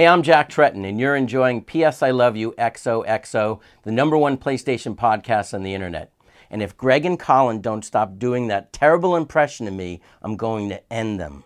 Hey, 0.00 0.06
I'm 0.06 0.22
Jack 0.22 0.48
Tretton, 0.48 0.88
and 0.88 0.98
you're 0.98 1.14
enjoying 1.14 1.62
P.S. 1.62 2.02
I 2.02 2.10
Love 2.10 2.34
You 2.34 2.52
XOXO, 2.52 3.60
the 3.82 3.92
number 3.92 4.16
one 4.16 4.38
PlayStation 4.38 4.96
podcast 4.96 5.52
on 5.52 5.62
the 5.62 5.74
internet. 5.74 6.10
And 6.48 6.62
if 6.62 6.74
Greg 6.74 7.04
and 7.04 7.20
Colin 7.20 7.60
don't 7.60 7.84
stop 7.84 8.18
doing 8.18 8.48
that 8.48 8.72
terrible 8.72 9.14
impression 9.14 9.68
of 9.68 9.74
me, 9.74 10.00
I'm 10.22 10.38
going 10.38 10.70
to 10.70 10.90
end 10.90 11.20
them. 11.20 11.44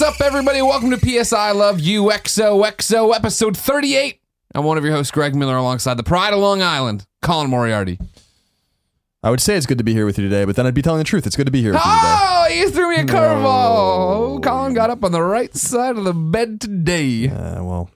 What's 0.00 0.18
up, 0.18 0.26
everybody? 0.26 0.62
Welcome 0.62 0.90
to 0.92 0.96
PS 0.96 1.30
I 1.34 1.50
Love 1.50 1.78
You 1.78 2.04
XOXO, 2.04 3.14
episode 3.14 3.54
38. 3.54 4.18
I'm 4.54 4.64
one 4.64 4.78
of 4.78 4.84
your 4.84 4.94
hosts, 4.94 5.10
Greg 5.10 5.34
Miller, 5.34 5.56
alongside 5.56 5.98
the 5.98 6.02
Pride 6.02 6.32
of 6.32 6.38
Long 6.38 6.62
Island, 6.62 7.04
Colin 7.20 7.50
Moriarty. 7.50 7.98
I 9.22 9.28
would 9.28 9.42
say 9.42 9.56
it's 9.56 9.66
good 9.66 9.76
to 9.76 9.84
be 9.84 9.92
here 9.92 10.06
with 10.06 10.16
you 10.16 10.24
today, 10.26 10.46
but 10.46 10.56
then 10.56 10.66
I'd 10.66 10.72
be 10.72 10.80
telling 10.80 11.00
the 11.00 11.04
truth. 11.04 11.26
It's 11.26 11.36
good 11.36 11.44
to 11.44 11.52
be 11.52 11.60
here 11.60 11.72
with 11.72 11.82
you 11.84 11.90
today. 11.90 12.16
Oh, 12.18 12.48
you 12.50 12.70
threw 12.70 12.88
me 12.88 12.96
a 12.96 13.04
curveball. 13.04 14.42
Colin 14.42 14.72
got 14.72 14.88
up 14.88 15.04
on 15.04 15.12
the 15.12 15.22
right 15.22 15.54
side 15.54 15.98
of 15.98 16.04
the 16.04 16.14
bed 16.14 16.62
today. 16.62 17.28
Uh, 17.28 17.62
well, 17.62 17.90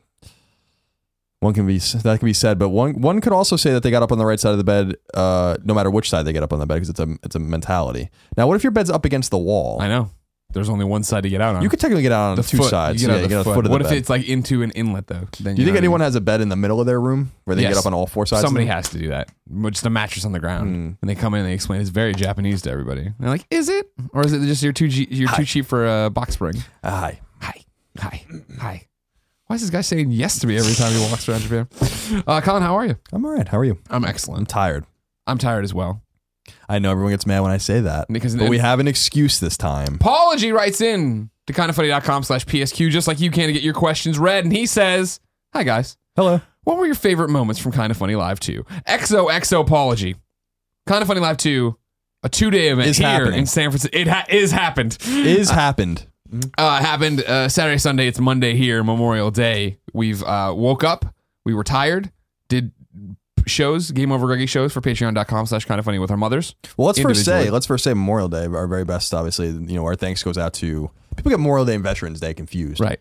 one 1.41 1.55
can 1.55 1.67
be 1.67 1.79
that 1.79 2.19
can 2.19 2.27
be 2.27 2.35
said, 2.35 2.59
but 2.59 2.69
one 2.69 3.01
one 3.01 3.23
could 3.23 3.33
also 3.33 3.57
say 3.57 3.73
that 3.73 3.83
they 3.83 3.91
got 3.91 4.03
up 4.03 4.13
on 4.13 4.19
the 4.19 4.27
right 4.27 4.39
side 4.39 4.53
of 4.53 4.59
the 4.59 4.65
bed, 4.65 4.97
uh, 5.15 5.57
no 5.65 5.73
matter 5.73 5.89
which 5.91 6.11
side 6.11 6.27
they 6.27 6.35
get 6.35 6.43
up 6.43 6.53
on 6.53 6.59
the 6.59 6.67
bed, 6.67 6.75
because 6.75 6.91
it's 6.91 7.01
a 7.01 7.17
it's 7.23 7.35
a 7.35 7.39
mentality. 7.39 8.11
Now, 8.37 8.47
what 8.47 8.57
if 8.57 8.63
your 8.63 8.73
bed's 8.73 8.91
up 8.91 9.07
against 9.07 9.31
the 9.31 9.39
wall? 9.39 9.81
I 9.81 9.89
know. 9.89 10.11
There's 10.55 10.69
only 10.71 10.85
one 10.87 11.03
side 11.03 11.25
to 11.25 11.29
get 11.29 11.41
out 11.41 11.57
on. 11.57 11.63
You 11.63 11.69
could 11.69 11.81
technically 11.81 12.03
get 12.03 12.13
out 12.13 12.31
on 12.31 12.37
the 12.37 12.43
two 12.43 12.57
foot. 12.59 12.71
sides. 12.71 13.03
You 13.03 13.09
get 13.09 13.17
yeah, 13.17 13.23
you 13.23 13.29
get 13.29 13.45
foot. 13.45 13.55
foot 13.57 13.69
what 13.69 13.83
if 13.83 13.89
bed. 13.89 13.97
it's 13.99 14.09
like 14.09 14.27
into 14.29 14.63
an 14.63 14.71
inlet, 14.71 15.09
though? 15.09 15.29
Then 15.41 15.55
Do 15.57 15.63
you 15.63 15.67
think 15.67 15.67
know 15.67 15.73
what 15.73 15.75
I 15.75 15.79
anyone 15.79 16.01
mean? 16.01 16.05
has 16.07 16.15
a 16.15 16.21
bed 16.21 16.41
in 16.41 16.49
the 16.49 16.57
middle 16.57 16.81
of 16.81 16.87
their 16.87 17.01
room 17.01 17.33
where 17.45 17.55
they 17.57 17.63
Yes. 17.63 17.75
get 17.75 17.81
up 17.81 17.87
on 17.87 17.93
all 17.93 18.07
four 18.07 18.25
sides? 18.25 18.43
Somebody 18.43 18.67
has 18.67 18.89
to 18.91 18.99
do 18.99 19.09
that. 19.09 19.31
Just 19.71 19.85
a 19.85 19.91
mattress 19.91 20.25
on 20.25 20.33
the 20.33 20.41
ground, 20.41 20.69
Hmm. 20.75 20.93
and 21.03 21.11
they 21.11 21.15
come 21.15 21.35
in 21.35 21.41
and 21.41 21.49
they 21.49 21.53
explain 21.55 21.81
it's 21.81 21.91
very 21.91 22.15
Japanese 22.15 22.63
to 22.63 22.71
everybody. 22.71 23.03
And 23.03 23.15
they're 23.19 23.31
like, 23.31 23.45
"Is 23.51 23.69
it, 23.69 23.91
or 24.13 24.25
is 24.25 24.33
it 24.33 24.41
just 24.47 24.63
you're 24.63 24.73
too 24.73 24.89
G- 24.89 25.09
you're 25.11 25.29
too 25.31 25.45
cheap 25.45 25.67
for 25.67 25.87
a 26.07 26.09
box 26.11 26.35
spring?" 26.35 26.55
Ah, 26.83 27.01
Hi. 27.01 27.21
Hi, 27.43 27.61
hi, 27.99 28.25
hi. 28.59 28.83
Why 29.47 29.57
is 29.57 29.61
this 29.61 29.71
guy 29.71 29.83
saying 29.83 30.11
yes 30.11 30.39
to 30.39 30.47
me 30.47 30.57
every 30.57 30.73
time 30.75 30.93
he 30.93 31.01
walks 31.11 31.29
around 31.29 31.41
Japan? 31.43 31.69
Uh, 32.27 32.41
Colin, 32.41 32.63
how 32.63 32.77
are 32.77 32.87
you? 32.87 32.97
I'm 33.13 33.25
all 33.25 33.33
right. 33.33 33.47
How 33.47 33.59
are 33.59 33.65
you? 33.65 33.79
I'm 33.91 34.05
I'm 34.05 34.09
excellent. 34.09 34.49
tired. 34.49 34.85
I'm 35.27 35.37
tired 35.39 35.65
as 35.65 35.75
well. 35.75 36.03
I 36.69 36.79
know 36.79 36.91
everyone 36.91 37.13
gets 37.13 37.27
mad 37.27 37.41
when 37.41 37.51
I 37.53 37.59
say 37.59 37.81
that, 37.81 38.07
Because- 38.09 38.35
but 38.37 38.49
we 38.49 38.59
have 38.59 38.81
an 38.81 38.89
excuse 38.89 39.39
this 39.41 39.57
time. 39.57 39.95
Apology 39.97 40.53
writes 40.53 40.81
in 40.81 41.31
to 41.47 41.53
kindafunny.com 41.53 42.23
slash 42.23 42.47
PSQ 42.47 42.91
just 42.91 43.07
like 43.07 43.21
you 43.21 43.31
can 43.31 43.47
to 43.49 43.53
get 43.53 43.63
your 43.63 43.75
questions 43.75 44.19
read. 44.19 44.45
And 44.45 44.53
he 44.53 44.67
says, 44.67 45.21
Hi 45.53 45.63
guys. 45.63 45.97
Hello. 46.17 46.41
What 46.65 46.79
were 46.79 46.87
your 46.87 46.95
favorite 46.95 47.29
moments 47.29 47.61
from 47.61 47.73
Kinda 47.73 47.95
Funny 47.95 48.15
Live 48.17 48.41
2? 48.41 48.65
XOXO 48.89 49.61
apology. 49.61 50.17
Kinda 50.89 51.05
Funny 51.07 51.21
Live 51.21 51.37
2, 51.37 51.77
a 52.23 52.29
two 52.29 52.51
day 52.51 52.69
event 52.69 52.89
Is 52.89 52.97
here 52.99 53.07
happening. 53.09 53.41
in 53.41 53.47
San 53.47 53.71
Francisco. 53.71 53.97
It 53.99 54.09
ha- 54.09 54.25
is 54.31 54.51
happened. 54.53 54.97
Is 55.07 55.51
happened. 55.51 56.07
uh, 56.59 56.81
happened 56.81 57.21
uh, 57.23 57.49
Saturday, 57.49 57.79
Sunday. 57.79 58.07
It's 58.09 58.19
Monday 58.19 58.57
here, 58.57 58.83
Memorial 58.83 59.31
Day. 59.31 59.79
We've 59.93 60.23
uh, 60.23 60.53
woke 60.57 60.83
up. 60.83 61.15
We 61.45 61.53
were 61.55 61.65
tired. 61.65 62.11
Shows, 63.47 63.91
Game 63.91 64.11
Over 64.13 64.27
Greggy 64.27 64.47
shows 64.47 64.73
for 64.73 64.81
patreon.com 64.81 65.47
slash 65.47 65.65
kind 65.65 65.79
of 65.79 65.85
funny 65.85 65.99
with 65.99 66.11
our 66.11 66.17
mothers. 66.17 66.55
Well, 66.77 66.87
let's 66.87 66.99
first 67.01 67.25
say 67.25 67.51
let's 67.51 67.67
first 67.67 67.85
say 67.85 67.93
Memorial 67.95 68.29
Day, 68.29 68.47
our 68.47 68.67
very 68.67 68.85
best. 68.85 69.13
Obviously, 69.13 69.49
you 69.49 69.75
know, 69.77 69.85
our 69.85 69.97
thanks 69.97 70.23
goes 70.23 70.39
out 70.39 70.55
to 70.55 70.91
people 71.17 71.31
get 71.31 71.39
Memorial 71.41 71.65
Day 71.67 71.75
and 71.75 71.85
Veterans 71.85 72.21
Day 72.21 72.35
confused. 72.35 72.81
Right. 72.81 73.01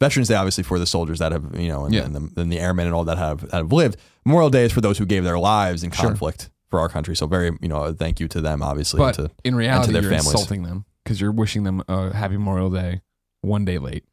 Veterans 0.00 0.28
Day, 0.28 0.34
obviously, 0.34 0.64
for 0.64 0.78
the 0.80 0.86
soldiers 0.86 1.20
that 1.20 1.30
have, 1.30 1.54
you 1.58 1.68
know, 1.68 1.84
and, 1.84 1.94
Yeah. 1.94 2.02
and, 2.04 2.14
the, 2.16 2.40
and 2.40 2.50
the 2.50 2.58
airmen 2.58 2.86
and 2.86 2.94
all 2.94 3.04
that 3.04 3.18
have 3.18 3.42
that 3.50 3.52
have 3.58 3.72
lived. 3.72 3.96
Memorial 4.24 4.50
Day 4.50 4.64
is 4.64 4.72
for 4.72 4.80
those 4.80 4.98
who 4.98 5.06
gave 5.06 5.22
their 5.24 5.38
lives 5.38 5.84
in 5.84 5.90
conflict 5.90 6.50
for 6.70 6.80
our 6.80 6.88
country. 6.88 7.14
So, 7.14 7.26
very, 7.26 7.56
you 7.60 7.68
know, 7.68 7.84
a 7.84 7.92
thank 7.92 8.18
you 8.18 8.26
to 8.28 8.40
them, 8.40 8.62
obviously. 8.62 8.98
But 8.98 9.18
and 9.18 9.28
to, 9.28 9.34
in 9.44 9.54
reality, 9.54 9.92
their 9.92 10.02
you're 10.02 10.10
families. 10.10 10.32
insulting 10.32 10.62
them 10.64 10.84
because 11.04 11.20
you're 11.20 11.30
wishing 11.32 11.62
them 11.64 11.82
a 11.86 12.12
happy 12.14 12.36
Memorial 12.36 12.70
Day 12.70 13.02
one 13.42 13.64
day 13.64 13.78
late. 13.78 14.04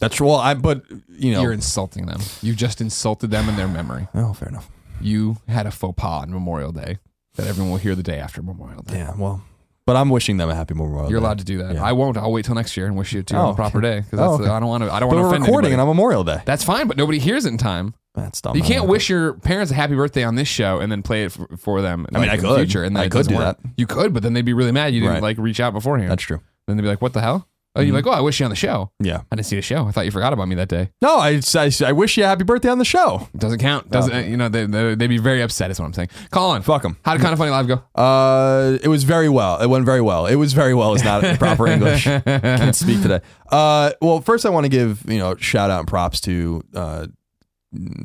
that's 0.00 0.18
well, 0.20 0.36
I. 0.36 0.54
But 0.54 0.84
you 1.10 1.32
know, 1.32 1.42
You're 1.42 1.52
insulting 1.52 2.06
them. 2.06 2.20
You 2.40 2.54
just 2.54 2.80
insulted 2.80 3.30
them 3.30 3.48
in 3.48 3.56
their 3.56 3.68
memory. 3.68 4.08
oh, 4.14 4.32
fair 4.32 4.48
enough. 4.48 4.70
You 5.00 5.36
had 5.48 5.66
a 5.66 5.70
faux 5.70 5.94
pas 5.96 6.22
on 6.22 6.30
Memorial 6.32 6.72
Day 6.72 6.98
that 7.36 7.46
everyone 7.46 7.70
will 7.72 7.78
hear 7.78 7.94
the 7.94 8.02
day 8.02 8.18
after 8.18 8.42
Memorial 8.42 8.82
Day. 8.82 8.98
Yeah, 8.98 9.12
well, 9.16 9.42
but 9.86 9.96
I'm 9.96 10.08
wishing 10.08 10.36
them 10.38 10.48
a 10.48 10.54
happy 10.54 10.74
Memorial. 10.74 11.04
Day. 11.06 11.10
You're 11.10 11.20
Day. 11.20 11.26
allowed 11.26 11.38
to 11.38 11.44
do 11.44 11.58
that. 11.58 11.74
Yeah. 11.74 11.84
I 11.84 11.92
won't. 11.92 12.16
I'll 12.16 12.32
wait 12.32 12.44
till 12.46 12.54
next 12.54 12.76
year 12.76 12.86
and 12.86 12.96
wish 12.96 13.12
you 13.12 13.22
to 13.22 13.36
Oh, 13.36 13.40
on 13.40 13.46
a 13.48 13.50
oh, 13.50 13.54
proper 13.54 13.80
day 13.80 14.00
because 14.00 14.18
Oh, 14.20 14.34
okay. 14.42 14.48
I 14.50 14.60
don't 14.60 14.68
want 14.68 14.84
to. 14.84 14.92
I 14.92 15.00
don't 15.00 15.10
But 15.10 15.16
want 15.16 15.18
to 15.18 15.22
we're 15.24 15.28
offend 15.28 15.44
recording 15.44 15.72
anybody. 15.72 15.72
and 15.74 15.80
on 15.82 15.88
Memorial 15.96 16.24
Day. 16.24 16.40
That's 16.46 16.64
fine, 16.64 16.86
but 16.88 16.96
nobody 16.96 17.18
hears 17.18 17.44
it 17.44 17.50
in 17.50 17.58
time. 17.58 17.94
That's 18.14 18.40
dumb. 18.40 18.56
You 18.56 18.62
I 18.62 18.66
can't 18.66 18.80
don't 18.82 18.88
wish 18.90 19.08
your 19.10 19.34
parents 19.34 19.72
a 19.72 19.74
happy 19.74 19.96
birthday 19.96 20.22
on 20.22 20.36
this 20.36 20.46
show 20.48 20.78
and 20.78 20.90
then 20.90 21.02
play 21.02 21.24
it 21.24 21.32
for, 21.32 21.48
for 21.56 21.82
them. 21.82 22.06
I 22.14 22.20
mean, 22.20 22.30
I 22.30 22.34
in 22.36 22.40
the 22.42 22.46
could. 22.48 22.56
future, 22.60 22.84
and 22.84 22.94
then 22.96 23.02
I 23.02 23.06
it 23.06 23.10
could 23.10 23.18
doesn't 23.18 23.32
do 23.32 23.38
work. 23.38 23.60
that. 23.60 23.70
You 23.76 23.86
could, 23.88 24.14
but 24.14 24.22
then 24.22 24.32
they'd 24.34 24.42
be 24.44 24.52
really 24.52 24.70
mad 24.72 24.94
you 24.94 25.00
didn't 25.00 25.14
Right. 25.14 25.22
like 25.22 25.38
reach 25.38 25.58
out 25.60 25.72
beforehand. 25.72 26.10
That's 26.10 26.22
true. 26.22 26.40
then 26.66 26.76
they'd 26.76 26.82
be 26.82 26.88
like, 26.88 27.02
"What 27.02 27.12
the 27.12 27.20
hell?" 27.20 27.46
Oh, 27.76 27.80
you're 27.80 27.94
like, 27.94 28.06
"Oh, 28.06 28.10
I 28.12 28.20
wish 28.20 28.38
you 28.38 28.44
on 28.46 28.50
the 28.50 28.56
show." 28.56 28.92
Yeah. 29.00 29.22
I 29.32 29.36
didn't 29.36 29.46
see 29.46 29.56
the 29.56 29.62
show. 29.62 29.86
I 29.86 29.90
thought 29.90 30.04
you 30.04 30.10
forgot 30.12 30.32
about 30.32 30.46
me 30.46 30.54
that 30.54 30.68
day. 30.68 30.90
No, 31.02 31.16
I, 31.18 31.40
I, 31.56 31.70
I 31.84 31.92
wish 31.92 32.16
you 32.16 32.22
a 32.24 32.26
happy 32.28 32.44
birthday 32.44 32.68
on 32.68 32.78
the 32.78 32.84
show. 32.84 33.28
It 33.34 33.40
doesn't 33.40 33.58
count. 33.58 33.90
Doesn't 33.90 34.14
Oh. 34.14 34.18
you 34.20 34.36
know? 34.36 34.48
They, 34.48 34.64
they, 34.66 34.94
they'd 34.94 35.06
be 35.08 35.18
very 35.18 35.42
upset. 35.42 35.70
Is 35.72 35.80
what 35.80 35.86
I'm 35.86 35.92
saying. 35.92 36.08
Colin, 36.30 36.62
fuck 36.62 36.82
them. 36.82 36.96
How 37.04 37.14
did 37.14 37.20
kind 37.22 37.32
of 37.32 37.38
funny 37.38 37.50
live 37.50 37.66
go? 37.66 37.82
Uh, 38.00 38.78
it 38.82 38.88
was 38.88 39.02
very 39.04 39.28
well. 39.28 39.60
It 39.60 39.66
went 39.66 39.84
very 39.86 40.00
well. 40.00 40.26
It 40.26 40.36
was 40.36 40.52
very 40.52 40.74
well. 40.74 40.94
Is 40.94 41.02
not 41.02 41.22
proper 41.40 41.66
English. 41.66 42.04
Can't 42.04 42.76
speak 42.76 43.02
today. 43.02 43.20
Uh, 43.50 43.90
well, 44.00 44.20
first 44.20 44.46
I 44.46 44.50
want 44.50 44.64
to 44.66 44.70
give 44.70 45.02
you 45.10 45.18
know 45.18 45.34
shout 45.36 45.70
out 45.70 45.80
and 45.80 45.88
props 45.88 46.20
to 46.22 46.62
uh, 46.74 47.06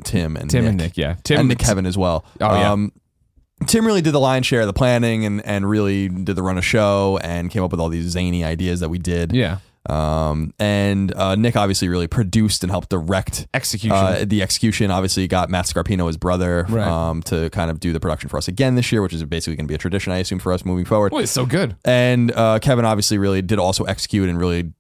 Tim 0.04 0.36
and 0.36 0.50
Tim 0.50 0.64
Nick, 0.64 0.70
and 0.70 0.78
Nick, 0.78 0.98
yeah. 0.98 1.16
Tim 1.24 1.42
and 1.42 1.50
Nick 1.50 1.60
Kevin 1.60 1.86
as 1.86 1.96
well. 1.98 2.26
Oh, 2.42 2.54
yeah. 2.56 2.72
Um, 2.72 2.92
Tim 3.68 3.86
really 3.86 4.02
did 4.02 4.14
the 4.14 4.20
lion's 4.20 4.46
share 4.46 4.62
of 4.62 4.68
the 4.68 4.74
planning 4.74 5.26
and 5.26 5.46
and 5.46 5.70
really 5.70 6.08
did 6.10 6.36
the 6.36 6.44
run 6.44 6.58
of 6.58 6.66
show 6.66 7.20
and 7.22 7.50
came 7.52 7.64
up 7.64 7.72
with 7.72 7.80
all 7.80 7.90
these 7.90 8.06
zany 8.10 8.44
ideas 8.44 8.80
that 8.80 8.90
we 8.90 8.98
did. 8.98 9.34
Yeah, 9.34 9.58
Um, 9.88 10.54
and 10.60 11.14
uh, 11.16 11.36
Nick 11.36 11.56
obviously 11.56 11.88
really 11.90 12.08
produced 12.08 12.64
and 12.64 12.72
helped 12.72 12.90
direct 12.90 13.48
execution. 13.54 13.96
uh, 13.98 14.24
the 14.26 14.42
execution 14.42 14.92
obviously 14.92 15.28
got 15.28 15.50
Matt 15.50 15.66
Scarpino, 15.66 16.08
his 16.08 16.18
brother, 16.18 16.66
Right. 16.70 16.88
um, 16.88 17.22
to 17.24 17.50
kind 17.52 17.70
of 17.72 17.80
do 17.80 17.92
the 17.94 18.00
production 18.00 18.30
for 18.30 18.38
us 18.38 18.48
again 18.48 18.76
this 18.76 18.92
year, 18.92 19.02
which 19.02 19.14
is 19.14 19.24
basically 19.26 19.56
going 19.58 19.66
to 19.68 19.72
be 19.72 19.76
a 19.76 19.80
tradition, 19.80 20.14
I 20.14 20.18
assume, 20.18 20.40
for 20.40 20.52
us 20.54 20.64
moving 20.66 20.86
forward. 20.86 21.12
well, 21.12 21.22
it's 21.24 21.32
so 21.32 21.46
good. 21.46 21.76
And 21.86 22.32
uh, 22.36 22.60
Kevin 22.60 22.86
obviously 22.86 23.18
really 23.18 23.42
did 23.42 23.60
also 23.60 23.84
execute 23.86 24.30
and 24.30 24.38
really 24.40 24.72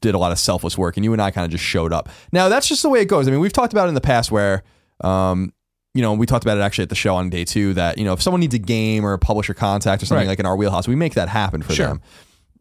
did 0.00 0.14
a 0.14 0.18
lot 0.18 0.32
of 0.32 0.38
selfless 0.38 0.76
work. 0.78 0.96
And 0.96 1.04
you 1.04 1.12
and 1.12 1.22
I 1.22 1.30
kind 1.30 1.44
of 1.44 1.50
just 1.50 1.64
showed 1.64 1.92
up. 1.92 2.08
Now 2.32 2.48
that's 2.48 2.68
just 2.68 2.82
the 2.82 2.88
way 2.88 3.00
it 3.00 3.06
goes. 3.08 3.26
I 3.28 3.30
mean, 3.30 3.40
we've 3.40 3.52
talked 3.52 3.72
about 3.72 3.86
it 3.86 3.88
in 3.90 3.94
the 3.94 4.00
past 4.00 4.30
where, 4.32 4.62
um, 5.02 5.52
you 5.98 6.02
know, 6.02 6.12
we 6.12 6.26
talked 6.26 6.44
about 6.44 6.56
it 6.56 6.60
actually 6.60 6.84
at 6.84 6.90
the 6.90 6.94
show 6.94 7.16
on 7.16 7.28
day 7.28 7.44
two 7.44 7.74
that 7.74 7.98
you 7.98 8.04
know 8.04 8.12
if 8.12 8.22
someone 8.22 8.38
needs 8.40 8.54
a 8.54 8.58
game 8.60 9.04
or 9.04 9.12
a 9.14 9.18
publisher 9.18 9.52
contact 9.52 10.00
or 10.00 10.06
something 10.06 10.28
Right. 10.28 10.32
like 10.32 10.38
in 10.38 10.46
our 10.46 10.54
wheelhouse, 10.56 10.86
we 10.86 10.94
make 10.94 11.14
that 11.14 11.28
happen 11.28 11.60
for 11.60 11.72
Sure. 11.72 11.88
them. 11.88 12.00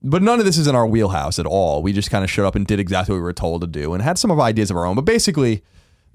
But 0.02 0.24
none 0.24 0.40
of 0.40 0.46
this 0.46 0.58
is 0.58 0.66
in 0.66 0.74
our 0.76 0.88
wheelhouse 0.88 1.38
at 1.38 1.46
all. 1.46 1.84
We 1.84 1.94
just 1.94 2.10
kind 2.10 2.24
of 2.24 2.32
showed 2.32 2.48
up 2.48 2.56
and 2.56 2.66
did 2.66 2.80
exactly 2.80 3.14
what 3.14 3.18
we 3.20 3.24
were 3.24 3.34
told 3.34 3.62
to 3.62 3.68
do 3.68 3.94
and 3.94 4.02
had 4.02 4.18
some 4.18 4.32
of 4.32 4.40
ideas 4.40 4.72
of 4.72 4.78
our 4.78 4.86
own. 4.86 4.96
But 4.96 5.06
basically, 5.06 5.62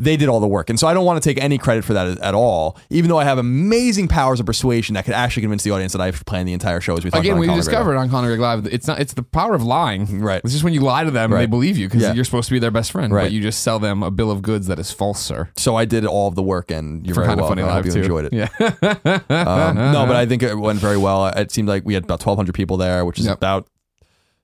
they 0.02 0.16
did 0.16 0.28
all 0.28 0.40
the 0.40 0.48
work. 0.48 0.68
And 0.70 0.78
so 0.80 0.86
I 0.88 0.94
don't 0.94 1.04
want 1.04 1.22
to 1.22 1.28
take 1.28 1.42
any 1.42 1.58
credit 1.58 1.84
for 1.84 1.92
that 1.94 2.18
at, 2.18 2.34
all, 2.34 2.76
even 2.90 3.08
though 3.08 3.18
I 3.18 3.24
have 3.24 3.38
amazing 3.38 4.08
powers 4.08 4.40
of 4.40 4.46
persuasion 4.46 4.94
that 4.94 5.04
could 5.04 5.14
actually 5.14 5.42
convince 5.42 5.62
the 5.62 5.70
audience 5.70 5.92
that 5.92 6.00
I've 6.00 6.24
planned 6.26 6.48
the 6.48 6.52
entire 6.52 6.80
show 6.80 6.96
as 6.96 7.04
we 7.04 7.10
talked 7.10 7.20
Again, 7.24 7.36
about. 7.38 7.48
on 7.48 7.48
we 7.50 7.56
discovered 7.56 7.96
on 7.96 8.10
Conor 8.10 8.28
Greg 8.28 8.40
Live, 8.40 8.66
it's 8.66 8.86
not. 8.86 9.00
It's 9.00 9.12
the 9.14 9.22
power 9.22 9.54
of 9.54 9.62
lying. 9.62 10.20
Right. 10.20 10.40
It's 10.42 10.52
just 10.52 10.64
when 10.64 10.72
you 10.74 10.80
lie 10.80 11.04
to 11.04 11.10
them, 11.10 11.32
Right. 11.32 11.40
they 11.40 11.46
believe 11.46 11.78
you 11.78 11.88
because 11.88 12.02
Yeah. 12.02 12.12
you're 12.14 12.24
supposed 12.24 12.48
to 12.48 12.52
be 12.52 12.58
their 12.58 12.70
best 12.70 12.90
friend, 12.92 13.12
Right. 13.12 13.24
but 13.24 13.32
you 13.32 13.40
just 13.40 13.62
sell 13.62 13.78
them 13.78 14.02
a 14.02 14.10
bill 14.10 14.30
of 14.30 14.42
goods 14.42 14.66
that 14.66 14.78
is 14.78 14.90
false, 14.90 15.20
sir. 15.20 15.48
So 15.56 15.76
I 15.76 15.84
did 15.84 16.04
all 16.04 16.26
of 16.28 16.34
the 16.34 16.42
work, 16.42 16.70
and 16.70 17.06
you're 17.06 17.14
For 17.14 17.20
very 17.20 17.28
kind 17.28 17.40
of 17.40 17.48
funny 17.48 17.62
I 17.62 17.72
hope 17.72 17.84
you 17.86 17.92
too. 17.92 18.00
enjoyed 18.00 18.24
it. 18.26 18.32
Yeah. 18.32 18.48
Um, 19.30 19.76
no, 19.92 20.06
but 20.06 20.16
I 20.16 20.26
think 20.26 20.42
it 20.42 20.54
went 20.58 20.78
very 20.78 20.96
well. 20.96 21.26
It 21.26 21.50
seemed 21.50 21.68
like 21.68 21.84
we 21.84 21.94
had 21.94 22.04
about 22.04 22.20
1,200 22.20 22.54
people 22.54 22.76
there, 22.76 23.04
which 23.04 23.18
is 23.18 23.26
Yep. 23.26 23.36
about 23.36 23.66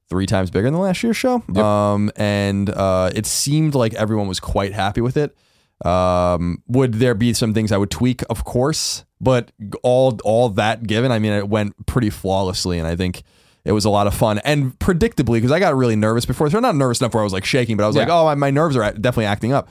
three 0.08 0.26
times 0.26 0.50
bigger 0.50 0.70
than 0.70 0.80
last 0.80 1.02
year's 1.02 1.16
show. 1.16 1.42
Um, 1.60 2.10
and 2.16 2.70
uh, 2.70 3.10
it 3.14 3.26
seemed 3.26 3.74
like 3.74 3.94
everyone 3.94 4.26
was 4.28 4.40
quite 4.40 4.72
happy 4.72 5.00
with 5.00 5.16
it. 5.16 5.36
Um, 5.84 6.62
would 6.66 6.94
there 6.94 7.14
be 7.14 7.32
some 7.32 7.54
things 7.54 7.72
I 7.72 7.76
would 7.76 7.90
tweak? 7.90 8.22
Of 8.28 8.44
course, 8.44 9.04
but 9.20 9.52
all 9.82 10.18
all 10.24 10.48
that 10.50 10.86
given, 10.86 11.12
I 11.12 11.18
mean, 11.18 11.32
it 11.32 11.48
went 11.48 11.86
pretty 11.86 12.10
flawlessly, 12.10 12.78
and 12.78 12.86
I 12.86 12.96
think. 12.96 13.22
It 13.64 13.72
was 13.72 13.84
a 13.84 13.90
lot 13.90 14.06
of 14.06 14.14
fun 14.14 14.38
and 14.44 14.78
predictably 14.78 15.34
because 15.34 15.50
I 15.50 15.58
got 15.60 15.76
really 15.76 15.96
nervous 15.96 16.24
before. 16.24 16.48
So 16.48 16.56
I'm 16.56 16.62
not 16.62 16.74
nervous 16.74 17.02
enough 17.02 17.12
where 17.12 17.22
I 17.22 17.24
was 17.24 17.34
like 17.34 17.44
shaking, 17.44 17.76
but 17.76 17.84
I 17.84 17.86
was 17.86 17.96
like, 17.96 18.08
oh, 18.08 18.24
my, 18.24 18.34
my 18.34 18.50
nerves 18.50 18.76
are 18.76 18.92
definitely 18.92 19.26
acting 19.26 19.52
up. 19.52 19.68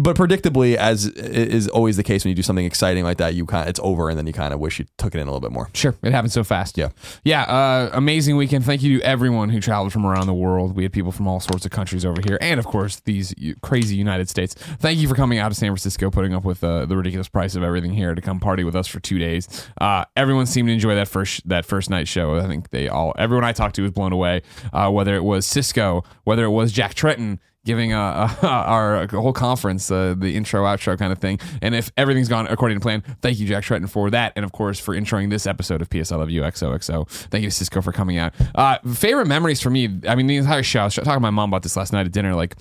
But 0.00 0.16
predictably, 0.16 0.76
as 0.76 1.08
is 1.08 1.68
always 1.68 1.98
the 1.98 2.02
case 2.02 2.24
when 2.24 2.30
you 2.30 2.34
do 2.34 2.42
something 2.42 2.64
exciting 2.64 3.04
like 3.04 3.18
that, 3.18 3.34
you 3.34 3.44
kind 3.44 3.64
of, 3.64 3.68
it's 3.68 3.80
over, 3.82 4.08
and 4.08 4.16
then 4.16 4.26
you 4.26 4.32
kind 4.32 4.54
of 4.54 4.58
wish 4.58 4.78
you 4.78 4.86
took 4.96 5.14
it 5.14 5.18
in 5.18 5.28
a 5.28 5.30
little 5.30 5.46
bit 5.46 5.52
more. 5.52 5.68
Sure, 5.74 5.94
it 6.02 6.12
happened 6.12 6.32
so 6.32 6.42
fast. 6.42 6.78
Yeah. 6.78 6.88
yeah. 7.22 7.42
Uh, 7.42 7.90
amazing 7.92 8.36
weekend. 8.36 8.64
Thank 8.64 8.82
you 8.82 8.98
to 8.98 9.04
everyone 9.04 9.50
who 9.50 9.60
traveled 9.60 9.92
from 9.92 10.06
around 10.06 10.26
the 10.26 10.32
world. 10.32 10.74
We 10.74 10.84
had 10.84 10.92
people 10.94 11.12
from 11.12 11.28
all 11.28 11.38
sorts 11.38 11.66
of 11.66 11.70
countries 11.70 12.06
over 12.06 12.22
here, 12.24 12.38
and 12.40 12.58
of 12.58 12.64
course 12.64 13.00
these 13.00 13.34
crazy 13.60 13.94
United 13.94 14.30
States. 14.30 14.54
Thank 14.54 15.00
you 15.00 15.06
for 15.06 15.14
coming 15.14 15.38
out 15.38 15.50
to 15.50 15.54
San 15.54 15.68
Francisco, 15.68 16.10
putting 16.10 16.32
up 16.32 16.46
with 16.46 16.64
uh, 16.64 16.86
the 16.86 16.96
ridiculous 16.96 17.28
price 17.28 17.54
of 17.54 17.62
everything 17.62 17.92
here 17.92 18.14
to 18.14 18.22
come 18.22 18.40
party 18.40 18.64
with 18.64 18.74
us 18.74 18.86
for 18.86 19.00
two 19.00 19.18
days. 19.18 19.68
Uh, 19.78 20.06
everyone 20.16 20.46
seemed 20.46 20.68
to 20.68 20.72
enjoy 20.72 20.94
that 20.94 21.08
first 21.08 21.46
that 21.46 21.66
first 21.66 21.90
night 21.90 22.08
show. 22.08 22.38
I 22.38 22.46
think 22.46 22.70
they 22.70 22.88
all 22.88 23.14
everyone 23.18 23.44
I 23.44 23.52
talked 23.52 23.74
to 23.74 23.82
was 23.82 23.90
blown 23.90 24.14
away. 24.14 24.40
Uh, 24.72 24.90
whether 24.90 25.14
it 25.14 25.24
was 25.24 25.44
Cisco, 25.44 26.04
whether 26.24 26.44
it 26.44 26.50
was 26.50 26.72
Jack 26.72 26.94
Tretton 26.94 27.38
giving 27.64 27.92
uh, 27.92 28.34
our 28.42 29.06
whole 29.08 29.32
conference 29.32 29.90
uh, 29.90 30.14
the 30.16 30.34
intro 30.34 30.62
outro 30.64 30.98
kind 30.98 31.12
of 31.12 31.18
thing 31.18 31.38
and 31.60 31.74
if 31.74 31.90
everything's 31.96 32.28
gone 32.28 32.46
according 32.46 32.76
to 32.76 32.82
plan 32.82 33.02
thank 33.20 33.38
you 33.38 33.46
jack 33.46 33.64
Tretton 33.64 33.88
for 33.88 34.10
that 34.10 34.32
and 34.36 34.44
of 34.44 34.52
course 34.52 34.80
for 34.80 34.94
introing 34.94 35.30
this 35.30 35.46
episode 35.46 35.82
of 35.82 35.90
ps 35.90 36.10
i 36.10 36.16
love 36.16 36.30
thank 36.30 37.44
you 37.44 37.50
cisco 37.50 37.82
for 37.82 37.92
coming 37.92 38.16
out 38.16 38.32
uh, 38.54 38.78
favorite 38.94 39.26
memories 39.26 39.60
for 39.60 39.70
me 39.70 40.00
i 40.08 40.14
mean 40.14 40.26
the 40.26 40.36
entire 40.36 40.62
show 40.62 40.80
i 40.80 40.84
was 40.84 40.94
talking 40.94 41.12
to 41.12 41.20
my 41.20 41.30
mom 41.30 41.50
about 41.50 41.62
this 41.62 41.76
last 41.76 41.92
night 41.92 42.06
at 42.06 42.12
dinner 42.12 42.34
like 42.34 42.56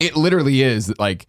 it 0.00 0.16
literally 0.16 0.62
is 0.62 0.92
like 0.98 1.26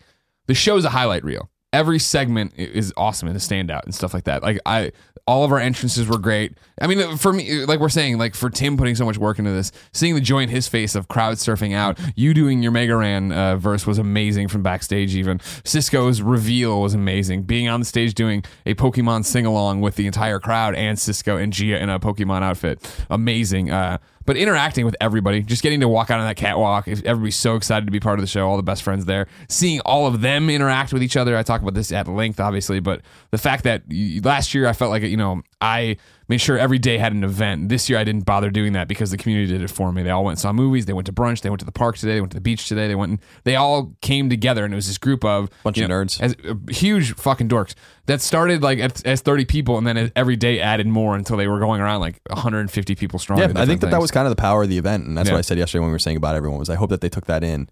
the 0.48 0.56
show's 0.56 0.86
a 0.86 0.89
highlight 0.89 1.24
reel. 1.24 1.50
Every 1.74 2.00
segment 2.00 2.54
is 2.57 2.94
awesome 2.98 3.28
and 3.28 3.38
a 3.38 3.39
standout 3.39 3.83
and 3.83 3.94
stuff 3.94 4.13
like 4.13 4.24
that. 4.24 4.42
Like 4.42 4.60
I, 4.66 4.92
all 5.27 5.44
of 5.44 5.51
our 5.51 5.59
entrances 5.59 6.07
were 6.07 6.18
great. 6.18 6.57
I 6.81 6.88
mean, 6.88 7.18
for 7.18 7.31
me, 7.31 7.65
like 7.65 7.79
we're 7.79 7.89
saying, 7.89 8.18
like 8.18 8.35
for 8.35 8.50
Tim 8.50 8.77
putting 8.77 8.95
so 8.95 9.06
much 9.06 9.18
work 9.18 9.39
into 9.39 9.51
this, 9.51 9.71
seeing 9.94 10.15
the 10.15 10.21
joy 10.21 10.39
in 10.39 10.50
his 10.50 10.68
face 10.68 10.95
of 10.95 11.07
crowd 11.07 11.35
surfing 11.35 11.73
out, 11.73 12.00
you 12.15 12.33
doing 12.33 12.63
your 12.63 12.71
Mega 12.71 12.95
Ran 12.95 13.31
uh, 13.31 13.56
verse 13.57 13.85
was 13.85 13.97
amazing 13.97 14.47
from 14.47 14.63
backstage. 14.63 15.15
Even 15.15 15.39
Cisco's 15.63 16.21
reveal 16.21 16.81
was 16.81 16.94
amazing. 16.94 17.44
Being 17.44 17.69
on 17.69 17.79
the 17.79 17.85
stage 17.85 18.13
doing 18.13 18.44
a 18.65 18.73
Pokemon 18.73 19.25
sing 19.25 19.45
along 19.45 19.81
with 19.81 19.95
the 19.95 20.07
entire 20.07 20.39
crowd 20.39 20.75
and 20.75 20.97
Cisco 20.97 21.38
and 21.38 21.53
Gia 21.53 21.81
in 21.81 21.89
a 21.89 22.00
Pokemon 22.00 22.41
outfit, 22.41 22.79
amazing. 23.09 23.69
Uh, 23.71 24.00
but 24.31 24.38
interacting 24.38 24.86
with 24.86 24.95
everybody, 25.01 25.42
just 25.42 25.62
getting 25.62 25.81
to 25.81 25.89
walk 25.89 26.10
out 26.10 26.18
on 26.18 26.25
that 26.25 26.38
catwalk, 26.38 26.88
everybody's 26.88 27.36
so 27.36 27.57
excited 27.57 27.86
to 27.86 27.92
be 27.92 28.00
part 28.00 28.18
of 28.18 28.24
the 28.24 28.28
show, 28.28 28.48
all 28.48 28.56
the 28.56 28.63
best 28.63 28.81
friends 28.81 29.04
there, 29.04 29.28
seeing 29.50 29.81
all 29.81 30.07
of 30.07 30.22
them 30.22 30.50
interact 30.50 30.94
with 30.94 31.04
each 31.04 31.18
other. 31.18 31.36
I 31.36 31.44
talk 31.44 31.62
about 31.62 31.74
this 31.74 31.92
at 31.92 32.07
length, 32.07 32.39
obviously, 32.39 32.80
but 32.80 33.01
the 33.31 33.38
fact 33.38 33.66
that 33.66 33.83
last 34.24 34.54
year 34.54 34.68
I 34.68 34.72
felt 34.72 34.89
like, 34.89 35.04
you 35.04 35.18
know, 35.18 35.42
I 35.61 35.97
made 36.27 36.39
sure 36.41 36.57
every 36.57 36.79
day 36.79 36.97
had 36.97 37.13
an 37.13 37.23
event. 37.23 37.69
This 37.69 37.89
year 37.89 37.99
I 37.99 38.03
didn't 38.03 38.25
bother 38.25 38.49
doing 38.49 38.73
that 38.73 38.87
because 38.87 39.11
the 39.11 39.17
community 39.17 39.51
did 39.51 39.61
it 39.61 39.69
for 39.69 39.91
me. 39.91 40.01
They 40.01 40.09
all 40.09 40.23
went 40.23 40.33
and 40.37 40.39
saw 40.39 40.51
movies, 40.53 40.85
they 40.85 40.93
went 40.93 41.05
to 41.07 41.13
brunch, 41.13 41.41
they 41.41 41.49
went 41.49 41.59
to 41.59 41.65
the 41.65 41.71
park 41.71 41.97
today, 41.97 42.13
they 42.15 42.21
went 42.21 42.31
to 42.31 42.37
the 42.37 42.41
beach 42.41 42.67
today, 42.67 42.87
they 42.87 42.95
went 42.95 43.09
and 43.11 43.19
they 43.43 43.55
all 43.55 43.93
came 44.01 44.29
together 44.29 44.63
and 44.65 44.73
it 44.73 44.75
was 44.75 44.87
this 44.87 44.97
group 44.97 45.23
of 45.23 45.49
Bunch 45.63 45.77
you 45.77 45.83
of 45.83 45.89
know, 45.89 45.95
nerds. 46.03 46.19
as 46.21 46.35
uh, 46.49 46.55
huge 46.71 47.13
fucking 47.15 47.49
dorks 47.49 47.75
that 48.07 48.21
started 48.21 48.63
like 48.63 48.79
as, 48.79 49.01
as 49.03 49.21
30 49.21 49.45
people 49.45 49.77
and 49.77 49.85
then 49.85 50.11
every 50.15 50.35
day 50.35 50.59
added 50.59 50.87
more 50.87 51.15
until 51.15 51.37
they 51.37 51.47
were 51.47 51.59
going 51.59 51.81
around 51.81 51.99
like 51.99 52.19
150 52.29 52.95
people 52.95 53.19
strong. 53.19 53.37
Yeah, 53.39 53.45
I 53.45 53.47
think 53.47 53.57
that 53.57 53.65
different 53.65 53.91
that 53.91 54.01
was 54.01 54.11
kind 54.11 54.25
of 54.25 54.31
the 54.31 54.41
power 54.41 54.63
of 54.63 54.69
the 54.69 54.77
event, 54.77 55.05
and 55.05 55.17
that's 55.17 55.27
Yeah. 55.29 55.33
what 55.33 55.39
I 55.39 55.41
said 55.41 55.57
yesterday 55.57 55.81
when 55.81 55.89
we 55.89 55.93
were 55.93 55.99
saying 55.99 56.17
about 56.17 56.35
everyone. 56.35 56.59
Was 56.59 56.69
I 56.69 56.75
hope 56.75 56.89
that 56.89 57.01
they 57.01 57.09
took 57.09 57.25
that 57.27 57.43
in. 57.43 57.69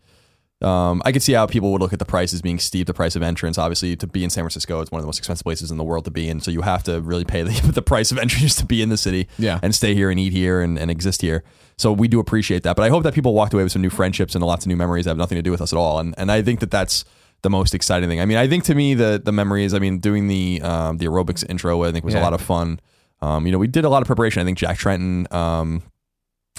Um, 0.62 1.02
I 1.06 1.14
could 1.14 1.24
see 1.24 1.32
how 1.34 1.46
people 1.48 1.72
would 1.72 1.82
look 1.82 1.94
at 1.94 2.00
the 2.00 2.06
price 2.06 2.34
as 2.34 2.42
being 2.42 2.60
steep, 2.60 2.86
the 2.88 2.94
price 2.94 3.16
of 3.16 3.24
entrance. 3.24 3.58
Obviously, 3.58 3.96
to 3.96 4.08
be 4.08 4.24
in 4.26 4.30
San 4.30 4.44
Francisco, 4.44 4.82
it's 4.82 4.92
one 4.92 5.00
of 5.00 5.04
the 5.04 5.08
most 5.08 5.18
expensive 5.18 5.44
places 5.46 5.72
in 5.72 5.78
the 5.78 5.84
world 5.86 6.04
to 6.06 6.12
be 6.12 6.28
in. 6.28 6.42
So 6.42 6.52
you 6.52 6.62
have 6.62 6.84
to 6.84 7.00
really 7.02 7.24
pay 7.24 7.44
the, 7.44 7.72
the 7.72 7.82
price 7.82 8.12
of 8.12 8.18
entrance 8.18 8.56
to 8.56 8.66
be 8.66 8.82
in 8.82 8.90
the 8.90 8.98
city 8.98 9.28
Yeah. 9.38 9.60
and 9.64 9.74
stay 9.74 9.94
here 9.96 10.10
and 10.12 10.20
eat 10.20 10.34
here 10.34 10.62
and, 10.62 10.78
and 10.78 10.92
exist 10.92 11.22
here. 11.22 11.44
So 11.78 11.94
we 11.94 12.10
do 12.10 12.20
appreciate 12.20 12.64
that. 12.64 12.76
But 12.76 12.84
I 12.84 12.90
hope 12.90 13.04
that 13.04 13.14
people 13.14 13.34
walked 13.34 13.54
away 13.54 13.64
with 13.64 13.72
some 13.72 13.82
new 13.82 13.90
friendships 13.90 14.36
and 14.36 14.44
lots 14.44 14.66
of 14.66 14.68
new 14.68 14.76
memories 14.76 15.06
that 15.06 15.12
have 15.12 15.18
nothing 15.18 15.38
to 15.38 15.42
do 15.42 15.52
with 15.52 15.62
us 15.62 15.72
at 15.72 15.78
all. 15.78 16.00
And 16.00 16.14
and 16.18 16.30
I 16.30 16.42
think 16.42 16.60
that 16.60 16.72
that's 16.72 17.06
the 17.42 17.50
most 17.50 17.74
exciting 17.74 18.10
thing. 18.10 18.20
I 18.20 18.26
mean, 18.26 18.38
I 18.38 18.48
think 18.50 18.66
to 18.66 18.76
me 18.76 18.96
the 18.96 19.22
the 19.24 19.32
memories. 19.32 19.74
I 19.74 19.80
mean, 19.80 20.00
doing 20.00 20.28
the 20.28 20.62
um, 20.62 20.98
the 20.98 21.06
aerobics 21.06 21.50
intro, 21.50 21.84
I 21.86 21.94
think 21.94 22.04
was 22.04 22.16
a 22.16 22.20
lot 22.20 22.34
of 22.34 22.42
fun. 22.42 22.82
Um, 23.22 23.46
you 23.46 23.54
know, 23.54 23.58
we 23.60 23.68
did 23.68 23.86
a 23.86 23.90
lot 23.90 24.02
of 24.02 24.08
preparation. 24.08 24.42
I 24.42 24.46
think 24.46 24.58
Jack 24.58 24.78
Tretton 24.78 25.32
um, 25.34 25.84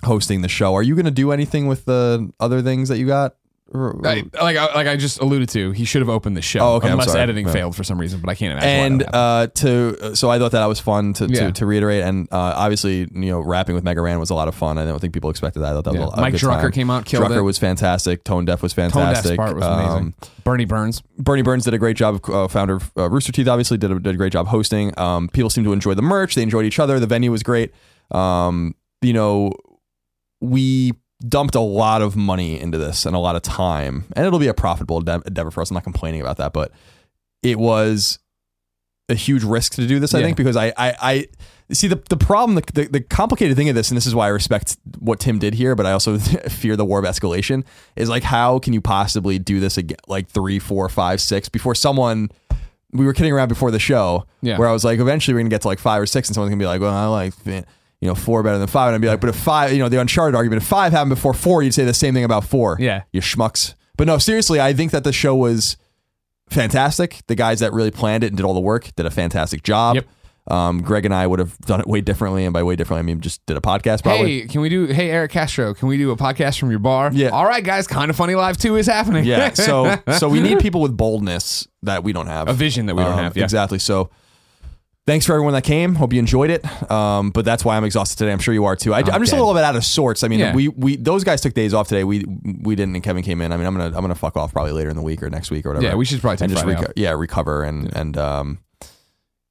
hosting 0.05 0.41
the 0.41 0.49
show. 0.49 0.75
Are 0.75 0.83
you 0.83 0.95
going 0.95 1.05
to 1.05 1.11
do 1.11 1.33
anything 1.33 1.67
with 1.67 1.85
the 1.85 2.33
other 2.41 2.63
things 2.63 2.89
that 2.89 2.97
you 2.99 3.07
got? 3.07 3.35
I, 3.73 4.25
like 4.43 4.57
I, 4.57 4.75
like 4.75 4.87
I 4.89 4.97
just 4.97 5.21
alluded 5.21 5.49
to, 5.51 5.71
he 5.71 5.85
should 5.85 6.03
have 6.03 6.09
opened 6.09 6.37
the 6.37 6.43
show 6.43 6.59
Oh, 6.61 6.75
okay, 6.77 6.89
I'm 6.89 6.95
unless 6.95 7.09
sorry. 7.13 7.21
editing 7.21 7.47
Yeah. 7.47 7.53
failed 7.53 7.77
for 7.77 7.85
some 7.85 7.99
reason. 8.01 8.21
But 8.21 8.31
I 8.31 8.35
can't 8.35 8.53
imagine. 8.59 8.99
why 8.99 9.07
that 9.07 9.09
and 9.11 9.15
uh, 9.15 9.47
to 9.55 10.17
so 10.17 10.29
I 10.31 10.39
thought 10.39 10.51
that 10.53 10.67
was 10.67 10.81
fun 10.81 11.13
to, 11.15 11.27
Yeah. 11.27 11.47
to, 11.47 11.53
to 11.53 11.67
reiterate, 11.67 12.03
and 12.03 12.27
uh, 12.33 12.37
obviously 12.57 13.01
you 13.13 13.31
know 13.31 13.39
rapping 13.41 13.75
with 13.77 13.85
Mega 13.85 14.01
Ran 14.01 14.19
was 14.19 14.31
a 14.31 14.35
lot 14.35 14.49
of 14.49 14.55
fun. 14.57 14.77
I 14.79 14.85
don't 14.85 14.99
think 14.99 15.15
people 15.15 15.31
expected 15.31 15.61
that. 15.61 15.71
I 15.71 15.73
thought 15.75 15.85
that 15.85 15.95
Yeah. 15.95 16.01
was 16.07 16.15
a, 16.15 16.17
a 16.17 16.21
Mike 16.21 16.33
good 16.33 16.41
Drucker 16.41 16.63
time. 16.63 16.73
came 16.73 16.91
out, 16.91 17.05
killed 17.05 17.25
Drucker 17.25 17.37
it. 17.39 17.43
was 17.43 17.59
fantastic. 17.59 18.25
Tone 18.25 18.45
Deaf 18.45 18.63
was 18.63 18.73
Tone 18.75 18.87
Deaf's 18.87 18.95
fantastic. 18.97 19.37
part 19.37 19.55
was 19.55 19.65
amazing. 19.65 19.91
Um, 19.91 20.15
Burnie 20.43 20.65
Burns. 20.65 21.03
Burnie 21.19 21.43
Burns 21.43 21.65
did 21.65 21.75
a 21.75 21.79
great 21.79 21.97
job. 21.97 22.21
Uh, 22.29 22.49
founder 22.49 22.75
of 22.77 22.91
uh, 22.97 23.09
Rooster 23.09 23.31
Teeth 23.31 23.47
obviously 23.47 23.79
did 23.79 23.93
a, 23.93 24.01
did 24.01 24.15
a 24.15 24.19
great 24.19 24.33
job 24.33 24.49
hosting. 24.49 24.93
Um, 24.99 25.29
people 25.29 25.49
seemed 25.51 25.67
to 25.67 25.73
enjoy 25.73 25.95
the 25.95 26.03
merch. 26.03 26.35
They 26.35 26.43
enjoyed 26.43 26.65
each 26.65 26.79
other. 26.79 26.99
The 26.99 27.07
venue 27.07 27.31
was 27.31 27.43
great. 27.45 27.73
Um, 28.11 28.75
you 29.01 29.13
know, 29.13 29.53
we 30.41 30.93
dumped 31.27 31.55
a 31.55 31.61
lot 31.61 32.03
of 32.03 32.17
money 32.17 32.59
into 32.61 32.79
this 32.79 33.05
and 33.07 33.15
a 33.15 33.19
lot 33.19 33.37
of 33.37 33.43
time, 33.43 34.05
and 34.17 34.27
it'll 34.27 34.39
be 34.39 34.49
a 34.49 34.55
profitable 34.55 34.99
ende- 34.99 35.27
endeavor 35.27 35.51
for 35.51 35.61
us. 35.63 35.71
I'm 35.71 35.75
not 35.75 35.85
complaining 35.85 36.21
about 36.21 36.39
that, 36.39 36.53
but 36.53 36.73
it 37.43 37.59
was 37.59 38.19
a 39.09 39.15
huge 39.15 39.43
risk 39.43 39.75
to 39.75 39.87
do 39.87 39.99
this. 39.99 40.15
I 40.15 40.19
Yeah. 40.21 40.27
think 40.27 40.37
because 40.37 40.57
I 40.57 40.69
I, 40.77 40.95
I 41.01 41.27
see 41.75 41.89
the 41.89 42.01
the 42.09 42.17
problem, 42.17 42.55
the, 42.55 42.63
the 42.73 42.89
the 42.89 43.01
complicated 43.01 43.57
thing 43.57 43.69
of 43.69 43.75
this, 43.75 43.91
and 43.91 43.97
this 43.97 44.07
is 44.07 44.15
why 44.15 44.27
I 44.27 44.29
respect 44.29 44.77
what 44.99 45.19
Tim 45.21 45.39
did 45.39 45.55
here, 45.55 45.75
but 45.75 45.85
I 45.87 45.93
also 45.93 46.17
fear 46.49 46.77
the 46.77 46.85
war 46.85 46.99
of 47.01 47.05
escalation. 47.05 47.65
Is 47.97 48.09
like 48.09 48.23
how 48.23 48.59
can 48.59 48.73
you 48.73 48.81
possibly 48.81 49.39
do 49.39 49.59
this 49.61 49.77
again, 49.77 49.99
like 50.07 50.29
three, 50.29 50.59
four, 50.59 50.89
five, 50.89 51.21
six 51.21 51.49
before 51.49 51.75
someone. 51.75 52.31
We 52.93 53.05
were 53.07 53.13
kidding 53.13 53.33
around 53.33 53.49
before 53.49 53.71
the 53.71 53.79
show, 53.79 54.27
Yeah. 54.43 54.59
where 54.59 54.67
I 54.69 54.73
was 54.73 54.85
like, 54.85 54.99
eventually 54.99 55.35
we're 55.35 55.41
gonna 55.41 55.51
get 55.51 55.61
to 55.63 55.69
like 55.69 55.79
five 55.79 56.03
or 56.03 56.07
six, 56.07 56.29
and 56.29 56.35
someone's 56.35 56.51
gonna 56.51 56.59
be 56.61 56.67
like, 56.67 56.81
"Well, 56.81 56.93
I 56.93 57.07
like 57.07 57.35
you 58.01 58.09
know 58.09 58.15
four 58.15 58.43
better 58.43 58.59
than 58.59 58.67
five. 58.67 58.89
and 58.89 58.95
I'd 58.97 59.01
be 59.01 59.09
like, 59.09 59.21
"But 59.21 59.31
if 59.31 59.37
five, 59.37 59.73
you 59.73 59.79
know, 59.79 59.89
the 59.89 60.01
Uncharted 60.01 60.35
argument, 60.35 60.63
if 60.63 60.69
five 60.69 60.93
happened 60.93 61.11
before 61.11 61.35
four, 61.35 61.63
you'd 61.63 61.75
say 61.75 61.85
the 61.85 61.95
same 61.95 62.15
thing 62.15 62.25
about 62.25 62.45
four. 62.45 62.77
Yeah. 62.81 63.03
you 63.13 63.21
schmucks." 63.21 63.75
But 63.97 64.07
no, 64.07 64.19
seriously, 64.19 64.61
I 64.61 64.73
think 64.73 64.93
that 64.93 65.05
the 65.05 65.13
show 65.13 65.35
was 65.37 65.77
fantastic. 66.49 67.21
The 67.27 67.35
guys 67.35 67.61
that 67.61 67.73
really 67.73 67.91
planned 67.91 68.25
it 68.25 68.29
and 68.29 68.37
did 68.37 68.45
all 68.45 68.55
the 68.55 68.61
work 68.61 68.91
did 68.97 69.07
a 69.07 69.11
fantastic 69.11 69.63
job. 69.63 69.97
Yep. 69.97 70.07
Um, 70.51 70.83
Greg 70.83 71.05
and 71.05 71.15
I 71.15 71.27
would 71.27 71.39
have 71.39 71.57
done 71.59 71.81
it 71.81 71.87
way 71.87 72.01
differently, 72.01 72.45
and 72.45 72.53
by 72.53 72.63
way 72.63 72.75
differently, 72.75 73.01
I 73.01 73.03
mean 73.03 73.21
just 73.21 73.45
did 73.47 73.57
a 73.57 73.61
podcast 73.61 74.03
probably. 74.03 74.41
Hey, 74.41 74.47
can 74.49 74.63
we 74.63 74.69
do? 74.69 74.87
Hey, 74.87 75.11
Eric 75.11 75.31
Castro, 75.31 75.75
can 75.75 75.87
we 75.87 75.97
do 75.97 76.11
a 76.11 76.17
podcast 76.17 76.59
from 76.59 76.71
your 76.71 76.79
bar? 76.81 77.11
Yeah. 77.13 77.29
All 77.29 77.45
right, 77.45 77.63
guys. 77.63 77.87
Kind 77.87 78.11
of 78.11 78.17
funny 78.17 78.35
live 78.35 78.57
two 78.57 78.77
is 78.77 78.87
happening. 78.87 79.25
Yeah, 79.27 79.53
so 79.53 79.97
so 80.19 80.29
we 80.29 80.41
need 80.41 80.59
people 80.59 80.81
with 80.81 80.97
boldness 80.97 81.69
that 81.83 82.03
we 82.03 82.13
don't 82.13 82.27
have, 82.27 82.49
a 82.49 82.53
vision 82.55 82.87
that 82.87 82.97
we 82.97 83.03
don't 83.03 83.13
Um, 83.13 83.19
have. 83.19 83.37
Yeah. 83.37 83.45
Exactly. 83.45 83.79
So 83.79 84.11
thanks 85.07 85.27
for 85.27 85.33
everyone 85.33 85.55
that 85.55 85.65
came. 85.65 85.95
Hope 85.95 86.13
you 86.13 86.19
enjoyed 86.19 86.51
it. 86.51 86.65
Um, 86.91 87.31
but 87.31 87.45
that's 87.45 87.65
why 87.65 87.77
I'm 87.77 87.85
exhausted 87.85 88.19
today. 88.19 88.33
I'm 88.33 88.39
sure 88.39 88.55
you 88.55 88.65
are 88.65 88.77
too. 88.77 88.93
I, 88.95 89.01
am 89.01 89.21
just 89.21 89.33
a 89.33 89.37
little 89.37 89.55
bit 89.55 89.65
out 89.65 89.77
of 89.77 89.85
sorts. 89.85 90.23
I 90.25 90.29
mean, 90.29 90.41
Yeah. 90.41 90.55
we 90.55 90.69
we 90.69 90.97
those 90.97 91.25
guys 91.25 91.41
took 91.41 91.55
days 91.55 91.75
off 91.75 91.89
today. 91.89 92.05
We 92.05 92.25
we 92.63 92.75
didn't, 92.75 92.95
and 92.95 93.05
Kevin 93.05 93.23
came 93.23 93.41
in. 93.41 93.53
I 93.53 93.57
mean, 93.57 93.67
I'm 93.67 93.77
gonna 93.77 93.97
I'm 93.97 94.03
gonna 94.03 94.15
fuck 94.15 94.37
off 94.37 94.53
probably 94.53 94.73
later 94.73 94.91
in 94.91 94.97
the 94.97 95.03
week 95.03 95.23
or 95.23 95.31
next 95.31 95.51
week 95.51 95.67
or 95.67 95.71
whatever. 95.71 95.87
Yeah, 95.87 95.95
we 95.95 96.05
should 96.05 96.21
probably 96.21 96.37
take 96.37 96.51
and 96.51 96.53
just 96.53 96.65
reco- 96.65 96.93
yeah 96.97 97.13
recover 97.13 97.63
and 97.65 97.95
and 97.97 98.17
um 98.17 98.59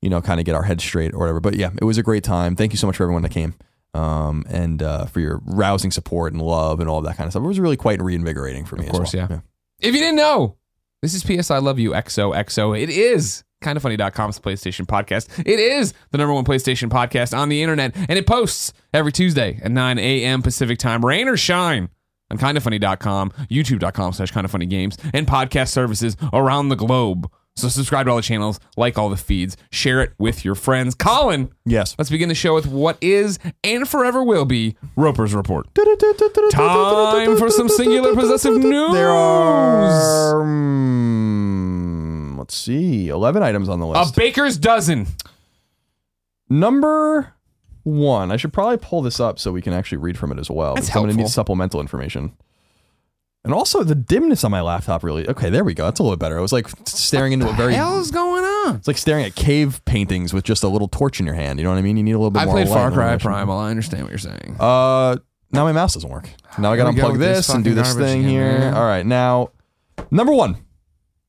you 0.01 0.09
know 0.09 0.21
kind 0.21 0.39
of 0.39 0.45
get 0.45 0.55
our 0.55 0.63
heads 0.63 0.83
straight 0.83 1.13
or 1.13 1.19
whatever. 1.19 1.39
But 1.39 1.55
yeah, 1.55 1.71
it 1.79 1.83
was 1.83 1.97
a 1.97 2.03
great 2.03 2.23
time. 2.23 2.55
Thank 2.55 2.73
you 2.73 2.77
so 2.77 2.87
much 2.87 2.97
for 2.97 3.03
everyone 3.03 3.23
that 3.23 3.31
came. 3.31 3.55
Um 3.93 4.45
and 4.49 4.83
uh, 4.83 5.05
for 5.05 5.19
your 5.19 5.41
rousing 5.45 5.89
support 5.91 6.31
and 6.31 6.41
love 6.41 6.79
and 6.79 6.87
all 6.87 7.01
that 7.01 7.17
kind 7.17 7.25
of 7.27 7.33
stuff. 7.33 7.43
It 7.43 7.47
was 7.47 7.59
really 7.59 7.77
quite 7.77 8.01
reinvigorating 8.01 8.65
for 8.65 8.75
me. 8.75 8.85
Of 8.85 8.91
course, 8.91 9.13
well. 9.13 9.27
yeah. 9.29 9.39
If 9.79 9.95
you 9.95 9.99
didn't 9.99 10.17
know, 10.17 10.57
this 11.01 11.13
is 11.13 11.23
PS 11.23 11.49
I 11.49 11.57
Love 11.57 11.79
You 11.79 11.91
XOXO. 11.91 12.79
It 12.79 12.89
is 12.89 13.43
kindafunny.com's 13.61 14.39
PlayStation 14.39 14.85
podcast. 14.85 15.27
It 15.39 15.59
is 15.59 15.93
the 16.11 16.17
number 16.17 16.33
one 16.33 16.45
PlayStation 16.45 16.89
podcast 16.89 17.37
on 17.37 17.49
the 17.49 17.61
internet, 17.61 17.95
and 17.95 18.11
it 18.17 18.25
posts 18.27 18.73
every 18.93 19.11
Tuesday 19.11 19.59
at 19.63 19.71
9 19.71 19.99
a.m. 19.99 20.41
Pacific 20.41 20.77
time, 20.79 21.05
rain 21.05 21.27
or 21.27 21.37
shine, 21.37 21.89
on 22.31 22.37
kindafunny.com, 22.37 23.31
youtube.com 23.49 24.13
slash 24.13 24.31
kindafunnygames, 24.31 24.97
and 25.13 25.27
podcast 25.27 25.69
services 25.69 26.15
around 26.33 26.69
the 26.69 26.75
globe. 26.75 27.29
So 27.55 27.67
subscribe 27.67 28.05
to 28.05 28.11
all 28.11 28.17
the 28.17 28.23
channels, 28.23 28.57
like 28.77 28.97
all 28.97 29.09
the 29.09 29.17
feeds, 29.17 29.57
share 29.69 29.99
it 30.01 30.13
with 30.17 30.45
your 30.45 30.55
friends. 30.55 30.95
Colin, 30.95 31.51
Yes. 31.65 31.93
let's 31.97 32.09
begin 32.09 32.29
the 32.29 32.35
show 32.35 32.53
with 32.53 32.65
what 32.67 32.97
is 33.01 33.37
and 33.65 33.85
forever 33.85 34.23
will 34.23 34.45
be 34.45 34.77
Roper's 34.95 35.33
Report. 35.35 35.67
Time 36.51 37.35
for 37.37 37.49
some 37.49 37.67
singular 37.67 38.15
possessive 38.15 38.55
news. 38.55 38.93
There 38.93 39.09
are, 39.09 40.41
um, 40.41 41.98
let's 42.49 42.57
see, 42.57 43.09
11 43.09 43.43
items 43.43 43.69
on 43.69 43.79
the 43.79 43.85
list. 43.85 44.15
A 44.15 44.19
baker's 44.19 44.57
dozen. 44.57 45.05
Number 46.49 47.35
one, 47.83 48.31
I 48.31 48.37
should 48.37 48.51
probably 48.51 48.77
pull 48.77 49.03
this 49.03 49.19
up 49.19 49.37
so 49.37 49.51
we 49.51 49.61
can 49.61 49.71
actually 49.71 49.99
read 49.99 50.17
from 50.17 50.31
it 50.31 50.39
as 50.39 50.49
well. 50.49 50.73
That's 50.73 50.87
because 50.87 50.97
I'm 50.97 51.03
going 51.03 51.15
to 51.15 51.23
need 51.23 51.29
supplemental 51.29 51.79
information. 51.79 52.35
And 53.43 53.53
also 53.53 53.83
the 53.83 53.93
dimness 53.93 54.43
on 54.43 54.49
my 54.49 54.61
laptop 54.61 55.03
really. 55.03 55.29
Okay, 55.29 55.51
there 55.51 55.63
we 55.63 55.75
go. 55.75 55.85
That's 55.85 55.99
a 55.99 56.03
little 56.03 56.17
better. 56.17 56.39
I 56.39 56.41
was 56.41 56.51
like 56.51 56.67
staring 56.87 57.33
into 57.33 57.47
a 57.47 57.53
very. 57.53 57.75
hell's 57.75 58.09
going 58.09 58.43
on? 58.43 58.77
It's 58.77 58.87
like 58.87 58.97
staring 58.97 59.25
at 59.25 59.35
cave 59.35 59.85
paintings 59.85 60.33
with 60.33 60.43
just 60.43 60.63
a 60.63 60.67
little 60.67 60.87
torch 60.87 61.19
in 61.19 61.27
your 61.27 61.35
hand. 61.35 61.59
You 61.59 61.65
know 61.65 61.69
what 61.69 61.77
I 61.77 61.83
mean? 61.83 61.97
You 61.97 62.03
need 62.03 62.13
a 62.13 62.17
little 62.17 62.31
bit 62.31 62.41
I 62.41 62.45
more. 62.45 62.57
I 62.57 62.63
played 62.63 62.73
Far 62.73 62.91
Cry. 62.91 63.15
Primal. 63.17 63.59
I 63.59 63.69
understand 63.69 64.03
what 64.03 64.09
you're 64.09 64.17
saying. 64.17 64.57
Uh, 64.59 65.17
now 65.51 65.65
my 65.65 65.71
mouse 65.71 65.93
doesn't 65.93 66.09
work. 66.09 66.29
Now 66.57 66.71
I 66.73 66.77
got 66.77 66.85
to 66.85 66.89
we 66.89 66.97
go 66.97 67.11
unplug 67.11 67.19
this 67.19 67.47
this 67.47 67.49
and 67.49 67.63
do 67.63 67.75
this 67.75 67.93
thing 67.93 68.23
here. 68.23 68.57
man. 68.57 68.73
All 68.73 68.85
right, 68.85 69.05
now 69.05 69.51
number 70.09 70.33
one, 70.33 70.57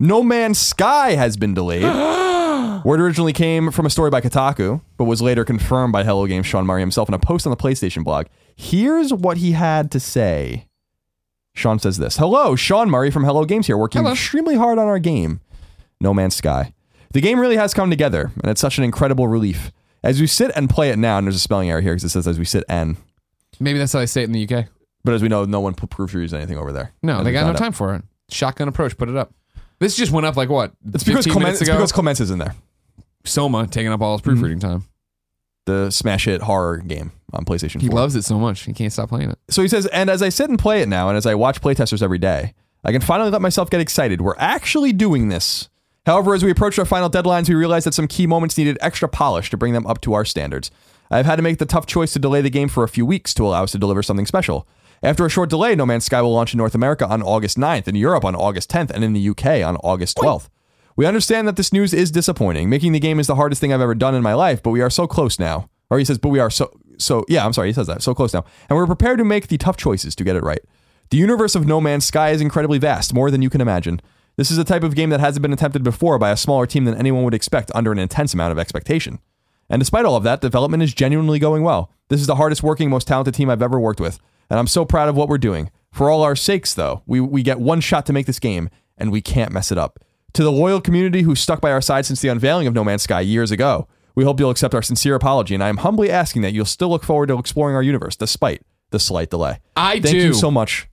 No 0.03 0.23
Man's 0.23 0.59
Sky 0.59 1.11
has 1.13 1.37
been 1.37 1.53
delayed. 1.55 1.83
Word 2.85 3.01
originally 3.01 3.35
came 3.35 3.71
from 3.71 3.85
a 3.85 3.91
story 3.91 4.09
by 4.11 4.23
Kotaku, 4.23 4.81
but 4.97 5.05
was 5.05 5.21
later 5.21 5.45
confirmed 5.45 5.93
by 5.93 6.05
Hello 6.05 6.27
Games 6.27 6.47
Sean 6.47 6.65
Murray 6.65 6.81
himself 6.81 7.09
in 7.09 7.15
a 7.15 7.19
post 7.19 7.47
on 7.47 7.51
the 7.51 7.57
PlayStation 7.57 8.03
blog. 8.03 8.27
Here's 8.57 9.13
what 9.13 9.37
he 9.37 9.53
had 9.53 9.91
to 9.91 10.01
say. 10.01 10.67
Sean 11.55 11.79
says 11.79 11.99
this 11.99 12.17
Hello, 12.17 12.57
Sean 12.57 12.89
Murray 12.89 13.11
from 13.11 13.25
Hello 13.25 13.45
Games 13.45 13.67
here, 13.67 13.77
working 13.77 14.01
Hello. 14.01 14.13
extremely 14.13 14.55
hard 14.57 14.79
on 14.79 14.87
our 14.87 14.99
game, 14.99 15.41
No 16.01 16.15
Man's 16.15 16.37
Sky. 16.37 16.73
The 17.13 17.21
game 17.21 17.39
really 17.41 17.57
has 17.57 17.75
come 17.75 17.91
together, 17.91 18.31
and 18.43 18.51
it's 18.51 18.61
such 18.61 18.79
an 18.79 18.85
incredible 18.85 19.29
relief. 19.29 19.71
As 20.03 20.19
we 20.21 20.27
sit 20.27 20.51
and 20.57 20.71
play 20.71 20.89
it 20.91 20.97
now, 20.99 21.19
and 21.19 21.27
there's 21.27 21.37
a 21.37 21.41
spelling 21.41 21.69
error 21.69 21.83
here 21.83 21.93
because 21.93 22.05
it 22.05 22.09
says 22.11 22.27
as 22.27 22.39
we 22.39 22.45
sit 22.47 22.65
and, 22.69 22.97
Maybe 23.59 23.79
that's 23.79 23.93
how 23.93 23.99
they 23.99 24.07
say 24.07 24.23
it 24.23 24.31
in 24.31 24.33
the 24.33 24.49
UK. 24.49 24.67
but 25.05 25.13
as 25.13 25.21
we 25.21 25.29
know, 25.29 25.45
no 25.45 25.61
one 25.61 25.75
proofreads 25.75 26.33
anything 26.33 26.57
over 26.57 26.73
there. 26.73 26.93
No, 27.03 27.19
As 27.19 27.25
they 27.25 27.33
got 27.33 27.45
no 27.45 27.51
out. 27.51 27.59
time 27.59 27.73
for 27.73 27.95
it. 27.95 28.05
Shotgun 28.31 28.69
approach, 28.69 28.97
put 28.97 29.11
it 29.11 29.17
up. 29.17 29.35
This 29.81 29.97
just 29.97 30.13
went 30.13 30.27
up 30.27 30.37
like 30.37 30.49
what? 30.49 30.73
It's 30.93 31.03
because 31.03 31.25
15 31.25 31.33
Clement, 31.33 31.61
it's 31.61 31.69
because 31.69 31.91
Clements 31.93 32.21
is 32.21 32.31
in 32.31 32.39
there. 32.39 32.55
Soma 33.25 33.67
taking 33.67 33.91
up 33.91 34.01
all 34.01 34.17
his 34.17 34.21
proofreading 34.21 34.59
mm-hmm. 34.59 34.69
time. 34.69 34.85
The 35.67 35.91
smash 35.91 36.27
hit 36.27 36.43
horror 36.43 36.79
game 36.79 37.13
on 37.33 37.45
PlayStation 37.45 37.81
He 37.81 37.89
4. 37.89 37.97
loves 37.97 38.17
it 38.17 38.23
so 38.23 38.39
much 38.39 38.63
he 38.63 38.73
can't 38.73 38.93
stop 38.93 39.09
playing 39.09 39.31
it. 39.31 39.39
So 39.49 39.63
he 39.63 39.69
says, 39.69 39.87
and 39.87 40.11
as 40.11 40.23
I 40.23 40.29
sit 40.29 40.49
and 40.49 40.59
play 40.59 40.83
it 40.83 40.89
now, 40.89 41.09
and 41.09 41.17
as 41.17 41.27
I 41.27 41.35
watch 41.35 41.61
playtesters 41.61 42.03
every 42.03 42.19
day, 42.19 42.55
I 42.85 42.93
can 42.93 43.01
finally 43.01 43.31
let 43.31 43.43
myself 43.43 43.71
get 43.71 43.81
excited. 43.81 44.21
We're 44.21 44.37
actually 44.39 44.93
doing 44.93 45.29
this. 45.29 45.69
However, 46.07 46.35
as 46.35 46.43
we 46.43 46.51
approach 46.51 46.79
our 46.79 46.87
final 46.87 47.11
deadlines, 47.11 47.49
we 47.49 47.55
realize 47.55 47.85
that 47.85 47.95
some 47.95 48.09
key 48.09 48.27
moments 48.27 48.57
needed 48.57 48.79
extra 48.81 49.09
polish 49.09 49.51
to 49.51 49.57
bring 49.57 49.75
them 49.75 49.87
up 49.87 50.01
to 50.03 50.15
our 50.15 50.25
standards. 50.25 50.71
I've 51.11 51.27
had 51.27 51.37
to 51.37 51.43
make 51.43 51.59
the 51.59 51.67
tough 51.67 51.87
choice 51.87 52.13
to 52.15 52.19
delay 52.19 52.41
the 52.41 52.51
game 52.51 52.69
for 52.69 52.85
a 52.85 52.89
few 52.89 53.05
weeks 53.05 53.35
to 53.35 53.47
allow 53.47 53.65
us 53.65 53.73
to 53.73 53.79
deliver 53.79 54.03
something 54.03 54.27
special. 54.27 54.67
After 55.03 55.25
a 55.25 55.31
short 55.31 55.49
delay, 55.49 55.75
No 55.75 55.87
Man's 55.87 56.05
Sky 56.05 56.21
will 56.21 56.33
launch 56.33 56.53
in 56.53 56.59
North 56.59 56.75
America 56.75 57.07
on 57.07 57.23
August 57.23 57.57
9th, 57.57 57.89
in 57.89 57.95
Europe 57.95 58.25
on 58.25 58.35
August 58.35 58.71
10th, 58.71 58.91
and 58.91 59.03
in 59.03 59.15
the 59.15 59.29
UK 59.31 59.67
on 59.67 59.77
August 59.77 60.19
12th. 60.19 60.49
We 60.95 61.07
understand 61.07 61.49
that 61.49 61.57
this 61.57 61.73
news 61.73 61.95
is 61.95 62.11
disappointing. 62.11 62.69
Making 62.69 62.93
the 62.93 63.01
game 63.01 63.19
is 63.19 63.27
the 63.27 63.37
hardest 63.37 63.61
thing 63.61 63.73
I've 63.73 63.81
ever 63.81 63.95
done 63.95 64.15
in 64.15 64.23
my 64.23 64.35
life, 64.35 64.63
but 64.63 64.71
we 64.71 64.83
are 64.83 64.91
so 64.91 65.07
close 65.07 65.39
now. 65.39 65.71
Or 65.89 65.99
he 65.99 66.05
says, 66.05 66.19
but 66.19 66.29
we 66.29 66.39
are 66.39 66.51
so 66.51 66.71
so 66.99 67.25
yeah, 67.29 67.45
I'm 67.45 67.53
sorry, 67.53 67.69
he 67.69 67.73
says 67.73 67.87
that. 67.87 68.03
So 68.03 68.15
close 68.15 68.35
now. 68.35 68.45
And 68.69 68.77
we're 68.77 68.87
prepared 68.87 69.19
to 69.19 69.25
make 69.25 69.49
the 69.49 69.57
tough 69.57 69.77
choices 69.77 70.15
to 70.17 70.25
get 70.25 70.37
it 70.37 70.43
right. 70.43 70.61
The 71.11 71.17
universe 71.17 71.55
of 71.55 71.67
No 71.67 71.81
Man's 71.81 72.05
Sky 72.05 72.31
is 72.31 72.41
incredibly 72.41 72.79
vast, 72.79 73.15
more 73.15 73.31
than 73.31 73.43
you 73.43 73.51
can 73.51 73.61
imagine. 73.61 74.01
This 74.37 74.51
is 74.51 74.59
a 74.59 74.65
type 74.65 74.85
of 74.85 74.95
game 74.95 75.11
that 75.11 75.21
hasn't 75.21 75.43
been 75.43 75.53
attempted 75.53 75.83
before 75.83 76.19
by 76.19 76.31
a 76.31 76.37
smaller 76.37 76.67
team 76.67 76.85
than 76.85 76.95
anyone 76.95 77.25
would 77.25 77.35
expect 77.35 77.73
under 77.75 77.91
an 77.91 77.99
intense 77.99 78.33
amount 78.33 78.53
of 78.53 78.59
expectation. 78.59 79.19
And 79.69 79.81
despite 79.81 80.05
all 80.05 80.17
of 80.17 80.23
that, 80.25 80.41
development 80.41 80.83
is 80.83 80.95
genuinely 80.95 81.39
going 81.39 81.63
well. 81.63 81.91
This 82.09 82.21
is 82.21 82.27
the 82.27 82.37
hardest 82.37 82.63
working, 82.63 82.91
most 82.91 83.09
talented 83.09 83.35
team 83.35 83.51
I've 83.51 83.63
ever 83.63 83.81
worked 83.81 84.01
with, 84.01 84.19
and 84.51 84.59
I'm 84.59 84.67
so 84.67 84.85
proud 84.85 85.09
of 85.09 85.17
what 85.17 85.29
we're 85.29 85.39
doing. 85.39 85.71
For 85.93 86.11
all 86.11 86.23
our 86.23 86.37
sakes, 86.37 86.75
though, 86.75 87.03
we, 87.07 87.21
we 87.21 87.43
get 87.43 87.59
one 87.61 87.81
shot 87.81 88.07
to 88.07 88.13
make 88.13 88.27
this 88.27 88.39
game, 88.39 88.69
and 88.99 89.11
we 89.11 89.21
can't 89.21 89.53
mess 89.53 89.73
it 89.73 89.79
up. 89.79 89.99
To 90.35 90.45
the 90.45 90.53
loyal 90.53 90.81
community 90.81 91.23
who 91.23 91.35
stuck 91.35 91.61
by 91.61 91.73
our 91.73 91.81
side 91.81 92.07
since 92.07 92.21
the 92.21 92.29
unveiling 92.29 92.67
of 92.67 92.75
No 92.75 92.85
Man's 92.85 93.03
Sky 93.03 93.21
years 93.21 93.51
ago, 93.51 93.89
we 94.15 94.25
hope 94.25 94.39
you'll 94.39 94.51
accept 94.51 94.75
our 94.75 94.83
sincere 94.83 95.15
apology, 95.15 95.55
and 95.55 95.65
I 95.65 95.69
am 95.69 95.79
humbly 95.79 96.11
asking 96.11 96.43
that 96.43 96.53
you'll 96.53 96.65
still 96.67 96.89
look 96.91 97.03
forward 97.03 97.27
to 97.29 97.39
exploring 97.39 97.75
our 97.75 97.83
universe 97.83 98.15
despite 98.17 98.63
the 98.91 98.99
slight 99.01 99.31
delay. 99.31 99.59
I 99.77 99.95
Thank 100.01 100.07
do. 100.07 100.17
you 100.19 100.35
so 100.35 100.51
much, 100.51 100.89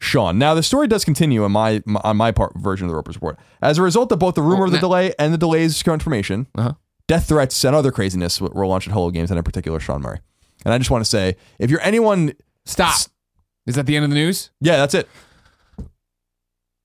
Sean. 0.00 0.38
Now 0.38 0.54
the 0.54 0.62
story 0.62 0.88
does 0.88 1.04
continue 1.04 1.44
on 1.44 1.52
my 1.52 1.82
on 2.02 2.16
my 2.16 2.32
part 2.32 2.54
version 2.58 2.86
of 2.86 2.90
the 2.90 2.96
Roper's 2.96 3.16
report. 3.16 3.38
As 3.62 3.78
a 3.78 3.82
result 3.82 4.10
of 4.12 4.18
both 4.18 4.34
the 4.34 4.42
rumor 4.42 4.64
Oh, 4.64 4.66
of 4.66 4.72
the 4.72 4.78
delay 4.78 5.12
and 5.18 5.32
the 5.32 5.38
delays 5.38 5.82
confirmation, 5.82 6.46
Uh-huh. 6.56 6.72
death 7.06 7.28
threats 7.28 7.62
and 7.64 7.76
other 7.76 7.92
craziness 7.92 8.40
were 8.40 8.66
launched 8.66 8.88
at 8.88 8.94
Hello 8.94 9.10
Games 9.10 9.30
and 9.30 9.38
in 9.38 9.44
particular 9.44 9.78
Sean 9.80 10.00
Murray. 10.02 10.18
And 10.64 10.72
I 10.74 10.78
just 10.78 10.90
want 10.90 11.04
to 11.04 11.08
say, 11.10 11.36
if 11.58 11.70
you're 11.70 11.80
anyone, 11.82 12.32
Stop. 12.66 12.94
Is 13.66 13.74
that 13.76 13.86
the 13.86 13.96
end 13.96 14.04
of 14.04 14.10
the 14.10 14.16
news? 14.16 14.50
yeah, 14.60 14.76
that's 14.76 14.94
it. 14.94 15.08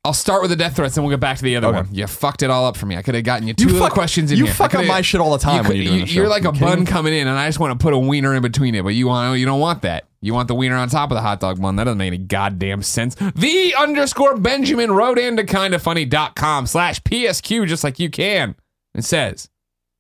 I'll 0.06 0.14
start 0.14 0.42
with 0.42 0.52
the 0.52 0.56
death 0.56 0.78
threats, 0.78 0.96
and 0.96 1.06
we'll 1.06 1.14
get 1.14 1.20
back 1.20 1.36
to 1.38 1.44
the 1.44 1.58
other 1.58 1.68
Okay. 1.68 1.78
one. 1.80 1.88
You 1.92 2.08
fucked 2.08 2.42
it 2.42 2.50
all 2.50 2.66
up 2.66 2.78
for 2.78 2.86
me. 2.86 2.96
I 2.96 3.02
could 3.02 3.14
have 3.14 3.26
gotten 3.26 3.46
you 3.46 3.54
two 3.54 3.66
You 3.68 3.74
little 3.74 3.90
questions 3.90 4.32
in 4.32 4.38
you 4.38 4.46
here. 4.46 4.54
I 4.54 4.56
fuck 4.56 4.66
up 4.68 4.72
coulda- 4.80 4.88
my 4.88 5.02
shit 5.02 5.20
all 5.20 5.32
the 5.32 5.38
time 5.38 5.64
you 5.66 5.70
when 5.70 5.78
you're 5.78 5.86
doing 5.86 6.00
the 6.02 6.06
show. 6.06 6.14
You're 6.22 6.30
like 6.30 6.44
You 6.44 6.50
a 6.50 6.54
kidding 6.54 6.68
bun 6.68 6.80
me? 6.82 6.86
coming 6.86 7.14
in, 7.14 7.28
and 7.28 7.38
I 7.38 7.46
just 7.50 7.60
want 7.60 7.78
to 7.78 7.84
put 7.84 7.94
a 7.94 7.98
wiener 7.98 8.34
in 8.34 8.42
between 8.42 8.74
it. 8.76 8.84
But 8.86 8.94
you 8.96 9.08
want 9.08 9.38
you 9.38 9.46
don't 9.46 9.60
want 9.60 9.82
that. 9.82 10.06
You 10.22 10.34
want 10.34 10.48
the 10.48 10.56
wiener 10.56 10.78
on 10.78 10.88
top 10.88 11.12
of 11.12 11.16
the 11.16 11.22
hot 11.22 11.42
dog 11.42 11.62
bun. 11.62 11.76
That 11.76 11.84
doesn't 11.86 11.98
make 11.98 12.08
any 12.08 12.20
goddamn 12.20 12.84
sense. 12.84 13.16
The 13.16 13.76
underscore 13.78 14.38
Benjamin 14.38 14.92
wrote 14.94 15.20
into 15.20 15.44
kindafunny.com 15.44 16.68
slash 16.68 17.02
PSQ 17.02 17.68
just 17.68 17.84
like 17.84 18.00
you 18.00 18.10
can. 18.10 18.56
It 18.96 19.04
says, 19.04 19.50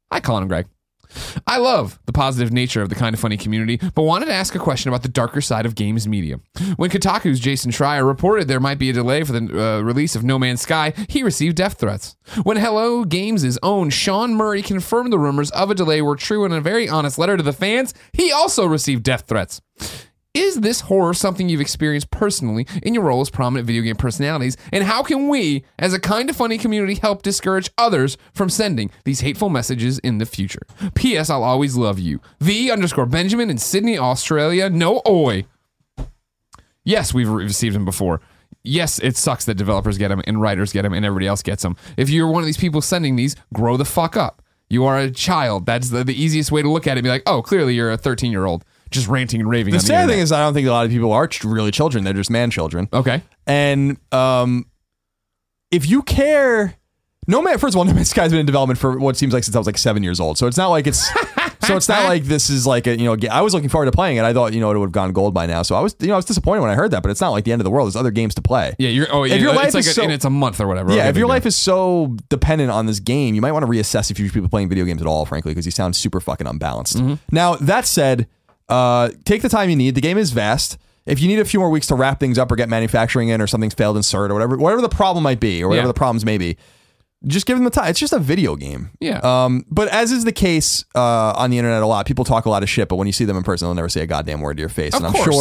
Hi, 0.10 0.22
Colin 0.22 0.44
and 0.44 0.50
Greg. 0.50 0.68
I 1.46 1.58
love 1.58 2.00
the 2.06 2.14
positive 2.14 2.52
nature 2.52 2.82
of 2.82 2.90
the 2.90 2.96
kind 2.96 3.14
of 3.14 3.20
funny 3.20 3.38
community, 3.38 3.78
but 3.96 4.04
wanted 4.04 4.28
to 4.28 4.34
ask 4.34 4.56
a 4.56 4.60
question 4.60 4.90
about 4.90 5.04
the 5.04 5.10
darker 5.10 5.42
side 5.42 5.66
of 5.66 5.76
games 5.76 6.08
media. 6.08 6.40
When 6.78 6.90
Kotaku's 6.90 7.40
Jason 7.40 7.72
Schreier 7.72 8.06
reported 8.06 8.48
there 8.48 8.60
might 8.60 8.80
be 8.80 8.90
a 8.90 8.94
delay 8.94 9.24
for 9.24 9.34
the 9.34 9.62
uh, 9.62 9.82
release 9.82 10.16
of 10.16 10.24
No 10.24 10.40
Man's 10.40 10.62
Sky, 10.62 10.94
he 11.10 11.24
received 11.24 11.56
death 11.56 11.80
threats. 11.80 12.16
When 12.44 12.58
Hello 12.58 13.04
Games' 13.04 13.58
own 13.64 13.90
Sean 13.90 14.36
Murray 14.36 14.62
confirmed 14.62 15.12
the 15.12 15.20
rumors 15.20 15.52
of 15.52 15.72
a 15.72 15.76
delay 15.76 16.02
were 16.02 16.16
true 16.16 16.46
in 16.46 16.52
a 16.52 16.62
very 16.62 16.90
honest 16.90 17.18
letter 17.18 17.38
to 17.38 17.44
the 17.44 17.54
fans, 17.54 17.94
he 18.14 18.32
also 18.32 18.66
received 18.66 19.04
death 19.04 19.26
threats. 19.28 19.62
Is 20.38 20.58
this 20.58 20.82
horror 20.82 21.16
something 21.16 21.50
you've 21.50 21.62
experienced 21.62 22.12
personally 22.12 22.68
in 22.84 22.94
your 22.94 23.06
role 23.06 23.22
as 23.22 23.32
prominent 23.32 23.66
video 23.66 23.82
game 23.82 23.96
personalities? 23.96 24.56
And 24.72 24.84
how 24.84 25.02
can 25.02 25.30
we, 25.30 25.66
as 25.80 25.96
a 25.96 26.00
kind 26.00 26.30
of 26.30 26.36
funny 26.36 26.60
community, 26.60 26.94
help 26.94 27.24
discourage 27.24 27.72
others 27.76 28.20
from 28.36 28.48
sending 28.48 28.92
these 29.04 29.22
hateful 29.22 29.50
messages 29.50 29.98
in 29.98 30.20
the 30.20 30.28
future? 30.28 30.62
P.S. 30.94 31.32
I'll 31.32 31.44
always 31.44 31.76
love 31.76 31.98
you. 31.98 32.22
The 32.40 32.70
underscore 32.70 33.08
Benjamin 33.08 33.50
in 33.50 33.58
Sydney, 33.58 33.98
Australia. 33.98 34.70
No 34.70 35.02
oi. 35.08 35.46
Yes, 36.84 37.16
we've 37.16 37.28
received 37.28 37.74
them 37.74 37.86
before. 37.86 38.22
Yes, 38.64 39.00
it 39.00 39.18
sucks 39.18 39.46
that 39.46 39.56
developers 39.56 39.98
get 39.98 40.10
them 40.10 40.22
and 40.28 40.40
writers 40.40 40.72
get 40.72 40.84
them 40.84 40.94
and 40.94 41.04
everybody 41.04 41.26
else 41.26 41.42
gets 41.42 41.64
them. 41.64 41.76
If 41.98 42.12
you're 42.12 42.28
one 42.28 42.44
of 42.44 42.46
these 42.46 42.58
people 42.58 42.82
sending 42.82 43.16
these, 43.16 43.36
grow 43.56 43.76
the 43.76 43.86
fuck 43.86 44.16
up. 44.16 44.44
You 44.70 44.86
are 44.86 45.00
a 45.00 45.10
child. 45.10 45.66
That's 45.66 45.90
the, 45.90 46.04
the 46.04 46.14
easiest 46.14 46.52
way 46.52 46.62
to 46.62 46.70
look 46.70 46.86
at 46.86 46.96
it. 46.96 47.02
Be 47.02 47.10
like, 47.10 47.24
oh, 47.26 47.42
clearly 47.42 47.74
you're 47.74 47.90
a 47.90 47.98
13 47.98 48.32
year 48.32 48.46
old 48.46 48.64
just 48.92 49.08
ranting 49.08 49.40
and 49.42 49.50
raving. 49.50 49.72
The 49.72 49.78
on 49.78 49.82
the 49.82 49.88
sad 49.88 50.10
thing 50.10 50.20
is, 50.20 50.32
I 50.32 50.40
don't 50.40 50.54
think 50.54 50.68
a 50.68 50.72
lot 50.72 50.86
of 50.86 50.92
people 50.92 51.12
are 51.12 51.28
ch- 51.28 51.44
really 51.44 51.72
children. 51.72 52.04
They're 52.04 52.14
just 52.14 52.30
man 52.32 52.50
children. 52.52 52.88
okay. 52.94 53.22
And 53.46 53.98
um, 54.12 54.66
if 55.72 55.90
you 55.90 56.02
care, 56.02 56.76
No 57.28 57.42
Man. 57.42 57.58
First 57.58 57.76
of 57.76 57.80
all, 57.80 57.86
No 57.86 57.94
Man's 57.94 58.10
Sky's 58.10 58.32
been 58.32 58.40
in 58.40 58.46
development 58.46 58.80
for 58.80 58.98
what 59.00 59.18
seems 59.18 59.34
like 59.34 59.44
since 59.44 59.56
I 59.56 59.60
was 59.60 59.68
like 59.68 59.78
seven 59.78 60.04
years 60.04 60.20
old. 60.20 60.38
So 60.38 60.48
it's 60.48 60.58
not 60.58 60.68
like 60.70 60.88
it's. 60.88 61.08
so 61.68 61.76
it's 61.76 61.90
not 61.90 62.06
like 62.06 62.24
this 62.24 62.50
is 62.50 62.66
like 62.68 62.88
a 62.88 62.98
you 62.98 63.04
know. 63.06 63.16
ga- 63.18 63.30
I 63.30 63.42
was 63.42 63.54
looking 63.54 63.68
forward 63.70 63.88
to 63.88 63.92
playing 63.92 64.18
it. 64.18 64.24
I 64.24 64.32
thought 64.34 64.54
you 64.54 64.60
know 64.62 64.72
it 64.72 64.78
would 64.78 64.86
have 64.86 64.92
gone 64.94 65.12
gold 65.12 65.34
by 65.34 65.46
now. 65.46 65.64
So 65.64 65.76
I 65.76 65.82
was 65.82 65.96
you 66.00 66.08
know 66.08 66.14
I 66.14 66.18
was 66.18 66.26
disappointed 66.26 66.62
when 66.62 66.70
I 66.70 66.76
heard 66.76 66.92
that. 66.92 67.04
But 67.04 67.10
it's 67.12 67.20
not 67.20 67.30
like 67.32 67.44
the 67.44 67.52
end 67.52 67.60
of 67.62 67.66
the 67.66 67.72
world. 67.72 67.88
There's 67.88 67.96
other 67.98 68.12
games 68.12 68.36
to 68.36 68.42
play. 68.42 68.76
Yeah, 68.80 68.90
you're. 68.90 69.08
Oh, 69.12 69.24
If 69.24 69.32
yeah, 69.32 69.38
your 69.38 69.50
it's 69.50 69.58
life 69.58 69.74
like 69.74 69.82
is 69.82 69.88
a, 69.90 69.94
so- 69.94 70.04
and 70.04 70.12
it's 70.14 70.24
a 70.26 70.30
month 70.30 70.62
or 70.62 70.68
whatever. 70.68 70.92
Yeah, 70.92 71.00
Okay, 71.02 71.10
if 71.10 71.18
your 71.18 71.26
big 71.28 71.30
life 71.32 71.44
deal. 71.44 71.48
is 71.50 71.56
so 71.58 72.16
dependent 72.30 72.72
on 72.72 72.86
this 72.86 73.00
game, 73.00 73.36
you 73.36 73.42
might 73.42 73.52
want 73.52 73.64
to 73.66 73.72
reassess 73.72 74.12
if 74.12 74.20
you 74.20 74.28
should 74.30 74.42
be 74.44 74.48
playing 74.48 74.70
video 74.70 74.86
games 74.86 75.02
at 75.02 75.08
all, 75.08 75.26
frankly, 75.26 75.52
because 75.52 75.66
you 75.66 75.72
sound 75.72 75.96
super 75.96 76.20
fucking 76.22 76.48
unbalanced. 76.48 76.98
Mm-hmm. 76.98 77.16
Now, 77.32 77.56
that 77.56 77.86
said, 77.86 78.28
uh, 78.70 79.10
take 79.26 79.42
the 79.42 79.50
time 79.50 79.70
you 79.70 79.76
need. 79.76 79.96
The 79.96 80.02
game 80.02 80.18
is 80.18 80.32
vast. 80.32 80.78
If 81.06 81.22
you 81.22 81.28
need 81.30 81.40
a 81.40 81.46
few 81.46 81.60
more 81.60 81.70
weeks 81.70 81.88
to 81.88 81.96
wrap 81.96 82.20
things 82.20 82.38
up 82.38 82.52
or 82.52 82.56
get 82.58 82.68
manufacturing 82.68 83.30
in 83.30 83.42
or 83.42 83.48
something's 83.48 83.74
failed 83.74 83.96
in 83.96 84.02
CERT 84.04 84.30
or 84.30 84.34
whatever, 84.34 84.58
whatever 84.58 84.82
the 84.82 84.90
problem 84.90 85.24
might 85.24 85.40
be 85.40 85.64
or 85.64 85.70
whatever 85.70 85.86
Yeah. 85.86 85.92
the 85.92 85.94
problems 85.94 86.26
may 86.26 86.38
be, 86.38 86.58
just 87.26 87.46
give 87.46 87.56
them 87.58 87.64
the 87.64 87.70
time. 87.72 87.90
It's 87.90 88.00
just 88.00 88.12
a 88.14 88.20
video 88.20 88.56
game. 88.58 88.90
Yeah. 89.00 89.20
Um, 89.20 89.64
but 89.72 89.88
as 89.88 90.12
is 90.12 90.26
the 90.26 90.34
case 90.34 90.84
uh, 90.96 91.32
on 91.38 91.50
the 91.50 91.58
internet 91.58 91.82
a 91.82 91.88
lot, 91.88 92.06
people 92.06 92.26
talk 92.26 92.46
a 92.46 92.50
lot 92.50 92.62
of 92.62 92.70
shit, 92.70 92.90
but 92.90 92.98
when 92.98 93.08
you 93.08 93.14
see 93.14 93.24
them 93.26 93.38
in 93.38 93.44
person, 93.44 93.68
they'll 93.68 93.74
never 93.76 93.88
say 93.90 94.02
a 94.02 94.06
goddamn 94.06 94.42
word 94.42 94.58
to 94.58 94.62
your 94.62 94.70
face. 94.70 94.94
Of 94.94 94.98
and 95.04 95.08
I'm 95.08 95.14
course. 95.14 95.34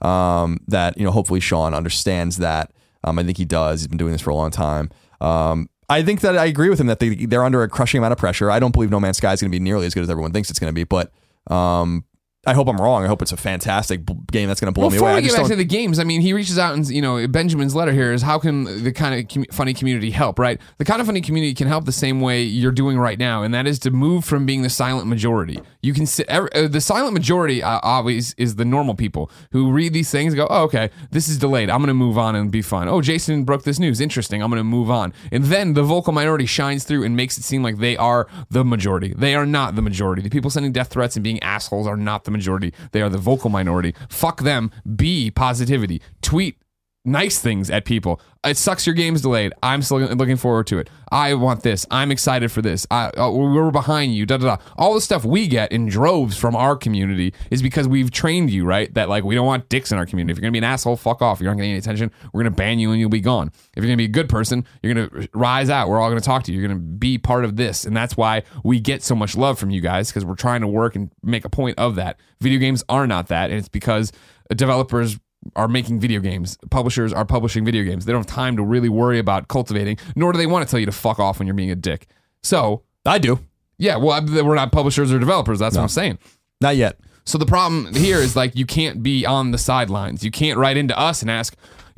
sure 0.00 0.08
um, 0.08 0.58
that 0.68 0.96
you 0.96 1.04
know, 1.04 1.10
hopefully 1.10 1.40
Sean 1.40 1.74
understands 1.74 2.36
that. 2.38 2.72
Um, 3.02 3.18
I 3.18 3.24
think 3.24 3.36
he 3.36 3.44
does. 3.44 3.80
He's 3.80 3.88
been 3.88 3.98
doing 3.98 4.12
this 4.12 4.20
for 4.20 4.30
a 4.30 4.34
long 4.34 4.50
time. 4.50 4.90
Um, 5.20 5.68
I 5.88 6.02
think 6.04 6.20
that 6.20 6.38
I 6.38 6.44
agree 6.46 6.70
with 6.70 6.78
him 6.80 6.86
that 6.86 7.00
they, 7.00 7.14
they're 7.16 7.44
under 7.44 7.62
a 7.64 7.68
crushing 7.68 7.98
amount 7.98 8.12
of 8.12 8.18
pressure. 8.18 8.48
I 8.50 8.60
don't 8.60 8.72
believe 8.72 8.90
No 8.90 9.00
Man's 9.00 9.16
Sky 9.16 9.32
is 9.32 9.40
going 9.40 9.50
to 9.50 9.54
be 9.54 9.62
nearly 9.62 9.86
as 9.86 9.94
good 9.94 10.04
as 10.04 10.08
everyone 10.10 10.32
thinks 10.32 10.48
it's 10.50 10.58
going 10.60 10.72
to 10.72 10.74
be, 10.74 10.84
but 10.84 11.12
um, 11.50 12.04
I 12.46 12.54
hope 12.54 12.68
I'm 12.68 12.78
wrong. 12.78 13.04
I 13.04 13.06
hope 13.06 13.20
it's 13.20 13.32
a 13.32 13.36
fantastic 13.36 14.06
b- 14.06 14.14
game 14.32 14.48
that's 14.48 14.60
going 14.60 14.72
to 14.72 14.74
blow 14.74 14.84
Well, 14.84 14.90
me 14.92 14.96
away. 14.96 15.12
I 15.12 15.16
we 15.16 15.22
get 15.22 15.36
back 15.36 15.46
to 15.48 15.56
the 15.56 15.64
games, 15.64 15.98
I 15.98 16.04
mean, 16.04 16.22
he 16.22 16.32
reaches 16.32 16.58
out 16.58 16.72
and 16.74 16.88
you 16.88 17.02
know 17.02 17.28
Benjamin's 17.28 17.74
letter 17.74 17.92
here 17.92 18.14
is 18.14 18.22
how 18.22 18.38
can 18.38 18.82
the 18.82 18.92
kind 18.92 19.14
of 19.20 19.28
com- 19.28 19.44
funny 19.52 19.74
community 19.74 20.10
help? 20.10 20.38
Right, 20.38 20.58
the 20.78 20.86
kind 20.86 21.02
of 21.02 21.06
funny 21.06 21.20
community 21.20 21.52
can 21.52 21.68
help 21.68 21.84
the 21.84 21.92
same 21.92 22.22
way 22.22 22.42
you're 22.42 22.72
doing 22.72 22.98
right 22.98 23.18
now, 23.18 23.42
and 23.42 23.52
that 23.52 23.66
is 23.66 23.78
to 23.80 23.90
move 23.90 24.24
from 24.24 24.46
being 24.46 24.62
the 24.62 24.70
silent 24.70 25.06
majority. 25.06 25.60
You 25.82 25.92
can 25.92 26.06
sit, 26.06 26.28
er, 26.30 26.48
uh, 26.54 26.66
the 26.66 26.80
silent 26.80 27.12
majority 27.12 27.62
uh, 27.62 27.78
always 27.82 28.32
is 28.34 28.56
the 28.56 28.64
normal 28.64 28.94
people 28.94 29.30
who 29.52 29.70
read 29.70 29.92
these 29.92 30.10
things, 30.10 30.32
and 30.32 30.38
go, 30.38 30.46
oh, 30.48 30.62
okay, 30.64 30.88
this 31.10 31.28
is 31.28 31.36
delayed. 31.36 31.68
I'm 31.68 31.80
going 31.80 31.88
to 31.88 31.94
move 31.94 32.16
on 32.16 32.36
and 32.36 32.50
be 32.50 32.62
fine. 32.62 32.88
Oh, 32.88 33.02
Jason 33.02 33.44
broke 33.44 33.64
this 33.64 33.78
news. 33.78 34.00
Interesting. 34.00 34.42
I'm 34.42 34.48
going 34.50 34.60
to 34.60 34.64
move 34.64 34.90
on, 34.90 35.12
and 35.30 35.44
then 35.44 35.74
the 35.74 35.82
vocal 35.82 36.14
minority 36.14 36.46
shines 36.46 36.84
through 36.84 37.04
and 37.04 37.14
makes 37.14 37.36
it 37.36 37.44
seem 37.44 37.62
like 37.62 37.76
they 37.78 37.98
are 37.98 38.28
the 38.50 38.64
majority. 38.64 39.12
They 39.14 39.34
are 39.34 39.44
not 39.44 39.76
the 39.76 39.82
majority. 39.82 40.22
The 40.22 40.30
people 40.30 40.48
sending 40.50 40.72
death 40.72 40.88
threats 40.88 41.16
and 41.16 41.22
being 41.22 41.42
assholes 41.42 41.86
are 41.86 41.98
not 41.98 42.24
the 42.24 42.29
majority. 42.30 42.72
They 42.92 43.02
are 43.02 43.08
the 43.08 43.18
vocal 43.18 43.50
minority. 43.50 43.94
Fuck 44.08 44.42
them. 44.42 44.70
Be 44.96 45.30
positivity. 45.30 46.00
Tweet 46.22 46.56
nice 47.04 47.38
things 47.38 47.70
at 47.70 47.84
people. 47.84 48.20
It 48.44 48.56
sucks 48.56 48.86
your 48.86 48.94
game's 48.94 49.20
delayed. 49.20 49.52
I'm 49.62 49.82
still 49.82 49.98
looking 49.98 50.36
forward 50.36 50.66
to 50.68 50.78
it. 50.78 50.88
I 51.12 51.34
want 51.34 51.62
this. 51.62 51.86
I'm 51.90 52.10
excited 52.10 52.50
for 52.50 52.62
this. 52.62 52.86
I, 52.90 53.08
uh, 53.08 53.30
we're 53.30 53.70
behind 53.70 54.14
you. 54.14 54.24
Da 54.24 54.38
da 54.38 54.56
da. 54.56 54.62
All 54.78 54.94
the 54.94 55.00
stuff 55.00 55.24
we 55.24 55.46
get 55.46 55.72
in 55.72 55.88
droves 55.88 56.36
from 56.38 56.56
our 56.56 56.76
community 56.76 57.34
is 57.50 57.62
because 57.62 57.86
we've 57.86 58.10
trained 58.10 58.50
you, 58.50 58.64
right? 58.64 58.92
That 58.94 59.08
like 59.08 59.24
we 59.24 59.34
don't 59.34 59.46
want 59.46 59.68
dicks 59.68 59.92
in 59.92 59.98
our 59.98 60.06
community. 60.06 60.32
If 60.32 60.38
you're 60.38 60.42
gonna 60.42 60.52
be 60.52 60.58
an 60.58 60.64
asshole, 60.64 60.96
fuck 60.96 61.20
off. 61.20 61.40
You're 61.40 61.50
not 61.50 61.56
getting 61.56 61.72
any 61.72 61.78
attention, 61.78 62.10
we're 62.32 62.42
gonna 62.42 62.54
ban 62.54 62.78
you 62.78 62.90
and 62.92 63.00
you'll 63.00 63.10
be 63.10 63.20
gone. 63.20 63.48
If 63.48 63.82
you're 63.82 63.86
gonna 63.86 63.96
be 63.96 64.04
a 64.04 64.08
good 64.08 64.28
person, 64.28 64.64
you're 64.82 64.94
gonna 64.94 65.28
rise 65.34 65.68
out. 65.68 65.88
We're 65.88 66.00
all 66.00 66.08
gonna 66.08 66.20
talk 66.20 66.44
to 66.44 66.52
you. 66.52 66.58
You're 66.58 66.68
gonna 66.68 66.80
be 66.80 67.18
part 67.18 67.44
of 67.44 67.56
this, 67.56 67.84
and 67.84 67.96
that's 67.96 68.16
why 68.16 68.42
we 68.64 68.80
get 68.80 69.02
so 69.02 69.14
much 69.14 69.36
love 69.36 69.58
from 69.58 69.70
you 69.70 69.80
guys 69.80 70.08
because 70.08 70.24
we're 70.24 70.34
trying 70.34 70.62
to 70.62 70.68
work 70.68 70.96
and 70.96 71.10
make 71.22 71.44
a 71.44 71.50
point 71.50 71.78
of 71.78 71.96
that. 71.96 72.18
Video 72.40 72.58
games 72.58 72.84
are 72.88 73.06
not 73.06 73.28
that, 73.28 73.50
and 73.50 73.58
it's 73.58 73.68
because 73.68 74.12
developers 74.54 75.18
are 75.56 75.68
making 75.68 76.00
video 76.00 76.20
games. 76.20 76.58
Publishers 76.70 77.12
are 77.12 77.24
publishing 77.24 77.64
video 77.64 77.82
games. 77.84 78.04
They 78.04 78.12
don't 78.12 78.20
have 78.28 78.34
time 78.34 78.56
to 78.56 78.62
really 78.62 78.88
worry 78.88 79.18
about 79.18 79.48
cultivating, 79.48 79.96
nor 80.14 80.32
do 80.32 80.38
they 80.38 80.46
want 80.46 80.66
to 80.66 80.70
tell 80.70 80.80
you 80.80 80.86
to 80.86 80.92
fuck 80.92 81.18
off 81.18 81.38
when 81.38 81.46
you're 81.46 81.54
being 81.54 81.70
a 81.70 81.76
dick. 81.76 82.06
So, 82.42 82.82
I 83.06 83.18
do. 83.18 83.38
yeah, 83.78 83.96
well, 83.96 84.10
I- 84.12 84.42
we're 84.42 84.54
not 84.54 84.72
publishers 84.72 85.12
or 85.12 85.18
developers. 85.18 85.58
That's 85.58 85.76
what 85.76 85.82
I'm 85.82 85.88
saying. 85.88 86.18
Not 86.60 86.76
yet. 86.76 86.98
So 87.24 87.38
the 87.38 87.46
problem 87.46 87.94
here 87.94 88.18
is 88.18 88.34
like 88.36 88.56
you 88.56 88.66
can't 88.66 89.02
be 89.02 89.24
on 89.24 89.50
the 89.50 89.58
sidelines. 89.58 90.24
You 90.24 90.30
can't 90.30 90.58
write 90.58 90.76
into 90.76 90.98
us 90.98 91.22
and 91.22 91.30
ask, 91.30 91.54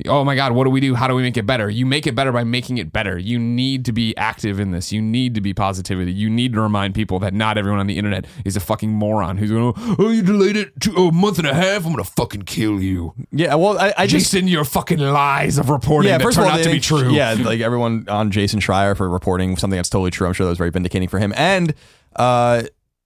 "Oh 0.07 0.23
my 0.23 0.35
god, 0.35 0.53
what 0.53 0.65
do 0.65 0.69
we 0.69 0.79
do? 0.79 0.95
How 0.95 1.07
do 1.07 1.15
we 1.15 1.21
make 1.21 1.37
it 1.37 1.45
better?" 1.45 1.69
You 1.69 1.85
make 1.85 2.07
it 2.07 2.15
better 2.15 2.31
by 2.31 2.43
making 2.43 2.77
it 2.77 2.91
better. 2.91 3.17
You 3.17 3.39
need 3.39 3.85
to 3.85 3.91
be 3.91 4.15
active 4.17 4.59
in 4.59 4.71
this. 4.71 4.91
You 4.91 5.01
need 5.01 5.35
to 5.35 5.41
be 5.41 5.53
positivity. 5.53 6.11
You 6.11 6.29
need 6.29 6.53
to 6.53 6.61
remind 6.61 6.95
people 6.95 7.19
that 7.19 7.33
not 7.33 7.57
everyone 7.57 7.79
on 7.79 7.87
the 7.87 7.97
internet 7.97 8.25
is 8.45 8.55
a 8.55 8.59
fucking 8.59 8.89
moron 8.89 9.37
who's 9.37 9.51
going, 9.51 9.73
to, 9.73 9.95
"Oh, 9.99 10.09
you 10.09 10.23
delayed 10.23 10.57
it 10.57 10.79
to 10.81 10.91
a 10.95 11.11
month 11.11 11.39
and 11.39 11.47
a 11.47 11.53
half. 11.53 11.85
I'm 11.85 11.91
gonna 11.91 12.03
fucking 12.03 12.43
kill 12.43 12.81
you." 12.81 13.13
Yeah. 13.31 13.55
Well, 13.55 13.79
I, 13.79 13.93
I 13.97 14.07
just 14.07 14.31
Jason, 14.31 14.47
your 14.47 14.65
fucking 14.65 14.99
lies 14.99 15.57
of 15.57 15.69
reporting 15.69 16.09
yeah. 16.09 16.17
that 16.17 16.23
First 16.23 16.37
of 16.37 16.43
all, 16.43 16.49
out 16.49 16.63
to 16.63 16.71
be 16.71 16.79
true. 16.79 17.11
Yeah, 17.11 17.33
like 17.39 17.61
everyone 17.61 18.05
on 18.09 18.31
Jason 18.31 18.59
Schreier 18.59 18.95
for 18.95 19.09
reporting 19.09 19.57
something 19.57 19.77
that's 19.77 19.89
totally 19.89 20.11
true. 20.11 20.27
I'm 20.27 20.33
sure 20.33 20.45
that 20.45 20.51
was 20.51 20.57
very 20.57 20.69
vindicating 20.69 21.07
for 21.07 21.19
him. 21.19 21.33
And 21.35 21.73
uh, 22.15 22.63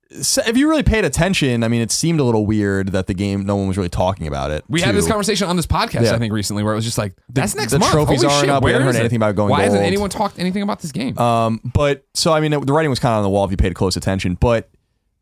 if 0.10 0.56
you 0.58 0.70
really 0.70 0.84
paid 0.84 1.04
attention, 1.06 1.64
I 1.64 1.68
mean, 1.68 1.82
it 1.82 1.92
seemed 1.92 2.20
a 2.20 2.24
little 2.24 2.46
weird 2.46 2.94
that 2.94 3.08
the 3.08 3.14
game 3.14 3.46
no 3.46 3.56
one 3.56 3.68
was 3.68 3.78
really 3.78 3.90
talking 3.90 4.26
about 4.28 4.52
it. 4.52 4.64
We 4.70 4.82
had 4.82 4.96
this 4.96 5.08
conversation 5.08 5.48
on 5.48 5.56
this 5.58 5.68
podcast, 5.68 6.04
Yeah. 6.04 6.14
I 6.14 6.18
think, 6.18 6.34
recently, 6.34 6.64
where 6.64 6.74
it 6.74 6.76
was 6.78 6.86
just 6.86 6.98
like, 6.98 7.14
"That's 7.30 7.56
next 7.56 7.72
the 7.72 7.80
month." 7.80 7.92
trophies 7.92 8.22
Holy 8.24 8.34
aren't 8.34 8.42
shit, 8.46 8.50
up. 8.50 8.64
We 8.64 8.68
where 8.68 8.74
haven't 8.74 8.86
heard 8.86 8.90
is 8.92 8.96
it? 8.98 9.00
anything 9.02 9.18
about 9.18 9.36
going 9.36 9.50
Why 9.50 9.62
hasn't 9.64 9.80
gold. 9.82 9.88
anyone 9.88 10.10
talked 10.10 10.40
anything 10.40 10.62
about 10.64 10.80
this 10.80 10.92
game? 10.92 11.18
Um, 11.18 11.60
but 11.74 12.06
so 12.14 12.32
I 12.34 12.40
mean, 12.40 12.52
the 12.52 12.60
writing 12.74 12.90
was 12.90 13.00
kind 13.00 13.14
of 13.14 13.18
on 13.18 13.24
the 13.24 13.30
wall 13.30 13.44
if 13.46 13.52
you 13.52 13.58
paid 13.58 13.74
close 13.76 13.98
attention. 13.98 14.36
But 14.40 14.70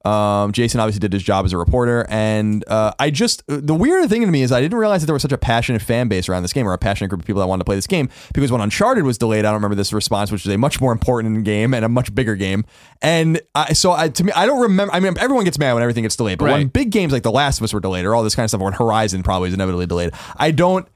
um, 0.05 0.51
Jason 0.51 0.79
obviously 0.79 0.99
did 0.99 1.11
his 1.11 1.23
job 1.23 1.45
as 1.45 1.53
a 1.53 1.57
reporter, 1.57 2.05
and 2.09 2.63
uh, 2.67 2.93
I 2.99 3.09
just 3.09 3.43
the 3.47 3.73
weird 3.73 4.07
thing 4.09 4.21
to 4.21 4.27
me 4.27 4.43
is 4.43 4.51
I 4.51 4.61
didn't 4.61 4.77
realize 4.77 5.01
that 5.01 5.07
there 5.07 5.13
was 5.13 5.21
such 5.21 5.31
a 5.31 5.37
passionate 5.37 5.81
fan 5.81 6.07
base 6.07 6.29
around 6.29 6.43
this 6.43 6.53
game, 6.53 6.67
or 6.67 6.73
a 6.73 6.77
passionate 6.77 7.09
group 7.09 7.21
of 7.21 7.27
people 7.27 7.41
that 7.41 7.47
wanted 7.47 7.61
to 7.61 7.65
play 7.65 7.75
this 7.75 7.87
game. 7.87 8.09
Because 8.33 8.51
when 8.51 8.61
Uncharted 8.61 9.03
was 9.03 9.17
delayed, 9.17 9.45
I 9.45 9.49
don't 9.49 9.55
remember 9.55 9.75
this 9.75 9.91
response, 9.91 10.31
which 10.31 10.45
is 10.45 10.53
a 10.53 10.57
much 10.57 10.79
more 10.79 10.91
important 10.91 11.43
game 11.43 11.73
and 11.73 11.83
a 11.83 11.89
much 11.89 12.13
bigger 12.13 12.35
game. 12.35 12.65
And 13.01 13.41
I, 13.55 13.73
so 13.73 13.91
I, 13.91 14.09
to 14.09 14.23
me, 14.23 14.31
I 14.35 14.45
don't 14.45 14.61
remember. 14.61 14.93
I 14.93 14.99
mean, 14.99 15.17
everyone 15.19 15.43
gets 15.43 15.57
mad 15.57 15.73
when 15.73 15.81
everything 15.83 16.03
gets 16.03 16.15
delayed, 16.15 16.37
but 16.37 16.51
when 16.51 16.67
big 16.67 16.91
games 16.91 17.11
like 17.11 17.23
The 17.23 17.31
Last 17.31 17.59
of 17.59 17.63
Us 17.63 17.73
were 17.73 17.79
delayed, 17.79 18.05
or 18.05 18.13
all 18.13 18.23
this 18.23 18.35
kind 18.35 18.43
of 18.43 18.51
stuff, 18.51 18.61
or 18.61 18.65
when 18.65 18.73
Horizon 18.73 19.23
probably 19.23 19.49
is 19.49 19.53
inevitably 19.55 19.87
delayed, 19.87 20.13
I 20.37 20.51
don't. 20.51 20.87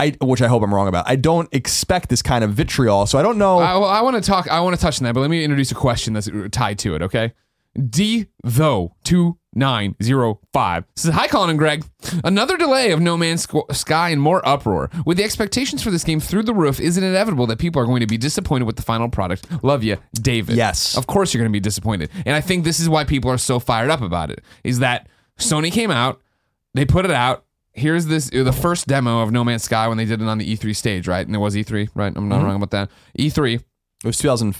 I, 0.00 0.16
which 0.20 0.40
I 0.40 0.46
hope 0.46 0.62
I'm 0.62 0.72
wrong 0.72 0.86
about. 0.86 1.08
I 1.08 1.16
don't 1.16 1.52
expect 1.52 2.08
this 2.08 2.22
kind 2.22 2.44
of 2.44 2.52
vitriol, 2.52 3.06
so 3.06 3.18
I 3.18 3.22
don't 3.22 3.36
know. 3.36 3.58
I, 3.58 3.72
I 3.72 4.02
want 4.02 4.14
to 4.14 4.22
talk. 4.22 4.48
I 4.48 4.60
want 4.60 4.76
to 4.76 4.80
touch 4.80 5.00
on 5.00 5.04
that, 5.06 5.14
but 5.14 5.20
let 5.22 5.28
me 5.28 5.42
introduce 5.42 5.72
a 5.72 5.74
question 5.74 6.12
that's 6.12 6.30
tied 6.52 6.78
to 6.80 6.94
it. 6.94 7.02
Okay, 7.02 7.32
D 7.78 8.26
though 8.42 8.94
two 9.04 9.38
nine 9.54 9.94
zero 10.02 10.40
five 10.52 10.84
says 10.96 11.14
hi, 11.14 11.28
Colin 11.28 11.50
and 11.50 11.58
Greg. 11.58 11.84
Another 12.24 12.56
delay 12.56 12.90
of 12.90 13.00
No 13.00 13.16
Man's 13.16 13.46
Sky 13.72 14.10
and 14.10 14.20
more 14.20 14.46
uproar. 14.46 14.90
With 15.06 15.16
the 15.16 15.24
expectations 15.24 15.82
for 15.82 15.90
this 15.90 16.04
game 16.04 16.20
through 16.20 16.44
the 16.44 16.54
roof, 16.54 16.80
is 16.80 16.96
it 16.96 17.04
inevitable 17.04 17.46
that 17.48 17.58
people 17.58 17.80
are 17.82 17.86
going 17.86 18.00
to 18.00 18.06
be 18.06 18.18
disappointed 18.18 18.64
with 18.64 18.76
the 18.76 18.82
final 18.82 19.08
product? 19.08 19.46
Love 19.62 19.82
you, 19.82 19.96
David. 20.14 20.56
Yes. 20.56 20.96
of 20.96 21.06
course 21.06 21.32
you're 21.32 21.40
going 21.40 21.52
to 21.52 21.56
be 21.56 21.60
disappointed, 21.60 22.10
and 22.26 22.34
I 22.34 22.40
think 22.40 22.64
this 22.64 22.80
is 22.80 22.88
why 22.88 23.04
people 23.04 23.30
are 23.30 23.38
so 23.38 23.58
fired 23.58 23.90
up 23.90 24.00
about 24.00 24.30
it. 24.30 24.42
Is 24.64 24.80
that 24.80 25.08
Sony 25.38 25.72
came 25.72 25.90
out, 25.90 26.20
they 26.74 26.84
put 26.84 27.04
it 27.04 27.10
out. 27.10 27.44
Here's 27.72 28.06
this 28.06 28.28
uh, 28.34 28.42
the 28.42 28.52
first 28.52 28.88
demo 28.88 29.20
of 29.22 29.30
No 29.30 29.44
Man's 29.44 29.62
Sky 29.62 29.86
when 29.86 29.98
they 29.98 30.04
did 30.04 30.20
it 30.20 30.26
on 30.26 30.38
the 30.38 30.56
E3 30.56 30.74
stage, 30.74 31.06
right? 31.06 31.24
And 31.24 31.34
it 31.34 31.38
was 31.38 31.54
E3, 31.54 31.88
right? 31.94 32.12
I'm 32.14 32.28
not 32.28 32.36
mm-hmm. 32.36 32.44
wrong 32.44 32.56
about 32.56 32.70
that. 32.72 32.90
E3 33.18 33.62
it 34.04 34.06
was 34.06 34.18
2000 34.18 34.56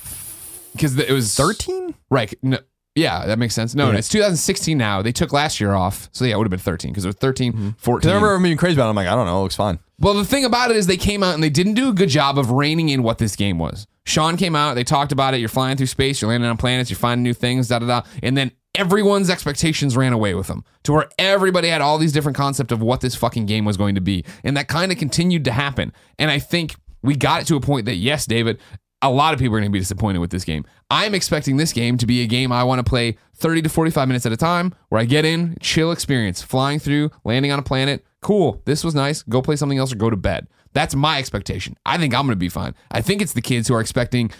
because 0.73 0.99
it 0.99 1.11
was 1.11 1.35
13, 1.35 1.95
right. 2.11 2.33
No, 2.43 2.59
yeah, 2.99 3.27
that 3.27 3.39
makes 3.39 3.55
sense. 3.55 3.75
No, 3.75 3.91
it's 3.91 4.09
2016 4.09 4.77
now. 4.77 5.03
They 5.03 5.13
took 5.13 5.33
last 5.33 5.61
year 5.61 5.73
off, 5.73 6.09
so 6.13 6.25
yeah, 6.25 6.35
it 6.35 6.39
would 6.39 6.45
have 6.45 6.51
been 6.51 6.59
13 6.59 6.91
because 6.91 7.05
it 7.05 7.09
was 7.09 7.17
13, 7.17 7.53
mm-hmm. 7.53 7.71
14. 7.79 8.11
I 8.11 8.15
remember 8.15 8.43
being 8.43 8.57
crazy 8.57 8.75
about 8.75 8.87
it. 8.87 8.91
I'm 8.91 8.97
like, 8.97 9.07
I 9.07 9.15
don't 9.15 9.27
know, 9.27 9.39
it 9.39 9.43
looks 9.43 9.57
fine. 9.57 9.79
Well, 10.01 10.15
the 10.15 10.25
thing 10.25 10.45
about 10.45 10.71
it 10.71 10.77
is 10.77 10.87
they 10.87 10.97
came 10.97 11.23
out 11.23 11.35
and 11.35 11.43
they 11.43 11.51
didn't 11.51 11.75
do 11.75 11.89
a 11.89 11.93
good 11.93 12.09
job 12.09 12.39
of 12.39 12.51
reining 12.51 12.89
in 12.89 13.03
what 13.03 13.19
this 13.19 13.37
game 13.37 13.59
was. 13.59 13.87
Sean 14.05 14.37
came 14.37 14.57
out, 14.57 14.75
they 14.75 14.85
talked 14.85 15.13
about 15.13 15.35
it. 15.35 15.39
You're 15.39 15.49
flying 15.49 15.77
through 15.77 15.87
space, 15.87 16.21
you're 16.21 16.31
landing 16.31 16.49
on 16.51 16.57
planets, 16.57 16.91
you're 16.91 16.99
finding 16.99 17.23
new 17.23 17.35
things, 17.35 17.69
da 17.69 17.79
da 17.79 17.87
da. 17.87 18.03
And 18.23 18.37
then 18.37 18.53
everyone's 18.75 19.29
expectations 19.29 19.97
ran 19.97 20.13
away 20.13 20.35
with 20.35 20.47
them 20.47 20.65
to 20.85 20.93
where 20.93 21.09
everybody 21.19 21.69
had 21.69 21.81
all 21.81 21.99
these 21.99 22.13
different 22.13 22.37
concepts 22.37 22.73
of 22.73 22.81
what 22.81 23.01
this 23.01 23.15
fucking 23.15 23.47
game 23.47 23.65
was 23.65 23.77
going 23.77 23.95
to 23.95 24.01
be. 24.01 24.25
And 24.45 24.57
that 24.57 24.69
kind 24.69 24.93
of 24.93 24.99
continued 24.99 25.45
to 25.45 25.53
happen. 25.53 25.93
And 26.19 26.31
I 26.31 26.39
think 26.39 26.77
we 27.03 27.17
got 27.17 27.43
it 27.43 27.47
to 27.49 27.57
a 27.57 27.61
point 27.61 27.87
that, 27.87 27.97
yes, 27.97 28.27
David, 28.27 28.59
a 29.03 29.11
lot 29.11 29.33
of 29.33 29.39
people 29.39 29.55
are 29.55 29.61
going 29.61 29.71
to 29.71 29.73
be 29.73 29.79
disappointed 29.79 30.19
with 30.19 30.31
this 30.31 30.45
game. 30.45 30.65
I'm 30.91 31.15
expecting 31.15 31.57
this 31.57 31.73
game 31.73 31.99
to 31.99 32.07
be 32.07 32.23
a 32.23 32.27
game 32.27 32.51
I 32.51 32.65
want 32.65 32.85
to 32.85 32.89
play 32.89 33.17
30 33.37 33.63
to 33.63 33.69
45 33.69 34.09
minutes 34.09 34.27
at 34.27 34.33
a 34.33 34.37
time 34.37 34.75
where 34.89 35.01
I 35.01 35.05
get 35.05 35.25
in, 35.25 35.57
chill 35.61 35.93
experience, 35.93 36.43
flying 36.43 36.79
through, 36.79 37.11
landing 37.25 37.53
on 37.53 37.59
a 37.59 37.63
planet. 37.63 38.05
Cool. 38.21 38.61
This 38.65 38.83
was 38.83 38.95
nice. 38.95 39.23
Go 39.23 39.41
play 39.41 39.57
something 39.57 39.79
else 39.79 39.93
or 39.93 39.97
go 39.97 40.11
to 40.11 40.17
bed. 40.17 40.49
That's 40.73 40.95
my 40.95 41.19
expectation. 41.19 41.77
I 41.87 41.99
think 41.99 42.15
I'm 42.15 42.27
going 42.27 42.33
to 42.33 42.37
be 42.37 42.49
fine. 42.49 42.75
I 42.91 43.01
think 43.01 43.23
it's 43.23 43.33
the 43.33 43.41
kids 43.41 43.69
who 43.69 43.75
are 43.75 43.81
expecting 43.81 44.31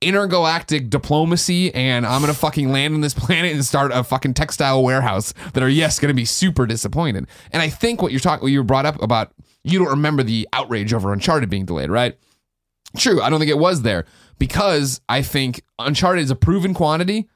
intergalactic 0.00 0.90
diplomacy 0.90 1.74
and 1.74 2.06
I'm 2.06 2.20
going 2.20 2.32
to 2.32 2.38
fucking 2.38 2.70
land 2.70 2.94
on 2.94 3.00
this 3.00 3.14
planet 3.18 3.52
and 3.52 3.64
start 3.64 3.92
a 3.92 4.02
fucking 4.02 4.34
textile 4.34 4.82
warehouse 4.82 5.32
that 5.54 5.62
are, 5.62 5.68
yes, 5.68 5.98
going 5.98 6.10
to 6.10 6.14
be 6.14 6.24
super 6.24 6.66
disappointed. 6.66 7.26
And 7.52 7.62
I 7.62 7.68
think 7.68 8.02
what 8.02 8.12
you're 8.12 8.20
talking, 8.20 8.42
what 8.42 8.52
you 8.52 8.62
brought 8.64 8.86
up 8.86 9.00
about, 9.00 9.32
you 9.62 9.78
don't 9.78 9.88
remember 9.88 10.22
the 10.22 10.48
outrage 10.52 10.92
over 10.92 11.12
Uncharted 11.12 11.50
being 11.50 11.66
delayed, 11.66 11.90
right? 11.90 12.18
True, 12.96 13.20
I 13.20 13.30
don't 13.30 13.38
think 13.38 13.50
it 13.50 13.58
was 13.58 13.82
there 13.82 14.06
because 14.38 15.00
I 15.08 15.22
think 15.22 15.62
Uncharted 15.78 16.22
is 16.22 16.30
a 16.30 16.36
proven 16.36 16.74
quantity. 16.74 17.28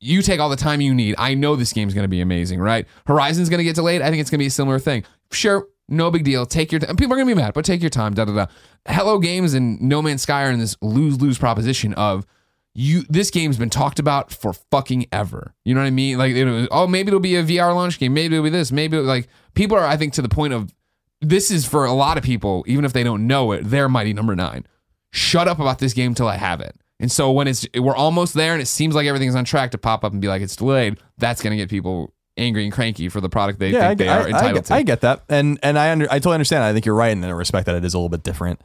You 0.00 0.22
take 0.22 0.40
all 0.40 0.50
the 0.50 0.56
time 0.56 0.80
you 0.80 0.94
need. 0.94 1.14
I 1.18 1.34
know 1.34 1.56
this 1.56 1.72
game's 1.72 1.94
going 1.94 2.04
to 2.04 2.08
be 2.08 2.20
amazing, 2.20 2.60
right? 2.60 2.86
Horizon's 3.06 3.48
going 3.48 3.58
to 3.58 3.64
get 3.64 3.74
delayed. 3.74 4.02
I 4.02 4.10
think 4.10 4.20
it's 4.20 4.30
going 4.30 4.38
to 4.38 4.42
be 4.42 4.48
a 4.48 4.50
similar 4.50 4.78
thing. 4.78 5.04
Sure, 5.30 5.66
no 5.88 6.10
big 6.10 6.24
deal. 6.24 6.46
Take 6.46 6.72
your 6.72 6.80
time. 6.80 6.96
People 6.96 7.14
are 7.14 7.16
going 7.16 7.28
to 7.28 7.34
be 7.34 7.40
mad, 7.40 7.54
but 7.54 7.64
take 7.64 7.80
your 7.80 7.90
time. 7.90 8.14
Da 8.14 8.24
da 8.24 8.34
da. 8.34 8.46
Hello 8.86 9.18
Games 9.18 9.54
and 9.54 9.80
No 9.80 10.02
Man's 10.02 10.22
Sky 10.22 10.44
are 10.44 10.50
in 10.50 10.58
this 10.58 10.76
lose 10.80 11.20
lose 11.20 11.38
proposition 11.38 11.94
of 11.94 12.26
you. 12.74 13.04
This 13.08 13.30
game's 13.30 13.56
been 13.56 13.70
talked 13.70 13.98
about 13.98 14.32
for 14.32 14.52
fucking 14.52 15.06
ever. 15.12 15.54
You 15.64 15.74
know 15.74 15.80
what 15.80 15.86
I 15.86 15.90
mean? 15.90 16.18
Like, 16.18 16.34
it 16.34 16.44
was, 16.44 16.68
oh, 16.70 16.86
maybe 16.86 17.08
it'll 17.08 17.20
be 17.20 17.36
a 17.36 17.42
VR 17.42 17.74
launch 17.74 17.98
game. 17.98 18.14
Maybe 18.14 18.34
it'll 18.36 18.44
be 18.44 18.50
this. 18.50 18.72
Maybe 18.72 18.98
like 18.98 19.28
people 19.54 19.76
are. 19.76 19.84
I 19.84 19.96
think 19.96 20.14
to 20.14 20.22
the 20.22 20.28
point 20.28 20.52
of 20.52 20.74
this 21.20 21.50
is 21.50 21.66
for 21.66 21.84
a 21.84 21.92
lot 21.92 22.18
of 22.18 22.24
people, 22.24 22.64
even 22.66 22.84
if 22.84 22.92
they 22.92 23.02
don't 23.02 23.26
know 23.26 23.52
it, 23.52 23.62
they're 23.64 23.88
mighty 23.88 24.12
number 24.12 24.34
nine. 24.34 24.66
Shut 25.14 25.46
up 25.48 25.58
about 25.60 25.78
this 25.78 25.92
game 25.94 26.14
till 26.14 26.26
I 26.28 26.36
have 26.36 26.60
it. 26.60 26.74
And 27.00 27.10
so 27.10 27.30
when 27.32 27.48
it's 27.48 27.66
we're 27.74 27.94
almost 27.96 28.34
there 28.34 28.52
and 28.52 28.60
it 28.62 28.66
seems 28.66 28.94
like 28.94 29.06
everything's 29.06 29.34
on 29.34 29.44
track 29.44 29.70
to 29.72 29.78
pop 29.78 30.04
up 30.04 30.12
and 30.12 30.20
be 30.20 30.28
like 30.28 30.42
it's 30.42 30.56
delayed, 30.56 30.98
that's 31.18 31.40
gonna 31.42 31.56
get 31.56 31.70
people 31.70 32.12
angry 32.36 32.64
and 32.64 32.72
cranky 32.72 33.08
for 33.08 33.20
the 33.20 33.28
product 33.28 33.58
they 33.60 33.70
Yeah, 33.70 33.84
I, 33.84 33.88
think 33.88 33.98
they 33.98 34.08
I- 34.08 34.18
are 34.18 34.22
I 34.22 34.26
entitled 34.26 34.54
get, 34.54 34.64
to. 34.66 34.74
I 34.74 34.82
get 34.82 35.00
that, 35.02 35.22
and 35.28 35.58
and 35.62 35.78
I 35.78 35.92
under, 35.92 36.06
I 36.06 36.18
totally 36.18 36.34
understand. 36.34 36.64
I 36.64 36.72
think 36.72 36.84
you're 36.84 36.94
right 36.94 37.12
in 37.12 37.20
the 37.20 37.34
respect 37.34 37.66
that 37.66 37.76
it 37.76 37.84
is 37.84 37.94
a 37.94 37.98
little 37.98 38.08
bit 38.08 38.22
different. 38.22 38.60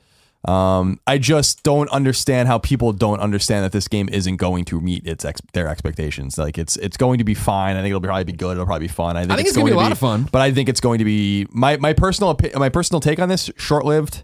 Um, 0.48 1.02
I 1.06 1.18
just 1.18 1.64
don't 1.64 1.90
understand 1.90 2.48
how 2.48 2.60
people 2.60 2.94
don't 2.94 3.20
understand 3.20 3.66
that 3.66 3.74
this 3.74 3.90
game 3.90 4.08
isn't 4.10 4.38
going 4.38 4.64
to 4.66 4.80
meet 4.80 5.06
its 5.06 5.26
ex- 5.26 5.42
their 5.52 5.68
expectations. 5.68 6.38
Like 6.38 6.58
it's 6.58 6.78
it's 6.78 6.96
going 6.96 7.18
to 7.18 7.26
be 7.26 7.34
fine. 7.34 7.76
I 7.76 7.82
think 7.82 7.90
it'll 7.90 8.00
probably 8.02 8.24
be 8.24 8.32
good. 8.32 8.54
It'll 8.54 8.66
probably 8.66 8.88
be 8.88 8.94
fun. 8.94 9.18
I 9.18 9.26
think, 9.26 9.34
think 9.36 9.48
it's 9.50 9.58
gonna 9.58 9.66
be 9.66 9.74
a 9.74 9.78
lot 9.78 9.92
of 9.92 9.98
fun. 9.98 10.30
But 10.32 10.42
I 10.42 10.52
think 10.52 10.70
it's 10.70 10.80
going 10.80 11.00
to 11.00 11.06
be 11.06 11.46
my 11.52 11.76
my 11.78 11.92
personal 11.94 12.38
my 12.56 12.70
personal 12.70 13.02
take 13.02 13.20
on 13.20 13.28
this 13.28 13.52
short 13.58 13.84
lived. 13.86 14.24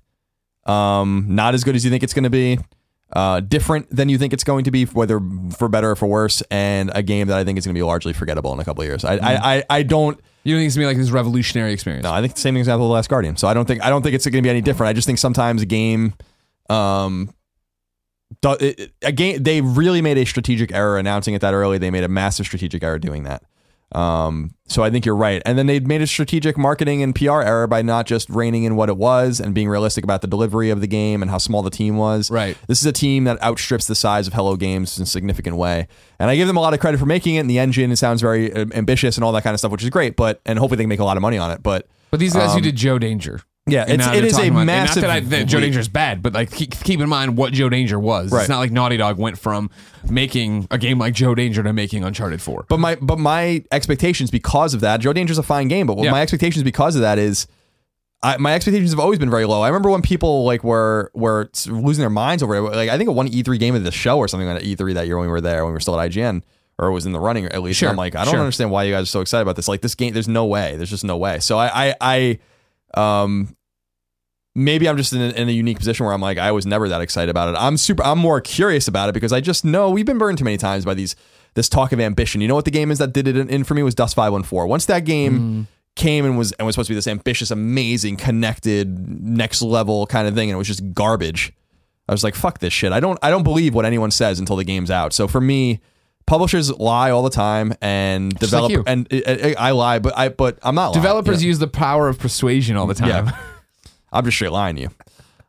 Um, 0.65 1.25
not 1.29 1.53
as 1.53 1.63
good 1.63 1.75
as 1.75 1.83
you 1.85 1.91
think 1.91 2.03
it's 2.03 2.13
going 2.13 2.23
to 2.23 2.29
be. 2.29 2.59
Uh, 3.13 3.39
different 3.39 3.87
than 3.95 4.09
you 4.09 4.17
think 4.17 4.33
it's 4.33 4.43
going 4.43 4.63
to 4.65 4.71
be, 4.71 4.83
whether 4.85 5.21
for 5.57 5.69
better 5.69 5.91
or 5.91 5.95
for 5.95 6.07
worse, 6.07 6.41
and 6.49 6.91
a 6.95 7.03
game 7.03 7.27
that 7.27 7.37
I 7.37 7.43
think 7.43 7.57
is 7.57 7.65
going 7.65 7.75
to 7.75 7.77
be 7.77 7.83
largely 7.83 8.13
forgettable 8.13 8.51
in 8.51 8.59
a 8.59 8.65
couple 8.65 8.81
of 8.81 8.87
years. 8.87 9.05
I, 9.05 9.13
I, 9.17 9.55
I, 9.57 9.63
I 9.69 9.83
don't. 9.83 10.19
you 10.43 10.53
don't 10.55 10.59
think 10.59 10.67
it's 10.67 10.75
gonna 10.75 10.83
be 10.85 10.87
like 10.87 10.97
this 10.97 11.11
revolutionary 11.11 11.71
experience? 11.71 12.03
No, 12.03 12.11
I 12.11 12.19
think 12.21 12.33
the 12.33 12.41
same 12.41 12.55
thing 12.55 12.61
as 12.61 12.67
Apple 12.67 12.87
The 12.87 12.93
Last 12.93 13.07
Guardian. 13.09 13.37
So 13.37 13.47
I 13.47 13.53
don't 13.53 13.65
think 13.65 13.83
I 13.85 13.89
don't 13.89 14.01
think 14.01 14.15
it's 14.15 14.25
going 14.25 14.33
to 14.33 14.41
be 14.41 14.49
any 14.49 14.61
different. 14.61 14.89
I 14.89 14.93
just 14.93 15.05
think 15.05 15.19
sometimes 15.19 15.61
a 15.61 15.65
game, 15.67 16.15
um, 16.69 17.29
do- 18.41 18.57
it- 18.59 18.79
it- 18.79 18.91
a 19.03 19.11
game 19.11 19.41
they 19.43 19.61
really 19.61 20.01
made 20.01 20.17
a 20.17 20.25
strategic 20.25 20.73
error 20.73 20.97
announcing 20.97 21.35
it 21.35 21.41
that 21.41 21.53
early. 21.53 21.77
They 21.77 21.91
made 21.91 22.03
a 22.03 22.09
massive 22.09 22.47
strategic 22.47 22.83
error 22.83 22.99
doing 22.99 23.23
that. 23.23 23.43
Um, 23.91 24.55
so 24.67 24.83
I 24.83 24.89
think 24.89 25.05
you're 25.05 25.15
right. 25.15 25.41
And 25.45 25.57
then 25.57 25.67
they'd 25.67 25.87
made 25.87 26.01
a 26.01 26.07
strategic 26.07 26.57
marketing 26.57 27.03
and 27.03 27.15
PR 27.15 27.41
error 27.41 27.67
by 27.67 27.81
not 27.81 28.07
just 28.07 28.29
reining 28.29 28.63
in 28.63 28.75
what 28.75 28.89
it 28.89 28.97
was 28.97 29.39
and 29.39 29.53
being 29.53 29.69
realistic 29.69 30.03
about 30.03 30.21
the 30.21 30.27
delivery 30.27 30.69
of 30.69 30.81
the 30.81 30.87
game 30.87 31.21
and 31.21 31.29
how 31.31 31.37
small 31.37 31.61
the 31.61 31.69
team 31.69 31.95
was. 31.97 32.29
Right. 32.31 32.57
This 32.67 32.79
is 32.79 32.85
a 32.85 32.91
team 32.91 33.23
that 33.25 33.41
outstrips 33.43 33.85
the 33.87 33.95
size 33.95 34.27
of 34.27 34.33
Hello 34.33 34.55
Games 34.55 34.97
in 34.97 35.03
a 35.03 35.05
significant 35.05 35.55
way. 35.57 35.87
And 36.19 36.29
I 36.29 36.35
give 36.35 36.47
them 36.47 36.57
a 36.57 36.61
lot 36.61 36.73
of 36.73 36.79
credit 36.79 36.97
for 36.99 37.05
making 37.05 37.35
it. 37.35 37.41
And 37.41 37.49
the 37.49 37.59
engine 37.59 37.91
it 37.91 37.97
sounds 37.97 38.21
very 38.21 38.51
uh, 38.51 38.65
ambitious 38.73 39.17
and 39.17 39.23
all 39.23 39.31
that 39.33 39.43
kind 39.43 39.53
of 39.53 39.59
stuff, 39.59 39.71
which 39.71 39.83
is 39.83 39.89
great. 39.91 40.15
But 40.15 40.41
and 40.45 40.57
hopefully 40.59 40.77
they 40.77 40.83
can 40.83 40.89
make 40.89 40.99
a 40.99 41.05
lot 41.05 41.15
of 41.15 41.21
money 41.21 41.37
on 41.37 41.51
it. 41.51 41.61
But 41.61 41.87
But 42.11 42.19
these 42.19 42.33
guys 42.33 42.49
Um, 42.49 42.55
who 42.57 42.61
did 42.61 42.75
Joe 42.75 42.97
Danger, 42.99 43.41
Yeah, 43.67 43.85
it's 43.87 44.05
it 44.05 44.23
is 44.23 44.37
a 44.37 44.49
about- 44.49 44.65
massive. 44.65 45.01
Not 45.01 45.07
that, 45.07 45.09
I, 45.15 45.19
that 45.21 45.45
Joe. 45.47 45.59
Danger 45.59 45.79
is 45.79 45.87
bad, 45.87 46.21
but 46.21 46.33
like 46.33 46.51
keep, 46.51 46.71
keep 46.83 46.99
in 46.99 47.09
mind 47.09 47.35
what 47.35 47.51
Joe 47.51 47.67
Danger 47.67 47.99
was. 47.99 48.31
Right. 48.31 48.41
It's 48.41 48.49
not 48.49 48.59
like 48.59 48.71
Naughty 48.71 48.97
Dog 48.97 49.17
went 49.17 49.39
from 49.39 49.71
making 50.07 50.67
a 50.69 50.77
game 50.77 50.99
like 50.99 51.13
Joe 51.15 51.33
Danger 51.33 51.63
to 51.63 51.73
making 51.73 52.03
Uncharted 52.03 52.41
Four. 52.41 52.65
But 52.69 52.79
my 52.79 52.95
but 52.95 53.17
my 53.17 53.63
expectations 53.71 54.29
because 54.29 54.73
of 54.75 54.81
that, 54.81 54.97
Joe 54.99 55.13
Danger's 55.13 55.39
a 55.39 55.43
fine 55.43 55.67
game, 55.67 55.87
but 55.87 55.97
Yeah. 55.97 56.11
my 56.11 56.21
expectations 56.21 56.63
because 56.63 56.95
of 56.95 57.01
that 57.01 57.17
is 57.17 57.47
I, 58.21 58.37
my 58.37 58.53
expectations 58.53 58.91
have 58.91 58.99
always 58.99 59.19
been 59.19 59.29
very 59.29 59.45
low. 59.45 59.61
I 59.61 59.67
remember 59.67 59.89
when 59.89 60.01
people 60.03 60.45
like 60.45 60.63
were 60.63 61.09
were 61.15 61.49
losing 61.67 62.01
their 62.01 62.09
minds 62.11 62.43
over 62.43 62.55
it. 62.55 62.61
Like 62.61 62.89
I 62.89 62.97
think 62.97 63.09
it 63.09 63.13
won 63.13 63.27
E3 63.29 63.57
game 63.59 63.73
of 63.73 63.83
the 63.83 63.91
show 63.91 64.17
or 64.19 64.27
something 64.27 64.47
on 64.47 64.57
E3 64.59 64.93
that 64.93 65.07
year 65.07 65.17
when 65.17 65.25
we 65.27 65.31
were 65.31 65.41
there 65.41 65.63
when 65.63 65.71
we 65.71 65.73
were 65.73 65.79
still 65.79 65.99
at 65.99 66.11
IGN 66.11 66.43
or 66.77 66.91
was 66.91 67.05
in 67.07 67.13
the 67.13 67.19
running 67.19 67.45
at 67.45 67.63
least. 67.63 67.79
Sure, 67.79 67.89
And 67.89 67.93
I'm 67.93 67.97
like, 67.97 68.15
I 68.15 68.25
don't 68.25 68.33
sure. 68.33 68.39
understand 68.41 68.69
why 68.69 68.83
you 68.83 68.93
guys 68.93 69.03
are 69.03 69.05
so 69.07 69.21
excited 69.21 69.41
about 69.41 69.55
this. 69.55 69.67
Like 69.67 69.81
this 69.81 69.95
game, 69.95 70.13
there's 70.13 70.27
no 70.27 70.45
way. 70.45 70.75
There's 70.75 70.89
just 70.91 71.03
no 71.03 71.17
way. 71.17 71.39
So 71.39 71.57
I 71.57 71.87
I, 71.89 71.95
I 72.01 72.39
um 72.97 73.55
maybe 74.55 74.87
I'm 74.87 74.97
just 74.97 75.13
in 75.13 75.21
a, 75.21 75.29
in 75.29 75.49
a 75.49 75.51
unique 75.51 75.77
position 75.77 76.05
where 76.05 76.13
I'm 76.13 76.21
like 76.21 76.37
I 76.37 76.51
was 76.51 76.65
never 76.65 76.87
that 76.89 77.01
excited 77.01 77.29
about 77.29 77.49
it. 77.49 77.57
I'm 77.59 77.77
super. 77.77 78.03
I'm 78.03 78.19
more 78.19 78.41
curious 78.41 78.87
about 78.87 79.09
it 79.09 79.13
because 79.13 79.33
I 79.33 79.41
just 79.41 79.65
know 79.65 79.89
we've 79.89 80.05
been 80.05 80.17
burned 80.17 80.37
too 80.37 80.45
many 80.45 80.57
times 80.57 80.85
by 80.85 80.93
these 80.93 81.15
this 81.55 81.69
talk 81.69 81.91
of 81.91 81.99
ambition. 81.99 82.41
You 82.41 82.47
know 82.47 82.55
what 82.55 82.65
the 82.65 82.71
game 82.71 82.91
is 82.91 82.99
that 82.99 83.13
did 83.13 83.27
it 83.27 83.37
in, 83.37 83.49
in 83.49 83.63
for 83.63 83.73
me 83.73 83.83
was 83.83 83.95
Dust 83.95 84.15
Five 84.15 84.31
One 84.31 84.43
Four. 84.43 84.67
Once 84.67 84.85
that 84.87 85.05
game 85.05 85.67
came 85.95 86.25
and 86.25 86.37
was 86.37 86.51
and 86.53 86.65
was 86.65 86.75
supposed 86.75 86.87
to 86.87 86.91
be 86.91 86.95
this 86.95 87.07
ambitious, 87.07 87.51
amazing, 87.51 88.17
connected, 88.17 89.23
next 89.23 89.61
level 89.61 90.05
kind 90.07 90.27
of 90.27 90.35
thing, 90.35 90.49
and 90.49 90.55
it 90.55 90.57
was 90.57 90.67
just 90.67 90.93
garbage. 90.93 91.53
I 92.07 92.11
was 92.11 92.23
like, 92.23 92.35
fuck 92.35 92.59
this 92.59 92.73
shit. 92.73 92.91
I 92.91 92.99
don't 92.99 93.19
I 93.21 93.29
don't 93.29 93.43
believe 93.43 93.73
what 93.73 93.85
anyone 93.85 94.11
says 94.11 94.39
until 94.39 94.55
the 94.55 94.63
game's 94.63 94.91
out. 94.91 95.13
So 95.13 95.27
for 95.27 95.41
me. 95.41 95.81
Publishers 96.27 96.71
lie 96.71 97.11
all 97.11 97.23
the 97.23 97.29
time, 97.29 97.73
and 97.81 98.33
like 98.33 98.39
develop 98.39 98.71
you. 98.71 98.83
and 98.87 99.11
uh, 99.13 99.53
I 99.59 99.71
lie, 99.71 99.99
but 99.99 100.17
I 100.17 100.29
but 100.29 100.57
I'm 100.63 100.75
not 100.75 100.87
lying, 100.87 100.93
Developers 100.93 101.43
you 101.43 101.47
know? 101.47 101.51
use 101.51 101.59
the 101.59 101.67
power 101.67 102.07
of 102.07 102.17
persuasion 102.17 102.77
all 102.77 102.87
the 102.87 102.95
time. 102.95 103.27
Yeah. 103.27 103.37
I'm 104.11 104.25
just 104.25 104.35
straight 104.35 104.51
lying 104.51 104.77
to 104.77 104.81
you. 104.83 104.89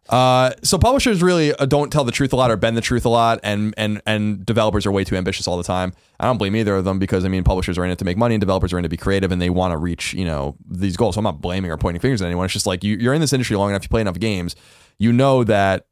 Uh, 0.09 0.53
so 0.63 0.79
publishers 0.79 1.21
really 1.21 1.53
uh, 1.53 1.67
don't 1.67 1.93
tell 1.93 2.05
the 2.05 2.13
truth 2.13 2.33
a 2.33 2.37
lot 2.37 2.51
or 2.51 2.57
bend 2.57 2.77
the 2.77 2.81
truth 2.81 3.05
a 3.05 3.09
lot, 3.09 3.41
and 3.43 3.75
and 3.77 4.01
and 4.07 4.47
developers 4.47 4.87
are 4.87 4.93
way 4.93 5.03
too 5.03 5.17
ambitious 5.17 5.49
all 5.49 5.57
the 5.57 5.65
time. 5.65 5.93
I 6.21 6.27
don't 6.27 6.39
blame 6.39 6.55
either 6.55 6.77
of 6.77 6.85
them 6.85 6.99
because 6.99 7.25
I 7.25 7.29
mean 7.29 7.43
publishers 7.43 7.77
are 7.77 7.85
in 7.85 7.91
it 7.91 7.99
to 7.99 8.05
make 8.05 8.17
money 8.17 8.35
and 8.35 8.41
developers 8.41 8.73
are 8.73 8.79
in 8.79 8.85
it 8.85 8.87
to 8.87 8.91
be 8.91 8.97
creative 8.97 9.33
and 9.33 9.43
they 9.43 9.51
want 9.51 9.73
to 9.73 9.79
reach 9.79 10.15
you 10.15 10.25
know 10.25 10.57
these 10.69 10.97
goals. 10.97 11.17
So 11.17 11.21
I'm 11.21 11.25
not 11.25 11.41
blaming 11.41 11.71
or 11.71 11.77
pointing 11.77 12.01
fingers 12.01 12.23
at 12.23 12.27
anyone. 12.27 12.45
It's 12.45 12.55
just 12.55 12.67
like 12.67 12.85
you, 12.85 12.97
you're 12.97 13.15
in 13.15 13.21
this 13.21 13.33
industry 13.33 13.57
long 13.57 13.71
enough, 13.71 13.83
you 13.83 13.89
play 13.89 14.01
enough 14.01 14.19
games, 14.19 14.55
you 14.99 15.13
know 15.13 15.43
that 15.45 15.87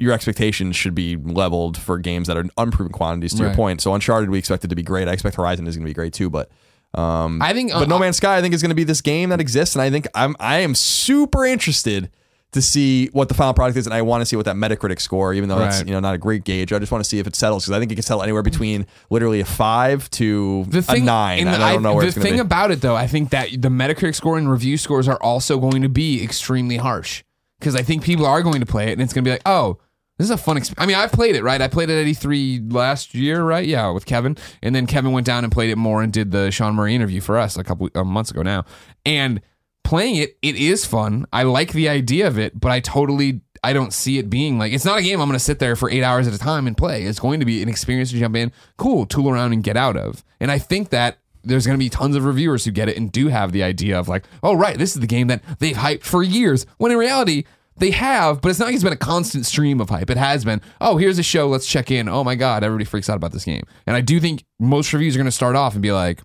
your 0.00 0.12
expectations 0.12 0.74
should 0.76 0.94
be 0.94 1.16
leveled 1.16 1.76
for 1.76 1.98
games 1.98 2.26
that 2.26 2.36
are 2.36 2.44
unproven 2.56 2.92
quantities. 2.92 3.34
To 3.34 3.44
your 3.44 3.54
point, 3.54 3.80
so 3.80 3.94
Uncharted 3.94 4.30
we 4.30 4.38
expect 4.38 4.64
it 4.64 4.68
to 4.68 4.74
be 4.76 4.82
great. 4.82 5.06
I 5.06 5.12
expect 5.12 5.36
Horizon 5.36 5.66
is 5.66 5.76
going 5.76 5.84
to 5.84 5.90
be 5.90 5.94
great 5.94 6.12
too, 6.12 6.30
but. 6.30 6.50
Um, 6.92 7.40
I 7.40 7.52
think, 7.52 7.70
but 7.70 7.82
uh, 7.82 7.86
No 7.86 8.00
Man's 8.00 8.16
Sky, 8.16 8.36
I 8.36 8.40
think, 8.40 8.52
is 8.52 8.62
going 8.62 8.70
to 8.70 8.74
be 8.74 8.82
this 8.82 9.00
game 9.00 9.28
that 9.28 9.40
exists, 9.40 9.76
and 9.76 9.82
I 9.82 9.90
think 9.90 10.08
I'm 10.12 10.34
I 10.40 10.56
am 10.58 10.74
super 10.74 11.44
interested 11.44 12.10
to 12.50 12.60
see 12.60 13.06
what 13.12 13.28
the 13.28 13.34
final 13.34 13.54
product 13.54 13.78
is, 13.78 13.86
and 13.86 13.94
I 13.94 14.02
want 14.02 14.22
to 14.22 14.26
see 14.26 14.34
what 14.34 14.44
that 14.46 14.56
Metacritic 14.56 15.00
score, 15.00 15.32
even 15.32 15.48
though 15.48 15.58
that's 15.60 15.84
you 15.84 15.92
know 15.92 16.00
not 16.00 16.16
a 16.16 16.18
great 16.18 16.42
gauge. 16.42 16.72
I 16.72 16.80
just 16.80 16.90
want 16.90 17.04
to 17.04 17.08
see 17.08 17.20
if 17.20 17.28
it 17.28 17.36
settles 17.36 17.64
because 17.64 17.76
I 17.76 17.78
think 17.78 17.92
it 17.92 17.94
can 17.94 18.02
settle 18.02 18.24
anywhere 18.24 18.42
between 18.42 18.86
literally 19.08 19.38
a 19.38 19.44
five 19.44 20.10
to 20.10 20.64
The 20.66 20.82
thing, 20.82 21.02
a 21.02 21.04
nine. 21.04 21.38
and 21.40 21.48
And 21.50 21.62
I 21.62 21.74
don't 21.74 21.84
know 21.84 21.94
where 21.94 22.02
the 22.02 22.08
it's 22.08 22.16
going 22.16 22.24
to 22.24 22.28
thing 22.30 22.36
be. 22.38 22.40
about 22.40 22.72
it, 22.72 22.80
though, 22.80 22.96
I 22.96 23.06
think 23.06 23.30
that 23.30 23.50
the 23.50 23.68
Metacritic 23.68 24.16
score 24.16 24.36
and 24.36 24.50
review 24.50 24.76
scores 24.76 25.06
are 25.06 25.22
also 25.22 25.60
going 25.60 25.82
to 25.82 25.88
be 25.88 26.24
extremely 26.24 26.78
harsh 26.78 27.22
because 27.60 27.76
I 27.76 27.82
think 27.82 28.02
people 28.02 28.26
are 28.26 28.42
going 28.42 28.58
to 28.58 28.66
play 28.66 28.88
it 28.88 28.94
and 28.94 29.02
it's 29.02 29.12
going 29.12 29.22
to 29.24 29.28
be 29.28 29.32
like, 29.32 29.42
oh, 29.46 29.78
this 30.20 30.26
is 30.26 30.32
a 30.32 30.36
fun 30.36 30.58
experience. 30.58 30.82
I 30.82 30.84
mean, 30.84 30.96
I've 30.96 31.12
played 31.12 31.34
it, 31.34 31.42
right? 31.42 31.62
I 31.62 31.66
played 31.66 31.88
it 31.88 31.98
at 31.98 32.06
E3 32.06 32.70
last 32.74 33.14
year, 33.14 33.42
right? 33.42 33.66
Yeah, 33.66 33.88
with 33.88 34.04
Kevin, 34.04 34.36
and 34.62 34.74
then 34.74 34.86
Kevin 34.86 35.12
went 35.12 35.24
down 35.24 35.44
and 35.44 35.52
played 35.52 35.70
it 35.70 35.76
more 35.76 36.02
and 36.02 36.12
did 36.12 36.30
the 36.30 36.50
Sean 36.50 36.74
Murray 36.74 36.94
interview 36.94 37.22
for 37.22 37.38
us 37.38 37.56
a 37.56 37.64
couple 37.64 37.88
uh, 37.94 38.04
months 38.04 38.30
ago 38.30 38.42
now, 38.42 38.66
and 39.06 39.40
playing 39.82 40.16
it, 40.16 40.36
it 40.42 40.56
is 40.56 40.84
fun. 40.84 41.24
I 41.32 41.44
like 41.44 41.72
the 41.72 41.88
idea 41.88 42.26
of 42.26 42.38
it, 42.38 42.60
but 42.60 42.70
I 42.70 42.80
totally. 42.80 43.40
I 43.64 43.72
don't 43.72 43.94
see 43.94 44.18
it 44.18 44.28
being 44.28 44.58
like 44.58 44.72
it's 44.72 44.86
not 44.86 44.98
a 44.98 45.02
game 45.02 45.20
I'm 45.20 45.28
going 45.28 45.38
to 45.38 45.44
sit 45.44 45.58
there 45.58 45.76
for 45.76 45.90
eight 45.90 46.02
hours 46.02 46.26
at 46.28 46.34
a 46.34 46.38
time 46.38 46.66
and 46.66 46.76
play. 46.76 47.04
It's 47.04 47.20
going 47.20 47.40
to 47.40 47.46
be 47.46 47.62
an 47.62 47.70
experience 47.70 48.10
to 48.10 48.18
jump 48.18 48.36
in, 48.36 48.52
cool, 48.76 49.06
tool 49.06 49.30
around, 49.30 49.54
and 49.54 49.62
get 49.62 49.76
out 49.76 49.96
of. 49.96 50.22
And 50.38 50.50
I 50.50 50.58
think 50.58 50.90
that 50.90 51.18
there's 51.44 51.66
going 51.66 51.78
to 51.78 51.82
be 51.82 51.88
tons 51.88 52.14
of 52.14 52.26
reviewers 52.26 52.66
who 52.66 52.72
get 52.72 52.90
it 52.90 52.98
and 52.98 53.10
do 53.10 53.28
have 53.28 53.52
the 53.52 53.62
idea 53.62 53.98
of 53.98 54.06
like, 54.06 54.24
oh 54.42 54.52
right, 54.52 54.76
this 54.76 54.94
is 54.94 55.00
the 55.00 55.06
game 55.06 55.28
that 55.28 55.42
they've 55.60 55.76
hyped 55.76 56.02
for 56.02 56.22
years. 56.22 56.66
When 56.76 56.92
in 56.92 56.98
reality, 56.98 57.44
they 57.80 57.90
have, 57.90 58.40
but 58.40 58.50
it's 58.50 58.58
not 58.58 58.66
like 58.66 58.74
it's 58.74 58.84
been 58.84 58.92
a 58.92 58.96
constant 58.96 59.46
stream 59.46 59.80
of 59.80 59.90
hype. 59.90 60.10
It 60.10 60.16
has 60.16 60.44
been, 60.44 60.60
oh, 60.80 60.96
here's 60.96 61.18
a 61.18 61.22
show, 61.22 61.48
let's 61.48 61.66
check 61.66 61.90
in. 61.90 62.08
Oh 62.08 62.22
my 62.22 62.34
god, 62.34 62.62
everybody 62.62 62.84
freaks 62.84 63.10
out 63.10 63.16
about 63.16 63.32
this 63.32 63.44
game. 63.44 63.64
And 63.86 63.96
I 63.96 64.00
do 64.00 64.20
think 64.20 64.44
most 64.58 64.92
reviews 64.92 65.16
are 65.16 65.18
going 65.18 65.26
to 65.26 65.32
start 65.32 65.56
off 65.56 65.74
and 65.74 65.82
be 65.82 65.92
like, 65.92 66.20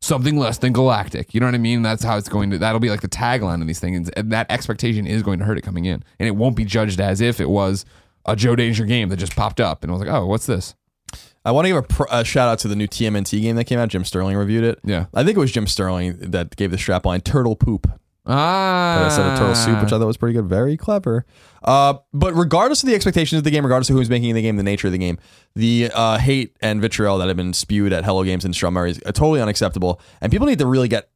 something 0.00 0.36
less 0.38 0.58
than 0.58 0.72
galactic. 0.72 1.34
You 1.34 1.40
know 1.40 1.46
what 1.46 1.54
I 1.54 1.58
mean? 1.58 1.82
That's 1.82 2.04
how 2.04 2.16
it's 2.16 2.28
going 2.28 2.50
to. 2.50 2.58
That'll 2.58 2.80
be 2.80 2.90
like 2.90 3.00
the 3.00 3.08
tagline 3.08 3.60
of 3.60 3.66
these 3.66 3.80
things, 3.80 4.08
and 4.10 4.32
that 4.32 4.50
expectation 4.50 5.06
is 5.06 5.22
going 5.22 5.38
to 5.38 5.44
hurt 5.44 5.58
it 5.58 5.62
coming 5.62 5.84
in, 5.84 6.02
and 6.18 6.26
it 6.26 6.36
won't 6.36 6.56
be 6.56 6.64
judged 6.64 7.00
as 7.00 7.20
if 7.20 7.40
it 7.40 7.50
was 7.50 7.84
a 8.24 8.36
Joe 8.36 8.56
Danger 8.56 8.84
game 8.84 9.08
that 9.08 9.16
just 9.16 9.36
popped 9.36 9.60
up, 9.60 9.82
and 9.82 9.90
I 9.90 9.94
was 9.94 10.02
like, 10.02 10.12
oh, 10.12 10.26
what's 10.26 10.46
this? 10.46 10.74
I 11.44 11.52
want 11.52 11.66
to 11.66 11.68
give 11.68 11.76
a, 11.76 11.82
pr- 11.82 12.04
a 12.10 12.24
shout 12.24 12.48
out 12.48 12.58
to 12.60 12.68
the 12.68 12.74
new 12.74 12.88
TMNT 12.88 13.40
game 13.40 13.54
that 13.56 13.64
came 13.64 13.78
out. 13.78 13.88
Jim 13.88 14.04
Sterling 14.04 14.36
reviewed 14.36 14.64
it. 14.64 14.80
Yeah. 14.82 15.06
I 15.14 15.22
think 15.22 15.36
it 15.36 15.40
was 15.40 15.52
Jim 15.52 15.68
Sterling 15.68 16.16
that 16.18 16.56
gave 16.56 16.72
the 16.72 16.78
strap 16.78 17.06
line 17.06 17.20
"Turtle 17.20 17.54
Poop." 17.56 17.88
Ah, 18.26 19.04
instead 19.06 19.26
of 19.26 19.38
turtle 19.38 19.54
soup, 19.54 19.80
which 19.82 19.92
I 19.92 19.98
thought 19.98 20.06
was 20.06 20.16
pretty 20.16 20.34
good. 20.34 20.46
Very 20.46 20.76
clever. 20.76 21.24
Uh, 21.62 21.94
but 22.12 22.34
regardless 22.34 22.82
of 22.82 22.88
the 22.88 22.94
expectations 22.94 23.38
of 23.38 23.44
the 23.44 23.50
game, 23.50 23.64
regardless 23.64 23.90
of 23.90 23.96
who's 23.96 24.10
making 24.10 24.34
the 24.34 24.42
game, 24.42 24.56
the 24.56 24.62
nature 24.62 24.88
of 24.88 24.92
the 24.92 24.98
game, 24.98 25.18
the 25.54 25.90
uh, 25.94 26.18
hate 26.18 26.56
and 26.60 26.80
vitriol 26.80 27.18
that 27.18 27.28
have 27.28 27.36
been 27.36 27.52
spewed 27.52 27.92
at 27.92 28.04
Hello 28.04 28.22
Games 28.24 28.44
and 28.44 28.54
Strummer 28.54 28.88
is 28.88 28.98
uh, 29.06 29.12
totally 29.12 29.40
unacceptable. 29.40 30.00
And 30.20 30.30
people 30.32 30.46
need 30.46 30.58
to 30.60 30.66
really 30.66 30.88
get 30.88 31.08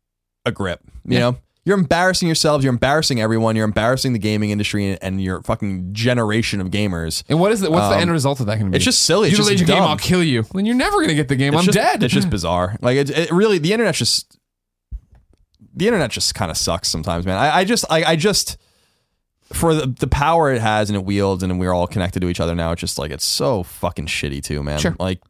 a 0.46 0.52
grip. 0.52 0.80
You 1.04 1.14
Yeah. 1.14 1.18
know, 1.20 1.36
you're 1.64 1.78
embarrassing 1.78 2.26
yourselves. 2.26 2.64
You're 2.64 2.72
embarrassing 2.72 3.20
everyone. 3.20 3.54
You're 3.54 3.66
embarrassing 3.66 4.12
the 4.14 4.18
gaming 4.18 4.50
industry 4.50 4.96
and, 5.00 5.20
your 5.22 5.42
fucking 5.42 5.92
generation 5.92 6.60
of 6.60 6.68
gamers. 6.70 7.22
And 7.28 7.38
what 7.38 7.52
is 7.52 7.60
the, 7.60 7.70
what's 7.70 7.88
the 7.88 7.96
Um, 7.96 8.00
end 8.00 8.10
result 8.10 8.40
of 8.40 8.46
that 8.46 8.54
going 8.56 8.66
to 8.66 8.70
be? 8.70 8.76
it's 8.76 8.84
just 8.84 9.02
silly. 9.02 9.28
It's 9.28 9.38
You 9.38 9.44
just 9.44 9.58
your 9.58 9.66
game. 9.66 9.82
I'll 9.82 9.98
kill 9.98 10.24
you. 10.24 10.44
Then 10.54 10.64
you're 10.64 10.74
never 10.74 10.96
going 10.96 11.08
to 11.10 11.14
get 11.14 11.28
the 11.28 11.36
game. 11.36 11.52
It's 11.52 11.60
I'm 11.60 11.66
just, 11.66 11.76
dead. 11.76 12.02
It's 12.02 12.14
just 12.14 12.30
bizarre. 12.38 12.76
Like 12.80 12.96
it, 12.96 13.10
it 13.10 13.30
really, 13.30 13.58
the 13.58 13.72
internet's 13.74 13.98
just, 13.98 14.38
the 15.74 15.86
internet 15.86 16.10
just 16.10 16.34
kind 16.34 16.50
of 16.50 16.56
sucks 16.56 16.88
sometimes, 16.88 17.26
man. 17.26 17.36
I, 17.38 17.58
I 17.58 17.64
just, 17.64 17.84
I, 17.90 18.04
I 18.04 18.16
just, 18.16 18.56
for 19.52 19.74
the, 19.74 19.86
the 19.86 20.06
power 20.06 20.52
it 20.52 20.60
has 20.60 20.90
and 20.90 20.96
it 20.96 21.04
wields, 21.04 21.42
and 21.42 21.58
we're 21.58 21.72
all 21.72 21.86
connected 21.86 22.20
to 22.20 22.28
each 22.28 22.40
other 22.40 22.54
now. 22.54 22.72
It's 22.72 22.80
just 22.80 22.98
like 22.98 23.10
it's 23.10 23.24
so 23.24 23.62
fucking 23.62 24.06
shitty 24.06 24.42
too, 24.42 24.62
man. 24.62 24.78
Sure. 24.78 24.94
Like 24.98 25.20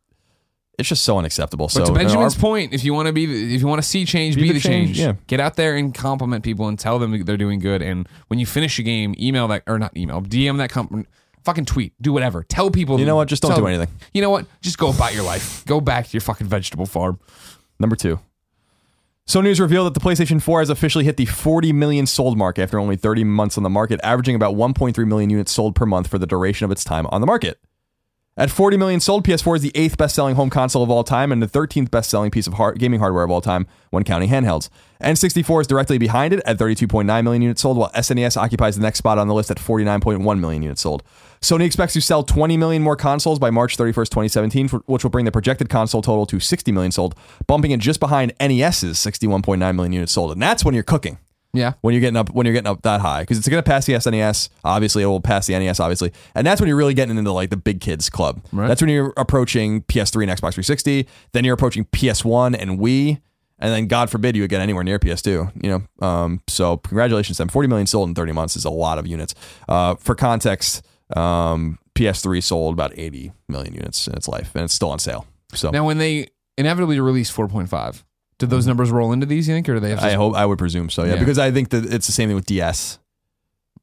it's 0.79 0.88
just 0.88 1.05
so 1.05 1.18
unacceptable. 1.18 1.66
But 1.66 1.72
so 1.72 1.81
to 1.81 1.87
you 1.87 1.92
know, 1.92 1.98
Benjamin's 2.05 2.35
our- 2.37 2.40
point, 2.40 2.72
if 2.72 2.85
you 2.85 2.94
want 2.94 3.07
to 3.07 3.12
be, 3.12 3.26
the- 3.26 3.55
if 3.55 3.61
you 3.61 3.66
want 3.66 3.83
to 3.83 3.87
see 3.88 4.05
change, 4.05 4.35
be, 4.37 4.42
Be 4.42 4.48
the, 4.48 4.55
the 4.55 4.61
change. 4.61 4.88
change, 4.88 4.98
yeah. 4.98 5.12
Get 5.26 5.40
out 5.40 5.57
there 5.57 5.76
and 5.76 5.94
compliment 5.94 6.42
people 6.44 6.68
and 6.68 6.79
tell 6.79 6.98
them 6.98 7.22
they're 7.24 7.37
doing 7.37 7.59
good. 7.61 7.83
And 7.83 8.09
when 8.29 8.38
you 8.38 8.46
finish 8.46 8.79
a 8.79 8.83
game, 8.83 9.14
email 9.18 9.46
that 9.48 9.62
or 9.66 9.79
not 9.79 9.94
email, 9.96 10.22
DM 10.22 10.57
that 10.59 10.70
company, 10.70 11.05
fucking 11.44 11.66
tweet, 11.66 11.92
do 12.00 12.12
whatever. 12.14 12.42
Tell 12.44 12.70
people. 12.70 12.98
You 12.98 13.05
know 13.07 13.16
what? 13.16 13.29
Just 13.29 13.42
don't 13.42 13.50
tell- 13.53 13.61
do 13.61 13.66
anything. 13.66 13.88
You 14.14 14.22
know 14.22 14.31
what? 14.31 14.46
Just 14.62 14.79
go 14.79 14.88
about 14.90 15.14
your 15.14 15.22
life. 15.22 15.64
Go 15.66 15.81
back 15.83 16.07
to 16.07 16.12
your 16.12 16.22
fucking 16.22 16.46
vegetable 16.46 16.87
farm. 16.87 17.18
Number 17.79 17.96
two. 17.96 18.18
Sony 19.30 19.46
has 19.46 19.60
revealed 19.60 19.86
that 19.86 19.94
the 19.94 20.04
PlayStation 20.04 20.42
4 20.42 20.58
has 20.58 20.70
officially 20.70 21.04
hit 21.04 21.16
the 21.16 21.24
40 21.24 21.72
million 21.72 22.04
sold 22.04 22.36
mark 22.36 22.58
after 22.58 22.80
only 22.80 22.96
30 22.96 23.22
months 23.22 23.56
on 23.56 23.62
the 23.62 23.70
market, 23.70 24.00
averaging 24.02 24.34
about 24.34 24.56
1.3 24.56 25.06
million 25.06 25.30
units 25.30 25.52
sold 25.52 25.76
per 25.76 25.86
month 25.86 26.08
for 26.08 26.18
the 26.18 26.26
duration 26.26 26.64
of 26.64 26.72
its 26.72 26.82
time 26.82 27.06
on 27.12 27.20
the 27.20 27.28
market. 27.28 27.60
At 28.36 28.50
40 28.50 28.76
million 28.76 28.98
sold, 28.98 29.24
PS4 29.24 29.54
is 29.54 29.62
the 29.62 29.70
eighth 29.76 29.96
best-selling 29.96 30.34
home 30.34 30.50
console 30.50 30.82
of 30.82 30.90
all 30.90 31.04
time 31.04 31.30
and 31.30 31.40
the 31.40 31.46
13th 31.46 31.92
best-selling 31.92 32.32
piece 32.32 32.48
of 32.48 32.54
hard- 32.54 32.80
gaming 32.80 32.98
hardware 32.98 33.22
of 33.22 33.30
all 33.30 33.40
time 33.40 33.68
when 33.90 34.02
counting 34.02 34.30
handhelds. 34.30 34.68
N64 35.00 35.60
is 35.60 35.66
directly 35.68 35.98
behind 35.98 36.32
it 36.32 36.42
at 36.44 36.58
32.9 36.58 37.22
million 37.22 37.42
units 37.42 37.62
sold, 37.62 37.76
while 37.76 37.92
SNES 37.92 38.36
occupies 38.36 38.74
the 38.74 38.82
next 38.82 38.98
spot 38.98 39.16
on 39.16 39.28
the 39.28 39.34
list 39.34 39.52
at 39.52 39.58
49.1 39.58 40.40
million 40.40 40.64
units 40.64 40.80
sold. 40.80 41.04
Sony 41.42 41.64
expects 41.64 41.94
to 41.94 42.03
sell 42.03 42.22
20 42.22 42.57
million 42.59 42.83
more 42.83 42.96
consoles 42.96 43.38
by 43.38 43.48
March 43.50 43.76
31st, 43.79 44.11
2017, 44.11 44.68
which 44.87 45.03
will 45.03 45.11
bring 45.11 45.24
the 45.24 45.33
projected 45.33 45.70
console 45.70 46.03
total 46.03 46.26
to 46.26 46.38
60 46.38 46.70
million 46.70 46.92
sold, 46.92 47.14
bumping 47.46 47.70
it 47.70 47.81
just 47.81 47.98
behind 47.98 48.35
NES's 48.38 48.98
61.9 48.98 49.74
million 49.74 49.92
units 49.92 50.12
sold. 50.12 50.33
And 50.33 50.42
that's 50.42 50.66
when 50.66 50.74
you're 50.74 50.85
cooking 50.85 51.16
Yeah. 51.55 51.72
when 51.81 51.94
you're 51.94 52.03
getting 52.03 52.18
up 52.18 52.29
when 52.31 52.44
you're 52.44 52.53
getting 52.53 52.68
up 52.70 52.83
that 52.83 53.00
high 53.00 53.22
because 53.22 53.38
it's 53.38 53.48
going 53.48 53.62
to 53.62 53.66
pass 53.68 53.87
the 53.87 53.94
SNES. 53.94 54.50
Obviously, 54.64 55.03
it 55.03 55.07
will 55.07 55.20
pass 55.22 55.46
the 55.46 55.55
NES. 55.59 55.81
Obviously, 55.81 56.12
and 56.35 56.46
that's 56.46 56.61
when 56.61 56.68
you're 56.68 56.76
really 56.76 56.92
getting 56.94 57.16
into 57.16 57.33
like 57.33 57.48
the 57.48 57.57
big 57.57 57.81
kids 57.81 58.11
club. 58.11 58.42
Right. 58.53 58.68
That's 58.68 58.83
when 58.83 58.90
you're 58.90 59.14
approaching 59.16 59.81
PS3 59.85 60.24
and 60.24 60.31
Xbox 60.33 60.53
360. 60.55 61.09
Then 61.33 61.44
you're 61.44 61.55
approaching 61.55 61.87
PS1 61.87 62.55
and 62.61 62.79
Wii, 62.79 63.18
and 63.59 63.72
then 63.72 63.87
God 63.87 64.11
forbid 64.11 64.37
you 64.37 64.46
get 64.46 64.61
anywhere 64.61 64.85
near 64.85 64.98
PS2. 64.98 65.53
You 65.64 65.70
know, 66.00 66.07
um, 66.07 66.42
so 66.48 66.76
congratulations 66.76 67.38
to 67.38 67.42
them. 67.44 67.48
40 67.48 67.66
million 67.66 67.87
sold 67.87 68.11
in 68.11 68.14
30 68.14 68.33
months 68.33 68.57
is 68.57 68.66
a 68.66 68.70
lot 68.70 68.98
of 68.98 69.07
units. 69.07 69.35
Uh, 69.70 69.94
for 69.94 70.14
context, 70.14 70.87
um, 71.16 71.79
PS3 71.94 72.42
sold 72.42 72.75
about 72.75 72.92
80 72.99 73.33
million 73.49 73.75
units 73.75 74.07
in 74.07 74.14
its 74.14 74.29
life, 74.29 74.55
and 74.55 74.64
it's 74.64 74.75
still 74.75 74.90
on 74.90 74.99
sale. 74.99 75.27
So 75.55 75.70
Now, 75.70 75.85
when 75.85 75.99
they 75.99 76.29
inevitably 76.57 77.01
release 77.01 77.31
4.5, 77.31 78.03
did 78.38 78.49
those 78.51 78.66
numbers 78.66 78.90
roll 78.90 79.12
into 79.12 79.27
these? 79.27 79.46
You 79.49 79.55
think, 79.55 79.68
or 79.68 79.75
do 79.75 79.81
they 79.81 79.90
have 79.90 79.99
I 80.01 80.12
hope 80.12 80.35
I 80.35 80.46
would 80.46 80.59
presume 80.59 80.88
so. 80.88 81.05
Yeah, 81.05 81.14
Yeah. 81.14 81.18
because 81.18 81.38
I 81.38 81.51
think 81.51 81.70
that 81.70 81.92
it's 81.92 82.07
the 82.07 82.12
same 82.12 82.29
thing 82.29 82.37
with 82.37 82.46
DS. 82.46 82.99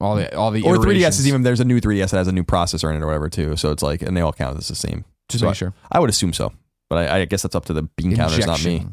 all 0.01 0.15
the 0.15 0.35
all 0.35 0.51
the 0.51 0.63
or 0.63 0.77
3ds 0.77 1.09
is 1.19 1.27
even 1.27 1.43
there's 1.43 1.59
a 1.59 1.65
new 1.65 1.79
3ds 1.79 2.09
that 2.11 2.17
has 2.17 2.27
a 2.27 2.31
new 2.31 2.43
processor 2.43 2.89
in 2.89 2.95
it 2.97 3.03
or 3.03 3.05
whatever 3.05 3.29
too. 3.29 3.55
So 3.55 3.71
it's 3.71 3.83
like, 3.83 4.01
and 4.01 4.17
they 4.17 4.21
all 4.21 4.33
count 4.33 4.57
as 4.57 4.67
the 4.67 4.75
same. 4.75 5.05
Just 5.29 5.41
so 5.41 5.45
make 5.47 5.51
I, 5.51 5.53
sure. 5.53 5.73
I 5.91 5.99
would 5.99 6.09
assume 6.09 6.33
so, 6.33 6.53
but 6.89 7.09
I, 7.09 7.19
I 7.19 7.25
guess 7.25 7.43
that's 7.43 7.55
up 7.55 7.65
to 7.65 7.73
the 7.73 7.83
bean 7.83 8.15
counters, 8.15 8.47
not 8.47 8.63
me. 8.65 8.85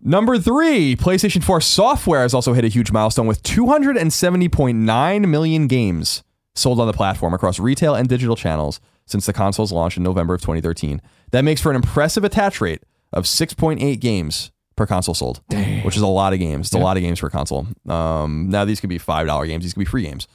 Number 0.00 0.38
three, 0.38 0.94
PlayStation 0.94 1.42
4 1.42 1.60
software 1.60 2.22
has 2.22 2.32
also 2.32 2.52
hit 2.52 2.64
a 2.64 2.68
huge 2.68 2.92
milestone 2.92 3.26
with 3.26 3.42
270.9 3.42 5.28
million 5.28 5.66
games 5.66 6.22
sold 6.58 6.80
on 6.80 6.86
the 6.86 6.92
platform 6.92 7.34
across 7.34 7.58
retail 7.58 7.94
and 7.94 8.08
digital 8.08 8.36
channels 8.36 8.80
since 9.06 9.26
the 9.26 9.32
console's 9.32 9.72
launch 9.72 9.96
in 9.96 10.02
November 10.02 10.34
of 10.34 10.40
2013. 10.40 11.00
That 11.30 11.42
makes 11.42 11.60
for 11.60 11.70
an 11.70 11.76
impressive 11.76 12.24
attach 12.24 12.60
rate 12.60 12.82
of 13.12 13.24
6.8 13.24 13.98
games 14.00 14.50
per 14.76 14.86
console 14.86 15.14
sold, 15.14 15.40
which 15.82 15.96
is 15.96 16.02
a 16.02 16.06
lot 16.06 16.32
of 16.32 16.38
games. 16.38 16.68
It's 16.68 16.74
a 16.74 16.78
lot 16.78 16.96
of 16.96 17.02
games 17.02 17.20
per 17.20 17.28
console. 17.30 17.66
Um, 17.88 18.48
now 18.48 18.64
these 18.64 18.80
could 18.80 18.90
be 18.90 18.98
five 18.98 19.26
dollar 19.26 19.46
games. 19.46 19.64
These 19.64 19.74
could 19.74 19.80
be 19.80 19.84
free 19.86 20.04
games. 20.04 20.28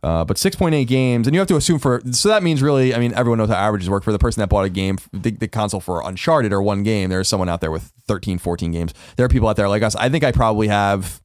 Uh, 0.00 0.24
but 0.24 0.36
6.8 0.36 0.86
games, 0.86 1.26
and 1.26 1.34
you 1.34 1.40
have 1.40 1.48
to 1.48 1.56
assume 1.56 1.80
for 1.80 2.00
so 2.12 2.28
that 2.28 2.44
means 2.44 2.62
really, 2.62 2.94
I 2.94 3.00
mean, 3.00 3.12
everyone 3.14 3.38
knows 3.38 3.48
how 3.48 3.56
averages 3.56 3.90
work. 3.90 4.04
For 4.04 4.12
the 4.12 4.18
person 4.18 4.40
that 4.40 4.48
bought 4.48 4.64
a 4.64 4.68
game, 4.68 4.98
the, 5.12 5.32
the 5.32 5.48
console 5.48 5.80
for 5.80 6.06
Uncharted 6.06 6.52
or 6.52 6.62
one 6.62 6.84
game, 6.84 7.10
there's 7.10 7.26
someone 7.26 7.48
out 7.48 7.60
there 7.60 7.72
with 7.72 7.92
13, 8.06 8.38
14 8.38 8.70
games. 8.70 8.94
There 9.16 9.26
are 9.26 9.28
people 9.28 9.48
out 9.48 9.56
there 9.56 9.68
like 9.68 9.82
us. 9.82 9.96
I 9.96 10.08
think 10.08 10.22
I 10.22 10.30
probably 10.30 10.68
have 10.68 11.20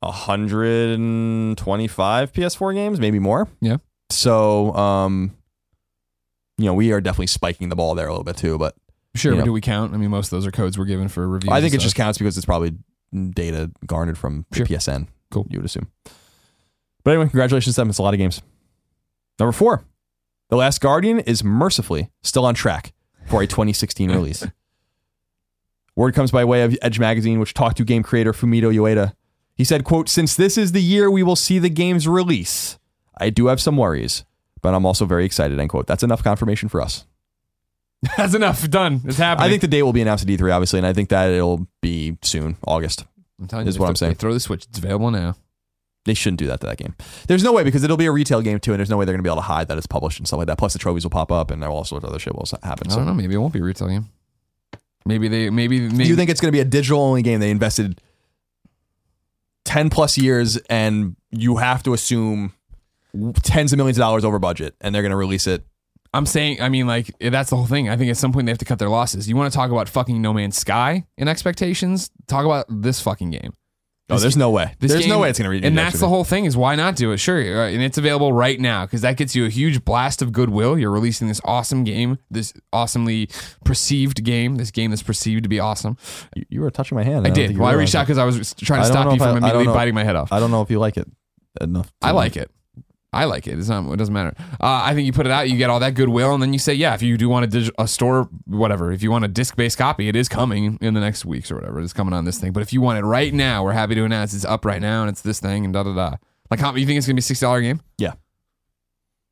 125 0.00 2.32
PS4 2.32 2.74
games, 2.74 3.00
maybe 3.00 3.18
more. 3.18 3.48
Yeah. 3.60 3.76
So, 4.10 4.72
um, 4.74 5.36
you 6.56 6.66
know, 6.66 6.74
we 6.74 6.92
are 6.92 7.00
definitely 7.00 7.26
spiking 7.28 7.68
the 7.68 7.76
ball 7.76 7.94
there 7.94 8.06
a 8.06 8.10
little 8.10 8.24
bit 8.24 8.36
too. 8.36 8.58
But 8.58 8.74
Sure, 9.14 9.32
but 9.32 9.38
know. 9.40 9.44
do 9.46 9.52
we 9.52 9.60
count? 9.60 9.94
I 9.94 9.96
mean, 9.96 10.10
most 10.10 10.26
of 10.26 10.30
those 10.36 10.46
are 10.46 10.50
codes 10.52 10.78
we're 10.78 10.84
given 10.84 11.08
for 11.08 11.26
reviews. 11.26 11.52
I 11.52 11.60
think 11.60 11.74
it 11.74 11.80
just 11.80 11.96
counts 11.96 12.18
because 12.18 12.36
it's 12.36 12.46
probably 12.46 12.74
data 13.30 13.70
garnered 13.86 14.18
from 14.18 14.46
Sure. 14.52 14.66
PSN. 14.66 15.08
Cool. 15.30 15.46
You 15.50 15.58
would 15.58 15.66
assume. 15.66 15.88
But 17.04 17.12
anyway, 17.12 17.26
congratulations 17.28 17.74
to 17.74 17.80
them. 17.80 17.90
It's 17.90 17.98
a 17.98 18.02
lot 18.02 18.14
of 18.14 18.18
games. 18.18 18.42
Number 19.38 19.52
four, 19.52 19.84
The 20.50 20.56
Last 20.56 20.80
Guardian 20.80 21.20
is 21.20 21.42
mercifully 21.44 22.10
still 22.22 22.44
on 22.44 22.54
track 22.54 22.92
for 23.26 23.42
a 23.42 23.46
2016 23.46 24.10
release. 24.10 24.46
Word 25.96 26.14
comes 26.14 26.30
by 26.30 26.44
way 26.44 26.62
of 26.62 26.76
Edge 26.80 26.98
Magazine, 27.00 27.40
which 27.40 27.54
talked 27.54 27.76
to 27.78 27.84
game 27.84 28.02
creator 28.02 28.32
Fumito 28.32 28.72
Ueda. 28.72 29.14
He 29.58 29.64
said, 29.64 29.84
quote, 29.84 30.08
since 30.08 30.34
this 30.36 30.56
is 30.56 30.70
the 30.72 30.80
year 30.80 31.10
we 31.10 31.22
will 31.24 31.36
see 31.36 31.58
the 31.58 31.68
game's 31.68 32.06
release, 32.08 32.78
I 33.18 33.28
do 33.28 33.48
have 33.48 33.60
some 33.60 33.76
worries, 33.76 34.24
but 34.62 34.72
I'm 34.72 34.86
also 34.86 35.04
very 35.04 35.24
excited, 35.26 35.58
end 35.58 35.68
quote. 35.68 35.88
That's 35.88 36.04
enough 36.04 36.22
confirmation 36.22 36.68
for 36.68 36.80
us. 36.80 37.04
That's 38.16 38.34
enough. 38.34 38.70
Done. 38.70 39.00
It's 39.04 39.18
happening. 39.18 39.46
I 39.46 39.50
think 39.50 39.60
the 39.60 39.66
date 39.68 39.82
will 39.82 39.92
be 39.92 40.00
announced 40.00 40.22
at 40.22 40.30
E3, 40.30 40.54
obviously, 40.54 40.78
and 40.78 40.86
I 40.86 40.92
think 40.92 41.08
that 41.08 41.30
it'll 41.30 41.66
be 41.80 42.16
soon, 42.22 42.56
August. 42.66 43.04
I'm 43.40 43.48
telling 43.48 43.66
you, 43.66 43.70
is 43.70 43.78
what 43.78 43.88
I'm 43.88 43.96
saying. 43.96 44.14
Throw 44.14 44.32
the 44.32 44.38
switch. 44.40 44.66
It's 44.66 44.78
available 44.78 45.10
now. 45.10 45.34
They 46.04 46.14
shouldn't 46.14 46.38
do 46.38 46.46
that 46.46 46.60
to 46.60 46.66
that 46.68 46.78
game. 46.78 46.94
There's 47.26 47.42
no 47.42 47.52
way 47.52 47.64
because 47.64 47.82
it'll 47.82 47.96
be 47.96 48.06
a 48.06 48.12
retail 48.12 48.40
game 48.40 48.60
too, 48.60 48.70
and 48.72 48.78
there's 48.78 48.88
no 48.88 48.96
way 48.96 49.04
they're 49.04 49.12
going 49.12 49.22
to 49.22 49.28
be 49.28 49.28
able 49.28 49.42
to 49.42 49.48
hide 49.48 49.66
that 49.68 49.76
it's 49.76 49.86
published 49.88 50.18
and 50.18 50.26
stuff 50.28 50.38
like 50.38 50.46
that. 50.46 50.56
Plus, 50.58 50.72
the 50.72 50.78
trophies 50.78 51.04
will 51.04 51.10
pop 51.10 51.32
up, 51.32 51.50
and 51.50 51.62
all 51.64 51.84
sorts 51.84 52.04
of 52.04 52.10
other 52.10 52.20
shit 52.20 52.34
will 52.36 52.46
happen. 52.62 52.86
I 52.86 52.90
So, 52.90 52.96
don't 52.98 53.06
know. 53.06 53.14
Maybe 53.14 53.34
it 53.34 53.38
won't 53.38 53.52
be 53.52 53.58
a 53.58 53.64
retail 53.64 53.88
game. 53.88 54.08
Maybe 55.04 55.26
they. 55.28 55.50
Maybe. 55.50 55.80
maybe 55.80 56.04
do 56.04 56.08
you 56.08 56.16
think 56.16 56.30
it's 56.30 56.40
going 56.40 56.48
to 56.48 56.56
be 56.56 56.60
a 56.60 56.64
digital 56.64 57.00
only 57.02 57.22
game? 57.22 57.40
They 57.40 57.50
invested 57.50 58.00
ten 59.68 59.90
plus 59.90 60.16
years, 60.16 60.56
and 60.70 61.14
you 61.30 61.58
have 61.58 61.82
to 61.82 61.92
assume 61.92 62.54
tens 63.42 63.70
of 63.72 63.76
millions 63.76 63.98
of 63.98 64.00
dollars 64.00 64.24
over 64.24 64.38
budget, 64.38 64.74
and 64.80 64.94
they're 64.94 65.02
going 65.02 65.10
to 65.10 65.16
release 65.16 65.46
it. 65.46 65.62
I'm 66.14 66.24
saying, 66.24 66.62
I 66.62 66.70
mean, 66.70 66.86
like 66.86 67.14
that's 67.20 67.50
the 67.50 67.56
whole 67.56 67.66
thing. 67.66 67.90
I 67.90 67.96
think 67.98 68.10
at 68.10 68.16
some 68.16 68.32
point 68.32 68.46
they 68.46 68.50
have 68.50 68.58
to 68.58 68.64
cut 68.64 68.78
their 68.78 68.88
losses. 68.88 69.28
You 69.28 69.36
want 69.36 69.52
to 69.52 69.56
talk 69.56 69.70
about 69.70 69.90
fucking 69.90 70.22
No 70.22 70.32
Man's 70.32 70.56
Sky 70.56 71.06
in 71.18 71.28
expectations? 71.28 72.10
Talk 72.26 72.46
about 72.46 72.64
this 72.70 72.98
fucking 73.02 73.30
game. 73.30 73.52
Oh, 74.10 74.18
there's 74.18 74.38
no 74.38 74.50
way. 74.50 74.74
This 74.78 74.92
There's 74.92 75.06
no 75.06 75.18
way 75.18 75.28
it's 75.28 75.38
going 75.38 75.44
to 75.44 75.50
read. 75.50 75.64
And 75.64 75.76
that's 75.76 76.00
the 76.00 76.08
whole 76.08 76.24
thing 76.24 76.46
is 76.46 76.56
why 76.56 76.74
not 76.76 76.96
do 76.96 77.12
it? 77.12 77.18
Sure, 77.18 77.38
uh, 77.38 77.68
and 77.68 77.82
it's 77.82 77.98
available 77.98 78.32
right 78.32 78.58
now 78.58 78.86
because 78.86 79.02
that 79.02 79.18
gets 79.18 79.36
you 79.36 79.44
a 79.44 79.50
huge 79.50 79.84
blast 79.84 80.22
of 80.22 80.32
goodwill. 80.32 80.78
You're 80.78 80.90
releasing 80.90 81.28
this 81.28 81.42
awesome 81.44 81.84
game, 81.84 82.18
this 82.30 82.54
awesomely 82.72 83.28
perceived 83.64 84.24
game, 84.24 84.56
this 84.56 84.70
game 84.70 84.90
that's 84.90 85.02
perceived 85.02 85.42
to 85.42 85.48
be 85.48 85.60
awesome. 85.60 85.98
You, 86.34 86.44
you 86.48 86.60
were 86.62 86.70
touching 86.70 86.96
my 86.96 87.04
hand. 87.04 87.26
I 87.26 87.28
don't 87.28 87.34
did. 87.34 87.46
think 87.48 87.56
you 87.58 87.62
Well, 87.62 87.70
I 87.70 87.74
reached 87.74 87.94
out 87.94 88.06
because 88.06 88.18
I 88.18 88.24
was 88.24 88.54
trying 88.54 88.80
to 88.80 88.86
stop 88.86 89.12
you 89.12 89.18
from 89.18 89.28
I 89.28 89.36
immediately 89.38 89.66
biting 89.66 89.94
my 89.94 90.04
head 90.04 90.16
off. 90.16 90.32
I 90.32 90.40
don't 90.40 90.50
know 90.50 90.62
if 90.62 90.70
you 90.70 90.78
like 90.78 90.96
it 90.96 91.06
enough. 91.60 91.92
I 92.00 92.12
like 92.12 92.36
it. 92.36 92.50
I 93.12 93.24
like 93.24 93.46
it. 93.46 93.58
It's 93.58 93.68
not. 93.68 93.90
It 93.90 93.96
doesn't 93.96 94.12
matter. 94.12 94.34
Uh, 94.60 94.82
I 94.84 94.92
think 94.92 95.06
you 95.06 95.12
put 95.12 95.24
it 95.24 95.32
out, 95.32 95.48
you 95.48 95.56
get 95.56 95.70
all 95.70 95.80
that 95.80 95.94
goodwill, 95.94 96.34
and 96.34 96.42
then 96.42 96.52
you 96.52 96.58
say, 96.58 96.74
yeah, 96.74 96.94
if 96.94 97.02
you 97.02 97.16
do 97.16 97.28
want 97.28 97.44
a, 97.44 97.48
dig- 97.48 97.72
a 97.78 97.88
store, 97.88 98.28
whatever, 98.44 98.92
if 98.92 99.02
you 99.02 99.10
want 99.10 99.24
a 99.24 99.28
disc 99.28 99.56
based 99.56 99.78
copy, 99.78 100.08
it 100.08 100.16
is 100.16 100.28
coming 100.28 100.78
in 100.82 100.92
the 100.92 101.00
next 101.00 101.24
weeks 101.24 101.50
or 101.50 101.54
whatever. 101.54 101.80
It's 101.80 101.94
coming 101.94 102.12
on 102.12 102.26
this 102.26 102.38
thing. 102.38 102.52
But 102.52 102.62
if 102.62 102.72
you 102.72 102.82
want 102.82 102.98
it 102.98 103.04
right 103.06 103.32
now, 103.32 103.64
we're 103.64 103.72
happy 103.72 103.94
to 103.94 104.04
announce 104.04 104.34
it's 104.34 104.44
up 104.44 104.66
right 104.66 104.82
now 104.82 105.02
and 105.02 105.10
it's 105.10 105.22
this 105.22 105.40
thing 105.40 105.64
and 105.64 105.72
da 105.72 105.84
da 105.84 105.94
da. 105.94 106.16
Like, 106.50 106.60
how 106.60 106.74
you 106.74 106.84
think 106.84 106.98
it's 106.98 107.06
gonna 107.06 107.14
be 107.14 107.20
a 107.20 107.22
six 107.22 107.40
dollar 107.40 107.62
game? 107.62 107.80
Yeah, 107.96 108.12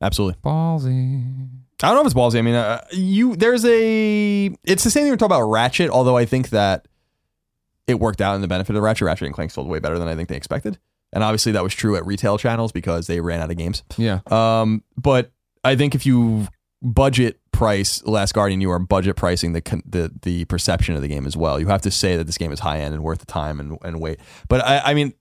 absolutely. 0.00 0.40
Ballsy. 0.42 1.48
I 1.82 1.88
don't 1.88 1.96
know 1.96 2.00
if 2.00 2.06
it's 2.06 2.14
ballsy. 2.14 2.38
I 2.38 2.42
mean, 2.42 2.54
uh, 2.54 2.82
you 2.92 3.36
there's 3.36 3.64
a 3.66 4.46
it's 4.64 4.84
the 4.84 4.90
same 4.90 5.04
thing 5.04 5.10
we 5.10 5.16
talk 5.18 5.26
about 5.26 5.42
Ratchet. 5.42 5.90
Although 5.90 6.16
I 6.16 6.24
think 6.24 6.48
that 6.50 6.88
it 7.86 8.00
worked 8.00 8.22
out 8.22 8.34
in 8.34 8.40
the 8.40 8.48
benefit 8.48 8.74
of 8.74 8.82
Ratchet. 8.82 9.04
Ratchet 9.04 9.26
and 9.26 9.34
Clank 9.34 9.50
sold 9.50 9.68
way 9.68 9.78
better 9.78 9.98
than 9.98 10.08
I 10.08 10.14
think 10.14 10.28
they 10.30 10.36
expected, 10.36 10.78
and 11.12 11.22
obviously 11.24 11.52
that 11.52 11.62
was 11.62 11.74
true 11.74 11.96
at 11.96 12.04
retail 12.06 12.38
channels 12.38 12.72
because 12.72 13.06
they 13.06 13.20
ran 13.20 13.40
out 13.40 13.50
of 13.50 13.56
games. 13.56 13.82
Yeah. 13.96 14.20
Um, 14.30 14.82
but 14.96 15.30
I 15.64 15.76
think 15.76 15.94
if 15.94 16.06
you 16.06 16.48
budget 16.82 17.40
price 17.52 18.04
Last 18.04 18.34
Guardian, 18.34 18.60
you 18.60 18.70
are 18.70 18.78
budget 18.78 19.16
pricing 19.16 19.52
the 19.52 19.62
the 19.86 20.12
the 20.22 20.44
perception 20.46 20.94
of 20.94 21.02
the 21.02 21.08
game 21.08 21.26
as 21.26 21.36
well. 21.36 21.58
You 21.58 21.66
have 21.68 21.82
to 21.82 21.90
say 21.90 22.16
that 22.16 22.24
this 22.24 22.36
game 22.38 22.52
is 22.52 22.60
high 22.60 22.80
end 22.80 22.94
and 22.94 23.02
worth 23.02 23.20
the 23.20 23.26
time 23.26 23.60
and, 23.60 23.78
and 23.82 24.00
wait. 24.00 24.20
But 24.48 24.64
I, 24.64 24.78
I 24.90 24.94
mean. 24.94 25.14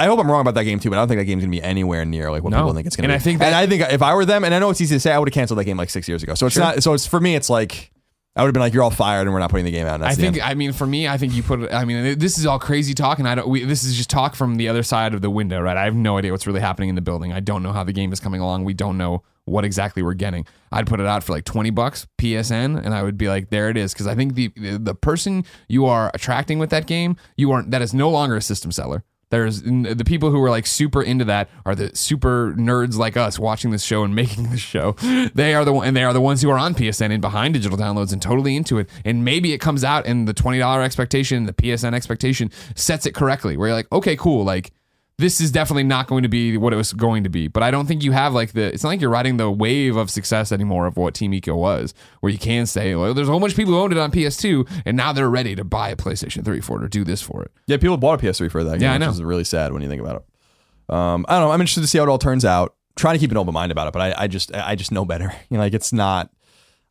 I 0.00 0.06
hope 0.06 0.20
I'm 0.20 0.30
wrong 0.30 0.42
about 0.42 0.54
that 0.54 0.62
game 0.62 0.78
too, 0.78 0.90
but 0.90 0.96
I 0.96 1.00
don't 1.00 1.08
think 1.08 1.18
that 1.18 1.24
game's 1.24 1.42
gonna 1.42 1.50
be 1.50 1.60
anywhere 1.60 2.04
near 2.04 2.30
like 2.30 2.44
what 2.44 2.50
No. 2.52 2.58
people 2.58 2.72
think 2.74 2.86
it's 2.86 2.94
gonna 2.94 3.08
And 3.08 3.10
be. 3.10 3.16
I 3.16 3.18
think 3.18 3.42
and 3.42 3.52
I 3.52 3.66
think 3.66 3.82
if 3.92 4.00
I 4.00 4.14
were 4.14 4.24
them, 4.24 4.44
and 4.44 4.54
I 4.54 4.60
know 4.60 4.70
it's 4.70 4.80
easy 4.80 4.94
to 4.94 5.00
say, 5.00 5.10
I 5.10 5.18
would 5.18 5.26
have 5.28 5.34
canceled 5.34 5.58
that 5.58 5.64
game 5.64 5.76
like 5.76 5.90
six 5.90 6.06
years 6.06 6.22
ago. 6.22 6.34
So 6.34 6.46
it's 6.46 6.54
Sure. 6.54 6.62
not. 6.62 6.84
So 6.84 6.92
it's 6.94 7.04
for 7.04 7.18
me, 7.18 7.34
it's 7.34 7.50
like 7.50 7.90
I 8.38 8.42
would 8.42 8.48
have 8.48 8.54
been 8.54 8.60
like, 8.60 8.72
"You're 8.72 8.84
all 8.84 8.90
fired, 8.90 9.22
and 9.22 9.32
we're 9.32 9.40
not 9.40 9.50
putting 9.50 9.64
the 9.64 9.72
game 9.72 9.86
out." 9.88 10.00
I 10.00 10.14
think. 10.14 10.38
I 10.40 10.54
mean, 10.54 10.72
for 10.72 10.86
me, 10.86 11.08
I 11.08 11.18
think 11.18 11.34
you 11.34 11.42
put. 11.42 11.72
I 11.72 11.84
mean, 11.84 12.18
this 12.20 12.38
is 12.38 12.46
all 12.46 12.60
crazy 12.60 12.94
talk, 12.94 13.18
and 13.18 13.28
I 13.28 13.34
don't. 13.34 13.48
We, 13.48 13.64
this 13.64 13.82
is 13.82 13.96
just 13.96 14.08
talk 14.08 14.36
from 14.36 14.54
the 14.54 14.68
other 14.68 14.84
side 14.84 15.12
of 15.12 15.22
the 15.22 15.28
window, 15.28 15.60
right? 15.60 15.76
I 15.76 15.84
have 15.84 15.96
no 15.96 16.18
idea 16.18 16.30
what's 16.30 16.46
really 16.46 16.60
happening 16.60 16.88
in 16.88 16.94
the 16.94 17.00
building. 17.00 17.32
I 17.32 17.40
don't 17.40 17.64
know 17.64 17.72
how 17.72 17.82
the 17.82 17.92
game 17.92 18.12
is 18.12 18.20
coming 18.20 18.40
along. 18.40 18.62
We 18.62 18.74
don't 18.74 18.96
know 18.96 19.24
what 19.44 19.64
exactly 19.64 20.02
we're 20.04 20.14
getting. 20.14 20.46
I'd 20.70 20.86
put 20.86 21.00
it 21.00 21.06
out 21.06 21.24
for 21.24 21.32
like 21.32 21.44
twenty 21.44 21.70
bucks 21.70 22.06
PSN, 22.18 22.84
and 22.84 22.94
I 22.94 23.02
would 23.02 23.18
be 23.18 23.28
like, 23.28 23.50
there 23.50 23.70
it 23.70 23.76
is, 23.76 23.92
because 23.92 24.06
I 24.06 24.14
think 24.14 24.34
the 24.34 24.52
the 24.56 24.94
person 24.94 25.44
you 25.66 25.86
are 25.86 26.12
attracting 26.14 26.60
with 26.60 26.70
that 26.70 26.86
game, 26.86 27.16
you 27.36 27.50
aren't 27.50 27.72
that 27.72 27.82
is 27.82 27.92
no 27.92 28.08
longer 28.08 28.36
a 28.36 28.42
system 28.42 28.70
seller. 28.70 29.02
There's 29.30 29.62
the 29.62 30.04
people 30.06 30.30
who 30.30 30.42
are 30.42 30.50
like 30.50 30.66
super 30.66 31.02
into 31.02 31.24
that 31.26 31.50
are 31.66 31.74
the 31.74 31.94
super 31.94 32.54
nerds 32.56 32.96
like 32.96 33.16
us 33.16 33.38
watching 33.38 33.70
this 33.70 33.82
show 33.82 34.04
and 34.04 34.14
making 34.14 34.50
this 34.50 34.60
show. 34.60 34.92
They 35.34 35.54
are 35.54 35.64
the 35.64 35.72
one, 35.72 35.86
and 35.86 35.96
they 35.96 36.04
are 36.04 36.12
the 36.12 36.20
ones 36.20 36.42
who 36.42 36.50
are 36.50 36.58
on 36.58 36.74
PSN 36.74 37.12
and 37.12 37.20
behind 37.20 37.54
digital 37.54 37.76
downloads 37.76 38.12
and 38.12 38.22
totally 38.22 38.56
into 38.56 38.78
it. 38.78 38.88
And 39.04 39.24
maybe 39.24 39.52
it 39.52 39.58
comes 39.58 39.84
out 39.84 40.06
and 40.06 40.26
the 40.26 40.34
twenty 40.34 40.58
dollar 40.58 40.82
expectation, 40.82 41.46
the 41.46 41.52
PSN 41.52 41.94
expectation 41.94 42.50
sets 42.74 43.06
it 43.06 43.14
correctly. 43.14 43.56
Where 43.56 43.68
you're 43.68 43.76
like, 43.76 43.92
okay, 43.92 44.16
cool, 44.16 44.44
like 44.44 44.72
this 45.18 45.40
is 45.40 45.50
definitely 45.50 45.82
not 45.82 46.06
going 46.06 46.22
to 46.22 46.28
be 46.28 46.56
what 46.56 46.72
it 46.72 46.76
was 46.76 46.92
going 46.92 47.24
to 47.24 47.28
be. 47.28 47.48
But 47.48 47.62
I 47.64 47.70
don't 47.72 47.86
think 47.86 48.04
you 48.04 48.12
have 48.12 48.32
like 48.34 48.52
the. 48.52 48.72
It's 48.72 48.82
not 48.84 48.90
like 48.90 49.00
you're 49.00 49.10
riding 49.10 49.36
the 49.36 49.50
wave 49.50 49.96
of 49.96 50.10
success 50.10 50.52
anymore 50.52 50.86
of 50.86 50.96
what 50.96 51.14
Team 51.14 51.32
Ico 51.32 51.56
was, 51.56 51.92
where 52.20 52.30
you 52.30 52.38
can 52.38 52.66
say, 52.66 52.94
well, 52.94 53.12
there's 53.14 53.28
a 53.28 53.30
whole 53.32 53.40
bunch 53.40 53.52
of 53.52 53.56
people 53.56 53.74
who 53.74 53.80
owned 53.80 53.92
it 53.92 53.98
on 53.98 54.12
PS2 54.12 54.82
and 54.86 54.96
now 54.96 55.12
they're 55.12 55.28
ready 55.28 55.56
to 55.56 55.64
buy 55.64 55.88
a 55.90 55.96
PlayStation 55.96 56.44
3 56.44 56.60
for 56.60 56.78
it 56.80 56.84
or 56.84 56.88
do 56.88 57.02
this 57.04 57.20
for 57.20 57.42
it. 57.42 57.50
yeah, 57.66 57.76
people 57.76 57.96
bought 57.96 58.22
a 58.22 58.26
PS3 58.26 58.50
for 58.50 58.62
that. 58.64 58.78
Game, 58.78 58.82
Yeah, 58.82 58.90
I 58.92 58.94
which 58.94 59.00
know. 59.00 59.10
is 59.10 59.22
really 59.22 59.44
sad 59.44 59.72
when 59.72 59.82
you 59.82 59.88
think 59.88 60.00
about 60.00 60.22
it. 60.88 60.94
Um, 60.94 61.26
I 61.28 61.32
don't 61.38 61.48
know. 61.48 61.50
I'm 61.52 61.60
interested 61.60 61.80
to 61.82 61.86
see 61.88 61.98
how 61.98 62.04
it 62.04 62.08
all 62.08 62.18
turns 62.18 62.44
out. 62.44 62.74
Trying 62.96 63.14
to 63.14 63.18
keep 63.20 63.30
an 63.30 63.36
open 63.36 63.54
mind 63.54 63.70
about 63.72 63.86
it, 63.88 63.92
but 63.92 64.02
I, 64.02 64.24
I 64.24 64.26
just, 64.28 64.52
I 64.54 64.74
just 64.74 64.90
know 64.92 65.04
better. 65.04 65.32
You 65.50 65.56
know, 65.56 65.60
like 65.64 65.74
it's 65.74 65.92
not. 65.92 66.30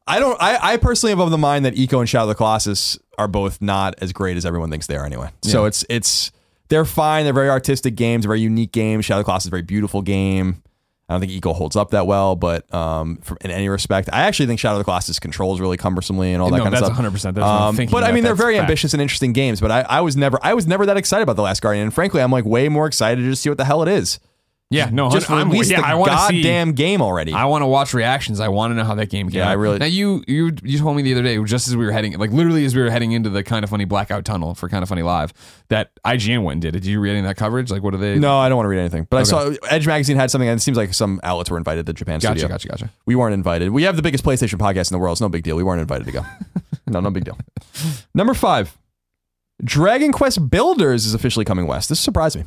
I 0.05 0.19
don't. 0.19 0.41
I, 0.41 0.73
I 0.73 0.77
personally 0.77 1.11
am 1.11 1.19
of 1.19 1.31
the 1.31 1.37
mind 1.37 1.65
that 1.65 1.75
Ico 1.75 1.99
and 1.99 2.07
Shadow 2.07 2.23
of 2.23 2.29
the 2.29 2.35
Colossus 2.35 2.97
are 3.17 3.27
both 3.27 3.61
not 3.61 3.95
as 3.99 4.13
great 4.13 4.37
as 4.37 4.45
everyone 4.45 4.69
thinks 4.69 4.87
they 4.87 4.95
are. 4.95 5.05
Anyway, 5.05 5.29
so 5.43 5.65
it's 5.65 5.83
it's 5.89 6.31
they're 6.69 6.85
fine. 6.85 7.23
They're 7.25 7.33
very 7.33 7.49
artistic 7.49 7.95
games, 7.95 8.25
very 8.25 8.41
unique 8.41 8.71
games. 8.71 9.05
Shadow 9.05 9.19
of 9.19 9.25
the 9.25 9.29
Colossus 9.29 9.45
is 9.45 9.47
a 9.47 9.51
very 9.51 9.61
beautiful 9.63 10.01
game. 10.01 10.61
I 11.09 11.13
don't 11.13 11.21
think 11.21 11.31
Ico 11.31 11.55
holds 11.55 11.77
up 11.77 11.91
that 11.91 12.05
well, 12.05 12.35
but 12.35 12.71
um, 12.73 13.15
from, 13.17 13.37
in 13.39 13.49
any 13.49 13.69
respect, 13.69 14.09
I 14.11 14.23
actually 14.23 14.47
think 14.47 14.59
Shadow 14.59 14.75
of 14.75 14.79
the 14.79 14.83
Colossus 14.83 15.19
controls 15.19 15.61
really 15.61 15.77
cumbersomely 15.77 16.33
and 16.33 16.41
all 16.41 16.49
that 16.49 16.57
No, 16.57 16.63
kind 16.63 16.75
of 16.75 16.81
that's 16.81 16.93
stuff. 16.93 17.05
100%. 17.05 17.21
There's 17.33 17.35
no 17.37 17.43
Um, 17.45 17.75
thinking 17.77 17.93
but 17.93 18.03
I 18.03 18.11
mean, 18.11 18.25
they're 18.25 18.35
very 18.35 18.55
fact. 18.55 18.63
ambitious 18.63 18.91
and 18.93 19.01
interesting 19.01 19.31
games. 19.31 19.61
But 19.61 19.71
I, 19.71 19.81
I 19.83 20.01
was 20.01 20.17
never, 20.17 20.37
I 20.43 20.53
was 20.53 20.67
never 20.67 20.85
that 20.85 20.97
excited 20.97 21.23
about 21.23 21.37
the 21.37 21.43
Last 21.43 21.61
Guardian. 21.61 21.83
And 21.83 21.93
frankly, 21.93 22.21
I'm 22.21 22.31
like 22.31 22.43
way 22.43 22.67
more 22.67 22.87
excited 22.87 23.21
to 23.21 23.29
just 23.29 23.41
see 23.41 23.47
what 23.49 23.57
the 23.57 23.63
hell 23.63 23.81
it 23.83 23.87
is. 23.87 24.19
Yeah, 24.69 24.89
no, 24.91 25.09
Just 25.09 25.31
I'm, 25.31 25.49
release 25.49 25.69
yeah, 25.71 25.79
the 25.79 25.87
I 25.87 25.95
want 25.95 26.11
to 26.11 26.17
see. 26.27 26.41
goddamn 26.41 26.73
game 26.73 27.01
already. 27.01 27.31
I 27.31 27.45
want 27.45 27.61
to 27.61 27.67
watch 27.67 27.93
reactions. 27.93 28.41
I 28.41 28.49
want 28.49 28.71
to 28.71 28.75
know 28.75 28.83
how 28.83 28.95
that 28.95 29.09
game 29.09 29.29
came 29.29 29.37
Yeah, 29.37 29.45
out. 29.45 29.51
I 29.51 29.53
really- 29.53 29.79
Now 29.79 29.85
you 29.85 30.25
you 30.27 30.51
you 30.61 30.77
told 30.77 30.97
me 30.97 31.03
the 31.03 31.13
other 31.13 31.23
day, 31.23 31.41
just 31.45 31.69
as 31.69 31.77
we 31.77 31.85
were 31.85 31.93
heading, 31.93 32.17
like 32.17 32.31
literally 32.31 32.65
as 32.65 32.75
we 32.75 32.81
were 32.81 32.89
heading 32.89 33.13
into 33.13 33.29
the 33.29 33.45
kind 33.45 33.63
of 33.63 33.69
funny 33.69 33.85
blackout 33.85 34.25
tunnel 34.25 34.55
for 34.55 34.67
kind 34.67 34.83
of 34.83 34.89
funny 34.89 35.03
live, 35.03 35.31
that 35.69 35.91
IGN 36.03 36.43
went 36.43 36.55
and 36.55 36.61
did 36.63 36.75
it. 36.75 36.81
Did 36.81 36.87
you 36.87 36.99
read 36.99 37.11
any 37.11 37.19
of 37.19 37.25
that 37.27 37.37
coverage? 37.37 37.71
Like, 37.71 37.81
what 37.81 37.93
are 37.93 37.97
they? 37.97 38.19
no, 38.19 38.37
I 38.39 38.49
don't 38.49 38.57
want 38.57 38.65
to 38.65 38.69
read 38.69 38.79
anything. 38.79 39.07
But 39.09 39.17
I 39.19 39.23
saw 39.23 39.53
Edge 39.69 39.87
magazine 39.87 40.17
had 40.17 40.31
something, 40.31 40.49
and 40.49 40.59
it 40.59 40.61
seems 40.61 40.75
like 40.75 40.93
some 40.93 41.21
outlets 41.23 41.49
were 41.49 41.57
invited 41.57 41.85
to 41.85 41.93
Japan 41.93 42.19
Gotcha, 42.19 42.37
studio. 42.39 42.53
gotcha, 42.53 42.67
gotcha. 42.67 42.89
We 43.05 43.15
weren't 43.15 43.35
invited. 43.35 43.69
We 43.69 43.83
have 43.83 43.95
the 43.95 44.01
biggest 44.01 44.25
PlayStation 44.25 44.59
podcast 44.59 44.91
in 44.91 44.95
the 44.95 44.99
world. 44.99 45.13
It's 45.13 45.21
no 45.21 45.29
big 45.29 45.43
deal. 45.43 45.55
We 45.55 45.63
weren't 45.63 45.79
invited 45.79 46.03
to 46.07 46.11
go. 46.11 46.25
no, 46.87 46.99
no 46.99 47.09
big 47.09 47.23
deal. 47.23 47.37
Number 48.13 48.33
five, 48.33 48.77
Dragon 49.63 50.11
Quest 50.11 50.49
Builders 50.49 51.05
is 51.05 51.13
officially 51.13 51.45
coming 51.45 51.67
west. 51.67 51.87
This 51.87 52.01
surprised 52.01 52.35
me. 52.35 52.43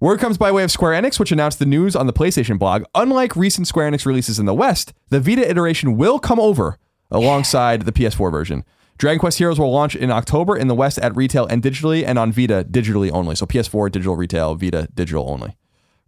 Word 0.00 0.18
comes 0.18 0.38
by 0.38 0.50
way 0.50 0.64
of 0.64 0.70
Square 0.70 1.00
Enix, 1.02 1.20
which 1.20 1.30
announced 1.30 1.58
the 1.58 1.66
news 1.66 1.94
on 1.94 2.06
the 2.06 2.12
PlayStation 2.14 2.58
blog. 2.58 2.84
Unlike 2.94 3.36
recent 3.36 3.66
Square 3.66 3.90
Enix 3.90 4.06
releases 4.06 4.38
in 4.38 4.46
the 4.46 4.54
West, 4.54 4.94
the 5.10 5.20
Vita 5.20 5.48
iteration 5.48 5.98
will 5.98 6.18
come 6.18 6.40
over 6.40 6.78
alongside 7.10 7.82
the 7.82 7.92
PS4 7.92 8.30
version. 8.32 8.64
Dragon 8.96 9.18
Quest 9.18 9.36
Heroes 9.36 9.60
will 9.60 9.70
launch 9.70 9.94
in 9.94 10.10
October 10.10 10.56
in 10.56 10.68
the 10.68 10.74
West 10.74 10.98
at 11.00 11.14
retail 11.14 11.44
and 11.46 11.62
digitally, 11.62 12.02
and 12.02 12.18
on 12.18 12.32
Vita 12.32 12.66
digitally 12.70 13.10
only. 13.12 13.36
So 13.36 13.44
PS4 13.44 13.92
digital 13.92 14.16
retail, 14.16 14.54
Vita 14.54 14.88
digital 14.94 15.28
only. 15.28 15.54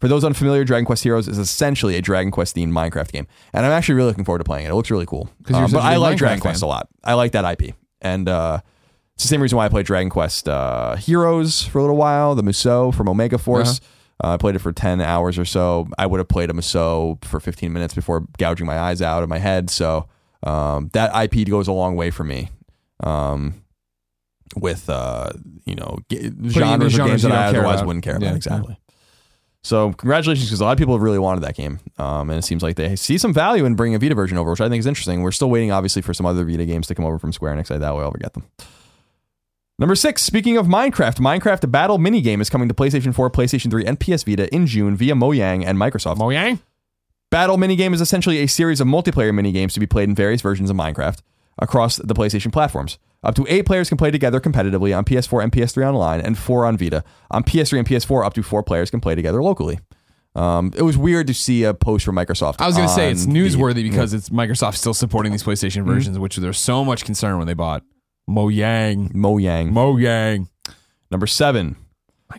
For 0.00 0.08
those 0.08 0.24
unfamiliar, 0.24 0.64
Dragon 0.64 0.86
Quest 0.86 1.02
Heroes 1.02 1.28
is 1.28 1.36
essentially 1.36 1.94
a 1.96 2.00
Dragon 2.00 2.30
Quest 2.30 2.56
themed 2.56 2.72
Minecraft 2.72 3.12
game, 3.12 3.26
and 3.52 3.66
I'm 3.66 3.72
actually 3.72 3.96
really 3.96 4.08
looking 4.08 4.24
forward 4.24 4.38
to 4.38 4.44
playing 4.44 4.64
it. 4.64 4.70
It 4.70 4.74
looks 4.74 4.90
really 4.90 5.06
cool. 5.06 5.28
Um, 5.52 5.70
but 5.70 5.80
I 5.80 5.96
like 5.96 6.14
Minecraft 6.14 6.18
Dragon 6.18 6.36
fan. 6.36 6.40
Quest 6.40 6.62
a 6.62 6.66
lot. 6.66 6.88
I 7.04 7.12
like 7.12 7.32
that 7.32 7.60
IP, 7.60 7.74
and 8.00 8.26
uh, 8.26 8.60
it's 9.14 9.24
the 9.24 9.28
same 9.28 9.40
reason 9.42 9.56
why 9.56 9.66
I 9.66 9.68
played 9.68 9.86
Dragon 9.86 10.10
Quest 10.10 10.48
uh, 10.48 10.96
Heroes 10.96 11.62
for 11.64 11.78
a 11.78 11.82
little 11.82 11.96
while, 11.96 12.34
the 12.34 12.42
Musou 12.42 12.94
from 12.94 13.08
Omega 13.08 13.38
Force. 13.38 13.80
Uh, 14.22 14.34
I 14.34 14.36
played 14.36 14.54
it 14.56 14.60
for 14.60 14.72
10 14.72 15.00
hours 15.00 15.38
or 15.38 15.44
so. 15.44 15.88
I 15.98 16.06
would 16.06 16.18
have 16.18 16.28
played 16.28 16.48
a 16.50 16.52
Musou 16.52 17.22
for 17.24 17.40
15 17.40 17.72
minutes 17.72 17.94
before 17.94 18.24
gouging 18.38 18.66
my 18.66 18.78
eyes 18.78 19.02
out 19.02 19.22
of 19.22 19.28
my 19.28 19.38
head. 19.38 19.68
So 19.70 20.08
um, 20.44 20.90
that 20.92 21.10
IP 21.24 21.48
goes 21.48 21.66
a 21.68 21.72
long 21.72 21.96
way 21.96 22.10
for 22.10 22.24
me. 22.24 22.50
Um, 23.02 23.54
with 24.54 24.90
uh, 24.90 25.30
you 25.64 25.74
know 25.74 25.98
g- 26.10 26.30
genres 26.46 26.46
of 26.46 26.52
genres 26.52 26.96
games 26.96 27.22
that 27.22 27.32
I 27.32 27.46
otherwise 27.46 27.76
about. 27.76 27.86
wouldn't 27.86 28.04
care 28.04 28.18
Yeah, 28.20 28.26
about 28.28 28.36
exactly. 28.36 28.78
So 29.64 29.92
congratulations, 29.92 30.48
because 30.48 30.60
a 30.60 30.64
lot 30.64 30.72
of 30.72 30.78
people 30.78 30.94
have 30.94 31.02
really 31.02 31.18
wanted 31.18 31.40
that 31.44 31.54
game, 31.54 31.78
um, 31.96 32.28
and 32.30 32.38
it 32.38 32.42
seems 32.42 32.62
like 32.62 32.76
they 32.76 32.94
see 32.96 33.16
some 33.16 33.32
value 33.32 33.64
in 33.64 33.76
bringing 33.76 33.94
a 33.94 33.98
Vita 33.98 34.14
version 34.14 34.36
over, 34.36 34.50
which 34.50 34.60
I 34.60 34.68
think 34.68 34.80
is 34.80 34.86
interesting. 34.86 35.22
We're 35.22 35.30
still 35.32 35.48
waiting, 35.50 35.70
obviously, 35.72 36.02
for 36.02 36.12
some 36.12 36.26
other 36.26 36.44
Vita 36.44 36.66
games 36.66 36.86
to 36.88 36.94
come 36.94 37.04
over 37.06 37.18
from 37.18 37.32
Square 37.32 37.54
Enix. 37.56 37.74
I 37.74 37.78
doubt 37.78 37.96
we'll 37.96 38.06
ever 38.08 38.18
get 38.18 38.34
them. 38.34 38.44
Number 39.78 39.94
six, 39.94 40.22
speaking 40.22 40.56
of 40.56 40.66
Minecraft, 40.66 41.16
Minecraft 41.18 41.70
Battle 41.70 41.98
minigame 41.98 42.40
is 42.40 42.50
coming 42.50 42.68
to 42.68 42.74
PlayStation 42.74 43.14
4, 43.14 43.30
PlayStation 43.30 43.70
3, 43.70 43.84
and 43.86 43.98
PS 43.98 44.22
Vita 44.22 44.52
in 44.54 44.66
June 44.66 44.94
via 44.96 45.14
Mojang 45.14 45.64
and 45.66 45.78
Microsoft. 45.78 46.18
Mojang? 46.18 46.60
Battle 47.30 47.56
minigame 47.56 47.94
is 47.94 48.00
essentially 48.00 48.38
a 48.38 48.46
series 48.46 48.80
of 48.80 48.86
multiplayer 48.86 49.32
minigames 49.32 49.72
to 49.72 49.80
be 49.80 49.86
played 49.86 50.08
in 50.08 50.14
various 50.14 50.42
versions 50.42 50.68
of 50.70 50.76
Minecraft 50.76 51.20
across 51.58 51.96
the 51.96 52.14
PlayStation 52.14 52.52
platforms. 52.52 52.98
Up 53.24 53.34
to 53.36 53.46
eight 53.48 53.64
players 53.66 53.88
can 53.88 53.96
play 53.96 54.10
together 54.10 54.40
competitively 54.40 54.96
on 54.96 55.04
PS4 55.04 55.42
and 55.42 55.50
PS3 55.52 55.86
online, 55.88 56.20
and 56.20 56.36
four 56.36 56.66
on 56.66 56.76
Vita. 56.76 57.02
On 57.30 57.42
PS3 57.42 57.78
and 57.78 57.88
PS4, 57.88 58.24
up 58.26 58.34
to 58.34 58.42
four 58.42 58.62
players 58.62 58.90
can 58.90 59.00
play 59.00 59.14
together 59.14 59.42
locally. 59.42 59.78
Um, 60.34 60.72
it 60.76 60.82
was 60.82 60.96
weird 60.98 61.26
to 61.28 61.34
see 61.34 61.62
a 61.64 61.72
post 61.74 62.04
from 62.04 62.16
Microsoft. 62.16 62.56
I 62.60 62.66
was 62.66 62.76
going 62.76 62.88
to 62.88 62.94
say 62.94 63.10
it's 63.10 63.26
newsworthy 63.26 63.74
the- 63.76 63.90
because 63.90 64.12
it's 64.12 64.28
Microsoft 64.28 64.76
still 64.76 64.94
supporting 64.94 65.32
these 65.32 65.42
PlayStation 65.42 65.84
versions, 65.84 66.18
which 66.18 66.36
there's 66.36 66.58
so 66.58 66.84
much 66.84 67.04
concern 67.04 67.38
when 67.38 67.46
they 67.46 67.54
bought 67.54 67.82
Mojang. 68.32 69.12
Mojang. 69.12 69.70
Mojang. 69.72 70.48
Number 71.10 71.26
seven. 71.26 71.76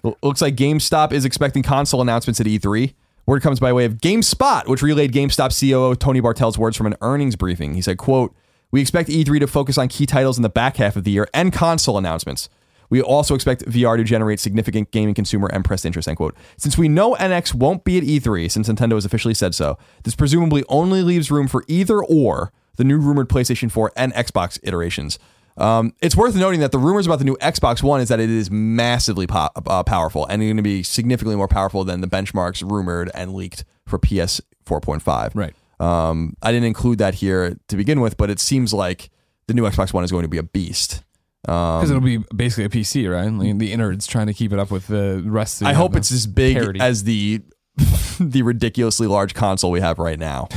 L- 0.03 0.17
Looks 0.23 0.41
like 0.41 0.55
GameStop 0.55 1.11
is 1.11 1.23
expecting 1.25 1.61
console 1.63 2.01
announcements 2.01 2.39
at 2.41 2.47
E3. 2.47 2.93
Word 3.25 3.41
comes 3.41 3.59
by 3.59 3.71
way 3.71 3.85
of 3.85 3.99
GameSpot, 3.99 4.67
which 4.67 4.81
relayed 4.81 5.13
GameStop 5.13 5.57
COO 5.57 5.95
Tony 5.95 6.19
Bartel's 6.21 6.57
words 6.57 6.75
from 6.75 6.87
an 6.87 6.95
earnings 7.01 7.35
briefing. 7.35 7.73
He 7.75 7.81
said, 7.81 7.97
quote, 7.97 8.35
We 8.71 8.81
expect 8.81 9.07
E3 9.09 9.39
to 9.39 9.47
focus 9.47 9.77
on 9.77 9.87
key 9.87 10.05
titles 10.05 10.37
in 10.37 10.41
the 10.43 10.49
back 10.49 10.77
half 10.77 10.95
of 10.95 11.03
the 11.03 11.11
year 11.11 11.27
and 11.33 11.53
console 11.53 11.97
announcements. 11.97 12.49
We 12.89 13.01
also 13.01 13.33
expect 13.33 13.65
VR 13.65 13.97
to 13.97 14.03
generate 14.03 14.39
significant 14.39 14.91
gaming 14.91 15.15
consumer 15.15 15.47
and 15.53 15.63
press 15.63 15.85
interest, 15.85 16.07
end 16.07 16.17
quote. 16.17 16.35
Since 16.57 16.77
we 16.77 16.87
know 16.89 17.15
NX 17.15 17.53
won't 17.55 17.83
be 17.85 17.97
at 17.97 18.03
E3, 18.03 18.51
since 18.51 18.67
Nintendo 18.67 18.93
has 18.95 19.05
officially 19.05 19.33
said 19.33 19.55
so, 19.55 19.77
this 20.03 20.15
presumably 20.15 20.63
only 20.69 21.01
leaves 21.01 21.31
room 21.31 21.47
for 21.47 21.63
either 21.67 22.03
or 22.03 22.51
the 22.75 22.83
new 22.83 22.97
rumored 22.99 23.29
PlayStation 23.29 23.71
4 23.71 23.93
and 23.95 24.13
Xbox 24.13 24.59
iterations. 24.63 25.17
Um, 25.57 25.93
it's 26.01 26.15
worth 26.15 26.35
noting 26.35 26.59
that 26.61 26.71
the 26.71 26.79
rumors 26.79 27.05
about 27.05 27.19
the 27.19 27.25
new 27.25 27.37
Xbox 27.37 27.83
One 27.83 28.01
is 28.01 28.09
that 28.09 28.19
it 28.19 28.29
is 28.29 28.49
massively 28.49 29.27
po- 29.27 29.49
uh, 29.67 29.83
powerful 29.83 30.25
and 30.25 30.41
going 30.41 30.57
to 30.57 30.63
be 30.63 30.83
significantly 30.83 31.35
more 31.35 31.47
powerful 31.47 31.83
than 31.83 32.01
the 32.01 32.07
benchmarks 32.07 32.67
rumored 32.69 33.11
and 33.13 33.33
leaked 33.33 33.63
for 33.85 33.99
PS 33.99 34.41
4.5. 34.65 35.31
Right. 35.35 35.53
Um, 35.79 36.35
I 36.41 36.51
didn't 36.51 36.65
include 36.67 36.99
that 36.99 37.15
here 37.15 37.57
to 37.67 37.75
begin 37.75 38.01
with, 38.01 38.17
but 38.17 38.29
it 38.29 38.39
seems 38.39 38.73
like 38.73 39.09
the 39.47 39.53
new 39.53 39.63
Xbox 39.63 39.93
One 39.93 40.03
is 40.03 40.11
going 40.11 40.23
to 40.23 40.29
be 40.29 40.37
a 40.37 40.43
beast. 40.43 41.03
Because 41.43 41.89
it'll 41.89 42.01
be 42.01 42.19
basically 42.33 42.63
a 42.63 42.69
PC, 42.69 43.11
right? 43.11 43.29
Like 43.29 43.57
the 43.57 43.73
innards 43.73 44.07
trying 44.07 44.27
to 44.27 44.33
keep 44.33 44.53
it 44.53 44.59
up 44.59 44.71
with 44.71 44.87
the 44.87 45.21
rest 45.25 45.61
of 45.61 45.65
the 45.65 45.71
I 45.71 45.73
hope 45.73 45.95
it's 45.95 46.09
as 46.09 46.25
big 46.25 46.55
parity. 46.55 46.79
as 46.79 47.03
the 47.03 47.41
the 48.19 48.43
ridiculously 48.43 49.07
large 49.07 49.33
console 49.33 49.69
we 49.69 49.81
have 49.81 49.99
right 49.99 50.17
now 50.17 50.47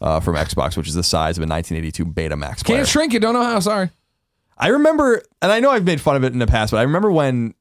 uh, 0.00 0.20
from 0.20 0.36
Xbox, 0.36 0.76
which 0.76 0.86
is 0.86 0.94
the 0.94 1.02
size 1.02 1.36
of 1.36 1.42
a 1.42 1.48
1982 1.48 2.04
Betamax 2.06 2.64
player. 2.64 2.78
Can't 2.78 2.88
shrink 2.88 3.14
it. 3.14 3.18
Don't 3.20 3.34
know 3.34 3.42
how. 3.42 3.58
Sorry. 3.58 3.90
I 4.60 4.68
remember, 4.68 5.22
and 5.40 5.50
I 5.50 5.58
know 5.58 5.70
I've 5.70 5.84
made 5.84 6.00
fun 6.00 6.16
of 6.16 6.22
it 6.22 6.32
in 6.32 6.38
the 6.38 6.46
past, 6.46 6.70
but 6.70 6.76
I 6.76 6.82
remember 6.82 7.10
when 7.10 7.54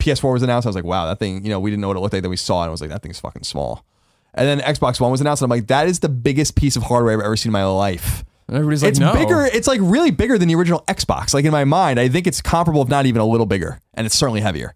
PS4 0.00 0.32
was 0.32 0.42
announced, 0.42 0.66
I 0.66 0.68
was 0.68 0.76
like, 0.76 0.84
wow, 0.84 1.06
that 1.06 1.20
thing, 1.20 1.44
you 1.44 1.50
know, 1.50 1.60
we 1.60 1.70
didn't 1.70 1.80
know 1.80 1.88
what 1.88 1.96
it 1.96 2.00
looked 2.00 2.12
like. 2.12 2.22
Then 2.22 2.30
we 2.30 2.36
saw 2.36 2.60
it 2.60 2.64
and 2.64 2.68
I 2.68 2.72
was 2.72 2.80
like, 2.80 2.90
that 2.90 3.02
thing's 3.02 3.20
fucking 3.20 3.44
small. 3.44 3.86
And 4.34 4.46
then 4.48 4.74
Xbox 4.74 5.00
One 5.00 5.12
was 5.12 5.20
announced, 5.20 5.42
and 5.42 5.52
I'm 5.52 5.56
like, 5.56 5.68
that 5.68 5.86
is 5.86 6.00
the 6.00 6.08
biggest 6.08 6.56
piece 6.56 6.74
of 6.74 6.82
hardware 6.82 7.14
I've 7.14 7.24
ever 7.24 7.36
seen 7.36 7.50
in 7.50 7.52
my 7.52 7.64
life. 7.64 8.24
And 8.48 8.56
everybody's 8.56 8.82
like, 8.82 8.90
it's 8.90 8.98
no. 8.98 9.14
bigger, 9.14 9.44
it's 9.44 9.68
like 9.68 9.80
really 9.80 10.10
bigger 10.10 10.36
than 10.36 10.48
the 10.48 10.56
original 10.56 10.80
Xbox. 10.88 11.32
Like 11.32 11.44
in 11.44 11.52
my 11.52 11.64
mind, 11.64 12.00
I 12.00 12.08
think 12.08 12.26
it's 12.26 12.42
comparable, 12.42 12.82
if 12.82 12.88
not 12.88 13.06
even 13.06 13.22
a 13.22 13.26
little 13.26 13.46
bigger, 13.46 13.78
and 13.94 14.04
it's 14.04 14.16
certainly 14.16 14.40
heavier. 14.40 14.74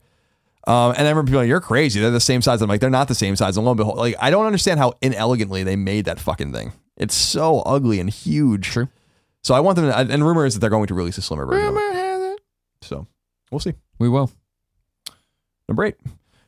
Um, 0.69 0.93
and 0.93 1.07
I 1.07 1.11
remember 1.11 1.25
people 1.25 1.41
like, 1.41 1.49
you're 1.49 1.61
crazy. 1.61 1.99
They're 1.99 2.11
the 2.11 2.21
same 2.21 2.41
size. 2.41 2.63
I'm 2.63 2.69
like, 2.69 2.81
they're 2.81 2.91
not 2.91 3.09
the 3.09 3.15
same 3.15 3.37
size. 3.37 3.57
And 3.57 3.65
lo 3.65 3.73
and 3.73 3.79
behold, 3.79 3.97
like, 3.99 4.15
I 4.21 4.31
don't 4.31 4.47
understand 4.47 4.79
how 4.79 4.93
inelegantly 5.03 5.63
they 5.65 5.77
made 5.77 6.05
that 6.05 6.21
fucking 6.21 6.53
thing. 6.53 6.73
It's 6.97 7.15
so 7.15 7.61
ugly 7.61 8.01
and 8.01 8.11
huge. 8.11 8.69
True. 8.69 8.89
So 9.49 9.55
I 9.55 9.61
want 9.61 9.77
them 9.77 9.87
to, 9.87 9.97
and 9.97 10.23
rumor 10.27 10.45
is 10.45 10.53
that 10.53 10.61
they're 10.61 10.69
going 10.69 10.89
to 10.89 10.95
release 10.95 11.17
a 11.17 11.23
slimmer 11.23 11.47
version. 11.47 11.69
Rumor 11.69 11.93
has 11.95 12.21
it. 12.35 12.41
So 12.83 13.07
we'll 13.51 13.61
see. 13.61 13.73
We 13.99 14.07
will. 14.07 14.31
Number 15.67 15.87
eight. 15.87 15.95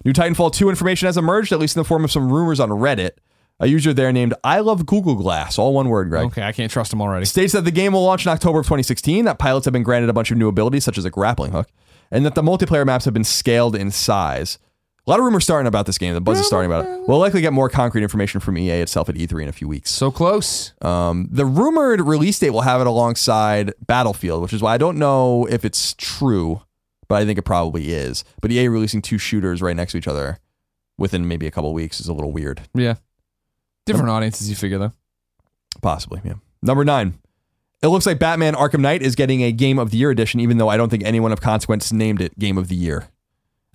New 0.04 0.12
Titanfall 0.12 0.52
2 0.52 0.68
information 0.68 1.06
has 1.06 1.16
emerged, 1.16 1.50
at 1.50 1.58
least 1.58 1.76
in 1.76 1.80
the 1.80 1.84
form 1.86 2.04
of 2.04 2.12
some 2.12 2.30
rumors 2.30 2.60
on 2.60 2.68
Reddit. 2.68 3.12
A 3.58 3.68
user 3.68 3.94
there 3.94 4.12
named 4.12 4.34
I 4.44 4.60
Love 4.60 4.84
Google 4.84 5.14
Glass, 5.14 5.58
all 5.58 5.72
one 5.72 5.88
word, 5.88 6.10
Greg, 6.10 6.26
Okay, 6.26 6.42
I 6.42 6.52
can't 6.52 6.70
trust 6.70 6.92
him 6.92 7.00
already. 7.00 7.24
states 7.24 7.54
that 7.54 7.64
the 7.64 7.70
game 7.70 7.94
will 7.94 8.04
launch 8.04 8.26
in 8.26 8.32
October 8.32 8.58
of 8.58 8.66
2016, 8.66 9.24
that 9.24 9.38
pilots 9.38 9.64
have 9.64 9.72
been 9.72 9.82
granted 9.82 10.10
a 10.10 10.12
bunch 10.12 10.30
of 10.30 10.36
new 10.36 10.48
abilities, 10.48 10.84
such 10.84 10.98
as 10.98 11.06
a 11.06 11.10
grappling 11.10 11.52
hook, 11.52 11.68
and 12.10 12.26
that 12.26 12.34
the 12.34 12.42
multiplayer 12.42 12.84
maps 12.84 13.06
have 13.06 13.14
been 13.14 13.24
scaled 13.24 13.74
in 13.74 13.90
size. 13.90 14.58
A 15.06 15.10
lot 15.10 15.18
of 15.18 15.24
rumors 15.24 15.44
starting 15.44 15.66
about 15.66 15.86
this 15.86 15.98
game. 15.98 16.14
The 16.14 16.20
buzz 16.20 16.38
is 16.38 16.46
starting 16.46 16.70
about 16.70 16.84
it. 16.84 17.08
We'll 17.08 17.18
likely 17.18 17.40
get 17.40 17.52
more 17.52 17.68
concrete 17.68 18.02
information 18.02 18.40
from 18.40 18.58
EA 18.58 18.80
itself 18.80 19.08
at 19.08 19.14
E3 19.14 19.42
in 19.44 19.48
a 19.48 19.52
few 19.52 19.66
weeks. 19.66 19.90
So 19.90 20.10
close. 20.10 20.72
Um, 20.82 21.28
the 21.30 21.46
rumored 21.46 22.02
release 22.02 22.38
date 22.38 22.50
will 22.50 22.60
have 22.60 22.80
it 22.80 22.86
alongside 22.86 23.72
Battlefield, 23.86 24.42
which 24.42 24.52
is 24.52 24.62
why 24.62 24.74
I 24.74 24.78
don't 24.78 24.98
know 24.98 25.46
if 25.46 25.64
it's 25.64 25.94
true, 25.94 26.62
but 27.08 27.16
I 27.16 27.24
think 27.24 27.38
it 27.38 27.42
probably 27.42 27.92
is. 27.92 28.24
But 28.42 28.52
EA 28.52 28.68
releasing 28.68 29.00
two 29.02 29.18
shooters 29.18 29.62
right 29.62 29.74
next 29.74 29.92
to 29.92 29.98
each 29.98 30.06
other 30.08 30.38
within 30.98 31.26
maybe 31.26 31.46
a 31.46 31.50
couple 31.50 31.70
of 31.70 31.74
weeks 31.74 31.98
is 31.98 32.06
a 32.06 32.12
little 32.12 32.30
weird. 32.30 32.60
Yeah. 32.74 32.96
Different 33.86 34.10
audiences, 34.10 34.50
you 34.50 34.54
figure 34.54 34.78
though. 34.78 34.92
Possibly, 35.80 36.20
yeah. 36.24 36.34
Number 36.62 36.84
nine. 36.84 37.14
It 37.82 37.88
looks 37.88 38.04
like 38.04 38.18
Batman 38.18 38.54
Arkham 38.54 38.80
Knight 38.80 39.00
is 39.00 39.14
getting 39.14 39.42
a 39.42 39.52
Game 39.52 39.78
of 39.78 39.90
the 39.90 39.96
Year 39.96 40.10
edition, 40.10 40.38
even 40.40 40.58
though 40.58 40.68
I 40.68 40.76
don't 40.76 40.90
think 40.90 41.02
anyone 41.02 41.32
of 41.32 41.40
consequence 41.40 41.90
named 41.90 42.20
it 42.20 42.38
Game 42.38 42.58
of 42.58 42.68
the 42.68 42.76
Year. 42.76 43.08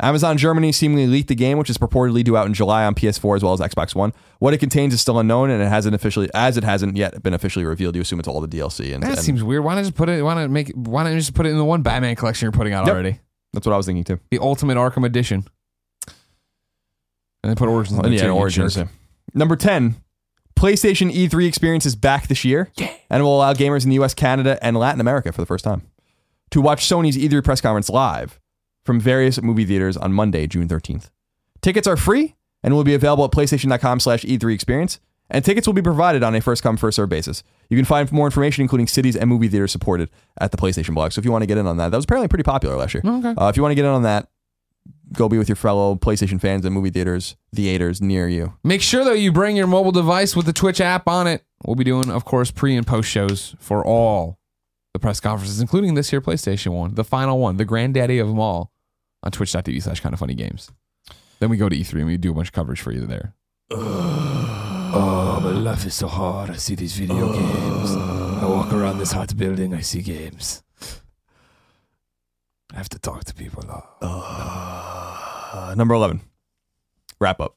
Amazon 0.02 0.38
Germany 0.38 0.74
seemingly 0.74 1.08
leaked 1.08 1.30
the 1.30 1.36
game, 1.36 1.58
which 1.58 1.70
is 1.70 1.78
purportedly 1.78 2.22
due 2.24 2.36
out 2.36 2.48
in 2.48 2.54
July 2.54 2.84
on 2.84 2.96
PS4 2.96 3.38
as 3.38 3.44
well 3.44 3.54
as 3.54 3.62
Xbox 3.62 3.96
One. 3.96 4.12
What 4.40 4.54
it 4.54 4.58
contains 4.58 4.94
is 4.94 5.00
still 5.00 5.20
unknown, 5.20 5.50
and 5.50 5.64
it 5.64 5.68
hasn't 5.70 5.96
officially, 5.96 6.30
as 6.34 6.58
it 6.58 6.66
hasn't 6.66 6.98
yet 6.98 7.24
been 7.24 7.34
officially 7.34 7.64
revealed. 7.64 7.96
You 7.96 8.02
assume 8.02 8.20
it's 8.20 8.28
all 8.28 8.42
the 8.42 8.48
DLC, 8.48 8.94
and, 8.94 9.02
That 9.04 9.12
and 9.12 9.20
seems 9.20 9.42
weird. 9.42 9.64
Why 9.64 9.76
not 9.76 9.82
just 9.82 9.96
put 9.96 10.10
it? 10.10 10.22
Why 10.22 10.34
not 10.34 10.50
make? 10.50 10.72
Why 10.76 11.04
not 11.04 11.14
just 11.14 11.34
put 11.34 11.46
it 11.46 11.50
in 11.50 11.58
the 11.58 11.64
one 11.64 11.82
Batman 11.82 12.16
collection 12.18 12.46
you're 12.48 12.52
putting 12.52 12.74
out 12.74 12.86
Yep. 12.86 12.94
already? 12.94 13.20
that's 13.54 13.66
what 13.66 13.72
I 13.72 13.78
was 13.78 13.86
thinking 13.86 14.04
too. 14.04 14.20
The 14.32 14.40
Ultimate 14.40 14.76
Arkham 14.76 15.06
Edition. 15.06 15.46
And 17.42 17.50
then 17.52 17.56
put 17.56 17.70
Origins. 17.70 17.98
In 18.00 18.12
yeah, 18.12 18.24
too, 18.24 18.30
Origins. 18.32 18.78
Number 19.34 19.56
10, 19.56 19.96
PlayStation 20.58 21.10
E3 21.14 21.48
experience 21.48 21.86
is 21.86 21.96
back 21.96 22.28
this 22.28 22.44
year 22.44 22.70
and 23.10 23.24
will 23.24 23.38
allow 23.38 23.54
gamers 23.54 23.84
in 23.84 23.90
the 23.92 23.96
US, 24.02 24.14
Canada, 24.14 24.60
and 24.62 24.76
Latin 24.76 25.00
America 25.00 25.32
for 25.32 25.42
the 25.42 25.46
first 25.46 25.64
time 25.64 25.84
to 26.52 26.60
watch 26.60 26.86
Sony's 26.86 27.16
E3 27.18 27.44
press 27.44 27.62
conference 27.62 27.90
live 27.90 28.40
from 28.86 29.00
various 29.00 29.42
movie 29.42 29.66
theaters 29.66 29.98
on 29.98 30.14
Monday, 30.14 30.48
June 30.48 30.68
13th. 30.68 31.10
Tickets 31.62 31.88
are 31.88 31.98
free 31.98 32.36
and 32.64 32.74
will 32.74 32.84
be 32.84 32.94
available 32.94 33.26
at 33.26 33.32
PlayStation.com 33.32 34.00
slash 34.00 34.24
E3 34.24 34.54
experience, 34.54 35.00
and 35.30 35.44
tickets 35.44 35.68
will 35.68 35.74
be 35.74 35.82
provided 35.82 36.24
on 36.24 36.36
a 36.36 36.42
first 36.42 36.64
come, 36.64 36.78
first 36.78 36.96
served 36.96 37.10
basis. 37.10 37.44
You 37.70 37.78
can 37.78 37.86
find 37.86 38.10
more 38.12 38.28
information, 38.28 38.62
including 38.62 38.88
cities 38.88 39.16
and 39.16 39.30
movie 39.30 39.48
theaters 39.48 39.72
supported, 39.72 40.10
at 40.40 40.52
the 40.52 40.58
PlayStation 40.58 40.94
blog. 40.94 41.12
So 41.12 41.20
if 41.20 41.26
you 41.26 41.32
want 41.32 41.42
to 41.42 41.48
get 41.48 41.58
in 41.58 41.66
on 41.66 41.78
that, 41.78 41.90
that 41.90 41.98
was 41.98 42.06
apparently 42.06 42.28
pretty 42.28 42.44
popular 42.44 42.76
last 42.76 42.94
year. 42.94 43.04
Okay. 43.06 43.34
Uh, 43.36 43.48
if 43.48 43.58
you 43.58 43.64
want 43.64 43.72
to 43.72 43.76
get 43.76 43.86
in 43.86 43.92
on 43.92 44.04
that, 44.04 44.30
go 45.14 45.28
be 45.28 45.38
with 45.38 45.50
your 45.50 45.56
fellow 45.56 45.96
PlayStation 45.96 46.40
fans 46.40 46.66
and 46.66 46.74
movie 46.74 46.92
theaters, 46.92 47.36
theaters 47.54 48.02
near 48.02 48.28
you. 48.28 48.54
Make 48.64 48.82
sure 48.82 49.04
though 49.04 49.14
you 49.14 49.32
bring 49.32 49.56
your 49.56 49.68
mobile 49.68 49.92
device 49.92 50.36
with 50.36 50.46
the 50.46 50.54
Twitch 50.54 50.80
app 50.80 51.08
on 51.08 51.26
it. 51.26 51.44
We'll 51.66 51.76
be 51.76 51.84
doing, 51.84 52.12
of 52.12 52.26
course, 52.26 52.52
pre 52.52 52.76
and 52.76 52.86
post 52.86 53.10
shows 53.10 53.56
for 53.60 53.84
all 53.84 54.38
the 54.94 55.00
press 55.00 55.20
conferences, 55.20 55.60
including 55.60 55.96
this 55.96 56.12
here 56.12 56.22
PlayStation 56.22 56.74
one, 56.74 56.96
the 56.96 57.04
final 57.04 57.40
one, 57.40 57.58
the 57.58 57.66
granddaddy 57.66 58.20
of 58.20 58.28
them 58.28 58.40
all, 58.40 58.72
on 59.26 59.32
twitch.tv 59.32 59.82
slash 59.82 60.02
kindafunnygames. 60.02 60.70
Then 61.40 61.50
we 61.50 61.58
go 61.58 61.68
to 61.68 61.76
E3 61.76 61.94
and 61.96 62.06
we 62.06 62.18
do 62.18 62.32
a 62.32 62.34
bunch 62.34 62.50
of 62.50 62.54
coverage 62.54 62.82
for 62.82 62.92
you 62.92 63.06
there. 63.06 63.34
Oh, 64.98 65.42
my 65.42 65.50
life 65.50 65.86
is 65.86 65.94
so 65.94 66.08
hard. 66.08 66.50
I 66.50 66.56
see 66.56 66.74
these 66.76 66.96
video 66.96 67.34
games. 67.34 67.92
I 67.98 68.46
walk 68.46 68.72
around 68.72 68.98
this 68.98 69.12
hot 69.12 69.36
building. 69.36 69.74
I 69.74 69.82
see 69.82 70.02
games. 70.02 70.64
I 72.74 72.78
have 72.78 72.88
to 72.90 73.00
talk 73.00 73.26
to 73.26 73.34
people. 73.34 73.64
Uh, 75.56 75.74
number 75.76 75.94
11. 75.94 76.20
Wrap 77.20 77.40
up. 77.40 77.56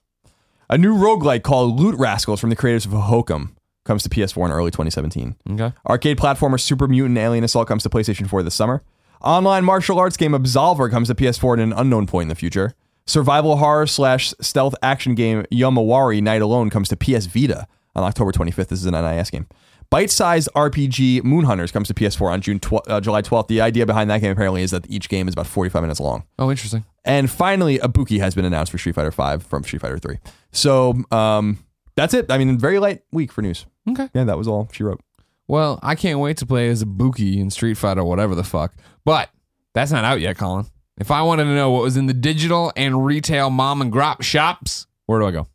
A 0.71 0.79
new 0.79 0.95
roguelike 0.95 1.43
called 1.43 1.79
Loot 1.81 1.99
Rascals 1.99 2.39
from 2.41 2.51
the 2.51 2.55
creators 2.57 2.87
of 2.87 2.93
Hohokum 2.93 3.57
comes 3.85 4.05
to 4.05 4.09
PS4 4.09 4.47
in 4.47 4.53
early 4.53 4.71
2017. 4.71 5.35
Okay. 5.51 5.73
Arcade 5.85 6.17
platformer 6.17 6.61
Super 6.61 6.87
Mutant 6.87 7.19
Alien 7.19 7.43
Assault 7.43 7.67
comes 7.67 7.83
to 7.83 7.89
PlayStation 7.91 8.29
4 8.29 8.45
this 8.45 8.55
summer. 8.55 8.83
Online 9.23 9.64
martial 9.64 9.99
arts 9.99 10.16
game 10.16 10.33
Absolver 10.33 10.91
comes 10.91 11.09
to 11.09 11.14
PS4 11.14 11.55
at 11.55 11.62
an 11.62 11.73
unknown 11.73 12.07
point 12.07 12.23
in 12.25 12.29
the 12.29 12.35
future. 12.35 12.75
Survival 13.07 13.57
horror 13.57 13.87
slash 13.87 14.33
stealth 14.41 14.75
action 14.83 15.14
game 15.14 15.45
Yomawari 15.51 16.23
Night 16.23 16.43
Alone 16.43 16.71
comes 16.71 16.89
to 16.91 16.97
PS 16.97 17.27
Vita 17.27 17.66
on 17.97 18.05
October 18.05 18.33
25th. 18.33 18.69
This 18.69 18.81
is 18.81 18.87
an 18.87 18.93
NIS 18.93 19.31
game. 19.31 19.47
Bite-sized 19.91 20.51
RPG 20.55 21.25
Moon 21.25 21.47
Hunters 21.47 21.73
comes 21.73 21.89
to 21.89 21.95
PS4 21.95 22.31
on 22.31 22.41
June 22.43 22.61
tw- 22.61 22.87
uh, 22.87 23.01
July 23.01 23.23
12th. 23.23 23.49
The 23.49 23.62
idea 23.62 23.87
behind 23.87 24.11
that 24.11 24.21
game 24.21 24.31
apparently 24.31 24.62
is 24.62 24.71
that 24.73 24.85
each 24.91 25.09
game 25.09 25.27
is 25.27 25.33
about 25.33 25.47
45 25.47 25.81
minutes 25.83 25.99
long. 25.99 26.25
Oh, 26.39 26.51
interesting. 26.51 26.85
And 27.07 27.31
finally, 27.31 27.79
Ibuki 27.79 28.21
has 28.21 28.35
been 28.35 28.45
announced 28.45 28.71
for 28.71 28.77
Street 28.77 28.95
Fighter 28.95 29.11
5 29.11 29.43
from 29.43 29.64
Street 29.64 29.81
Fighter 29.81 29.99
3. 29.99 30.19
So 30.53 30.95
um, 31.11 31.64
that's 31.97 32.12
it. 32.12 32.31
I 32.31 32.37
mean, 32.37 32.59
very 32.59 32.79
light 32.79 33.01
week 33.12 33.33
for 33.33 33.41
news. 33.41 33.64
Okay. 33.89 34.11
Yeah, 34.12 34.25
that 34.25 34.37
was 34.37 34.47
all 34.47 34.69
she 34.73 34.83
wrote. 34.85 35.01
Well, 35.49 35.80
I 35.82 35.94
can't 35.94 36.20
wait 36.20 36.36
to 36.38 36.46
play 36.46 36.68
as 36.68 36.84
Ibuki 36.84 37.38
in 37.38 37.51
Street 37.51 37.74
Fighter, 37.74 38.05
whatever 38.05 38.34
the 38.34 38.44
fuck. 38.44 38.74
But 39.05 39.30
that's 39.72 39.90
not 39.90 40.05
out 40.05 40.20
yet, 40.20 40.36
Colin. 40.36 40.66
If 40.99 41.11
I 41.11 41.22
wanted 41.22 41.44
to 41.44 41.55
know 41.55 41.70
what 41.70 41.82
was 41.82 41.96
in 41.96 42.07
the 42.07 42.14
digital 42.14 42.72
and 42.76 43.05
retail 43.05 43.51
mom 43.51 43.80
and 43.80 43.92
grop 43.92 44.22
shops, 44.22 44.86
where 45.07 45.20
do 45.20 45.26
I 45.26 45.30
go? 45.30 45.46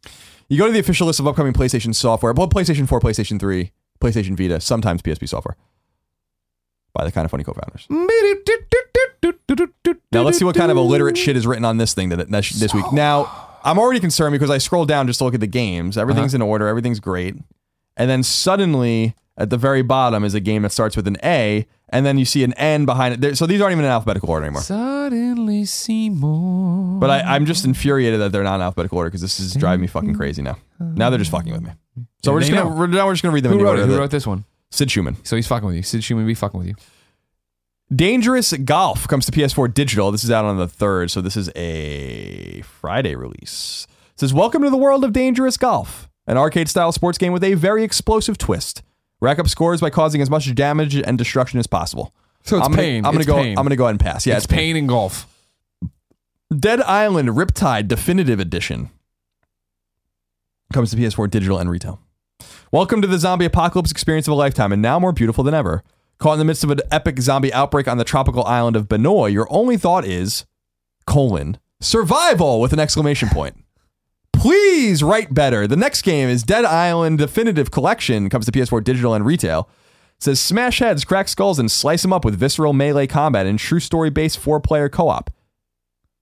You 0.49 0.57
go 0.57 0.65
to 0.65 0.71
the 0.71 0.79
official 0.79 1.07
list 1.07 1.19
of 1.19 1.27
upcoming 1.27 1.53
PlayStation 1.53 1.93
software, 1.93 2.33
well, 2.33 2.47
PlayStation 2.47 2.87
4, 2.87 2.99
PlayStation 2.99 3.39
3, 3.39 3.71
PlayStation 4.01 4.37
Vita, 4.37 4.59
sometimes 4.59 5.01
PSP 5.01 5.29
software 5.29 5.55
by 6.93 7.03
the 7.03 7.11
Kinda 7.11 7.29
Funny 7.29 7.43
co-founders. 7.43 7.87
Now 10.11 10.21
let's 10.21 10.37
see 10.37 10.45
what 10.45 10.55
kind 10.55 10.71
of 10.71 10.77
illiterate 10.77 11.17
shit 11.17 11.35
is 11.35 11.45
written 11.45 11.65
on 11.65 11.77
this 11.77 11.93
thing 11.93 12.09
that 12.09 12.29
that 12.29 12.29
this 12.29 12.73
week. 12.73 12.91
Now 12.93 13.49
I'm 13.63 13.79
already 13.79 13.99
concerned 13.99 14.33
because 14.33 14.49
I 14.49 14.59
scroll 14.59 14.85
down 14.85 15.07
just 15.07 15.19
to 15.19 15.25
look 15.25 15.33
at 15.33 15.39
the 15.39 15.47
games. 15.47 15.97
Everything's 15.97 16.33
uh-huh. 16.33 16.43
in 16.43 16.49
order. 16.49 16.67
Everything's 16.67 16.99
great, 16.99 17.35
and 17.97 18.09
then 18.09 18.23
suddenly 18.23 19.15
at 19.38 19.49
the 19.49 19.57
very 19.57 19.81
bottom 19.81 20.23
is 20.23 20.34
a 20.36 20.39
game 20.39 20.61
that 20.63 20.71
starts 20.71 20.95
with 20.95 21.07
an 21.07 21.17
A, 21.23 21.65
and 21.89 22.05
then 22.05 22.17
you 22.17 22.25
see 22.25 22.43
an 22.43 22.53
N 22.53 22.86
behind 22.86 23.13
it. 23.15 23.21
There- 23.21 23.36
So 23.36 23.45
these 23.45 23.61
aren't 23.61 23.73
even 23.73 23.86
in 23.86 23.91
alphabetical 23.91 24.29
order 24.29 24.45
anymore. 24.45 24.61
Suddenly 24.61 25.65
Seymour. 25.65 26.99
But 26.99 27.09
I, 27.09 27.36
I'm 27.36 27.45
just 27.45 27.65
infuriated 27.65 28.19
that 28.21 28.31
they're 28.31 28.43
not 28.43 28.55
in 28.55 28.61
alphabetical 28.61 28.97
order 28.97 29.09
because 29.09 29.21
this 29.21 29.39
is 29.39 29.53
driving 29.55 29.81
me 29.81 29.88
fucking 29.88 30.15
crazy 30.15 30.41
now. 30.41 30.57
Now 30.79 31.09
they're 31.09 31.19
just 31.19 31.31
fucking 31.31 31.51
with 31.51 31.61
me. 31.61 31.71
So 32.23 32.31
we're 32.34 32.39
They 32.41 32.47
just 32.47 32.55
gonna 32.57 32.69
know. 32.69 32.75
we're, 32.79 32.88
now 32.88 33.05
we're 33.05 33.13
just 33.13 33.23
gonna 33.23 33.34
read 33.34 33.43
them 33.43 33.51
Who 33.53 33.57
in 33.59 33.63
the 33.63 33.65
wrote 33.65 33.71
order. 33.71 33.84
it? 33.84 33.86
Who 33.88 33.93
that- 33.93 33.99
wrote 33.99 34.11
this 34.11 34.27
one? 34.27 34.45
Sid 34.71 34.88
Shuman. 34.89 35.15
So 35.25 35.36
he's 35.36 35.47
fucking 35.47 35.67
with 35.67 35.75
you. 35.75 35.84
Sid 35.84 36.01
Shuman 36.01 36.25
be 36.25 36.34
fucking 36.34 36.57
with 36.59 36.67
you. 36.67 36.75
Dangerous 37.93 38.53
Golf 38.53 39.07
comes 39.07 39.25
to 39.27 39.31
PS4 39.31 39.71
digital. 39.73 40.11
This 40.11 40.23
is 40.23 40.31
out 40.31 40.45
on 40.45 40.57
the 40.57 40.67
3rd, 40.67 41.11
so 41.11 41.21
this 41.21 41.38
is 41.38 41.49
a 41.55 42.61
Friday 42.61 43.15
release. 43.15 43.86
It 44.13 44.19
says, 44.19 44.34
Welcome 44.34 44.63
to 44.63 44.69
the 44.71 44.77
world 44.77 45.03
of 45.03 45.13
Dangerous 45.13 45.57
Golf, 45.57 46.09
an 46.25 46.38
arcade 46.38 46.69
style 46.69 46.91
sports 46.91 47.17
game 47.19 47.34
with 47.34 47.43
a 47.43 47.53
very 47.53 47.84
explosive 47.84 48.38
twist. 48.38 48.81
Rack 49.24 49.39
up 49.39 49.47
scores 49.47 49.80
by 49.80 49.89
causing 49.89 50.21
as 50.21 50.30
much 50.30 50.53
damage 50.53 50.95
and 50.97 51.17
destruction 51.17 51.57
as 51.57 51.65
possible. 51.65 52.13
So 52.43 52.57
it's 52.57 52.65
I'm 52.65 52.71
gonna, 52.74 52.82
pain. 52.84 53.05
I'm 53.05 53.13
gonna 53.13 53.19
It's 53.19 53.26
go. 53.28 53.36
pain. 53.38 53.57
I'm 53.57 53.63
gonna 53.63 53.78
go 53.78 53.86
ahead 53.86 53.91
and 53.93 53.99
pass. 54.01 54.28
Yeah, 54.28 54.36
it's 54.36 54.45
pain 54.45 54.76
in 54.76 54.86
golf. 54.86 55.26
Dead 56.53 56.82
Island 56.82 57.30
Riptide 57.30 57.88
Definitive 57.88 58.41
Edition 58.41 58.89
comes 60.74 60.91
to 60.91 60.97
PS4 60.97 61.32
digital 61.32 61.57
and 61.57 61.69
retail. 61.71 62.01
Welcome 62.69 63.01
to 63.01 63.07
the 63.07 63.17
zombie 63.17 63.45
apocalypse 63.45 63.91
experience 63.91 64.28
of 64.28 64.34
a 64.34 64.36
lifetime, 64.36 64.74
and 64.74 64.82
now 64.82 64.99
more 64.99 65.13
beautiful 65.13 65.45
than 65.45 65.53
ever. 65.53 65.84
Caught 66.17 66.34
in 66.34 66.39
the 66.39 66.45
midst 66.45 66.65
of 66.65 66.71
an 66.71 66.82
epic 66.91 67.21
zombie 67.21 67.53
outbreak 67.53 67.88
on 67.88 67.97
the 67.97 68.03
tropical 68.03 68.43
island 68.43 68.76
of 68.76 68.89
Banoi, 68.89 69.32
your 69.32 69.47
only 69.49 69.78
thought 69.78 70.03
is 70.03 70.45
colon 71.07 71.57
survival 71.80 72.59
with 72.59 72.74
an 72.74 72.80
exclamation 72.80 73.30
point. 73.30 73.62
Please 74.43 75.01
write 75.01 75.33
better. 75.33 75.67
The 75.67 75.77
next 75.77 76.01
game 76.01 76.27
is 76.27 76.43
Dead 76.43 76.65
Island 76.65 77.17
Definitive 77.17 77.71
Collection. 77.71 78.29
Comes 78.29 78.45
to 78.45 78.51
PS4 78.51 78.83
digital 78.83 79.13
and 79.13 79.25
retail. 79.25 79.69
It 80.17 80.23
says 80.23 80.41
smash 80.41 80.79
heads, 80.79 81.05
crack 81.05 81.29
skulls, 81.29 81.59
and 81.59 81.71
slice 81.71 82.01
them 82.01 82.11
up 82.11 82.25
with 82.25 82.37
visceral 82.37 82.73
melee 82.73 83.07
combat 83.07 83.45
in 83.45 83.55
true 83.55 83.79
story 83.79 84.09
based 84.09 84.37
four 84.37 84.59
player 84.59 84.89
co 84.89 85.07
op 85.07 85.29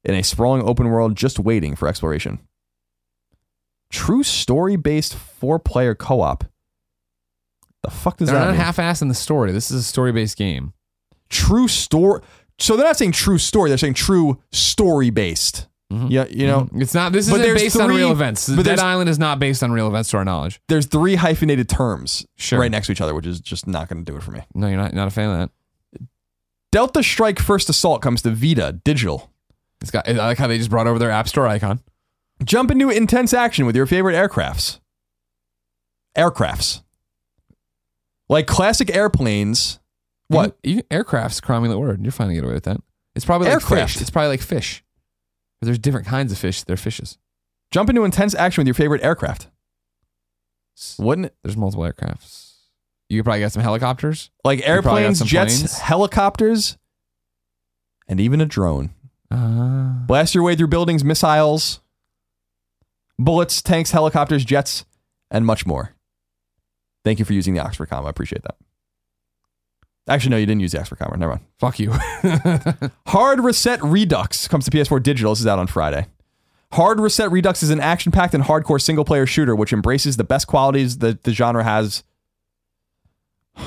in 0.04 0.14
a 0.14 0.22
sprawling 0.22 0.62
open 0.62 0.90
world 0.90 1.16
just 1.16 1.40
waiting 1.40 1.76
for 1.76 1.88
exploration. 1.88 2.38
True 3.92 4.22
story 4.22 4.76
based 4.76 5.16
four 5.16 5.58
player 5.58 5.96
co 5.96 6.22
op. 6.22 6.44
The 7.82 7.90
fuck 7.90 8.18
does 8.18 8.28
They're 8.30 8.38
that 8.38 8.46
not 8.46 8.52
mean? 8.52 8.62
half-assed 8.62 9.02
in 9.02 9.08
the 9.08 9.16
story. 9.16 9.52
This 9.52 9.72
is 9.72 9.80
a 9.80 9.84
story-based 9.84 10.38
game. 10.38 10.74
true 11.30 11.68
story. 11.68 12.22
So 12.60 12.78
they're 12.78 12.86
not 12.86 12.98
saying 12.98 13.14
true 13.14 13.40
story. 13.40 13.72
They're 13.72 13.80
saying 13.80 13.96
true 13.96 14.40
story 14.52 15.10
based. 15.10 15.66
Mm-hmm. 15.92 16.08
Yeah, 16.08 16.26
you 16.30 16.48
know, 16.48 16.62
mm-hmm. 16.62 16.82
It's 16.82 16.94
not. 16.94 17.12
This 17.12 17.30
But 17.30 17.42
isn't 17.42 17.48
there's 17.48 17.62
based 17.62 17.80
on 17.80 17.88
three- 17.90 17.98
real 17.98 18.12
events. 18.12 18.48
but 18.48 18.56
Dead 18.58 18.66
there's- 18.66 18.80
Island 18.80 19.10
is 19.10 19.20
not 19.20 19.40
based 19.40 19.62
on 19.62 19.72
real 19.74 19.88
events, 19.88 20.10
to 20.12 20.18
our 20.18 20.24
knowledge. 20.26 20.62
there's 20.70 20.86
three 20.86 21.16
hyphenated 21.16 21.68
terms 21.68 22.26
Sure. 22.38 22.60
right 22.60 22.72
next 22.72 22.88
to 22.88 22.94
each 22.94 23.02
other, 23.02 23.14
which 23.14 23.26
is 23.28 23.40
just 23.42 23.68
not 23.68 23.90
going 23.90 24.06
to 24.06 24.10
do 24.10 24.16
it 24.18 24.24
for 24.24 24.32
me. 24.32 24.42
No, 24.54 24.68
you're 24.68 24.78
not. 24.78 24.94
Not 24.94 25.08
a 25.08 25.12
fan 25.12 25.30
of 25.30 25.38
that. 25.38 26.02
Delta 26.72 27.04
Strike 27.04 27.40
First 27.40 27.70
Assault 27.70 28.02
comes 28.02 28.22
to 28.22 28.32
Vita 28.32 28.80
digital. 28.86 29.30
It's 29.82 29.92
got. 29.92 30.08
I 30.08 30.14
like 30.14 30.38
how 30.38 30.48
they 30.48 30.58
just 30.58 30.70
brought 30.70 30.88
over 30.88 30.98
their 30.98 31.12
App 31.12 31.28
Store 31.28 31.46
icon. 31.48 31.82
Jump 32.46 32.72
into 32.72 32.90
intense 32.90 33.34
action 33.34 33.66
with 33.66 33.76
your 33.76 33.86
favorite 33.86 34.14
aircrafts. 34.16 34.80
Aircrafts. 36.18 36.82
Like 38.30 38.48
classic 38.48 38.96
airplanes. 38.96 39.80
What? 40.28 40.58
Even, 40.64 40.80
even 40.80 40.84
aircraft's 40.92 41.40
a 41.40 41.42
cromulent 41.42 41.80
word. 41.80 42.02
You're 42.02 42.12
finding 42.14 42.38
it 42.38 42.44
away 42.44 42.54
with 42.54 42.64
that. 42.64 42.78
It's 43.16 43.26
probably 43.26 43.48
like 43.48 43.56
Aircraft. 43.56 43.94
fish. 43.94 44.02
It's 44.02 44.10
probably 44.10 44.30
like 44.30 44.42
fish. 44.42 44.84
There's 45.62 45.80
different 45.80 46.08
kinds 46.08 46.32
of 46.32 46.38
fish. 46.38 46.64
They're 46.64 46.78
fishes. 46.78 47.18
Jump 47.72 47.90
into 47.90 48.04
intense 48.04 48.36
action 48.36 48.62
with 48.62 48.68
your 48.68 48.74
favorite 48.74 49.04
aircraft. 49.04 49.48
Wouldn't 50.98 51.28
it? 51.28 51.36
There's 51.44 51.56
multiple 51.58 51.84
aircrafts. 51.86 52.54
You 53.10 53.20
could 53.20 53.26
probably 53.26 53.42
get 53.42 53.52
some 53.52 53.62
helicopters. 53.62 54.32
Like 54.44 54.68
airplanes, 54.68 55.22
jets, 55.22 55.58
planes. 55.58 55.78
helicopters, 55.80 56.78
and 58.08 58.20
even 58.20 58.42
a 58.42 58.46
drone. 58.46 58.92
Uh, 59.30 60.06
Blast 60.08 60.34
your 60.34 60.44
way 60.44 60.56
through 60.56 60.68
buildings, 60.68 61.04
missiles, 61.04 61.82
bullets, 63.20 63.62
tanks, 63.62 63.92
helicopters, 63.92 64.44
jets, 64.44 64.86
and 65.30 65.46
much 65.46 65.66
more. 65.66 65.94
Thank 67.04 67.20
you 67.20 67.26
for 67.26 67.34
using 67.34 67.54
the 67.54 67.60
Oxford 67.62 67.88
comma. 67.90 68.08
I 68.08 68.10
appreciate 68.10 68.44
that. 68.44 68.56
Actually, 70.08 70.32
no, 70.32 70.38
you 70.38 70.46
didn't 70.46 70.62
use 70.62 70.72
the 70.72 70.80
Oxford 70.80 70.98
comma. 70.98 71.16
Never 71.16 71.34
mind. 71.34 71.46
fuck 71.60 71.80
you. 71.80 71.92
Hard 73.08 73.40
Reset 73.40 73.82
Redux 73.84 74.48
comes 74.48 74.66
to 74.66 74.72
PS4 74.72 75.02
digital. 75.02 75.32
This 75.32 75.42
is 75.42 75.48
out 75.48 75.60
on 75.60 75.68
Friday. 75.68 76.08
Hard 76.74 77.00
Reset 77.00 77.30
Redux 77.32 77.62
is 77.64 77.70
an 77.70 77.80
action 77.80 78.12
packed 78.12 78.34
and 78.34 78.46
hardcore 78.46 78.82
single 78.82 79.06
player 79.06 79.26
shooter 79.26 79.56
which 79.56 79.74
embraces 79.74 80.18
the 80.18 80.24
best 80.24 80.48
qualities 80.48 81.00
that 81.00 81.24
the 81.24 81.32
genre 81.32 81.64
has. 81.64 82.04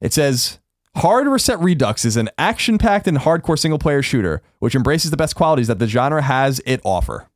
It 0.00 0.12
says 0.12 0.60
Hard 0.96 1.26
Reset 1.26 1.58
Redux 1.58 2.04
is 2.04 2.16
an 2.16 2.30
action 2.38 2.78
packed 2.78 3.08
and 3.08 3.18
hardcore 3.18 3.58
single 3.58 3.80
player 3.80 4.00
shooter 4.00 4.42
which 4.60 4.76
embraces 4.76 5.10
the 5.10 5.16
best 5.16 5.34
qualities 5.34 5.66
that 5.66 5.80
the 5.80 5.88
genre 5.88 6.22
has 6.22 6.60
it 6.64 6.80
offer. 6.84 7.27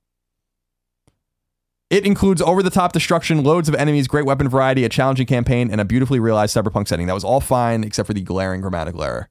It 1.92 2.06
includes 2.06 2.40
over 2.40 2.62
the 2.62 2.70
top 2.70 2.94
destruction, 2.94 3.44
loads 3.44 3.68
of 3.68 3.74
enemies, 3.74 4.08
great 4.08 4.24
weapon 4.24 4.48
variety, 4.48 4.82
a 4.84 4.88
challenging 4.88 5.26
campaign, 5.26 5.70
and 5.70 5.78
a 5.78 5.84
beautifully 5.84 6.18
realized 6.18 6.56
cyberpunk 6.56 6.88
setting. 6.88 7.06
That 7.06 7.12
was 7.12 7.22
all 7.22 7.38
fine 7.38 7.84
except 7.84 8.06
for 8.06 8.14
the 8.14 8.22
glaring 8.22 8.62
grammatical 8.62 9.04
error. 9.04 9.28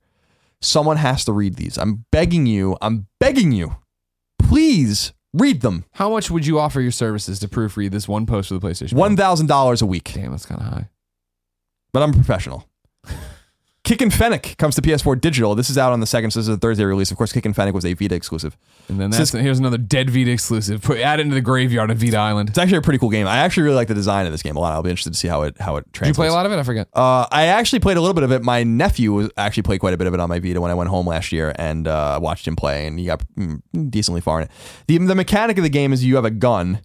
Someone 0.62 0.98
has 0.98 1.26
to 1.26 1.32
read 1.32 1.56
these. 1.56 1.76
I'm 1.80 2.06
begging 2.12 2.46
you. 2.46 2.78
I'm 2.80 3.08
begging 3.20 3.52
you. 3.52 3.78
Please 4.38 5.12
read 5.34 5.62
them. 5.62 5.86
How 5.94 6.12
much 6.12 6.30
would 6.30 6.46
you 6.46 6.60
offer 6.60 6.80
your 6.80 6.92
services 6.92 7.40
to 7.40 7.48
proofread 7.48 7.90
this 7.90 8.08
one 8.08 8.28
post 8.28 8.50
for 8.50 8.60
the 8.60 8.60
PlayStation? 8.60 8.94
One 8.94 9.18
thousand 9.18 9.48
dollars 9.48 9.82
a 9.82 9.88
week. 9.88 10.12
Damn, 10.14 10.30
that's 10.30 10.46
kind 10.46 10.62
of 10.62 10.68
high. 10.68 10.90
But 11.94 12.04
I'm 12.04 12.12
a 12.12 12.14
professional. 12.14 12.68
Kick 13.84 14.00
and 14.02 14.14
Fennec 14.14 14.58
comes 14.58 14.76
to 14.76 14.82
PS4 14.82 15.20
digital. 15.20 15.56
This 15.56 15.70
is 15.70 15.78
out 15.78 15.92
on 15.92 16.02
the 16.02 16.06
second, 16.06 16.32
so 16.32 16.40
this 16.40 16.48
is 16.48 16.56
a 16.56 16.58
Thursday 16.58 16.84
release. 16.86 17.10
Of 17.10 17.18
course, 17.18 17.34
Kick 17.34 17.48
and 17.48 17.56
Fennec 17.56 17.74
was 17.74 17.84
a 17.84 17.94
Vita 17.94 18.14
exclusive. 18.14 18.56
And 18.88 19.00
then 19.00 19.10
that's, 19.10 19.32
here's 19.32 19.58
another 19.58 19.80
dead 19.80 20.12
Vita 20.12 20.30
exclusive. 20.30 20.84
Put 20.84 21.00
add 21.00 21.20
it 21.20 21.24
into 21.24 21.34
the 21.34 21.42
graveyard 21.42 21.90
of 21.90 21.98
Vita 21.98 22.18
Island. 22.18 22.50
It's 22.50 22.60
actually 22.60 22.78
a 22.78 22.82
pretty 22.84 23.00
cool 23.00 23.10
game. 23.10 23.26
I 23.26 23.38
actually 23.38 23.64
really 23.64 23.78
like 23.78 23.88
the 23.88 23.96
design 23.96 24.28
of 24.28 24.32
this 24.32 24.44
game 24.44 24.56
a 24.56 24.60
lot. 24.60 24.74
I'll 24.74 24.84
be 24.84 24.92
interested 24.92 25.14
to 25.14 25.18
see 25.18 25.28
how 25.28 25.42
it 25.42 25.60
how 25.60 25.78
it 25.78 25.92
Did 25.94 26.10
you 26.10 26.14
play 26.14 26.28
a 26.28 26.32
lot 26.32 26.46
of 26.46 26.52
it? 26.52 26.60
I 26.60 26.64
forget. 26.64 26.90
Uh, 26.94 27.26
I 27.32 27.48
actually 27.48 27.80
played 27.80 27.98
a 27.98 28.02
little 28.02 28.14
bit 28.14 28.24
of 28.24 28.32
it. 28.32 28.44
My 28.44 28.64
nephew 28.64 29.14
was- 29.14 29.32
actually 29.36 29.64
played 29.64 29.80
quite 29.80 29.96
a 29.96 29.98
bit 29.98 30.06
of 30.06 30.14
it 30.14 30.20
on 30.20 30.30
my 30.30 30.40
Vita 30.40 30.62
when 30.62 30.70
I 30.70 30.76
went 30.76 30.92
home 30.92 31.08
last 31.08 31.32
year 31.32 31.52
and 31.56 31.88
uh, 31.88 32.20
watched 32.22 32.48
him 32.48 32.56
play, 32.56 32.86
and 32.86 33.00
he 33.00 33.08
got 33.08 33.24
mm, 33.36 33.62
decently 33.90 34.22
far 34.22 34.42
in 34.42 34.46
it. 34.46 34.52
The, 34.86 35.00
the 35.00 35.16
mechanic 35.16 35.58
of 35.58 35.64
the 35.64 35.70
game 35.70 35.92
is 35.92 36.06
you 36.06 36.16
have 36.18 36.26
a 36.26 36.32
gun 36.32 36.82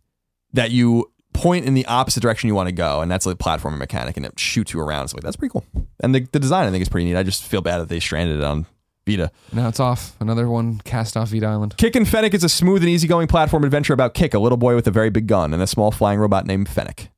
that 0.55 0.71
you 0.71 1.13
point 1.37 1.67
in 1.67 1.75
the 1.75 1.87
opposite 1.87 2.21
direction 2.21 2.49
you 2.49 2.55
want 2.55 2.69
to 2.69 2.75
go, 2.75 3.01
and 3.01 3.11
that's 3.11 3.27
like 3.27 3.35
a 3.35 3.39
platforming 3.39 3.79
mechanic, 3.79 4.17
and 4.17 4.27
it 4.27 4.39
shoots 4.39 4.73
you 4.73 4.81
around. 4.81 5.09
So 5.09 5.17
like, 5.17 5.23
that's 5.23 5.37
pretty 5.37 5.53
cool. 5.53 5.65
And 6.01 6.15
the, 6.15 6.21
the 6.33 6.41
design 6.41 6.67
I 6.67 6.71
think 6.71 6.83
is 6.83 6.89
pretty 6.89 7.05
neat. 7.07 7.17
I 7.17 7.23
just 7.23 7.45
feel 7.45 7.61
bad 7.61 7.79
that 7.79 7.89
they 7.89 8.01
stranded 8.01 8.39
it 8.39 8.45
on 8.45 8.67
Vita. 9.07 9.31
Now 9.53 9.69
it's 9.69 9.81
off. 9.81 10.17
Another 10.21 10.49
one 10.49 10.81
cast 10.81 11.17
off 11.17 11.29
Vita 11.29 11.47
Island. 11.47 11.77
Kick 11.77 11.95
and 11.95 12.09
Fennec 12.09 12.35
is 12.35 12.43
a 12.43 12.49
smooth 12.49 12.83
and 12.83 12.91
easygoing 12.91 13.29
platform 13.29 13.65
adventure 13.65 13.93
about 13.93 14.15
Kick, 14.15 14.35
a 14.35 14.39
little 14.39 14.59
boy 14.59 14.75
with 14.75 14.87
a 14.87 14.91
very 14.91 15.11
big 15.11 15.27
gun, 15.27 15.55
and 15.55 15.63
a 15.63 15.67
small 15.67 15.91
flying 15.91 16.19
robot 16.19 16.47
named 16.47 16.69
Fennec. 16.69 17.11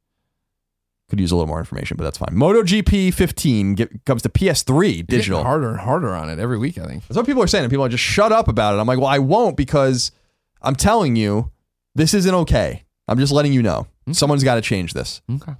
Could 1.08 1.20
use 1.20 1.30
a 1.30 1.36
little 1.36 1.46
more 1.46 1.58
information, 1.58 1.96
but 1.96 2.04
that's 2.04 2.18
fine. 2.18 2.34
MotoGP 2.34 3.14
15 3.14 3.74
get, 3.74 4.04
comes 4.04 4.20
to 4.22 4.28
PS3 4.28 5.06
digital. 5.06 5.42
Harder 5.42 5.70
and 5.70 5.80
harder 5.80 6.14
on 6.14 6.28
it 6.28 6.38
every 6.38 6.58
week. 6.58 6.76
I 6.76 6.84
think. 6.84 7.06
That's 7.06 7.16
what 7.16 7.24
people 7.24 7.42
are 7.42 7.46
saying. 7.46 7.64
And 7.64 7.70
people 7.70 7.86
are 7.86 7.88
just 7.88 8.04
shut 8.04 8.30
up 8.30 8.46
about 8.46 8.74
it. 8.74 8.78
I'm 8.78 8.86
like, 8.86 8.98
well, 8.98 9.06
I 9.06 9.18
won't 9.18 9.56
because 9.56 10.12
I'm 10.60 10.74
telling 10.74 11.16
you, 11.16 11.50
this 11.94 12.12
isn't 12.12 12.34
okay. 12.34 12.84
I'm 13.08 13.18
just 13.18 13.32
letting 13.32 13.54
you 13.54 13.62
know. 13.62 13.86
Hmm? 14.08 14.12
Someone's 14.12 14.44
got 14.44 14.54
to 14.56 14.60
change 14.60 14.94
this. 14.94 15.20
Okay. 15.30 15.52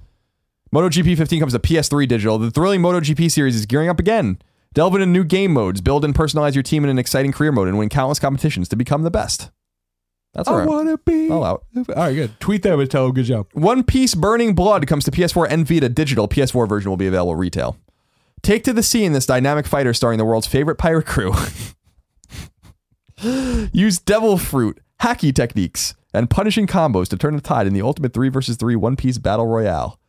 MotoGP 0.73 1.17
15 1.17 1.39
comes 1.39 1.53
to 1.53 1.59
PS3 1.59 2.07
digital. 2.07 2.37
The 2.37 2.51
thrilling 2.51 2.81
MotoGP 2.81 3.31
series 3.31 3.55
is 3.55 3.65
gearing 3.65 3.89
up 3.89 3.99
again. 3.99 4.39
Delve 4.73 4.95
into 4.95 5.07
new 5.07 5.23
game 5.23 5.51
modes, 5.51 5.81
build 5.81 6.05
and 6.05 6.13
personalize 6.13 6.53
your 6.53 6.61
team 6.63 6.83
in 6.83 6.89
an 6.91 6.99
exciting 6.99 7.31
career 7.31 7.51
mode, 7.51 7.67
and 7.67 7.77
win 7.77 7.89
countless 7.89 8.19
competitions 8.19 8.69
to 8.69 8.75
become 8.75 9.01
the 9.01 9.09
best. 9.09 9.49
That's 10.33 10.47
all 10.47 10.57
right. 10.57 10.67
wanna 10.67 10.97
be. 10.99 11.29
All 11.29 11.43
out. 11.43 11.65
All 11.75 11.83
right, 11.95 12.13
good. 12.13 12.39
Tweet 12.39 12.61
that 12.63 12.77
and 12.77 12.91
tell 12.91 13.05
them 13.05 13.13
good 13.15 13.25
job. 13.25 13.47
One 13.53 13.83
Piece 13.83 14.13
Burning 14.13 14.53
Blood 14.53 14.85
comes 14.85 15.05
to 15.05 15.11
PS4 15.11 15.47
and 15.49 15.67
Vita 15.67 15.89
digital. 15.89 16.27
PS4 16.27 16.69
version 16.69 16.91
will 16.91 16.97
be 16.97 17.07
available 17.07 17.35
retail. 17.35 17.77
Take 18.43 18.63
to 18.65 18.73
the 18.73 18.83
sea 18.83 19.05
in 19.05 19.13
this 19.13 19.25
dynamic 19.25 19.65
fighter 19.65 19.93
starring 19.93 20.19
the 20.19 20.25
world's 20.25 20.47
favorite 20.47 20.75
pirate 20.75 21.07
crew. 21.07 21.33
Use 23.73 23.97
devil 23.99 24.37
fruit, 24.37 24.79
Haki 25.01 25.33
techniques, 25.35 25.95
and 26.13 26.29
punishing 26.29 26.67
combos 26.67 27.07
to 27.09 27.17
turn 27.17 27.35
the 27.35 27.41
tide 27.41 27.67
in 27.67 27.73
the 27.73 27.81
ultimate 27.81 28.13
3 28.13 28.29
versus 28.29 28.57
3 28.57 28.75
One 28.75 28.95
Piece 28.95 29.17
Battle 29.17 29.47
Royale. 29.47 29.99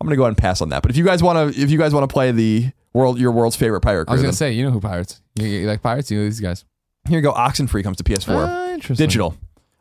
I'm 0.00 0.06
gonna 0.06 0.16
go 0.16 0.22
ahead 0.22 0.30
and 0.30 0.38
pass 0.38 0.60
on 0.60 0.68
that. 0.70 0.82
But 0.82 0.90
if 0.90 0.96
you 0.96 1.04
guys 1.04 1.22
want 1.22 1.54
to, 1.54 1.60
if 1.60 1.70
you 1.70 1.78
guys 1.78 1.94
want 1.94 2.08
to 2.08 2.12
play 2.12 2.32
the 2.32 2.70
world, 2.92 3.18
your 3.18 3.30
world's 3.30 3.56
favorite 3.56 3.80
pirate 3.82 4.08
I 4.08 4.12
was 4.12 4.22
gonna 4.22 4.32
say, 4.32 4.52
you 4.52 4.64
know 4.64 4.70
who 4.70 4.80
pirates? 4.80 5.20
You, 5.36 5.46
you 5.46 5.66
like 5.66 5.82
pirates? 5.82 6.10
You 6.10 6.18
know 6.18 6.24
these 6.24 6.40
guys. 6.40 6.64
here 7.08 7.18
you 7.18 7.22
go. 7.22 7.32
Oxenfree 7.32 7.84
comes 7.84 7.96
to 7.98 8.04
PS4. 8.04 8.46
Ah, 8.48 8.72
interesting. 8.72 9.04
Digital. 9.06 9.36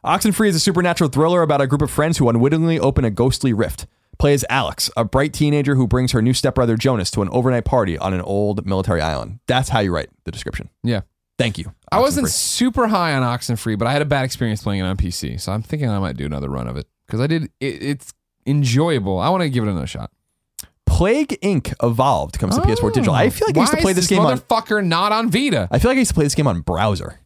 Oxenfree 0.06 0.48
is 0.48 0.56
a 0.56 0.60
supernatural 0.60 1.10
thriller 1.10 1.42
about 1.42 1.62
a 1.62 1.68
group 1.68 1.82
of 1.82 1.92
friends 1.92 2.18
who 2.18 2.28
unwittingly 2.30 2.80
open 2.80 3.06
a 3.06 3.12
ghostly 3.12 3.54
rift. 3.54 3.86
Play 4.18 4.34
as 4.34 4.46
Alex, 4.50 4.90
a 4.96 5.04
bright 5.04 5.34
teenager 5.34 5.76
who 5.76 5.88
brings 5.88 6.12
her 6.12 6.22
new 6.22 6.34
stepbrother 6.34 6.76
Jonas 6.78 7.10
to 7.12 7.22
an 7.24 7.30
overnight 7.30 7.66
party 7.66 7.98
on 7.98 8.14
an 8.14 8.22
old 8.22 8.66
military 8.68 9.02
island. 9.02 9.40
That's 9.48 9.70
how 9.70 9.80
you 9.80 9.92
write 9.94 10.10
the 10.26 10.32
description. 10.32 10.70
Yeah. 10.84 11.02
Thank 11.42 11.58
you. 11.58 11.74
I 11.92 12.00
wasn't 12.00 12.28
Oxenfree. 12.28 12.32
super 12.32 12.88
high 12.88 13.14
on 13.14 13.24
Oxenfree, 13.24 13.78
but 13.78 13.88
I 13.88 13.94
had 13.94 14.02
a 14.02 14.06
bad 14.06 14.26
experience 14.26 14.64
playing 14.64 14.82
it 14.82 14.84
on 14.84 14.98
PC, 14.98 15.40
so 15.40 15.52
I'm 15.52 15.62
thinking 15.62 15.90
I 15.90 16.00
might 16.00 16.18
do 16.18 16.26
another 16.26 16.50
run 16.50 16.68
of 16.68 16.78
it 16.78 16.88
because 17.08 17.20
I 17.20 17.28
did. 17.28 17.46
It, 17.60 17.84
it's 17.84 18.14
enjoyable. 18.46 19.20
I 19.20 19.30
want 19.30 19.44
to 19.44 19.50
give 19.50 19.64
it 19.64 19.70
another 19.70 19.88
shot. 19.88 20.12
Plague 20.86 21.40
Inc. 21.42 21.74
Evolved 21.82 22.38
comes 22.38 22.56
to 22.56 22.62
PS4 22.62 22.94
digital. 22.94 23.14
I 23.14 23.30
feel 23.30 23.48
like 23.48 23.58
I 23.58 23.62
used 23.62 23.74
to. 23.74 23.78
Play 23.80 23.92
is 23.92 23.98
this 23.98 24.08
game 24.08 24.20
on. 24.20 24.38
motherfucker 24.38 24.86
not 24.86 25.12
on 25.12 25.32
Vita. 25.32 25.68
I 25.72 25.80
feel 25.80 25.90
like 25.90 25.96
I 25.96 26.00
used 26.00 26.12
to 26.12 26.16
play 26.16 26.26
this 26.26 26.36
game 26.36 26.48
on 26.48 26.62
browser. 26.62 27.20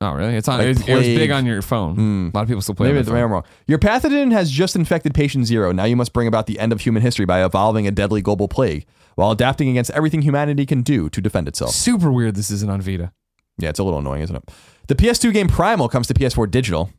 Oh, 0.00 0.12
really? 0.12 0.36
It's 0.36 0.46
on. 0.46 0.58
Like 0.58 0.66
it, 0.66 0.68
was, 0.68 0.88
it 0.88 0.94
was 0.94 1.06
big 1.06 1.30
on 1.32 1.44
your 1.44 1.60
phone. 1.60 1.96
Hmm. 1.96 2.28
A 2.32 2.36
lot 2.36 2.42
of 2.42 2.48
people 2.48 2.62
still 2.62 2.76
play. 2.76 2.86
Maybe 2.86 3.00
on 3.00 3.04
their 3.04 3.14
maybe. 3.14 3.24
I'm 3.24 3.32
wrong. 3.32 3.44
Your 3.66 3.78
pathogen 3.78 4.30
has 4.32 4.50
just 4.50 4.76
infected 4.76 5.12
patient 5.12 5.46
zero. 5.46 5.72
Now 5.72 5.84
you 5.84 5.96
must 5.96 6.12
bring 6.12 6.28
about 6.28 6.46
the 6.46 6.60
end 6.60 6.72
of 6.72 6.80
human 6.80 7.02
history 7.02 7.26
by 7.26 7.44
evolving 7.44 7.86
a 7.86 7.90
deadly 7.90 8.22
global 8.22 8.46
plague 8.46 8.86
while 9.16 9.32
adapting 9.32 9.68
against 9.68 9.90
everything 9.90 10.22
humanity 10.22 10.64
can 10.64 10.82
do 10.82 11.10
to 11.10 11.20
defend 11.20 11.48
itself. 11.48 11.72
Super 11.72 12.12
weird. 12.12 12.36
This 12.36 12.50
isn't 12.50 12.70
on 12.70 12.80
Vita. 12.80 13.12
Yeah, 13.58 13.70
it's 13.70 13.78
a 13.78 13.84
little 13.84 13.98
annoying, 13.98 14.22
isn't 14.22 14.36
it? 14.36 14.50
The 14.86 14.94
PS2 14.94 15.32
game 15.32 15.48
Primal 15.48 15.88
comes 15.88 16.06
to 16.06 16.14
PS4 16.14 16.50
digital. 16.50 16.90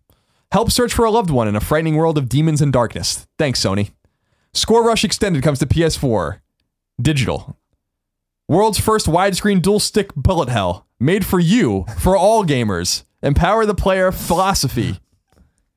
Help 0.51 0.71
search 0.71 0.93
for 0.93 1.05
a 1.05 1.11
loved 1.11 1.29
one 1.29 1.47
in 1.47 1.55
a 1.55 1.59
frightening 1.59 1.95
world 1.95 2.17
of 2.17 2.27
demons 2.27 2.61
and 2.61 2.73
darkness. 2.73 3.27
Thanks, 3.37 3.61
Sony. 3.61 3.91
Score 4.53 4.83
Rush 4.83 5.03
Extended 5.03 5.43
comes 5.43 5.59
to 5.59 5.65
PS4 5.65 6.39
digital. 7.01 7.55
World's 8.47 8.79
first 8.79 9.05
widescreen 9.05 9.61
dual 9.61 9.79
stick 9.79 10.13
bullet 10.15 10.49
hell, 10.49 10.87
made 10.99 11.25
for 11.25 11.39
you, 11.39 11.85
for 11.99 12.17
all 12.17 12.43
gamers. 12.43 13.03
Empower 13.21 13.65
the 13.65 13.75
player 13.75 14.11
philosophy. 14.11 14.99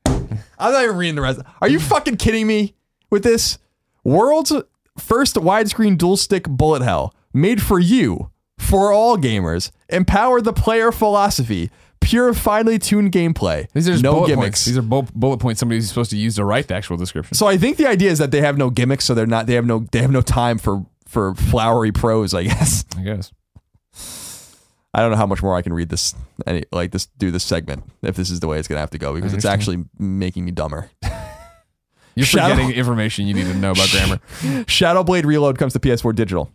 I'm 0.06 0.72
not 0.72 0.82
even 0.82 0.96
reading 0.96 1.16
the 1.16 1.22
rest. 1.22 1.40
Are 1.60 1.68
you 1.68 1.78
fucking 1.78 2.16
kidding 2.16 2.46
me 2.46 2.74
with 3.10 3.24
this? 3.24 3.58
World's 4.04 4.52
first 4.98 5.36
widescreen 5.36 5.98
dual 5.98 6.16
stick 6.16 6.44
bullet 6.44 6.82
hell, 6.82 7.14
made 7.34 7.60
for 7.62 7.78
you, 7.78 8.30
for 8.58 8.92
all 8.92 9.18
gamers. 9.18 9.70
Empower 9.92 10.40
the 10.40 10.52
player 10.52 10.90
philosophy. 10.92 11.70
Pure, 12.00 12.34
finely 12.34 12.78
tuned 12.80 13.12
gameplay. 13.12 13.68
These 13.74 13.88
are 13.88 13.92
just 13.92 14.02
no 14.02 14.14
bullet 14.14 14.26
gimmicks. 14.28 14.44
points. 14.44 14.64
These 14.64 14.76
are 14.78 14.82
bu- 14.82 15.02
bullet 15.14 15.38
points 15.38 15.60
somebody's 15.60 15.88
supposed 15.88 16.10
to 16.10 16.16
use 16.16 16.34
to 16.34 16.44
write 16.44 16.66
the 16.66 16.74
actual 16.74 16.96
description. 16.96 17.36
So 17.36 17.46
I 17.46 17.56
think 17.56 17.76
the 17.76 17.86
idea 17.86 18.10
is 18.10 18.18
that 18.18 18.32
they 18.32 18.40
have 18.40 18.58
no 18.58 18.70
gimmicks, 18.70 19.04
so 19.04 19.14
they're 19.14 19.26
not. 19.26 19.46
They 19.46 19.54
have 19.54 19.66
no. 19.66 19.86
They 19.92 20.00
have 20.00 20.10
no 20.10 20.20
time 20.22 20.58
for 20.58 20.84
for 21.06 21.34
flowery 21.34 21.92
prose. 21.92 22.34
I 22.34 22.42
guess. 22.44 22.84
I 22.96 23.02
guess. 23.02 23.32
I 24.94 25.00
don't 25.00 25.10
know 25.10 25.16
how 25.16 25.26
much 25.26 25.42
more 25.42 25.54
I 25.56 25.62
can 25.62 25.72
read 25.72 25.88
this. 25.88 26.14
Any 26.46 26.64
like 26.72 26.90
this 26.90 27.06
do 27.18 27.30
this 27.30 27.44
segment 27.44 27.84
if 28.02 28.16
this 28.16 28.30
is 28.30 28.40
the 28.40 28.46
way 28.48 28.58
it's 28.58 28.66
gonna 28.68 28.80
have 28.80 28.90
to 28.90 28.98
go 28.98 29.14
because 29.14 29.32
it's 29.32 29.44
actually 29.44 29.84
making 29.98 30.44
me 30.44 30.50
dumber. 30.50 30.90
You're 32.14 32.26
Shadow- 32.26 32.54
forgetting 32.56 32.76
information 32.76 33.26
you 33.26 33.34
need 33.34 33.44
to 33.46 33.54
know 33.54 33.70
about 33.70 33.88
grammar. 33.90 34.16
Shadowblade 34.66 35.24
Reload 35.24 35.56
comes 35.58 35.72
to 35.74 35.80
PS4 35.80 36.14
digital. 36.14 36.50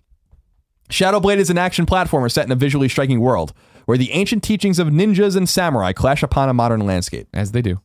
Shadowblade 0.89 1.37
is 1.37 1.49
an 1.49 1.57
action 1.57 1.85
platformer 1.85 2.31
set 2.31 2.45
in 2.45 2.51
a 2.51 2.55
visually 2.55 2.87
striking 2.87 3.19
world 3.19 3.53
where 3.85 3.97
the 3.97 4.11
ancient 4.11 4.43
teachings 4.43 4.79
of 4.79 4.87
ninjas 4.87 5.35
and 5.35 5.47
samurai 5.47 5.93
clash 5.93 6.23
upon 6.23 6.49
a 6.49 6.53
modern 6.53 6.85
landscape. 6.85 7.27
As 7.33 7.51
they 7.51 7.61
do. 7.61 7.81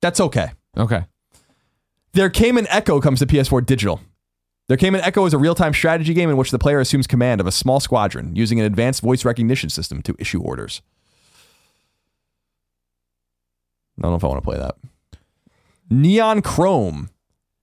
That's 0.00 0.20
okay. 0.20 0.50
Okay. 0.76 1.04
There 2.12 2.30
Came 2.30 2.58
an 2.58 2.66
Echo 2.68 3.00
comes 3.00 3.20
to 3.20 3.26
PS4 3.26 3.64
digital. 3.64 4.00
There 4.68 4.76
Came 4.76 4.94
an 4.94 5.00
Echo 5.00 5.24
is 5.26 5.34
a 5.34 5.38
real 5.38 5.54
time 5.54 5.74
strategy 5.74 6.14
game 6.14 6.30
in 6.30 6.36
which 6.36 6.50
the 6.50 6.58
player 6.58 6.80
assumes 6.80 7.06
command 7.06 7.40
of 7.40 7.46
a 7.46 7.52
small 7.52 7.80
squadron 7.80 8.34
using 8.34 8.58
an 8.60 8.66
advanced 8.66 9.02
voice 9.02 9.24
recognition 9.24 9.70
system 9.70 10.02
to 10.02 10.14
issue 10.18 10.40
orders. 10.40 10.82
I 13.98 14.02
don't 14.02 14.12
know 14.12 14.16
if 14.16 14.24
I 14.24 14.28
want 14.28 14.42
to 14.42 14.44
play 14.44 14.58
that. 14.58 14.76
Neon 15.90 16.40
Chrome 16.40 17.10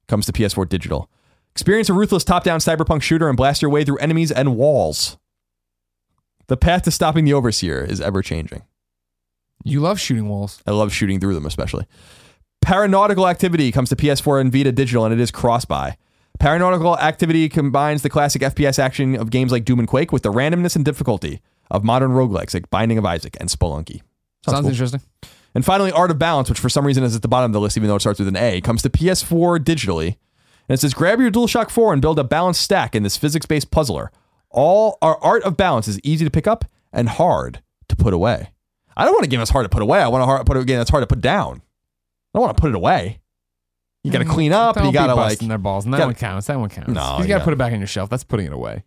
comes 0.07 0.25
to 0.25 0.33
PS4 0.33 0.69
digital. 0.69 1.09
Experience 1.57 1.89
a 1.89 1.93
ruthless 1.93 2.23
top 2.23 2.43
down 2.43 2.59
cyberpunk 2.59 3.01
shooter 3.01 3.27
and 3.27 3.35
blast 3.35 3.63
your 3.63 3.71
way 3.71 3.83
through 3.83 3.97
enemies 3.97 4.31
and 4.31 4.55
walls. 4.55 5.17
The 6.49 6.55
path 6.55 6.83
to 6.83 6.91
stopping 6.91 7.25
the 7.25 7.33
Overseer 7.33 7.83
is 7.83 7.99
ever 7.99 8.21
changing. 8.21 8.61
You 9.63 9.79
love 9.79 9.99
shooting 9.99 10.29
walls. 10.29 10.61
I 10.67 10.71
love 10.71 10.93
shooting 10.93 11.19
through 11.19 11.33
them, 11.33 11.47
especially. 11.47 11.87
Paranautical 12.61 13.27
Activity 13.27 13.71
comes 13.71 13.89
to 13.89 13.95
PS4 13.95 14.39
and 14.39 14.51
Vita 14.51 14.71
Digital, 14.71 15.03
and 15.03 15.11
it 15.11 15.19
is 15.19 15.31
cross 15.31 15.65
buy. 15.65 15.97
Paranautical 16.39 16.95
Activity 16.99 17.49
combines 17.49 18.03
the 18.03 18.09
classic 18.11 18.43
FPS 18.43 18.77
action 18.77 19.15
of 19.15 19.31
games 19.31 19.51
like 19.51 19.65
Doom 19.65 19.79
and 19.79 19.87
Quake 19.87 20.11
with 20.11 20.21
the 20.21 20.31
randomness 20.31 20.75
and 20.75 20.85
difficulty 20.85 21.41
of 21.71 21.83
modern 21.83 22.11
roguelikes 22.11 22.53
like 22.53 22.69
Binding 22.69 22.99
of 22.99 23.05
Isaac 23.05 23.35
and 23.39 23.49
Spelunky. 23.49 24.03
Sounds 24.45 24.59
cool. 24.59 24.69
interesting. 24.69 25.01
And 25.55 25.65
finally, 25.65 25.91
Art 25.91 26.11
of 26.11 26.19
Balance, 26.19 26.49
which 26.49 26.59
for 26.59 26.69
some 26.69 26.85
reason 26.85 27.03
is 27.03 27.15
at 27.15 27.23
the 27.23 27.27
bottom 27.27 27.49
of 27.49 27.53
the 27.53 27.59
list, 27.59 27.77
even 27.77 27.89
though 27.89 27.95
it 27.95 28.01
starts 28.01 28.19
with 28.19 28.27
an 28.27 28.37
A, 28.37 28.61
comes 28.61 28.83
to 28.83 28.91
PS4 28.91 29.57
digitally. 29.57 30.17
And 30.69 30.73
it 30.73 30.79
says, 30.81 30.93
grab 30.93 31.19
your 31.21 31.31
DualShock 31.31 31.69
4 31.69 31.93
and 31.93 32.01
build 32.01 32.19
a 32.19 32.23
balanced 32.23 32.61
stack 32.61 32.95
in 32.95 33.03
this 33.03 33.15
physics 33.17 33.45
based 33.45 33.71
puzzler. 33.71 34.11
All 34.49 34.97
our 35.01 35.17
Art 35.23 35.43
of 35.43 35.55
Balance 35.57 35.87
is 35.87 35.99
easy 36.03 36.25
to 36.25 36.31
pick 36.31 36.47
up 36.47 36.65
and 36.91 37.07
hard 37.09 37.61
to 37.89 37.95
put 37.95 38.13
away. 38.13 38.51
I 38.95 39.05
don't 39.05 39.13
want 39.13 39.25
a 39.25 39.29
game 39.29 39.39
that's 39.39 39.51
hard 39.51 39.65
to 39.65 39.69
put 39.69 39.81
away. 39.81 39.99
I 39.99 40.07
want 40.07 40.23
a 40.23 40.25
hard, 40.25 40.45
put 40.45 40.57
a 40.57 40.65
game 40.65 40.77
that's 40.77 40.89
hard 40.89 41.03
to 41.03 41.07
put 41.07 41.21
down. 41.21 41.61
I 42.33 42.39
don't 42.39 42.41
want 42.45 42.57
to 42.57 42.61
put 42.61 42.69
it 42.69 42.75
away. 42.75 43.21
You 44.03 44.11
got 44.11 44.19
to 44.19 44.25
clean 44.25 44.53
up. 44.53 44.75
Don't 44.75 44.85
You 44.87 44.91
got 44.93 45.07
to 45.07 45.15
like. 45.15 45.39
their 45.39 45.57
balls. 45.57 45.85
And 45.85 45.93
that 45.93 45.97
gotta- 45.97 46.07
one 46.07 46.15
counts. 46.15 46.47
That 46.47 46.59
one 46.59 46.69
counts. 46.69 46.89
No, 46.91 47.19
you 47.19 47.27
got 47.27 47.39
to 47.39 47.43
put 47.43 47.53
it 47.53 47.57
back 47.57 47.73
on 47.73 47.79
your 47.79 47.87
shelf. 47.87 48.09
That's 48.09 48.23
putting 48.23 48.45
it 48.47 48.53
away. 48.53 48.83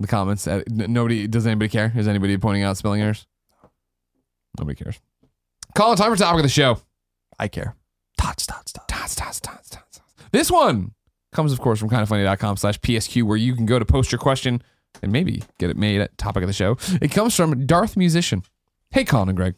The 0.00 0.06
comments. 0.06 0.46
Uh, 0.46 0.62
n- 0.70 0.92
nobody. 0.92 1.26
Does 1.26 1.46
anybody 1.46 1.68
care? 1.68 1.92
Is 1.96 2.08
anybody 2.08 2.36
pointing 2.38 2.62
out 2.62 2.76
spelling 2.76 3.00
errors? 3.02 3.26
Nobody 4.58 4.76
cares. 4.82 4.98
Colin, 5.74 5.96
time 5.96 6.10
for 6.10 6.16
topic 6.16 6.38
of 6.38 6.42
the 6.44 6.48
show. 6.48 6.78
I 7.38 7.48
care. 7.48 7.76
Tots, 8.16 8.46
tots, 8.46 8.72
tots. 8.72 8.86
Dots, 8.86 9.14
dots, 9.16 9.40
dots, 9.40 9.70
dots. 9.70 10.00
This 10.32 10.50
one 10.50 10.92
comes, 11.32 11.52
of 11.52 11.60
course, 11.60 11.78
from 11.78 11.90
kindafunny.com 11.90 12.56
slash 12.56 12.78
PSQ, 12.80 13.22
where 13.24 13.36
you 13.36 13.54
can 13.54 13.66
go 13.66 13.78
to 13.78 13.84
post 13.84 14.12
your 14.12 14.18
question 14.18 14.62
and 15.02 15.12
maybe 15.12 15.42
get 15.58 15.70
it 15.70 15.76
made 15.76 16.00
at 16.00 16.16
topic 16.18 16.42
of 16.42 16.46
the 16.46 16.52
show. 16.52 16.76
It 17.02 17.10
comes 17.10 17.34
from 17.34 17.66
Darth 17.66 17.96
Musician. 17.96 18.42
Hey, 18.90 19.04
Colin 19.04 19.28
and 19.28 19.36
Greg. 19.36 19.54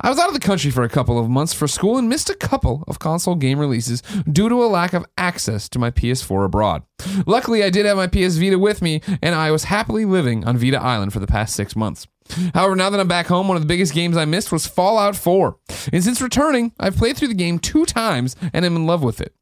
I 0.00 0.10
was 0.10 0.18
out 0.18 0.28
of 0.28 0.34
the 0.34 0.40
country 0.40 0.70
for 0.70 0.82
a 0.82 0.88
couple 0.88 1.18
of 1.18 1.28
months 1.28 1.52
for 1.52 1.66
school 1.66 1.96
and 1.96 2.08
missed 2.08 2.28
a 2.28 2.34
couple 2.34 2.84
of 2.86 2.98
console 2.98 3.34
game 3.34 3.58
releases 3.58 4.02
due 4.30 4.48
to 4.48 4.62
a 4.62 4.66
lack 4.66 4.92
of 4.92 5.06
access 5.16 5.68
to 5.70 5.78
my 5.78 5.90
PS4 5.90 6.44
abroad. 6.44 6.82
Luckily, 7.26 7.64
I 7.64 7.70
did 7.70 7.86
have 7.86 7.96
my 7.96 8.06
PS 8.06 8.36
Vita 8.36 8.58
with 8.58 8.82
me, 8.82 9.00
and 9.22 9.34
I 9.34 9.50
was 9.50 9.64
happily 9.64 10.04
living 10.04 10.44
on 10.44 10.58
Vita 10.58 10.80
Island 10.80 11.12
for 11.12 11.20
the 11.20 11.26
past 11.26 11.54
six 11.54 11.74
months. 11.74 12.06
However, 12.54 12.76
now 12.76 12.90
that 12.90 13.00
I'm 13.00 13.08
back 13.08 13.26
home, 13.26 13.48
one 13.48 13.56
of 13.56 13.62
the 13.62 13.68
biggest 13.68 13.94
games 13.94 14.16
I 14.16 14.24
missed 14.24 14.50
was 14.52 14.66
Fallout 14.66 15.16
4. 15.16 15.56
And 15.92 16.02
since 16.02 16.20
returning, 16.20 16.72
I've 16.78 16.96
played 16.96 17.16
through 17.16 17.28
the 17.28 17.34
game 17.34 17.58
two 17.58 17.84
times 17.84 18.34
and 18.52 18.64
am 18.64 18.76
in 18.76 18.86
love 18.86 19.02
with 19.02 19.20
it. 19.20 19.35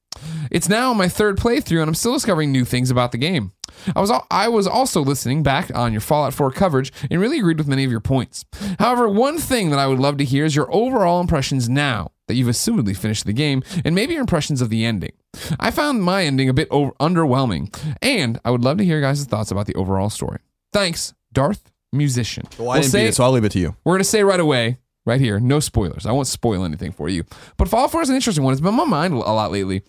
It's 0.50 0.68
now 0.68 0.92
my 0.94 1.08
third 1.08 1.38
playthrough, 1.38 1.80
and 1.80 1.88
I'm 1.88 1.94
still 1.94 2.12
discovering 2.14 2.52
new 2.52 2.64
things 2.64 2.90
about 2.90 3.12
the 3.12 3.18
game. 3.18 3.52
I 3.94 4.00
was 4.00 4.10
al- 4.10 4.26
I 4.30 4.48
was 4.48 4.66
also 4.66 5.02
listening 5.02 5.42
back 5.42 5.74
on 5.74 5.92
your 5.92 6.00
Fallout 6.00 6.32
4 6.34 6.50
coverage 6.52 6.92
and 7.10 7.20
really 7.20 7.38
agreed 7.38 7.58
with 7.58 7.66
many 7.66 7.84
of 7.84 7.90
your 7.90 8.00
points. 8.00 8.44
However, 8.78 9.08
one 9.08 9.38
thing 9.38 9.70
that 9.70 9.78
I 9.78 9.86
would 9.86 9.98
love 9.98 10.16
to 10.18 10.24
hear 10.24 10.44
is 10.44 10.54
your 10.54 10.72
overall 10.74 11.20
impressions 11.20 11.68
now 11.68 12.12
that 12.28 12.34
you've 12.34 12.48
assumedly 12.48 12.96
finished 12.96 13.26
the 13.26 13.32
game, 13.32 13.62
and 13.84 13.94
maybe 13.94 14.12
your 14.14 14.20
impressions 14.22 14.62
of 14.62 14.70
the 14.70 14.84
ending. 14.84 15.12
I 15.60 15.70
found 15.70 16.02
my 16.02 16.24
ending 16.24 16.48
a 16.48 16.54
bit 16.54 16.68
over- 16.70 16.92
underwhelming, 17.00 17.74
and 18.00 18.38
I 18.44 18.50
would 18.50 18.62
love 18.62 18.78
to 18.78 18.84
hear 18.84 18.98
your 18.98 19.02
guys' 19.08 19.24
thoughts 19.24 19.50
about 19.50 19.66
the 19.66 19.74
overall 19.74 20.08
story. 20.08 20.38
Thanks, 20.72 21.12
Darth 21.32 21.70
Musician. 21.92 22.44
Well, 22.58 22.70
I 22.70 22.74
We'll 22.74 22.82
didn't 22.82 22.92
say- 22.92 23.02
beat 23.04 23.08
it, 23.08 23.14
so 23.16 23.24
I'll 23.24 23.32
leave 23.32 23.44
it 23.44 23.52
to 23.52 23.58
you. 23.58 23.76
we're 23.84 23.92
going 23.92 24.00
to 24.00 24.04
say 24.04 24.22
right 24.24 24.40
away, 24.40 24.78
right 25.04 25.20
here, 25.20 25.38
no 25.38 25.60
spoilers. 25.60 26.06
I 26.06 26.12
won't 26.12 26.26
spoil 26.26 26.64
anything 26.64 26.92
for 26.92 27.08
you. 27.08 27.24
But 27.58 27.68
Fallout 27.68 27.90
4 27.92 28.02
is 28.02 28.08
an 28.08 28.14
interesting 28.16 28.44
one. 28.44 28.52
It's 28.52 28.60
been 28.60 28.68
on 28.70 28.76
my 28.76 28.84
mind 28.84 29.12
a 29.14 29.18
lot 29.18 29.52
lately. 29.52 29.82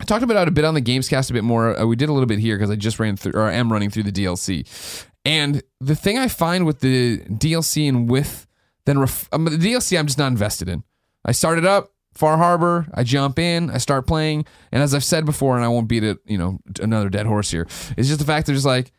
I 0.00 0.04
talked 0.04 0.22
about 0.22 0.36
it 0.42 0.48
a 0.48 0.50
bit 0.50 0.64
on 0.64 0.74
the 0.74 0.80
Gamescast 0.82 1.30
a 1.30 1.32
bit 1.34 1.44
more. 1.44 1.78
Uh, 1.78 1.84
we 1.84 1.94
did 1.94 2.08
a 2.08 2.12
little 2.12 2.26
bit 2.26 2.38
here 2.38 2.56
because 2.56 2.70
I 2.70 2.76
just 2.76 2.98
ran 2.98 3.16
through, 3.16 3.32
or 3.34 3.50
am 3.50 3.70
running 3.70 3.90
through 3.90 4.04
the 4.04 4.12
DLC. 4.12 4.66
And 5.24 5.62
the 5.80 5.94
thing 5.94 6.18
I 6.18 6.28
find 6.28 6.64
with 6.64 6.80
the 6.80 7.18
DLC 7.18 7.88
and 7.88 8.08
with 8.08 8.46
then 8.86 8.98
ref- 8.98 9.28
um, 9.32 9.44
the 9.44 9.50
DLC, 9.50 9.98
I'm 9.98 10.06
just 10.06 10.18
not 10.18 10.28
invested 10.32 10.68
in. 10.68 10.82
I 11.24 11.32
start 11.32 11.58
it 11.58 11.66
up, 11.66 11.92
Far 12.14 12.38
Harbor, 12.38 12.86
I 12.94 13.04
jump 13.04 13.38
in, 13.38 13.70
I 13.70 13.78
start 13.78 14.06
playing, 14.06 14.46
and 14.72 14.82
as 14.82 14.94
I've 14.94 15.04
said 15.04 15.26
before, 15.26 15.56
and 15.56 15.64
I 15.64 15.68
won't 15.68 15.86
beat 15.86 16.02
it, 16.02 16.18
you 16.24 16.38
know, 16.38 16.58
another 16.80 17.08
dead 17.10 17.26
horse 17.26 17.50
here, 17.50 17.66
it's 17.96 18.08
just 18.08 18.18
the 18.18 18.24
fact 18.24 18.46
that 18.46 18.54
it's 18.54 18.64
like, 18.64 18.92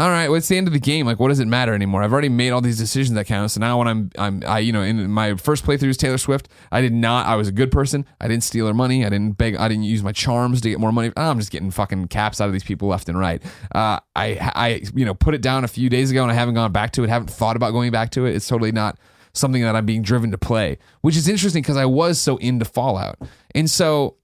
all 0.00 0.10
right, 0.10 0.28
well, 0.28 0.36
it's 0.36 0.46
the 0.46 0.56
end 0.56 0.68
of 0.68 0.72
the 0.72 0.78
game. 0.78 1.06
Like, 1.06 1.18
what 1.18 1.28
does 1.28 1.40
it 1.40 1.48
matter 1.48 1.74
anymore? 1.74 2.04
I've 2.04 2.12
already 2.12 2.28
made 2.28 2.50
all 2.50 2.60
these 2.60 2.78
decisions 2.78 3.16
that 3.16 3.26
count. 3.26 3.50
So 3.50 3.60
now 3.60 3.78
when 3.78 3.88
I'm, 3.88 4.10
I'm, 4.16 4.44
I, 4.46 4.60
you 4.60 4.72
know, 4.72 4.82
in 4.82 5.10
my 5.10 5.34
first 5.34 5.64
playthrough 5.64 5.88
is 5.88 5.96
Taylor 5.96 6.18
Swift. 6.18 6.48
I 6.70 6.80
did 6.80 6.92
not. 6.92 7.26
I 7.26 7.34
was 7.34 7.48
a 7.48 7.52
good 7.52 7.72
person. 7.72 8.06
I 8.20 8.28
didn't 8.28 8.44
steal 8.44 8.68
her 8.68 8.74
money. 8.74 9.04
I 9.04 9.08
didn't 9.08 9.32
beg. 9.32 9.56
I 9.56 9.66
didn't 9.66 9.84
use 9.84 10.04
my 10.04 10.12
charms 10.12 10.60
to 10.60 10.70
get 10.70 10.78
more 10.78 10.92
money. 10.92 11.12
I'm 11.16 11.40
just 11.40 11.50
getting 11.50 11.72
fucking 11.72 12.08
caps 12.08 12.40
out 12.40 12.46
of 12.46 12.52
these 12.52 12.62
people 12.62 12.86
left 12.86 13.08
and 13.08 13.18
right. 13.18 13.42
Uh, 13.74 13.98
I, 14.14 14.52
I, 14.54 14.82
you 14.94 15.04
know, 15.04 15.14
put 15.14 15.34
it 15.34 15.42
down 15.42 15.64
a 15.64 15.68
few 15.68 15.88
days 15.88 16.12
ago, 16.12 16.22
and 16.22 16.30
I 16.30 16.34
haven't 16.34 16.54
gone 16.54 16.70
back 16.70 16.92
to 16.92 17.02
it. 17.02 17.08
Haven't 17.08 17.30
thought 17.30 17.56
about 17.56 17.72
going 17.72 17.90
back 17.90 18.10
to 18.10 18.24
it. 18.24 18.36
It's 18.36 18.46
totally 18.46 18.70
not 18.70 19.00
something 19.32 19.62
that 19.62 19.74
I'm 19.74 19.86
being 19.86 20.02
driven 20.02 20.30
to 20.30 20.38
play, 20.38 20.78
which 21.00 21.16
is 21.16 21.28
interesting 21.28 21.62
because 21.62 21.76
I 21.76 21.86
was 21.86 22.20
so 22.20 22.36
into 22.36 22.64
Fallout, 22.64 23.18
and 23.52 23.68
so 23.68 24.16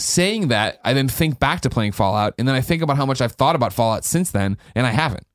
saying 0.00 0.48
that, 0.48 0.80
I 0.84 0.92
then 0.92 1.08
think 1.08 1.38
back 1.38 1.60
to 1.62 1.70
playing 1.70 1.92
Fallout, 1.92 2.34
and 2.38 2.46
then 2.48 2.54
I 2.54 2.60
think 2.60 2.82
about 2.82 2.96
how 2.96 3.06
much 3.06 3.20
I've 3.20 3.32
thought 3.32 3.54
about 3.56 3.72
Fallout 3.72 4.04
since 4.04 4.30
then, 4.30 4.56
and 4.74 4.86
I 4.86 4.90
haven't. 4.90 5.26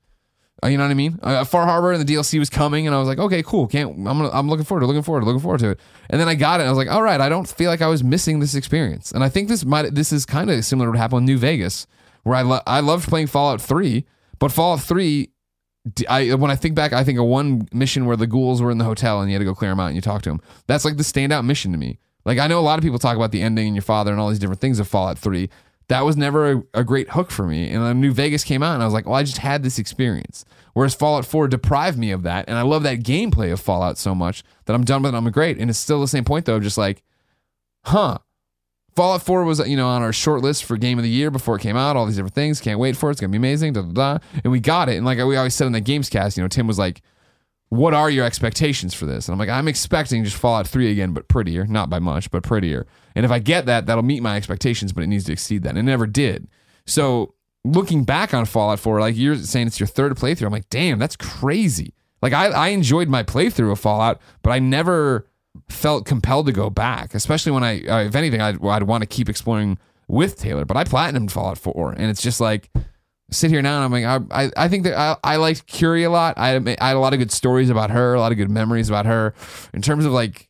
Uh, 0.63 0.67
You 0.67 0.77
know 0.77 0.83
what 0.85 0.91
I 0.91 0.95
mean? 0.95 1.19
Uh, 1.21 1.43
Far 1.43 1.65
Harbor 1.65 1.91
and 1.91 2.05
the 2.07 2.13
DLC 2.13 2.39
was 2.39 2.49
coming, 2.49 2.87
and 2.87 2.95
I 2.95 2.99
was 2.99 3.07
like, 3.07 3.19
okay, 3.19 3.43
cool. 3.43 3.67
Can't 3.67 3.91
I'm 3.97 4.03
gonna, 4.03 4.29
I'm 4.31 4.49
looking 4.49 4.65
forward 4.65 4.81
to 4.81 4.87
looking 4.87 5.03
forward 5.03 5.21
to 5.21 5.25
looking 5.25 5.41
forward 5.41 5.59
to 5.59 5.71
it. 5.71 5.79
And 6.09 6.19
then 6.19 6.27
I 6.27 6.35
got 6.35 6.59
it, 6.59 6.63
and 6.63 6.67
I 6.67 6.71
was 6.71 6.77
like, 6.77 6.89
all 6.91 7.03
right, 7.03 7.19
I 7.21 7.29
don't 7.29 7.47
feel 7.47 7.69
like 7.69 7.81
I 7.81 7.87
was 7.87 8.03
missing 8.03 8.39
this 8.39 8.55
experience. 8.55 9.11
And 9.11 9.23
I 9.23 9.29
think 9.29 9.47
this 9.49 9.65
might 9.65 9.93
this 9.93 10.11
is 10.11 10.25
kind 10.25 10.49
of 10.49 10.63
similar 10.65 10.87
to 10.87 10.91
what 10.91 10.97
happened 10.99 11.23
with 11.23 11.29
New 11.29 11.37
Vegas, 11.37 11.87
where 12.23 12.35
I 12.35 12.41
lo- 12.41 12.61
I 12.65 12.79
loved 12.79 13.07
playing 13.09 13.27
Fallout 13.27 13.61
Three, 13.61 14.05
but 14.39 14.51
Fallout 14.51 14.81
Three. 14.81 15.31
I 16.09 16.33
when 16.33 16.49
I 16.49 16.55
think 16.55 16.73
back, 16.73 16.93
I 16.93 17.03
think 17.03 17.19
of 17.19 17.25
one 17.25 17.67
mission 17.71 18.07
where 18.07 18.17
the 18.17 18.25
ghouls 18.25 18.59
were 18.59 18.71
in 18.71 18.79
the 18.79 18.85
hotel 18.85 19.21
and 19.21 19.29
you 19.29 19.35
had 19.35 19.39
to 19.39 19.45
go 19.45 19.53
clear 19.53 19.69
them 19.69 19.79
out 19.79 19.85
and 19.87 19.95
you 19.95 20.01
talk 20.01 20.23
to 20.23 20.29
them. 20.31 20.41
That's 20.65 20.83
like 20.83 20.97
the 20.97 21.03
standout 21.03 21.45
mission 21.45 21.71
to 21.73 21.77
me. 21.77 21.99
Like 22.25 22.39
I 22.39 22.47
know 22.47 22.59
a 22.59 22.61
lot 22.61 22.79
of 22.79 22.83
people 22.83 22.99
talk 22.99 23.15
about 23.15 23.31
the 23.31 23.41
ending 23.41 23.67
and 23.67 23.75
your 23.75 23.83
father 23.83 24.11
and 24.11 24.19
all 24.19 24.29
these 24.29 24.39
different 24.39 24.61
things 24.61 24.79
of 24.79 24.87
Fallout 24.87 25.17
Three. 25.17 25.49
That 25.87 26.01
was 26.01 26.17
never 26.17 26.51
a, 26.51 26.63
a 26.73 26.83
great 26.83 27.11
hook 27.11 27.29
for 27.29 27.45
me. 27.45 27.69
And 27.69 27.83
then 27.83 28.01
New 28.01 28.11
Vegas 28.11 28.43
came 28.43 28.63
out 28.63 28.73
and 28.73 28.81
I 28.81 28.85
was 28.85 28.93
like, 28.93 29.05
well, 29.05 29.15
I 29.15 29.21
just 29.23 29.37
had 29.37 29.61
this 29.61 29.77
experience. 29.77 30.43
Whereas 30.73 30.95
Fallout 30.95 31.25
4 31.25 31.47
deprived 31.47 31.97
me 31.99 32.09
of 32.09 32.23
that. 32.23 32.49
And 32.49 32.57
I 32.57 32.63
love 32.63 32.81
that 32.83 33.01
gameplay 33.01 33.53
of 33.53 33.59
Fallout 33.59 33.99
so 33.99 34.15
much 34.15 34.43
that 34.65 34.73
I'm 34.73 34.83
done 34.83 35.03
with 35.03 35.13
it. 35.13 35.17
I'm 35.17 35.29
great. 35.29 35.59
And 35.59 35.69
it's 35.69 35.77
still 35.77 36.01
the 36.01 36.07
same 36.07 36.23
point 36.23 36.45
though, 36.45 36.59
just 36.59 36.77
like, 36.77 37.03
huh. 37.83 38.17
Fallout 38.95 39.21
4 39.21 39.43
was, 39.43 39.59
you 39.67 39.77
know, 39.77 39.87
on 39.87 40.01
our 40.01 40.13
short 40.13 40.41
list 40.41 40.63
for 40.63 40.75
game 40.75 40.97
of 40.97 41.03
the 41.03 41.09
year 41.09 41.29
before 41.29 41.57
it 41.57 41.61
came 41.61 41.77
out, 41.77 41.95
all 41.95 42.07
these 42.07 42.15
different 42.15 42.33
things. 42.33 42.59
Can't 42.59 42.79
wait 42.79 42.97
for 42.97 43.09
it. 43.09 43.13
It's 43.13 43.21
gonna 43.21 43.29
be 43.29 43.37
amazing. 43.37 43.73
Da, 43.73 43.83
da, 43.83 43.91
da. 43.91 44.25
And 44.43 44.51
we 44.51 44.59
got 44.59 44.89
it. 44.89 44.95
And 44.95 45.05
like 45.05 45.19
we 45.19 45.35
always 45.37 45.53
said 45.53 45.67
in 45.67 45.73
the 45.73 45.81
Gamescast, 45.81 46.37
you 46.37 46.43
know, 46.43 46.47
Tim 46.47 46.65
was 46.65 46.79
like, 46.79 47.03
what 47.69 47.93
are 47.93 48.09
your 48.09 48.25
expectations 48.25 48.93
for 48.93 49.05
this? 49.05 49.27
And 49.27 49.33
I'm 49.33 49.39
like, 49.39 49.49
I'm 49.49 49.67
expecting 49.67 50.23
just 50.23 50.37
Fallout 50.37 50.67
3 50.67 50.91
again, 50.91 51.13
but 51.13 51.27
prettier. 51.27 51.65
Not 51.65 51.89
by 51.89 51.99
much, 51.99 52.31
but 52.31 52.43
prettier. 52.43 52.85
And 53.15 53.25
if 53.25 53.31
I 53.31 53.39
get 53.39 53.65
that, 53.65 53.85
that'll 53.85 54.03
meet 54.03 54.21
my 54.21 54.37
expectations, 54.37 54.93
but 54.93 55.03
it 55.03 55.07
needs 55.07 55.25
to 55.25 55.33
exceed 55.33 55.63
that. 55.63 55.69
And 55.69 55.79
it 55.79 55.83
never 55.83 56.07
did. 56.07 56.47
So 56.85 57.33
looking 57.63 58.03
back 58.03 58.33
on 58.33 58.45
Fallout 58.45 58.79
4, 58.79 58.99
like 58.99 59.17
you're 59.17 59.35
saying 59.35 59.67
it's 59.67 59.79
your 59.79 59.87
third 59.87 60.15
playthrough, 60.15 60.45
I'm 60.45 60.51
like, 60.51 60.69
damn, 60.69 60.99
that's 60.99 61.15
crazy. 61.15 61.93
Like 62.21 62.33
I, 62.33 62.47
I 62.47 62.67
enjoyed 62.69 63.09
my 63.09 63.23
playthrough 63.23 63.71
of 63.71 63.79
Fallout, 63.79 64.21
but 64.41 64.51
I 64.51 64.59
never 64.59 65.27
felt 65.69 66.05
compelled 66.05 66.45
to 66.47 66.51
go 66.51 66.69
back, 66.69 67.15
especially 67.15 67.51
when 67.51 67.63
I, 67.63 67.85
uh, 67.85 68.03
if 68.03 68.15
anything, 68.15 68.41
I'd, 68.41 68.63
I'd 68.63 68.83
want 68.83 69.01
to 69.01 69.07
keep 69.07 69.29
exploring 69.29 69.77
with 70.07 70.37
Taylor. 70.37 70.65
But 70.65 70.77
I 70.77 70.83
platinumed 70.83 71.31
Fallout 71.31 71.57
4, 71.57 71.93
and 71.93 72.05
it's 72.05 72.21
just 72.21 72.39
like, 72.39 72.69
sit 73.31 73.51
here 73.51 73.61
now 73.61 73.83
and 73.83 73.85
I'm 73.85 73.91
like, 73.91 74.29
I, 74.31 74.45
I, 74.45 74.65
I 74.65 74.67
think 74.67 74.83
that 74.83 74.97
I, 74.97 75.17
I 75.23 75.35
liked 75.37 75.67
Curie 75.67 76.03
a 76.03 76.09
lot. 76.09 76.37
I, 76.37 76.55
I 76.55 76.87
had 76.87 76.95
a 76.95 76.99
lot 76.99 77.13
of 77.13 77.19
good 77.19 77.31
stories 77.31 77.69
about 77.69 77.91
her, 77.91 78.13
a 78.13 78.19
lot 78.19 78.31
of 78.31 78.37
good 78.37 78.49
memories 78.49 78.89
about 78.89 79.05
her. 79.05 79.33
In 79.73 79.81
terms 79.81 80.05
of 80.05 80.11
like 80.11 80.49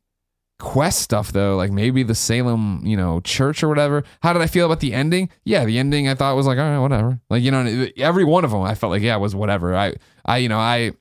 quest 0.59 0.99
stuff 0.99 1.31
though, 1.31 1.55
like 1.55 1.71
maybe 1.71 2.03
the 2.03 2.15
Salem, 2.15 2.81
you 2.85 2.97
know, 2.97 3.19
church 3.21 3.63
or 3.63 3.69
whatever. 3.69 4.03
How 4.21 4.33
did 4.33 4.41
I 4.41 4.47
feel 4.47 4.65
about 4.65 4.79
the 4.79 4.93
ending? 4.93 5.29
Yeah, 5.43 5.65
the 5.65 5.79
ending 5.79 6.07
I 6.07 6.15
thought 6.15 6.35
was 6.35 6.47
like, 6.47 6.57
all 6.57 6.69
right, 6.69 6.79
whatever. 6.79 7.19
Like, 7.29 7.43
you 7.43 7.51
know, 7.51 7.87
every 7.97 8.23
one 8.23 8.45
of 8.45 8.51
them 8.51 8.61
I 8.61 8.75
felt 8.75 8.91
like, 8.91 9.01
yeah, 9.01 9.15
was 9.17 9.35
whatever. 9.35 9.75
I, 9.75 9.95
I, 10.25 10.37
you 10.37 10.49
know, 10.49 10.59
I 10.59 10.91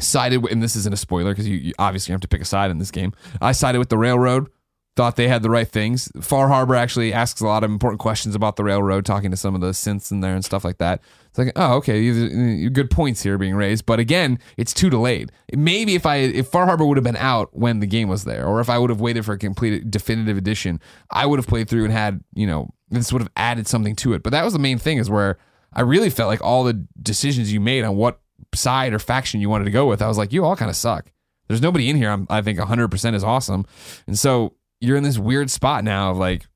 sided 0.00 0.38
with, 0.38 0.52
and 0.52 0.62
this 0.62 0.76
isn't 0.76 0.92
a 0.92 0.96
spoiler 0.96 1.32
because 1.32 1.48
you, 1.48 1.56
you 1.56 1.72
obviously 1.78 2.12
have 2.12 2.20
to 2.22 2.28
pick 2.28 2.40
a 2.40 2.44
side 2.44 2.70
in 2.70 2.78
this 2.78 2.90
game. 2.90 3.12
I 3.40 3.52
sided 3.52 3.78
with 3.78 3.88
the 3.88 3.98
railroad. 3.98 4.48
Thought 4.94 5.16
they 5.16 5.28
had 5.28 5.42
the 5.42 5.48
right 5.48 5.66
things. 5.66 6.12
Far 6.20 6.48
Harbor 6.48 6.74
actually 6.74 7.14
asks 7.14 7.40
a 7.40 7.46
lot 7.46 7.64
of 7.64 7.70
important 7.70 7.98
questions 7.98 8.34
about 8.34 8.56
the 8.56 8.64
railroad, 8.64 9.06
talking 9.06 9.30
to 9.30 9.38
some 9.38 9.54
of 9.54 9.62
the 9.62 9.70
synths 9.70 10.10
in 10.10 10.20
there 10.20 10.34
and 10.34 10.44
stuff 10.44 10.66
like 10.66 10.76
that. 10.78 11.00
It's 11.28 11.38
like, 11.38 11.52
oh, 11.56 11.76
okay, 11.76 12.68
good 12.68 12.90
points 12.90 13.22
here 13.22 13.38
being 13.38 13.54
raised, 13.54 13.86
but 13.86 13.98
again, 13.98 14.38
it's 14.58 14.74
too 14.74 14.90
delayed. 14.90 15.32
Maybe 15.56 15.94
if 15.94 16.04
I 16.04 16.16
if 16.16 16.48
Far 16.48 16.66
Harbor 16.66 16.84
would 16.84 16.98
have 16.98 17.04
been 17.04 17.16
out 17.16 17.48
when 17.56 17.80
the 17.80 17.86
game 17.86 18.08
was 18.08 18.24
there, 18.24 18.46
or 18.46 18.60
if 18.60 18.68
I 18.68 18.76
would 18.76 18.90
have 18.90 19.00
waited 19.00 19.24
for 19.24 19.32
a 19.32 19.38
complete 19.38 19.90
definitive 19.90 20.36
edition, 20.36 20.78
I 21.10 21.24
would 21.24 21.38
have 21.38 21.46
played 21.46 21.70
through 21.70 21.84
and 21.84 21.92
had 21.92 22.22
you 22.34 22.46
know 22.46 22.68
this 22.90 23.14
would 23.14 23.22
have 23.22 23.30
added 23.34 23.66
something 23.66 23.96
to 23.96 24.12
it. 24.12 24.22
But 24.22 24.30
that 24.32 24.44
was 24.44 24.52
the 24.52 24.58
main 24.58 24.76
thing 24.76 24.98
is 24.98 25.08
where 25.08 25.38
I 25.72 25.80
really 25.80 26.10
felt 26.10 26.28
like 26.28 26.42
all 26.42 26.64
the 26.64 26.86
decisions 27.02 27.50
you 27.50 27.60
made 27.60 27.84
on 27.84 27.96
what 27.96 28.20
side 28.54 28.92
or 28.92 28.98
faction 28.98 29.40
you 29.40 29.48
wanted 29.48 29.64
to 29.64 29.70
go 29.70 29.86
with, 29.86 30.02
I 30.02 30.08
was 30.08 30.18
like, 30.18 30.34
you 30.34 30.44
all 30.44 30.54
kind 30.54 30.68
of 30.68 30.76
suck. 30.76 31.10
There's 31.48 31.62
nobody 31.62 31.88
in 31.88 31.96
here. 31.96 32.10
I'm, 32.10 32.26
I 32.28 32.42
think 32.42 32.58
100% 32.58 33.14
is 33.14 33.24
awesome, 33.24 33.64
and 34.06 34.18
so 34.18 34.54
you're 34.82 34.96
in 34.96 35.04
this 35.04 35.18
weird 35.18 35.50
spot 35.50 35.84
now 35.84 36.10
of 36.10 36.18
like, 36.18 36.46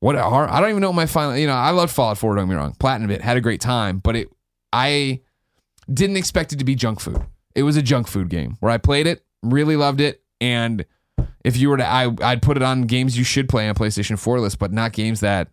what 0.00 0.16
are 0.16 0.48
I 0.48 0.60
don't 0.60 0.70
even 0.70 0.80
know 0.80 0.88
what 0.88 0.96
my 0.96 1.06
final. 1.06 1.36
You 1.36 1.46
know, 1.46 1.54
I 1.54 1.70
loved 1.70 1.92
Fallout 1.92 2.18
4. 2.18 2.36
Don't 2.36 2.46
get 2.46 2.50
me 2.50 2.56
wrong, 2.56 2.74
platinum 2.78 3.10
it, 3.10 3.20
had 3.20 3.36
a 3.36 3.40
great 3.40 3.60
time, 3.60 3.98
but 3.98 4.16
it 4.16 4.28
I 4.72 5.20
didn't 5.92 6.16
expect 6.16 6.52
it 6.52 6.58
to 6.58 6.64
be 6.64 6.74
junk 6.74 7.00
food. 7.00 7.24
It 7.54 7.62
was 7.64 7.76
a 7.76 7.82
junk 7.82 8.08
food 8.08 8.28
game 8.28 8.56
where 8.60 8.72
I 8.72 8.78
played 8.78 9.06
it, 9.06 9.24
really 9.42 9.76
loved 9.76 10.00
it, 10.00 10.22
and 10.40 10.84
if 11.44 11.56
you 11.56 11.68
were 11.68 11.76
to, 11.76 11.86
I 11.86 12.10
I'd 12.20 12.42
put 12.42 12.56
it 12.56 12.62
on 12.62 12.82
games 12.82 13.18
you 13.18 13.24
should 13.24 13.48
play 13.48 13.68
on 13.68 13.74
PlayStation 13.74 14.18
4 14.18 14.40
list, 14.40 14.58
but 14.58 14.72
not 14.72 14.92
games 14.92 15.20
that 15.20 15.48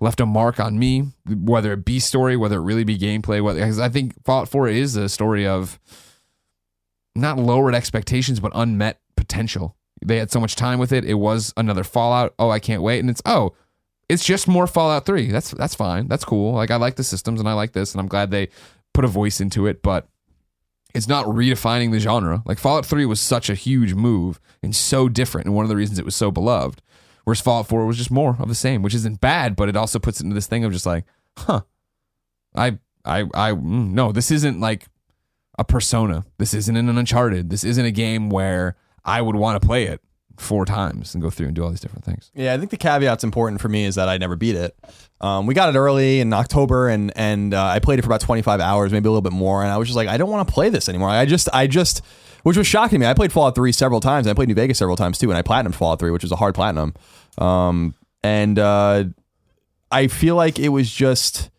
left 0.00 0.20
a 0.20 0.26
mark 0.26 0.60
on 0.60 0.78
me, 0.78 1.12
whether 1.26 1.72
it 1.72 1.84
be 1.84 1.98
story, 1.98 2.36
whether 2.36 2.56
it 2.56 2.64
really 2.64 2.84
be 2.84 2.98
gameplay. 2.98 3.42
Whether 3.42 3.60
because 3.60 3.78
I 3.78 3.88
think 3.88 4.14
Fallout 4.24 4.48
4 4.48 4.68
is 4.68 4.96
a 4.96 5.08
story 5.08 5.46
of 5.46 5.78
not 7.14 7.38
lowered 7.38 7.74
expectations, 7.74 8.40
but 8.40 8.52
unmet 8.54 9.00
potential. 9.16 9.76
They 10.04 10.18
had 10.18 10.30
so 10.30 10.40
much 10.40 10.56
time 10.56 10.78
with 10.78 10.92
it. 10.92 11.04
It 11.04 11.14
was 11.14 11.52
another 11.56 11.84
Fallout. 11.84 12.34
Oh, 12.38 12.50
I 12.50 12.58
can't 12.58 12.82
wait. 12.82 13.00
And 13.00 13.10
it's 13.10 13.22
oh, 13.24 13.54
it's 14.08 14.24
just 14.24 14.46
more 14.46 14.66
Fallout 14.66 15.06
3. 15.06 15.30
That's 15.30 15.50
that's 15.52 15.74
fine. 15.74 16.08
That's 16.08 16.24
cool. 16.24 16.52
Like 16.52 16.70
I 16.70 16.76
like 16.76 16.96
the 16.96 17.04
systems 17.04 17.40
and 17.40 17.48
I 17.48 17.54
like 17.54 17.72
this, 17.72 17.92
and 17.92 18.00
I'm 18.00 18.08
glad 18.08 18.30
they 18.30 18.48
put 18.94 19.04
a 19.04 19.08
voice 19.08 19.40
into 19.40 19.66
it, 19.66 19.82
but 19.82 20.08
it's 20.94 21.08
not 21.08 21.26
redefining 21.26 21.92
the 21.92 21.98
genre. 21.98 22.42
Like 22.46 22.58
Fallout 22.58 22.86
3 22.86 23.04
was 23.04 23.20
such 23.20 23.50
a 23.50 23.54
huge 23.54 23.94
move 23.94 24.40
and 24.62 24.74
so 24.74 25.08
different, 25.08 25.46
and 25.46 25.54
one 25.54 25.64
of 25.64 25.68
the 25.68 25.76
reasons 25.76 25.98
it 25.98 26.04
was 26.04 26.16
so 26.16 26.30
beloved. 26.30 26.80
Whereas 27.24 27.40
Fallout 27.40 27.66
4 27.66 27.84
was 27.84 27.98
just 27.98 28.10
more 28.10 28.36
of 28.38 28.48
the 28.48 28.54
same, 28.54 28.82
which 28.82 28.94
isn't 28.94 29.20
bad, 29.20 29.56
but 29.56 29.68
it 29.68 29.76
also 29.76 29.98
puts 29.98 30.20
it 30.20 30.24
into 30.24 30.34
this 30.34 30.46
thing 30.46 30.64
of 30.64 30.72
just 30.72 30.86
like, 30.86 31.04
huh, 31.36 31.62
I, 32.54 32.78
I, 33.04 33.22
I, 33.34 33.50
mm, 33.50 33.90
no, 33.90 34.12
this 34.12 34.30
isn't 34.30 34.60
like 34.60 34.86
a 35.58 35.64
Persona. 35.64 36.24
This 36.38 36.54
isn't 36.54 36.76
an 36.76 36.88
Uncharted. 36.88 37.50
This 37.50 37.64
isn't 37.64 37.84
a 37.84 37.90
game 37.90 38.30
where 38.30 38.76
I 39.06 39.22
would 39.22 39.36
want 39.36 39.60
to 39.60 39.66
play 39.66 39.84
it 39.84 40.00
four 40.36 40.66
times 40.66 41.14
and 41.14 41.22
go 41.22 41.30
through 41.30 41.46
and 41.46 41.56
do 41.56 41.64
all 41.64 41.70
these 41.70 41.80
different 41.80 42.04
things. 42.04 42.30
Yeah, 42.34 42.52
I 42.52 42.58
think 42.58 42.70
the 42.70 42.76
caveat's 42.76 43.24
important 43.24 43.60
for 43.60 43.68
me 43.68 43.84
is 43.84 43.94
that 43.94 44.08
I 44.08 44.18
never 44.18 44.36
beat 44.36 44.56
it. 44.56 44.76
Um, 45.20 45.46
we 45.46 45.54
got 45.54 45.74
it 45.74 45.78
early 45.78 46.20
in 46.20 46.32
October, 46.32 46.88
and 46.88 47.12
and 47.16 47.54
uh, 47.54 47.64
I 47.64 47.78
played 47.78 47.98
it 47.98 48.02
for 48.02 48.08
about 48.08 48.20
25 48.20 48.60
hours, 48.60 48.92
maybe 48.92 49.06
a 49.08 49.10
little 49.10 49.22
bit 49.22 49.32
more, 49.32 49.62
and 49.62 49.72
I 49.72 49.78
was 49.78 49.88
just 49.88 49.96
like, 49.96 50.08
I 50.08 50.16
don't 50.16 50.30
want 50.30 50.46
to 50.46 50.52
play 50.52 50.68
this 50.68 50.88
anymore. 50.88 51.08
I 51.08 51.24
just, 51.24 51.48
I 51.54 51.66
just, 51.66 52.02
which 52.42 52.56
was 52.56 52.66
shocking 52.66 53.00
me. 53.00 53.06
I 53.06 53.14
played 53.14 53.32
Fallout 53.32 53.54
3 53.54 53.72
several 53.72 54.00
times, 54.00 54.26
and 54.26 54.32
I 54.32 54.34
played 54.34 54.48
New 54.48 54.54
Vegas 54.54 54.78
several 54.78 54.96
times 54.96 55.18
too, 55.18 55.30
and 55.30 55.38
I 55.38 55.42
platinumed 55.42 55.74
Fallout 55.74 56.00
3, 56.00 56.10
which 56.10 56.22
was 56.22 56.32
a 56.32 56.36
hard 56.36 56.54
platinum. 56.54 56.94
Um, 57.38 57.94
and 58.22 58.58
uh, 58.58 59.04
I 59.90 60.08
feel 60.08 60.36
like 60.36 60.58
it 60.58 60.68
was 60.68 60.90
just 60.90 61.50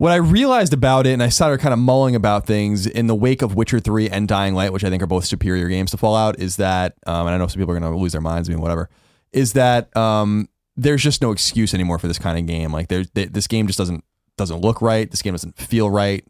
what 0.00 0.12
I 0.12 0.16
realized 0.16 0.72
about 0.72 1.06
it, 1.06 1.12
and 1.12 1.22
I 1.22 1.28
started 1.28 1.60
kind 1.60 1.74
of 1.74 1.78
mulling 1.78 2.14
about 2.14 2.46
things 2.46 2.86
in 2.86 3.06
the 3.06 3.14
wake 3.14 3.42
of 3.42 3.54
Witcher 3.54 3.80
3 3.80 4.08
and 4.08 4.26
Dying 4.26 4.54
Light, 4.54 4.72
which 4.72 4.82
I 4.82 4.88
think 4.88 5.02
are 5.02 5.06
both 5.06 5.26
superior 5.26 5.68
games 5.68 5.90
to 5.90 5.98
Fallout, 5.98 6.38
is 6.38 6.56
that, 6.56 6.94
um, 7.06 7.26
and 7.26 7.34
I 7.34 7.36
know 7.36 7.46
some 7.48 7.60
people 7.60 7.76
are 7.76 7.78
going 7.78 7.92
to 7.92 7.98
lose 7.98 8.12
their 8.12 8.22
minds, 8.22 8.48
I 8.48 8.52
mean, 8.52 8.62
whatever, 8.62 8.88
is 9.30 9.52
that 9.52 9.94
um, 9.94 10.48
there's 10.74 11.02
just 11.02 11.20
no 11.20 11.32
excuse 11.32 11.74
anymore 11.74 11.98
for 11.98 12.08
this 12.08 12.18
kind 12.18 12.38
of 12.38 12.46
game. 12.46 12.72
Like, 12.72 12.88
there's 12.88 13.10
th- 13.10 13.28
this 13.32 13.46
game 13.46 13.66
just 13.66 13.76
doesn't 13.76 14.02
doesn't 14.38 14.62
look 14.62 14.80
right. 14.80 15.10
This 15.10 15.20
game 15.20 15.34
doesn't 15.34 15.58
feel 15.58 15.90
right, 15.90 16.24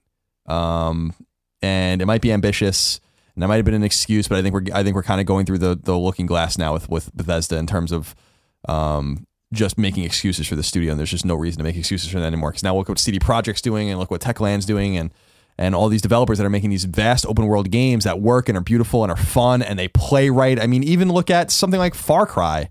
um, 0.46 1.14
and 1.62 2.02
it 2.02 2.06
might 2.06 2.22
be 2.22 2.32
ambitious, 2.32 3.00
and 3.36 3.42
that 3.44 3.46
might 3.46 3.56
have 3.56 3.64
been 3.64 3.74
an 3.74 3.84
excuse, 3.84 4.26
but 4.26 4.36
I 4.36 4.42
think 4.42 4.52
we're 4.52 4.64
I 4.74 4.82
think 4.82 4.96
we're 4.96 5.04
kind 5.04 5.20
of 5.20 5.28
going 5.28 5.46
through 5.46 5.58
the 5.58 5.78
the 5.80 5.96
looking 5.96 6.26
glass 6.26 6.58
now 6.58 6.72
with 6.72 6.88
with 6.88 7.14
Bethesda 7.14 7.56
in 7.56 7.68
terms 7.68 7.92
of 7.92 8.16
um, 8.68 9.28
just 9.52 9.78
making 9.78 10.04
excuses 10.04 10.46
for 10.46 10.56
the 10.56 10.62
studio, 10.62 10.92
and 10.92 10.98
there's 10.98 11.10
just 11.10 11.24
no 11.24 11.34
reason 11.34 11.58
to 11.58 11.64
make 11.64 11.76
excuses 11.76 12.10
for 12.10 12.20
that 12.20 12.26
anymore. 12.26 12.50
Because 12.50 12.62
now 12.62 12.76
look 12.76 12.88
what 12.88 12.98
CD 12.98 13.18
Projekt's 13.18 13.62
doing, 13.62 13.90
and 13.90 13.98
look 13.98 14.10
what 14.10 14.20
Techland's 14.20 14.66
doing, 14.66 14.96
and 14.96 15.10
and 15.60 15.74
all 15.74 15.90
these 15.90 16.00
developers 16.00 16.38
that 16.38 16.46
are 16.46 16.50
making 16.50 16.70
these 16.70 16.84
vast 16.84 17.26
open 17.26 17.46
world 17.46 17.70
games 17.70 18.04
that 18.04 18.18
work 18.18 18.48
and 18.48 18.56
are 18.56 18.62
beautiful 18.62 19.02
and 19.02 19.12
are 19.12 19.16
fun 19.16 19.60
and 19.60 19.78
they 19.78 19.88
play 19.88 20.30
right. 20.30 20.58
I 20.58 20.66
mean, 20.66 20.82
even 20.82 21.12
look 21.12 21.28
at 21.28 21.50
something 21.50 21.78
like 21.78 21.94
Far 21.94 22.24
Cry. 22.26 22.70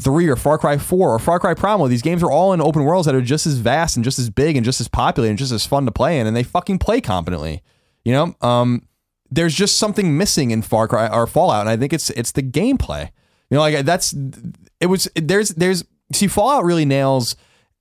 Three 0.00 0.28
or 0.28 0.36
Far 0.36 0.58
Cry 0.58 0.78
Four 0.78 1.12
or 1.12 1.18
Far 1.18 1.40
Cry 1.40 1.54
Primal. 1.54 1.88
These 1.88 2.02
games 2.02 2.22
are 2.22 2.30
all 2.30 2.52
in 2.52 2.60
open 2.60 2.84
worlds 2.84 3.06
that 3.06 3.16
are 3.16 3.20
just 3.20 3.48
as 3.48 3.54
vast 3.54 3.96
and 3.96 4.04
just 4.04 4.18
as 4.18 4.30
big 4.30 4.56
and 4.56 4.64
just 4.64 4.80
as 4.80 4.86
popular 4.86 5.28
and 5.28 5.36
just 5.36 5.50
as 5.50 5.66
fun 5.66 5.86
to 5.86 5.90
play 5.90 6.20
in, 6.20 6.26
and 6.28 6.36
they 6.36 6.44
fucking 6.44 6.78
play 6.78 7.00
competently. 7.00 7.64
You 8.04 8.12
know, 8.12 8.34
um, 8.40 8.86
there's 9.28 9.54
just 9.54 9.76
something 9.76 10.16
missing 10.16 10.52
in 10.52 10.62
Far 10.62 10.86
Cry 10.86 11.08
or 11.08 11.26
Fallout, 11.26 11.62
and 11.62 11.68
I 11.68 11.76
think 11.76 11.92
it's 11.92 12.10
it's 12.10 12.30
the 12.30 12.44
gameplay. 12.44 13.10
You 13.50 13.56
know, 13.56 13.60
like 13.60 13.84
that's 13.84 14.14
it 14.78 14.86
was 14.86 15.08
there's 15.16 15.48
there's 15.50 15.84
see 16.12 16.26
Fallout 16.26 16.64
really 16.64 16.84
nails 16.84 17.36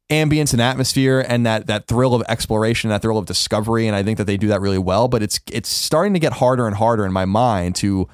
ambience 0.09 0.53
and 0.53 0.61
atmosphere 0.61 1.25
and 1.27 1.45
that 1.45 1.67
that 1.67 1.87
thrill 1.87 2.15
of 2.15 2.23
exploration, 2.29 2.89
that 2.89 3.01
thrill 3.01 3.17
of 3.17 3.25
discovery, 3.25 3.87
and 3.87 3.95
I 3.95 4.03
think 4.03 4.17
that 4.17 4.25
they 4.25 4.37
do 4.37 4.47
that 4.47 4.61
really 4.61 4.77
well. 4.77 5.07
But 5.07 5.21
it's 5.21 5.39
it's 5.51 5.69
starting 5.69 6.13
to 6.13 6.19
get 6.19 6.33
harder 6.33 6.67
and 6.67 6.75
harder 6.75 7.05
in 7.05 7.11
my 7.11 7.25
mind 7.25 7.75
to 7.77 8.07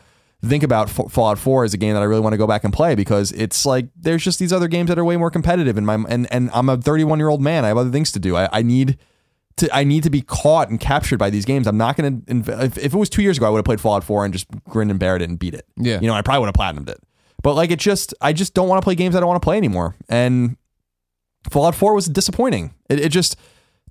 think 0.43 0.63
about 0.63 0.89
F- 0.89 1.11
Fallout 1.11 1.39
4 1.39 1.63
as 1.63 1.73
a 1.73 1.77
game 1.77 1.93
that 1.93 2.01
I 2.01 2.05
really 2.05 2.21
want 2.21 2.33
to 2.33 2.37
go 2.37 2.47
back 2.47 2.63
and 2.63 2.73
play 2.73 2.95
because 2.95 3.31
it's 3.31 3.65
like 3.65 3.87
there's 3.95 4.23
just 4.23 4.39
these 4.39 4.51
other 4.51 4.67
games 4.67 4.89
that 4.89 4.99
are 4.99 5.05
way 5.05 5.15
more 5.17 5.31
competitive 5.31 5.77
in 5.77 5.85
my 5.85 5.95
and 6.09 6.31
and 6.31 6.49
I'm 6.53 6.69
a 6.69 6.77
31 6.77 7.19
year 7.19 7.29
old 7.29 7.41
man. 7.41 7.63
I 7.65 7.69
have 7.69 7.77
other 7.77 7.91
things 7.91 8.11
to 8.13 8.19
do. 8.19 8.35
I, 8.35 8.49
I 8.51 8.61
need 8.61 8.97
to 9.57 9.73
I 9.75 9.83
need 9.83 10.03
to 10.03 10.09
be 10.09 10.21
caught 10.21 10.69
and 10.69 10.79
captured 10.79 11.17
by 11.17 11.29
these 11.29 11.45
games. 11.45 11.67
I'm 11.67 11.77
not 11.77 11.95
going 11.95 12.21
to 12.25 12.63
if, 12.63 12.77
if 12.77 12.93
it 12.93 12.97
was 12.97 13.09
2 13.09 13.21
years 13.21 13.37
ago 13.37 13.45
I 13.45 13.49
would 13.49 13.59
have 13.59 13.65
played 13.65 13.81
Fallout 13.81 14.03
4 14.03 14.25
and 14.25 14.33
just 14.33 14.47
grinned 14.65 14.91
and 14.91 14.99
bared 14.99 15.21
it 15.21 15.29
and 15.29 15.37
beat 15.37 15.53
it. 15.53 15.65
Yeah. 15.77 15.99
You 16.01 16.07
know, 16.07 16.13
I 16.13 16.21
probably 16.21 16.39
would 16.39 16.47
have 16.47 16.55
platinumed 16.55 16.89
it. 16.89 16.99
But 17.43 17.53
like 17.53 17.69
it 17.69 17.79
just 17.79 18.13
I 18.21 18.33
just 18.33 18.55
don't 18.55 18.67
want 18.67 18.81
to 18.81 18.83
play 18.83 18.95
games 18.95 19.15
I 19.15 19.19
don't 19.19 19.27
want 19.27 19.41
to 19.41 19.45
play 19.45 19.57
anymore. 19.57 19.95
And 20.09 20.57
Fallout 21.51 21.75
4 21.75 21.93
was 21.93 22.07
disappointing. 22.07 22.73
It, 22.89 22.99
it 22.99 23.09
just 23.09 23.35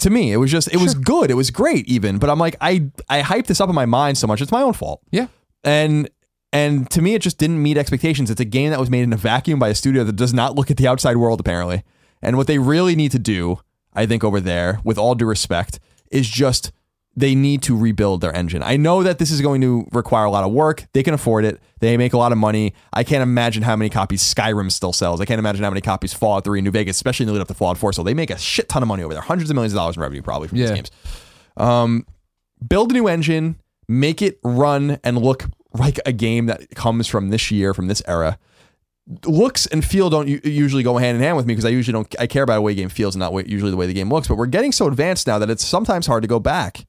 to 0.01 0.11
me, 0.11 0.33
it 0.33 0.39
was 0.39 0.51
just 0.51 0.73
it 0.73 0.79
was 0.79 0.95
good. 1.13 1.31
It 1.31 1.35
was 1.35 1.51
great 1.51 1.87
even, 1.87 2.19
but 2.19 2.29
I'm 2.31 2.39
like 2.39 2.57
I 2.61 2.91
I 3.09 3.23
hyped 3.23 3.47
this 3.47 3.61
up 3.61 3.69
in 3.69 3.75
my 3.75 3.87
mind 3.87 4.19
so 4.19 4.27
much. 4.27 4.41
It's 4.41 4.51
my 4.51 4.63
own 4.63 4.73
fault. 4.73 5.03
Yeah. 5.13 5.29
And 5.63 6.11
and 6.53 6.91
to 6.91 7.01
me, 7.01 7.15
it 7.15 7.23
just 7.23 7.39
didn't 7.39 7.63
meet 7.63 7.79
expectations. 7.79 8.31
It's 8.31 8.41
a 8.41 8.47
game 8.47 8.71
that 8.71 8.81
was 8.81 8.91
made 8.91 9.03
in 9.03 9.13
a 9.13 9.17
vacuum 9.17 9.59
by 9.59 9.69
a 9.69 9.75
studio 9.75 10.05
that 10.05 10.17
does 10.17 10.35
not 10.35 10.55
look 10.55 10.71
at 10.71 10.77
the 10.77 10.87
outside 10.87 11.17
world, 11.17 11.41
apparently. 11.41 11.83
And 12.21 12.37
what 12.37 12.47
they 12.47 12.59
really 12.59 12.95
need 12.95 13.11
to 13.13 13.19
do, 13.19 13.61
I 13.95 14.05
think, 14.05 14.23
over 14.23 14.39
there, 14.39 14.81
with 14.85 14.99
all 14.99 15.15
due 15.15 15.25
respect, 15.25 15.81
is 16.11 16.29
just 16.29 16.71
they 17.15 17.35
need 17.35 17.63
to 17.63 17.77
rebuild 17.77 18.23
their 18.23 18.35
engine. 18.35 18.63
I 18.63 18.77
know 18.79 19.03
that 19.03 19.19
this 19.19 19.31
is 19.31 19.43
going 19.43 19.61
to 19.61 19.87
require 19.93 20.25
a 20.25 20.31
lot 20.31 20.45
of 20.45 20.53
work. 20.53 20.87
They 20.95 21.03
can 21.03 21.13
afford 21.13 21.45
it. 21.45 21.61
They 21.81 21.97
make 21.99 22.15
a 22.15 22.17
lot 22.17 22.33
of 22.33 22.39
money. 22.39 22.73
I 22.93 23.05
can't 23.05 23.23
imagine 23.23 23.63
how 23.63 23.77
many 23.77 23.91
copies 23.91 24.23
Skyrim 24.23 24.73
still 24.73 24.95
sells. 24.95 25.21
I 25.21 25.27
can't 25.27 25.39
imagine 25.39 25.63
how 25.63 25.69
many 25.71 25.83
copies 25.83 26.15
Fallout 26.15 26.45
3 26.45 26.63
New 26.63 26.71
Vegas, 26.71 26.97
especially 26.97 27.25
in 27.25 27.29
the 27.29 27.35
lead 27.35 27.43
up 27.43 27.49
to 27.49 27.55
Fallout 27.55 27.77
4. 27.77 27.93
So 27.93 28.03
they 28.03 28.15
make 28.15 28.31
a 28.31 28.39
shit 28.39 28.69
ton 28.71 28.83
of 28.83 28.89
money 28.89 29.03
over 29.03 29.13
there, 29.13 29.23
hundreds 29.23 29.51
of 29.51 29.55
millions 29.57 29.75
of 29.75 29.77
dollars 29.77 29.97
in 29.97 30.03
revenue 30.03 30.23
probably 30.23 30.49
from 30.49 30.57
Yeah. 30.59 30.67
these 30.69 30.75
games. 30.77 30.91
Um, 31.59 32.07
build 32.67 32.93
a 32.93 32.95
new 32.95 33.09
engine, 33.09 33.57
make 33.89 34.23
it 34.23 34.39
run 34.43 34.99
and 35.05 35.19
look 35.19 35.45
like 35.75 35.99
a 36.07 36.13
game 36.13 36.47
that 36.47 36.71
comes 36.75 37.09
from 37.09 37.29
this 37.29 37.51
year, 37.51 37.75
from 37.75 37.89
this 37.89 38.01
era. 38.09 38.39
Looks 39.27 39.67
and 39.67 39.85
feel 39.85 40.09
don't 40.09 40.29
usually 40.47 40.83
go 40.85 40.97
hand 40.97 41.17
in 41.17 41.23
hand 41.23 41.37
with 41.37 41.45
me 41.45 41.53
because 41.53 41.65
I 41.65 41.71
usually 41.71 41.93
don't. 41.93 42.15
I 42.21 42.27
care 42.29 42.45
about 42.45 42.55
the 42.55 42.61
way 42.63 42.73
a 42.73 42.75
game 42.77 42.89
feels 42.89 43.17
and 43.17 43.21
not 43.21 43.33
usually 43.49 43.71
the 43.73 43.77
way 43.77 43.87
the 43.87 43.93
game 43.93 44.09
looks. 44.11 44.29
But 44.29 44.37
we're 44.37 44.47
getting 44.47 44.71
so 44.71 44.87
advanced 44.87 45.27
now 45.27 45.39
that 45.41 45.51
it's 45.51 45.65
sometimes 45.65 46.07
hard 46.07 46.23
to 46.23 46.29
go 46.29 46.39
back. 46.39 46.87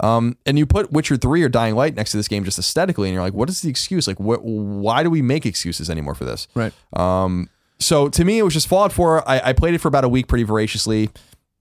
Um, 0.00 0.36
and 0.46 0.58
you 0.58 0.64
put 0.66 0.90
Witcher 0.90 1.16
Three 1.16 1.42
or 1.42 1.48
Dying 1.48 1.74
Light 1.74 1.94
next 1.94 2.12
to 2.12 2.16
this 2.16 2.28
game 2.28 2.44
just 2.44 2.58
aesthetically, 2.58 3.08
and 3.08 3.14
you're 3.14 3.22
like, 3.22 3.34
what 3.34 3.48
is 3.50 3.60
the 3.62 3.68
excuse? 3.70 4.06
Like, 4.06 4.16
wh- 4.18 4.42
why 4.44 5.02
do 5.02 5.10
we 5.10 5.20
make 5.22 5.44
excuses 5.44 5.90
anymore 5.90 6.14
for 6.14 6.24
this? 6.24 6.48
Right. 6.54 6.72
Um, 6.94 7.50
so 7.78 8.08
to 8.08 8.24
me, 8.24 8.38
it 8.38 8.42
was 8.42 8.54
just 8.54 8.68
Fallout 8.68 8.92
4. 8.92 9.28
I, 9.28 9.40
I 9.50 9.52
played 9.52 9.74
it 9.74 9.78
for 9.78 9.88
about 9.88 10.04
a 10.04 10.08
week 10.08 10.28
pretty 10.28 10.44
voraciously 10.44 11.10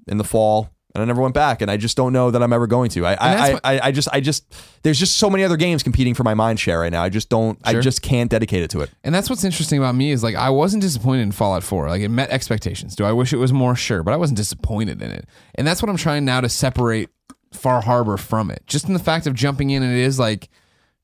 in 0.08 0.18
the 0.18 0.24
fall, 0.24 0.70
and 0.96 1.02
I 1.02 1.06
never 1.06 1.22
went 1.22 1.34
back. 1.34 1.62
And 1.62 1.70
I 1.72 1.78
just 1.78 1.98
don't 1.98 2.14
know 2.14 2.32
that 2.32 2.42
I'm 2.44 2.54
ever 2.54 2.68
going 2.68 2.90
to. 2.92 3.06
I 3.06 3.14
I, 3.14 3.18
I, 3.50 3.54
what- 3.54 3.62
I, 3.66 3.80
I 3.88 3.92
just 3.92 4.08
I 4.14 4.22
just 4.22 4.46
there's 4.84 4.98
just 5.00 5.18
so 5.18 5.30
many 5.30 5.44
other 5.44 5.58
games 5.58 5.84
competing 5.84 6.14
for 6.14 6.24
my 6.24 6.34
mind 6.34 6.60
share 6.60 6.80
right 6.80 6.92
now. 6.92 7.04
I 7.04 7.10
just 7.10 7.28
don't. 7.30 7.60
I 7.66 7.74
just 7.82 8.02
can't 8.02 8.30
dedicate 8.32 8.64
it 8.64 8.70
to 8.72 8.82
it. 8.82 8.92
And 9.04 9.14
that's 9.14 9.30
what's 9.30 9.44
interesting 9.44 9.78
about 9.80 9.96
me 9.96 10.12
is 10.12 10.24
like 10.24 10.36
I 10.36 10.52
wasn't 10.52 10.84
disappointed 10.84 11.24
in 11.24 11.32
Fallout 11.34 11.64
4. 11.64 11.90
Like 11.90 12.02
it 12.02 12.10
met 12.10 12.30
expectations. 12.30 12.96
Do 12.96 13.04
I 13.04 13.12
wish 13.12 13.34
it 13.34 13.38
was 13.38 13.52
more? 13.52 13.76
Sure, 13.76 14.04
but 14.04 14.14
I 14.14 14.18
wasn't 14.18 14.38
disappointed 14.38 15.02
in 15.02 15.12
it. 15.12 15.26
And 15.56 15.68
that's 15.68 15.82
what 15.82 15.90
I'm 15.90 15.98
trying 15.98 16.24
now 16.24 16.40
to 16.40 16.50
separate 16.50 17.10
Far 17.54 17.82
Harbor 17.82 18.18
from 18.18 18.50
it. 18.52 18.64
Just 18.68 18.88
in 18.88 18.94
the 18.94 19.00
fact 19.00 19.28
of 19.28 19.34
jumping 19.34 19.70
in 19.72 19.84
and 19.84 19.92
it 19.92 20.00
is 20.00 20.18
like 20.20 20.50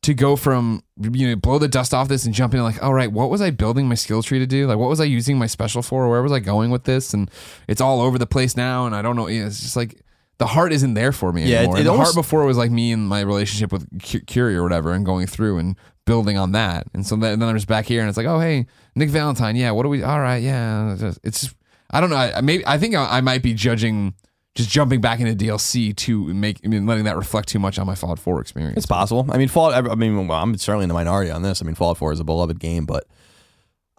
to 0.03 0.13
go 0.13 0.35
from 0.35 0.83
you 1.01 1.27
know 1.27 1.35
blow 1.35 1.57
the 1.59 1.67
dust 1.67 1.93
off 1.93 2.07
this 2.07 2.23
and 2.25 2.33
jump 2.33 2.53
in 2.53 2.61
like 2.61 2.81
all 2.83 2.93
right 2.93 3.11
what 3.11 3.31
was 3.31 3.41
i 3.41 3.49
building 3.49 3.87
my 3.89 3.95
skill 3.95 4.21
tree 4.23 4.39
to 4.39 4.45
do? 4.47 4.67
Like 4.67 4.77
what 4.77 4.89
was 4.89 4.99
i 5.01 5.03
using 5.05 5.37
my 5.37 5.47
special 5.47 5.81
for? 5.81 6.07
Where 6.09 6.21
was 6.21 6.31
i 6.31 6.39
going 6.39 6.69
with 6.71 6.83
this? 6.83 7.13
And 7.13 7.29
it's 7.67 7.81
all 7.81 7.99
over 8.01 8.17
the 8.17 8.27
place 8.27 8.55
now 8.55 8.85
and 8.85 8.95
i 8.95 9.01
don't 9.01 9.15
know 9.15 9.27
it's 9.27 9.59
just 9.59 9.75
like 9.75 10.01
the 10.37 10.45
heart 10.45 10.71
isn't 10.71 10.93
there 10.93 11.11
for 11.11 11.33
me 11.33 11.45
Yeah, 11.45 11.57
anymore. 11.59 11.75
it 11.75 11.79
And 11.79 11.87
the 11.87 11.91
almost- 11.91 12.13
heart 12.13 12.23
before 12.23 12.45
was 12.45 12.57
like 12.57 12.69
me 12.69 12.91
and 12.91 13.07
my 13.07 13.21
relationship 13.21 13.71
with 13.71 13.87
Curie 14.27 14.55
or 14.55 14.61
whatever 14.61 14.93
and 14.93 15.03
going 15.03 15.25
through 15.25 15.57
and 15.57 15.75
building 16.05 16.37
on 16.37 16.51
that. 16.51 16.85
And 16.93 17.05
so 17.05 17.15
then, 17.15 17.39
then 17.39 17.49
i'm 17.49 17.55
just 17.55 17.67
back 17.67 17.85
here 17.87 18.01
and 18.01 18.07
it's 18.07 18.17
like 18.17 18.27
oh 18.27 18.39
hey 18.39 18.67
nick 18.95 19.09
valentine 19.09 19.55
yeah 19.55 19.71
what 19.71 19.81
do 19.83 19.89
we 19.89 20.03
all 20.03 20.21
right 20.21 20.43
yeah 20.43 20.95
it's 21.23 21.41
just 21.41 21.55
i 21.89 21.99
don't 21.99 22.11
know 22.11 22.15
i, 22.15 22.37
I 22.37 22.41
maybe 22.41 22.63
i 22.67 22.77
think 22.77 22.93
I, 22.93 23.17
I 23.17 23.21
might 23.21 23.41
be 23.41 23.53
judging 23.55 24.13
just 24.57 24.69
jumping 24.69 24.99
back 24.99 25.19
into 25.21 25.33
dlc 25.35 25.95
to 25.95 26.33
make 26.33 26.59
i 26.65 26.67
mean 26.67 26.85
letting 26.85 27.03
that 27.05 27.15
reflect 27.15 27.47
too 27.47 27.59
much 27.59 27.77
on 27.79 27.85
my 27.87 27.95
fallout 27.95 28.19
4 28.19 28.41
experience 28.41 28.75
It's 28.77 28.85
possible. 28.85 29.25
I 29.31 29.37
mean, 29.37 29.47
Fallout. 29.47 29.89
I 29.89 29.95
mean, 29.95 30.27
well, 30.27 30.37
I'm 30.43 30.57
certainly 30.57 30.83
in 30.83 30.89
the 30.89 30.93
minority 30.95 31.31
on 31.31 31.43
this. 31.43 31.61
I 31.61 31.65
mean, 31.65 31.75
Fallout 31.75 31.97
4 31.97 32.11
is 32.13 32.19
a 32.19 32.23
beloved 32.23 32.59
game, 32.59 32.85
but 32.85 33.05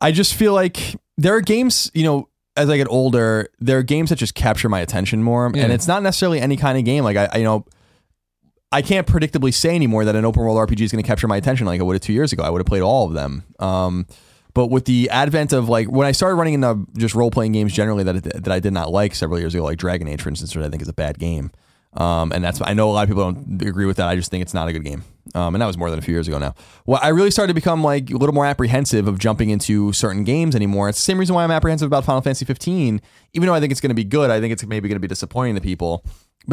I 0.01 0.13
just 0.13 0.35
feel 0.35 0.53
like 0.53 0.97
there 1.17 1.35
are 1.35 1.41
games. 1.41 1.91
You 1.95 2.05
know, 2.05 2.29
as 2.57 2.69
I 2.69 2.77
get 2.77 2.89
older, 2.91 3.49
there 3.61 3.79
are 3.79 3.83
games 3.83 4.11
that 4.11 4.17
just 4.17 4.35
capture 4.35 4.69
my 4.69 4.81
attention 4.81 5.23
more, 5.23 5.51
Yeah. 5.55 5.63
and 5.65 5.73
it's 5.73 5.87
not 5.89 6.03
necessarily 6.03 6.41
any 6.41 6.57
kind 6.57 6.77
of 6.77 6.85
game. 6.85 7.05
Like 7.05 7.17
I, 7.17 7.29
I 7.33 7.37
you 7.39 7.45
know. 7.45 7.65
I 8.71 8.83
can't 8.83 9.07
predictably 9.07 9.55
say 9.55 9.75
anymore 9.75 10.05
that 10.05 10.15
an 10.15 10.27
open 10.27 10.43
world 10.43 10.59
RPG 10.59 10.83
is 10.83 10.93
going 10.93 11.03
to 11.03 11.07
capture 11.09 11.27
my 11.27 11.39
attention 11.39 11.67
like 11.67 11.81
I 11.81 11.85
would 11.85 11.95
have 11.95 12.03
two 12.03 12.13
years 12.13 12.35
ago. 12.35 12.43
I 12.43 12.51
would 12.51 12.59
have 12.59 12.67
played 12.67 12.83
all 12.83 13.07
of 13.07 13.15
them. 13.15 13.43
Um, 13.59 14.07
but 14.55 14.67
with 14.69 14.85
the 14.87 15.09
advent 15.11 15.53
of 15.53 15.69
like 15.69 15.89
when 15.89 16.07
I 16.07 16.13
started 16.13 16.37
running 16.37 16.55
into 16.55 16.87
just 16.97 17.15
role 17.15 17.31
playing 17.31 17.53
games 17.53 17.73
generally 17.73 18.03
that 18.05 18.23
that 18.45 18.49
I 18.53 18.61
did 18.61 18.73
not 18.73 18.91
like 18.91 19.15
several 19.15 19.39
years 19.39 19.55
ago, 19.55 19.65
like 19.65 19.79
Dragon 19.79 20.09
Age, 20.09 20.21
for 20.23 20.29
instance, 20.29 20.55
which 20.57 20.65
I 20.65 20.69
think 20.69 20.83
is 20.83 20.89
a 20.89 20.93
bad 20.93 21.19
game. 21.19 21.51
Um, 21.95 22.33
and 22.33 22.45
that's 22.45 22.61
I 22.61 22.75
know 22.75 22.91
a 22.91 22.93
lot 22.93 23.03
of 23.05 23.09
people 23.09 23.33
don't 23.33 23.63
agree 23.63 23.87
with 23.87 23.97
that. 23.97 24.09
I 24.09 24.15
just 24.17 24.31
think 24.31 24.43
it's 24.43 24.55
not 24.55 24.69
a 24.69 24.73
good 24.73 24.85
game. 24.85 25.05
Um, 25.35 25.55
and 25.55 25.61
that 25.63 25.67
was 25.67 25.77
more 25.77 25.91
than 25.91 25.99
a 25.99 26.03
few 26.03 26.15
years 26.15 26.29
ago 26.29 26.39
now. 26.39 26.55
Well, 26.87 27.01
I 27.03 27.09
really 27.09 27.31
started 27.31 27.49
to 27.49 27.55
become 27.55 27.83
like 27.83 28.11
a 28.11 28.17
little 28.17 28.35
more 28.35 28.47
apprehensive 28.47 29.07
of 29.09 29.19
jumping 29.19 29.51
into 29.51 29.93
certain 29.93 30.25
games 30.25 30.55
anymore. 30.55 30.89
It's 30.89 30.99
the 30.99 31.03
same 31.03 31.19
reason 31.19 31.35
why 31.35 31.45
I'm 31.45 31.51
apprehensive 31.51 31.87
about 31.87 32.05
Final 32.05 32.21
Fantasy 32.23 32.45
15. 32.45 33.01
Even 33.35 33.47
though 33.47 33.55
I 33.55 33.61
think 33.61 33.71
it's 33.73 33.81
going 33.81 33.91
to 33.91 33.95
be 33.95 34.05
good, 34.05 34.31
I 34.31 34.41
think 34.41 34.53
it's 34.53 34.65
maybe 34.67 34.89
going 34.89 34.97
to 34.97 35.01
be 35.01 35.09
disappointing 35.09 35.55
to 35.57 35.61
people. 35.61 36.05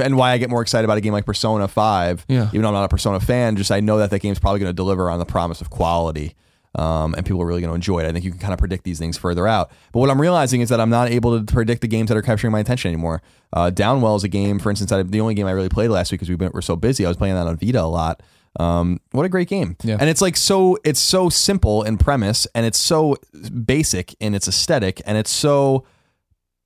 And 0.01 0.17
why 0.17 0.31
I 0.31 0.37
get 0.37 0.49
more 0.49 0.61
excited 0.61 0.83
about 0.83 0.97
a 0.97 1.01
game 1.01 1.13
like 1.13 1.25
Persona 1.25 1.67
5, 1.69 2.25
Yeah. 2.27 2.49
even 2.49 2.61
though 2.63 2.67
I'm 2.69 2.73
not 2.73 2.83
a 2.85 2.89
Persona 2.89 3.19
fan, 3.21 3.55
just 3.55 3.71
I 3.71 3.79
know 3.79 3.97
that 3.99 4.09
that 4.09 4.19
game's 4.19 4.39
probably 4.39 4.59
going 4.59 4.69
to 4.69 4.73
deliver 4.75 5.09
on 5.09 5.19
the 5.19 5.25
promise 5.25 5.61
of 5.61 5.69
quality. 5.69 6.35
Um, 6.75 7.15
and 7.15 7.25
people 7.25 7.41
are 7.41 7.45
really 7.45 7.61
going 7.61 7.71
to 7.71 7.75
enjoy 7.75 7.99
it. 7.99 8.07
I 8.07 8.11
think 8.11 8.25
you 8.25 8.31
can 8.31 8.39
kind 8.39 8.53
of 8.53 8.59
predict 8.59 8.83
these 8.83 8.99
things 8.99 9.17
further 9.17 9.47
out. 9.47 9.71
But 9.93 9.99
what 9.99 10.09
I'm 10.09 10.19
realizing 10.19 10.59
is 10.59 10.69
that 10.69 10.81
I'm 10.81 10.89
not 10.89 11.09
able 11.09 11.39
to 11.39 11.45
predict 11.45 11.81
the 11.81 11.87
games 11.87 12.09
that 12.09 12.17
are 12.17 12.21
capturing 12.21 12.51
my 12.51 12.59
attention 12.59 12.89
anymore. 12.89 13.21
Uh, 13.53 13.71
Downwell 13.73 14.17
is 14.17 14.25
a 14.25 14.27
game, 14.27 14.59
for 14.59 14.69
instance, 14.69 14.91
I, 14.91 15.01
the 15.03 15.21
only 15.21 15.35
game 15.35 15.47
I 15.47 15.51
really 15.51 15.69
played 15.69 15.89
last 15.89 16.11
week 16.11 16.19
because 16.19 16.29
we 16.29 16.35
were 16.35 16.61
so 16.61 16.75
busy. 16.75 17.05
I 17.05 17.07
was 17.07 17.17
playing 17.17 17.35
that 17.35 17.47
on 17.47 17.55
Vita 17.57 17.81
a 17.81 17.83
lot. 17.83 18.21
Um, 18.59 18.99
what 19.11 19.25
a 19.25 19.29
great 19.29 19.49
game! 19.49 19.75
Yeah. 19.83 19.97
And 19.99 20.09
it's 20.09 20.21
like 20.21 20.37
so, 20.37 20.77
it's 20.85 20.99
so 20.99 21.27
simple 21.27 21.83
in 21.83 21.97
premise, 21.97 22.47
and 22.55 22.65
it's 22.65 22.79
so 22.79 23.17
basic 23.65 24.15
in 24.21 24.33
its 24.33 24.47
aesthetic, 24.47 25.01
and 25.05 25.17
it's 25.17 25.31
so 25.31 25.85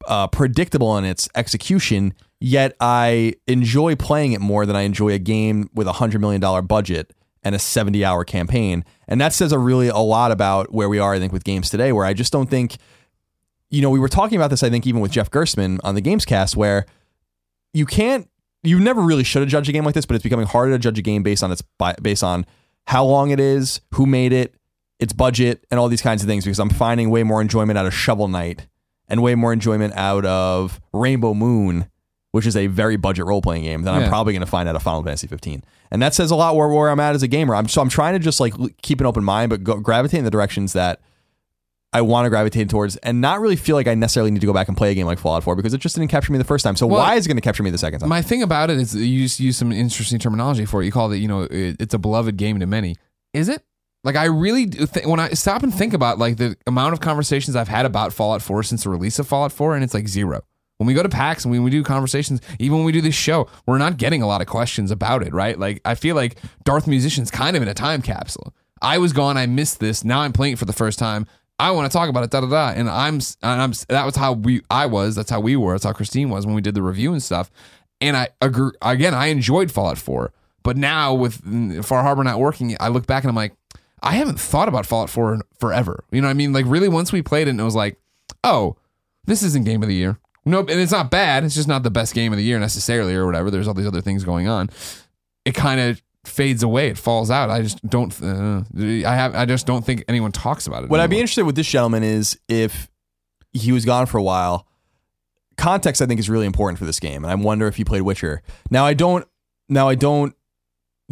uh, 0.08 0.28
predictable 0.28 0.98
in 0.98 1.06
its 1.06 1.28
execution. 1.36 2.14
Yet 2.40 2.76
I 2.80 3.34
enjoy 3.48 3.96
playing 3.96 4.34
it 4.34 4.40
more 4.40 4.66
than 4.66 4.76
I 4.76 4.82
enjoy 4.82 5.10
a 5.10 5.20
game 5.20 5.70
with 5.74 5.88
a 5.88 5.94
hundred 5.94 6.22
million 6.22 6.40
dollar 6.40 6.62
budget 6.62 7.12
and 7.44 7.56
a 7.56 7.60
seventy 7.60 8.04
hour 8.04 8.24
campaign. 8.24 8.84
And 9.08 9.20
that 9.22 9.34
says 9.34 9.52
a 9.52 9.60
really 9.60 9.88
a 9.88 9.98
lot 9.98 10.32
about 10.32 10.74
where 10.74 10.90
we 10.90 11.00
are, 11.00 11.14
I 11.14 11.20
think, 11.20 11.34
with 11.34 11.44
games 11.44 11.70
today. 11.70 11.92
Where 11.92 12.06
I 12.06 12.14
just 12.14 12.34
don't 12.34 12.50
think, 12.50 12.78
you 13.70 13.82
know, 13.82 13.90
we 13.90 14.00
were 14.00 14.10
talking 14.10 14.36
about 14.36 14.50
this. 14.50 14.64
I 14.64 14.70
think 14.70 14.86
even 14.86 15.02
with 15.02 15.12
Jeff 15.12 15.32
Gerstmann 15.32 15.80
on 15.84 15.96
the 15.96 16.02
Gamescast, 16.02 16.56
where 16.56 16.86
you 17.74 17.86
can't, 17.86 18.30
you 18.64 18.80
never 18.80 19.02
really 19.02 19.24
should 19.24 19.42
have 19.42 19.50
judged 19.50 19.70
a 19.70 19.72
game 19.72 19.86
like 19.86 19.96
this, 19.96 20.06
but 20.06 20.16
it's 20.16 20.24
becoming 20.24 20.48
harder 20.48 20.74
to 20.74 20.80
judge 20.80 21.00
a 21.00 21.02
game 21.02 21.24
based 21.24 21.44
on 21.44 21.52
its 21.52 21.64
based 22.02 22.24
on 22.24 22.46
how 22.88 23.06
long 23.06 23.30
it 23.30 23.40
is, 23.40 23.82
who 23.94 24.06
made 24.06 24.34
it, 24.34 24.56
its 25.00 25.14
budget, 25.14 25.66
and 25.70 25.80
all 25.80 25.88
these 25.88 26.02
kinds 26.02 26.22
of 26.24 26.28
things. 26.28 26.44
Because 26.44 26.60
I'm 26.60 26.70
finding 26.70 27.10
way 27.10 27.24
more 27.24 27.42
enjoyment 27.42 27.78
out 27.78 27.86
of 27.86 27.94
Shovel 27.94 28.28
Knight 28.28 28.68
and 29.08 29.24
way 29.24 29.34
more 29.36 29.54
enjoyment 29.54 29.94
out 29.96 30.26
of 30.26 30.82
Rainbow 30.92 31.34
Moon, 31.34 31.90
which 32.32 32.46
is 32.46 32.56
a 32.56 32.68
very 32.68 32.96
budget 32.96 33.26
role 33.26 33.42
playing 33.42 33.64
game 33.64 33.84
than 33.84 33.94
I'm 33.94 34.08
probably 34.10 34.34
going 34.34 34.42
to 34.42 34.46
find 34.50 34.70
out 34.70 34.76
of 34.76 34.84
Final 34.84 35.04
Fantasy 35.04 35.28
15. 35.28 35.64
And 35.92 36.02
that 36.02 36.14
says 36.14 36.30
a 36.30 36.36
lot 36.36 36.56
where, 36.56 36.68
where 36.68 36.90
I'm 36.90 37.00
at 37.00 37.16
as 37.16 37.24
a 37.24 37.28
gamer. 37.28 37.56
I'm 37.56 37.68
so 37.68 37.82
I'm 37.82 37.90
trying 37.90 38.14
to 38.14 38.20
just 38.20 38.40
like 38.40 38.54
keep 38.82 39.00
an 39.00 39.08
open 39.08 39.24
mind, 39.24 39.50
but 39.50 39.64
go, 39.64 39.80
gravitate 39.80 40.20
in 40.20 40.26
the 40.26 40.32
directions 40.32 40.74
that 40.74 41.02
I 41.92 42.02
want 42.02 42.28
to 42.28 42.30
gravitate 42.30 42.70
towards, 42.70 42.98
and 42.98 43.20
not 43.20 43.42
really 43.42 43.56
feel 43.56 43.76
like 43.76 43.88
I 43.88 43.96
necessarily 43.96 44.30
need 44.30 44.42
to 44.42 44.46
go 44.46 44.54
back 44.54 44.68
and 44.68 44.78
play 44.78 44.92
a 44.92 44.94
game 44.94 45.08
like 45.08 45.18
Fallout 45.18 45.44
4 45.44 45.56
because 45.56 45.74
it 45.74 45.80
just 45.80 45.96
didn't 45.96 46.12
capture 46.12 46.32
me 46.32 46.38
the 46.38 46.44
first 46.44 46.64
time. 46.64 46.76
So 46.76 46.86
Well, 46.86 47.00
why 47.00 47.16
is 47.16 47.26
it 47.26 47.30
going 47.30 47.38
to 47.38 47.42
capture 47.42 47.64
me 47.64 47.72
the 47.72 47.80
second 47.80 48.02
time? 48.02 48.10
My 48.10 48.22
thing 48.22 48.44
about 48.44 48.70
it 48.70 48.78
is 48.78 48.94
you 48.94 49.24
just 49.24 49.40
use 49.40 49.58
some 49.58 49.72
interesting 49.72 50.20
terminology 50.20 50.66
for 50.66 50.84
it. 50.84 50.86
You 50.86 50.92
call 50.92 51.12
it, 51.12 51.18
you 51.18 51.28
know, 51.28 51.42
it, 51.44 51.78
it's 51.80 51.96
a 51.96 51.98
beloved 51.98 52.38
game 52.38 52.60
to 52.60 52.68
many. 52.68 52.96
Is 53.34 53.50
it? 53.50 53.64
Like 54.04 54.16
I 54.16 54.26
really 54.26 54.68
do 54.68 54.86
think 54.86 55.08
when 55.08 55.20
I 55.20 55.30
stop 55.32 55.64
and 55.64 55.74
think 55.74 55.94
about 55.94 56.20
like 56.20 56.38
the 56.38 56.56
amount 56.68 56.94
of 56.94 57.00
conversations 57.00 57.56
I've 57.56 57.68
had 57.68 57.88
about 57.88 58.14
Fallout 58.14 58.44
4 58.44 58.62
since 58.62 58.84
the 58.84 58.92
release 58.92 59.18
of 59.18 59.28
Fallout 59.28 59.52
4, 59.52 59.74
and 59.74 59.84
it's 59.84 59.96
like 59.96 60.08
zero. 60.08 60.44
When 60.80 60.88
we 60.88 60.94
go 60.94 61.04
to 61.04 61.10
PAX 61.10 61.44
and 61.44 61.52
when 61.52 61.62
we 61.64 61.72
do 61.72 61.84
conversations, 61.84 62.40
even 62.58 62.78
when 62.78 62.86
we 62.86 62.94
do 62.94 63.02
this 63.02 63.14
show, 63.14 63.50
we're 63.66 63.78
not 63.78 63.98
getting 63.98 64.22
a 64.22 64.28
lot 64.28 64.40
of 64.40 64.48
questions 64.48 64.92
about 64.92 65.24
it, 65.24 65.34
right? 65.34 65.60
Like 65.60 65.82
I 65.84 65.94
feel 65.94 66.16
like 66.16 66.38
Darth 66.64 66.88
Musician's 66.88 67.30
kind 67.30 67.58
of 67.58 67.62
in 67.62 67.68
a 67.68 67.74
time 67.74 68.02
capsule. 68.02 68.54
I 68.82 68.98
was 68.98 69.12
gone, 69.12 69.36
I 69.36 69.46
missed 69.46 69.82
this. 69.82 70.06
Now 70.06 70.22
I'm 70.22 70.32
playing 70.32 70.54
it 70.54 70.60
for 70.60 70.64
the 70.64 70.72
first 70.72 70.98
time. 70.98 71.28
I 71.60 71.72
want 71.72 71.92
to 71.92 71.94
talk 71.94 72.08
about 72.08 72.24
it, 72.24 72.32
da 72.32 72.40
da 72.40 72.48
da. 72.48 72.70
And 72.70 72.90
I'm, 72.90 73.16
and 73.44 73.62
I'm. 73.62 73.74
That 73.90 74.06
was 74.06 74.16
how 74.16 74.32
we, 74.32 74.62
I 74.72 74.86
was. 74.86 75.16
That's 75.16 75.30
how 75.30 75.42
we 75.42 75.58
were. 75.58 75.74
That's 75.74 75.84
how 75.84 75.92
Christine 75.92 76.30
was 76.30 76.46
when 76.46 76.56
we 76.56 76.62
did 76.62 76.76
the 76.76 76.82
review 76.82 77.12
and 77.12 77.22
stuff. 77.22 77.52
And 78.00 78.16
I 78.16 78.30
agree. 78.42 78.72
Again, 78.82 79.14
I 79.14 79.28
enjoyed 79.28 79.70
Fallout 79.74 79.98
4, 79.98 80.32
but 80.64 80.78
now 80.78 81.14
with 81.14 81.44
mm, 81.44 81.84
Far 81.84 82.04
Harbor 82.04 82.24
not 82.24 82.40
working, 82.40 82.78
I 82.80 82.88
look 82.88 83.06
back 83.06 83.26
and 83.26 83.30
I'm 83.30 83.36
like, 83.36 83.54
I 84.02 84.14
haven't 84.14 84.40
thought 84.40 84.70
about 84.70 84.86
Fallout 84.86 85.10
4 85.10 85.34
in 85.34 85.42
forever. 85.60 86.06
You 86.12 86.22
know 86.22 86.28
what 86.28 86.32
I 86.32 86.36
mean? 86.36 86.54
Like 86.54 86.66
really 86.66 86.88
once 86.88 87.12
we 87.12 87.22
played 87.22 87.48
it 87.48 87.52
and 87.52 87.60
it 87.60 87.66
was 87.66 87.76
like, 87.76 88.00
oh, 88.46 88.78
this 89.26 89.44
isn't 89.44 89.66
game 89.66 89.84
of 89.84 89.90
the 89.90 89.96
year. 89.96 90.18
Nope, 90.50 90.70
and 90.70 90.80
it's 90.80 90.92
not 90.92 91.12
bad. 91.12 91.44
It's 91.44 91.56
just 91.56 91.68
not 91.68 91.84
the 91.84 91.92
best 91.92 92.14
game 92.14 92.34
of 92.34 92.38
the 92.38 92.44
year 92.44 92.60
necessarily 92.60 93.14
or 93.14 93.26
whatever. 93.26 93.52
There's 93.52 93.68
all 93.68 93.74
these 93.74 93.88
other 93.88 94.02
things 94.02 94.24
going 94.24 94.48
on. 94.48 94.70
It 95.46 95.54
kind 95.54 95.80
of 95.80 96.02
fades 96.26 96.64
away. 96.64 96.90
It 96.90 96.98
falls 96.98 97.30
out. 97.30 97.50
I 97.50 97.62
just 97.62 97.86
don't 97.88 98.12
uh, 98.22 98.64
I 98.78 99.16
have 99.16 99.36
I 99.36 99.46
just 99.46 99.68
don't 99.68 99.86
think 99.86 100.04
anyone 100.08 100.32
talks 100.32 100.68
about 100.68 100.84
it. 100.84 100.90
What 100.90 101.00
I'd 101.00 101.10
be 101.10 101.20
interested 101.20 101.46
with 101.46 101.56
this 101.56 101.68
gentleman 101.68 102.04
is 102.04 102.40
if 102.48 102.90
he 103.54 103.72
was 103.72 103.86
gone 103.86 104.06
for 104.06 104.18
a 104.18 104.24
while. 104.24 104.66
Context, 105.58 106.02
I 106.02 106.06
think, 106.06 106.22
is 106.22 106.30
really 106.30 106.46
important 106.46 106.80
for 106.80 106.86
this 106.86 107.02
game, 107.02 107.26
and 107.26 107.32
I 107.32 107.36
wonder 107.36 107.68
if 107.68 107.76
he 107.76 107.84
played 107.84 108.04
Witcher. 108.04 108.42
Now, 108.72 108.86
I 108.86 108.94
don't. 108.94 109.28
Now, 109.68 109.90
I 109.90 109.96
don't 109.96 110.34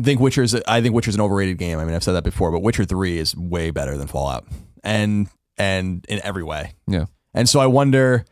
think 0.02 0.22
Witcher's. 0.22 0.56
I 0.56 0.82
think 0.82 0.96
Witcher's 0.96 1.16
an 1.16 1.22
overrated 1.22 1.58
game. 1.58 1.80
I 1.80 1.84
mean, 1.84 1.94
I've 1.94 2.04
said 2.04 2.14
that 2.14 2.24
before, 2.24 2.50
but 2.50 2.62
Witcher 2.62 2.86
Three 2.86 3.18
is 3.18 3.36
way 3.36 3.72
better 3.72 3.98
than 3.98 4.08
Fallout, 4.08 4.48
and 4.86 5.28
and 5.58 6.06
in 6.08 6.22
every 6.24 6.44
way. 6.44 6.76
Yeah. 6.88 7.08
And 7.34 7.50
so 7.50 7.60
I 7.60 7.68
wonder 7.68 8.24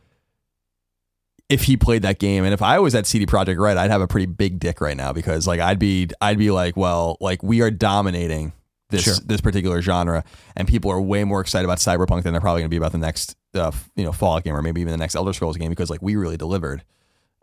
if 1.49 1.63
he 1.63 1.77
played 1.77 2.01
that 2.01 2.19
game, 2.19 2.43
and 2.43 2.53
if 2.53 2.61
I 2.61 2.79
was 2.79 2.95
at 2.95 3.05
CD 3.05 3.25
Projekt 3.25 3.59
Red, 3.59 3.77
I'd 3.77 3.91
have 3.91 4.01
a 4.01 4.07
pretty 4.07 4.25
big 4.25 4.59
dick 4.59 4.81
right 4.81 4.97
now 4.97 5.13
because 5.13 5.45
like 5.47 5.59
I'd 5.59 5.79
be 5.79 6.09
I'd 6.21 6.37
be 6.37 6.51
like, 6.51 6.75
well, 6.75 7.17
like 7.21 7.43
we 7.43 7.61
are 7.61 7.71
dominating 7.71 8.53
this 8.89 9.03
Sure. 9.03 9.15
this 9.25 9.41
particular 9.41 9.81
genre, 9.81 10.23
and 10.55 10.67
people 10.67 10.91
are 10.91 11.01
way 11.01 11.23
more 11.23 11.41
excited 11.41 11.65
about 11.65 11.79
Cyberpunk 11.79 12.23
than 12.23 12.33
they're 12.33 12.41
probably 12.41 12.61
going 12.61 12.69
to 12.69 12.73
be 12.73 12.77
about 12.77 12.91
the 12.91 12.97
next 12.97 13.35
uh, 13.53 13.71
you 13.95 14.03
know 14.03 14.11
Fallout 14.11 14.43
game 14.43 14.55
or 14.55 14.61
maybe 14.61 14.81
even 14.81 14.91
the 14.91 14.97
next 14.97 15.15
Elder 15.15 15.33
Scrolls 15.33 15.57
game 15.57 15.69
because 15.69 15.89
like 15.89 16.01
we 16.01 16.15
really 16.15 16.37
delivered, 16.37 16.83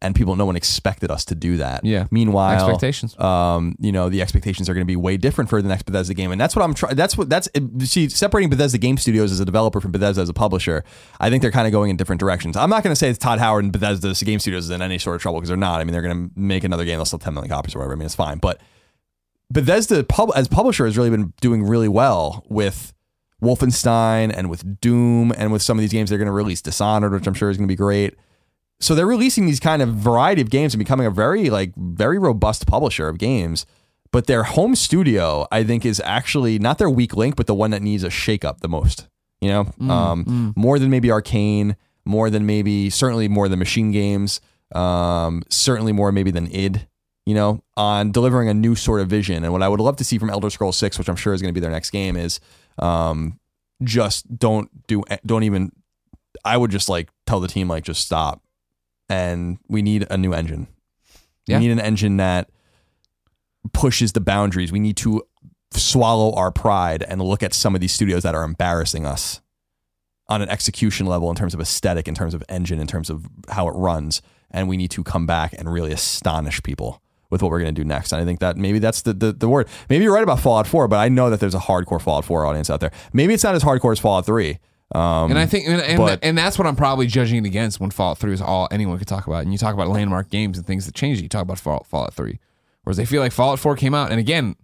and 0.03 0.15
people 0.15 0.37
no 0.37 0.45
one 0.45 0.57
expected 0.57 1.11
us 1.11 1.25
to 1.27 1.35
do 1.35 1.57
that. 1.57 1.85
Yeah. 1.85 2.07
Meanwhile, 2.11 2.69
expectations. 2.69 3.19
um, 3.19 3.77
you 3.79 3.93
know, 3.93 4.09
the 4.09 4.21
expectations 4.21 4.69
are 4.69 4.75
going 4.75 4.83
to 4.83 4.91
be 4.91 4.97
way 4.97 5.17
different 5.17 5.49
for 5.49 5.63
the 5.63 5.69
next 5.69 5.85
Bethesda 5.85 6.13
game, 6.13 6.33
and 6.33 6.41
that's 6.41 6.55
what 6.55 6.63
I'm 6.63 6.75
trying. 6.75 6.97
That's 6.97 7.17
what 7.17 7.31
that's 7.31 7.49
see 7.85 8.09
separating 8.09 8.51
Bethesda 8.51 8.79
Game 8.79 8.99
Studios 8.99 9.33
as 9.33 9.41
a 9.41 9.45
developer 9.45 9.81
from 9.81 9.93
Bethesda 9.93 10.21
as 10.21 10.29
a 10.29 10.35
publisher. 10.35 10.85
I 11.21 11.31
think 11.31 11.41
they're 11.41 11.51
kind 11.51 11.67
of 11.67 11.73
going 11.73 11.91
in 11.91 11.97
different 11.97 12.21
directions. 12.21 12.57
I'm 12.57 12.69
not 12.69 12.83
going 12.83 12.93
to 12.93 12.99
say 12.99 13.09
it's 13.09 13.19
Todd 13.19 13.39
Howard 13.39 13.65
and 13.65 13.73
Bethesda 13.73 14.13
Game 14.25 14.41
Studios 14.41 14.65
is 14.65 14.71
in 14.71 14.83
any 14.83 14.99
sort 14.99 15.17
of 15.17 15.23
trouble 15.23 15.39
because 15.39 15.49
they're 15.49 15.57
not. 15.57 15.81
I 15.81 15.85
mean, 15.85 15.93
they're 15.93 16.03
going 16.03 16.29
to 16.29 16.39
make 16.39 16.65
another 16.65 16.85
game. 16.85 16.99
They'll 16.99 17.05
sell 17.05 17.19
10 17.19 17.33
million 17.33 17.51
copies 17.51 17.75
or 17.75 17.79
whatever. 17.79 17.95
I 17.95 17.97
mean, 17.97 18.07
it's 18.07 18.15
fine, 18.15 18.39
but 18.39 18.61
Bethesda 19.51 20.03
pub- 20.03 20.33
as 20.35 20.49
publisher 20.49 20.85
has 20.87 20.97
really 20.97 21.11
been 21.11 21.33
doing 21.41 21.63
really 21.63 21.89
well 21.89 22.45
with 22.49 22.93
Wolfenstein 23.43 24.33
and 24.35 24.49
with 24.49 24.81
Doom 24.81 25.33
and 25.37 25.53
with 25.53 25.63
some 25.63 25.77
of 25.77 25.83
these 25.83 25.93
games 25.93 26.09
they're 26.11 26.19
going 26.19 26.27
to 26.27 26.33
release 26.33 26.63
Dishonored, 26.63 27.13
which 27.13 27.27
I'm 27.27 27.35
sure 27.35 27.51
is 27.51 27.57
going 27.57 27.67
to 27.67 27.73
be 27.73 27.77
great. 27.77 28.15
So 28.83 28.95
they're 28.95 29.07
releasing 29.07 29.47
these 29.47 29.61
kind 29.61 29.81
of 29.81 29.91
variety 29.95 30.43
of 30.43 30.51
games 30.51 30.75
and 30.75 30.79
becoming 30.79 31.07
a 31.07 31.11
very 31.11 31.51
like 31.51 31.75
very 31.77 32.19
robust 32.19 32.67
publisher 32.67 33.09
of 33.09 33.19
games. 33.19 33.65
But 34.11 34.27
their 34.27 34.43
home 34.43 34.75
studio, 34.75 35.47
I 35.51 35.65
think, 35.65 35.87
is 35.87 36.03
actually 36.05 36.59
not 36.59 36.77
their 36.77 36.91
weak 36.91 37.17
link, 37.17 37.35
but 37.35 37.47
the 37.47 37.55
one 37.55 37.71
that 37.71 37.81
needs 37.81 38.05
a 38.05 38.09
shakeup 38.09 38.59
the 38.59 38.69
most. 38.69 39.09
You 39.41 39.49
know, 39.49 39.91
um, 39.91 40.53
more 40.57 40.79
than 40.79 40.91
maybe 40.91 41.11
Arcane, 41.11 41.77
more 42.05 42.29
than 42.29 42.45
maybe 42.45 42.91
certainly 42.91 43.27
more 43.29 43.49
than 43.49 43.59
Machine 43.59 43.91
Games, 43.91 44.41
um, 44.75 45.43
certainly 45.49 45.93
more 45.93 46.13
maybe 46.13 46.31
than 46.31 46.47
id 46.53 46.87
you 47.27 47.35
know, 47.35 47.63
on 47.77 48.11
delivering 48.11 48.49
a 48.49 48.55
new 48.55 48.75
sort 48.75 49.01
of 49.01 49.09
vision. 49.09 49.45
And 49.45 49.53
what 49.53 49.63
I 49.63 49.69
would 49.69 49.81
love 49.81 49.97
to 49.97 50.05
see 50.05 50.19
from 50.19 50.31
Elder 50.31 50.51
Scrolls 50.51 50.77
Six, 50.77 50.99
which 50.99 51.09
I'm 51.09 51.17
sure 51.17 51.33
is 51.33 51.41
going 51.41 51.51
to 51.51 51.55
be 51.55 51.61
their 51.61 51.71
next 51.71 51.91
game, 51.91 52.17
is 52.17 52.41
um, 52.79 53.39
just 53.83 54.39
don't 54.39 54.69
do, 54.87 55.05
don't 55.25 55.45
even. 55.45 55.73
I 56.45 56.57
would 56.57 56.71
just 56.71 56.89
like 56.89 57.11
tell 57.27 57.41
the 57.41 57.49
team 57.49 57.69
like 57.69 57.85
just 57.85 58.01
stop, 58.01 58.42
and 59.13 59.59
we 59.69 59.83
need 59.83 60.07
a 60.11 60.17
new 60.17 60.33
engine. 60.33 60.67
Yeah. 61.47 61.59
We 61.59 61.67
need 61.67 61.73
an 61.73 61.81
engine 61.81 62.17
that 62.17 62.49
pushes 63.75 64.13
the 64.13 64.21
boundaries. 64.21 64.73
We 64.73 64.81
need 64.81 64.97
to 64.99 65.23
swallow 65.73 66.35
our 66.35 66.51
pride 66.51 67.03
and 67.03 67.21
look 67.21 67.43
at 67.43 67.53
some 67.53 67.75
of 67.75 67.83
these 67.83 67.93
studios 67.93 68.23
that 68.23 68.35
are 68.35 68.43
embarrassing 68.43 69.05
us 69.05 69.43
on 70.29 70.41
an 70.41 70.49
execution 70.49 71.05
level 71.05 71.29
in 71.29 71.37
terms 71.37 71.53
of 71.53 71.61
aesthetic, 71.61 72.09
in 72.09 72.15
terms 72.15 72.33
of 72.33 72.43
engine, 72.49 72.81
in 72.81 72.87
terms 72.87 73.11
of 73.11 73.27
how 73.51 73.69
it 73.69 73.73
runs. 73.73 74.23
And 74.51 74.67
we 74.67 74.79
need 74.79 74.91
to 74.93 75.05
come 75.05 75.27
back 75.27 75.53
and 75.59 75.71
really 75.71 75.93
astonish 75.93 76.63
people 76.63 77.03
with 77.29 77.43
what 77.43 77.51
we're 77.51 77.61
going 77.61 77.75
to 77.75 77.79
do 77.79 77.87
next. 77.87 78.13
And 78.13 78.23
I 78.23 78.25
think 78.25 78.41
that 78.41 78.57
maybe 78.57 78.79
that's 78.79 79.03
the, 79.03 79.13
the, 79.13 79.33
the 79.33 79.49
word. 79.49 79.69
Maybe 79.91 80.05
you're 80.05 80.15
right 80.15 80.23
about 80.23 80.41
Fallout 80.41 80.67
4, 80.67 80.89
but 80.89 80.97
I 80.97 81.11
know 81.11 81.29
that 81.29 81.39
there's 81.39 81.55
a 81.55 81.59
hardcore 81.59 82.01
Fallout 82.01 82.25
4 82.25 82.47
audience 82.47 82.71
out 82.71 82.81
there. 82.81 82.93
Maybe 83.13 83.35
it's 83.35 83.45
not 83.45 83.55
as 83.55 83.63
hardcore 83.63 83.93
as 83.93 83.99
Fallout 83.99 84.25
3. 84.25 84.59
Um, 84.95 85.31
And 85.31 85.39
I 85.39 85.47
think, 85.47 85.67
and, 85.69 85.81
and, 85.81 85.97
but- 85.99 86.21
and 86.23 86.37
that's 86.37 86.59
what 86.59 86.67
I'm 86.67 86.77
probably 86.77 87.07
judging 87.07 87.45
it 87.45 87.47
against 87.49 87.81
when 87.81 87.91
Fallout 87.91 88.19
3 88.19 88.33
is 88.33 88.41
all 88.43 88.69
anyone 88.71 88.99
could 88.99 89.09
talk 89.09 89.27
about. 89.27 89.43
And 89.43 89.53
you 89.53 89.59
talk 89.59 89.75
about 89.75 89.89
landmark 89.89 90.29
games 90.31 90.59
and 90.59 90.67
things 90.67 90.87
that 90.87 90.95
changed. 90.95 91.23
You 91.23 91.29
talk 91.29 91.43
about 91.43 91.59
Fallout, 91.59 91.87
Fallout 91.87 92.15
3. 92.15 92.39
Whereas 92.85 92.99
I 92.99 93.05
feel 93.05 93.23
like 93.23 93.33
Fallout 93.33 93.59
4 93.59 93.77
came 93.77 93.95
out, 93.95 94.11
and 94.11 94.19
again, 94.21 94.57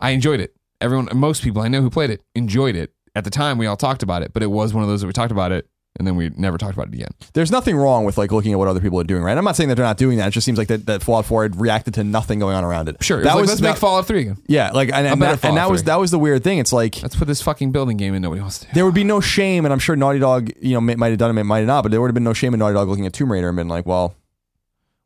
I 0.00 0.10
enjoyed 0.10 0.40
it. 0.40 0.54
Everyone, 0.80 1.08
most 1.14 1.42
people 1.42 1.62
I 1.62 1.68
know 1.68 1.80
who 1.82 1.90
played 1.90 2.10
it 2.10 2.22
enjoyed 2.34 2.76
it. 2.76 2.92
At 3.16 3.24
the 3.24 3.30
time, 3.30 3.58
we 3.58 3.66
all 3.66 3.76
talked 3.76 4.02
about 4.02 4.22
it, 4.22 4.32
but 4.32 4.42
it 4.42 4.50
was 4.50 4.74
one 4.74 4.82
of 4.82 4.88
those 4.88 5.00
that 5.02 5.06
we 5.06 5.12
talked 5.12 5.32
about 5.32 5.52
it, 5.52 5.68
and 5.98 6.06
then 6.06 6.16
we 6.16 6.30
never 6.36 6.58
talked 6.58 6.74
about 6.74 6.88
it 6.88 6.94
again. 6.94 7.10
there's 7.34 7.50
nothing 7.52 7.76
wrong 7.76 8.04
with 8.04 8.18
like 8.18 8.32
looking 8.32 8.52
at 8.52 8.58
what 8.58 8.66
other 8.66 8.80
people 8.80 8.98
are 9.00 9.04
doing, 9.04 9.22
right? 9.22 9.38
I'm 9.38 9.44
not 9.44 9.54
saying 9.56 9.68
that 9.68 9.76
they're 9.76 9.84
not 9.84 9.96
doing 9.96 10.18
that. 10.18 10.28
It 10.28 10.30
just 10.32 10.44
seems 10.44 10.58
like 10.58 10.68
that, 10.68 10.86
that 10.86 11.02
Fallout 11.02 11.24
4 11.26 11.42
had 11.44 11.60
reacted 11.60 11.94
to 11.94 12.04
nothing 12.04 12.40
going 12.40 12.56
on 12.56 12.64
around 12.64 12.88
it. 12.88 12.96
Sure, 13.02 13.18
that 13.18 13.24
that 13.24 13.36
was 13.40 13.48
let's 13.48 13.60
that- 13.60 13.68
make 13.68 13.76
Fallout 13.76 14.06
3 14.06 14.20
again. 14.22 14.38
Yeah, 14.48 14.70
like 14.72 14.90
and, 14.92 15.06
and, 15.06 15.22
that, 15.22 15.44
and 15.44 15.56
that 15.56 15.70
was 15.70 15.84
that 15.84 16.00
was 16.00 16.10
the 16.10 16.18
weird 16.18 16.42
thing. 16.42 16.58
It's 16.58 16.72
like 16.72 17.00
Let's 17.02 17.16
put 17.16 17.28
this 17.28 17.40
fucking 17.42 17.70
building 17.72 17.96
game 17.96 18.14
in 18.14 18.22
nobody 18.22 18.40
wants 18.40 18.58
to. 18.60 18.66
there 18.74 18.84
would 18.84 18.94
be 18.94 19.04
no 19.04 19.20
shame, 19.20 19.64
and 19.64 19.72
I'm 19.72 19.78
sure 19.78 19.94
Naughty 19.94 20.18
Dog, 20.18 20.50
you 20.60 20.74
know, 20.74 20.80
might 20.80 21.08
have 21.08 21.18
done 21.18 21.36
it, 21.38 21.42
might 21.44 21.58
have 21.58 21.66
not, 21.66 21.82
but 21.82 21.90
there 21.92 22.00
would 22.00 22.08
have 22.08 22.14
been 22.14 22.24
no 22.24 22.32
shame 22.32 22.54
in 22.54 22.58
Naughty 22.58 22.74
Dog 22.74 22.88
looking 22.88 23.06
at 23.06 23.12
Tomb 23.12 23.30
Raider 23.30 23.48
and 23.48 23.56
been 23.56 23.68
like, 23.68 23.86
well, 23.86 24.14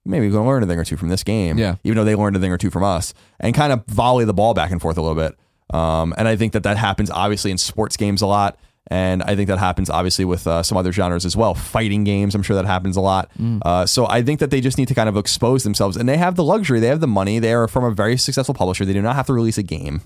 maybe 0.07 0.27
we're 0.27 0.33
going 0.33 0.45
to 0.45 0.49
learn 0.49 0.63
a 0.63 0.67
thing 0.67 0.79
or 0.79 0.85
two 0.85 0.97
from 0.97 1.09
this 1.09 1.23
game. 1.23 1.59
Yeah. 1.59 1.75
Even 1.85 1.97
though 1.97 2.05
they 2.05 2.15
learned 2.15 2.37
a 2.37 2.41
thing 2.41 2.51
or 2.53 2.57
two 2.59 2.71
from 2.71 2.83
us, 2.85 3.13
and 3.41 3.55
kind 3.55 3.73
of 3.75 3.85
volley 3.87 4.25
the 4.25 4.33
ball 4.35 4.55
back 4.55 4.71
and 4.71 4.81
forth 4.81 4.97
a 4.97 5.03
little 5.03 5.15
bit. 5.17 5.35
Um, 5.71 6.15
and 6.17 6.27
I 6.27 6.37
think 6.37 6.55
that 6.55 6.63
that 6.63 6.79
happens 6.79 7.11
obviously 7.11 7.51
in 7.51 7.59
sports 7.59 7.99
games 7.99 8.23
a 8.23 8.27
lot. 8.27 8.59
And 8.91 9.23
I 9.23 9.37
think 9.37 9.49
that 9.49 9.59
happens 9.59 9.91
obviously 9.91 10.25
with 10.25 10.47
uh, 10.47 10.63
some 10.63 10.79
other 10.79 10.93
genres 10.93 11.27
as 11.27 11.37
well. 11.37 11.55
Fighting 11.55 12.05
games, 12.05 12.35
I'm 12.35 12.43
sure 12.43 12.57
that 12.57 12.65
happens 12.65 12.97
a 12.97 13.03
lot. 13.03 13.31
Uh, 13.63 13.85
so 13.87 14.07
I 14.09 14.23
think 14.23 14.41
that 14.41 14.51
they 14.51 14.61
just 14.63 14.79
need 14.79 14.89
to 14.89 14.95
kind 14.95 15.09
of 15.09 15.17
expose 15.17 15.63
themselves. 15.63 15.97
And 15.97 16.09
they 16.09 16.17
have 16.17 16.37
the 16.37 16.45
luxury, 16.45 16.81
they 16.81 16.87
have 16.89 17.01
the 17.01 17.07
money. 17.07 17.39
They 17.39 17.53
are 17.53 17.69
from 17.69 17.85
a 17.85 17.91
very 17.91 18.17
successful 18.17 18.55
publisher. 18.55 18.85
They 18.87 18.95
do 18.95 19.03
not 19.03 19.15
have 19.15 19.27
to 19.27 19.35
release 19.35 19.59
a 19.59 19.63
game 19.63 20.01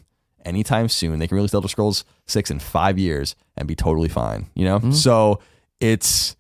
anytime 0.45 0.89
soon. 0.89 1.21
They 1.21 1.29
can 1.29 1.37
release 1.37 1.55
Elder 1.55 1.69
Scrolls 1.69 2.05
6 2.27 2.51
in 2.51 2.59
five 2.59 2.99
years 2.99 3.37
and 3.57 3.69
be 3.69 3.77
totally 3.77 4.09
fine, 4.09 4.47
you 4.55 4.65
know? 4.65 4.81
So 4.93 5.39
it's 5.81 6.37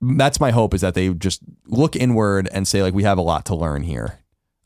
that's 0.00 0.38
my 0.40 0.50
hope 0.52 0.74
is 0.74 0.80
that 0.80 0.94
they 0.94 1.12
just 1.12 1.40
look 1.66 1.96
inward 1.96 2.48
and 2.52 2.68
say 2.68 2.82
like 2.82 2.94
we 2.94 3.02
have 3.02 3.18
a 3.18 3.22
lot 3.22 3.44
to 3.46 3.54
learn 3.54 3.82
here. 3.82 4.17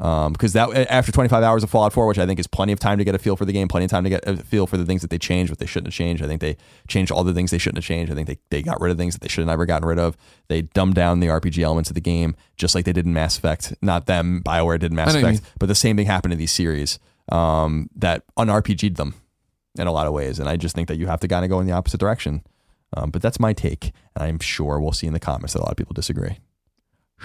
Um, 0.02 0.32
because 0.32 0.52
that 0.54 0.68
after 0.90 1.12
25 1.12 1.44
hours 1.44 1.62
of 1.62 1.70
Fallout 1.70 1.92
4, 1.92 2.08
which 2.08 2.18
I 2.18 2.26
think 2.26 2.40
is 2.40 2.48
plenty 2.48 2.72
of 2.72 2.80
time 2.80 2.98
to 2.98 3.04
get 3.04 3.14
a 3.14 3.20
feel 3.20 3.36
for 3.36 3.44
the 3.44 3.52
game, 3.52 3.68
plenty 3.68 3.84
of 3.84 3.90
time 3.92 4.02
to 4.02 4.10
get 4.10 4.26
a 4.26 4.36
feel 4.36 4.66
for 4.66 4.76
the 4.76 4.84
things 4.84 5.00
that 5.02 5.10
they 5.10 5.18
changed, 5.18 5.52
what 5.52 5.60
they 5.60 5.66
shouldn't 5.66 5.86
have 5.86 5.94
changed. 5.94 6.24
I 6.24 6.26
think 6.26 6.40
they 6.40 6.56
changed 6.88 7.12
all 7.12 7.22
the 7.22 7.32
things 7.32 7.52
they 7.52 7.58
shouldn't 7.58 7.78
have 7.78 7.84
changed. 7.84 8.10
I 8.10 8.16
think 8.16 8.26
they, 8.26 8.38
they 8.50 8.62
got 8.62 8.80
rid 8.80 8.90
of 8.90 8.98
things 8.98 9.14
that 9.14 9.20
they 9.20 9.28
should 9.28 9.42
have 9.42 9.46
never 9.46 9.64
gotten 9.64 9.86
rid 9.86 10.00
of. 10.00 10.16
They 10.48 10.62
dumbed 10.62 10.96
down 10.96 11.20
the 11.20 11.28
RPG 11.28 11.62
elements 11.62 11.88
of 11.88 11.94
the 11.94 12.00
game, 12.00 12.34
just 12.56 12.74
like 12.74 12.84
they 12.84 12.92
did 12.92 13.06
in 13.06 13.12
Mass 13.12 13.38
Effect. 13.38 13.74
Not 13.80 14.06
them, 14.06 14.42
Bioware 14.44 14.80
did 14.80 14.90
in 14.90 14.96
Mass 14.96 15.10
I 15.10 15.20
know 15.20 15.26
what 15.26 15.34
you 15.34 15.38
Effect, 15.38 15.58
but 15.60 15.66
the 15.66 15.76
same 15.76 15.96
thing 15.96 16.06
happened 16.06 16.32
in 16.32 16.38
these 16.40 16.52
series 16.52 16.98
um, 17.30 17.88
that 17.94 18.24
un-RPG'd 18.36 18.96
them 18.96 19.14
in 19.78 19.86
a 19.86 19.92
lot 19.92 20.08
of 20.08 20.12
ways. 20.12 20.40
And 20.40 20.48
I 20.48 20.56
just 20.56 20.74
think 20.74 20.88
that 20.88 20.96
you 20.96 21.06
have 21.06 21.20
to 21.20 21.28
kind 21.28 21.44
of 21.44 21.48
go 21.48 21.60
in 21.60 21.66
the 21.66 21.72
opposite 21.72 22.00
direction. 22.00 22.42
Um, 22.96 23.10
but 23.10 23.22
that's 23.22 23.38
my 23.38 23.52
take, 23.52 23.92
and 24.16 24.24
I'm 24.24 24.40
sure 24.40 24.80
we'll 24.80 24.92
see 24.92 25.06
in 25.06 25.12
the 25.12 25.20
comments 25.20 25.52
that 25.52 25.60
a 25.60 25.62
lot 25.62 25.70
of 25.70 25.76
people 25.76 25.94
disagree. 25.94 26.38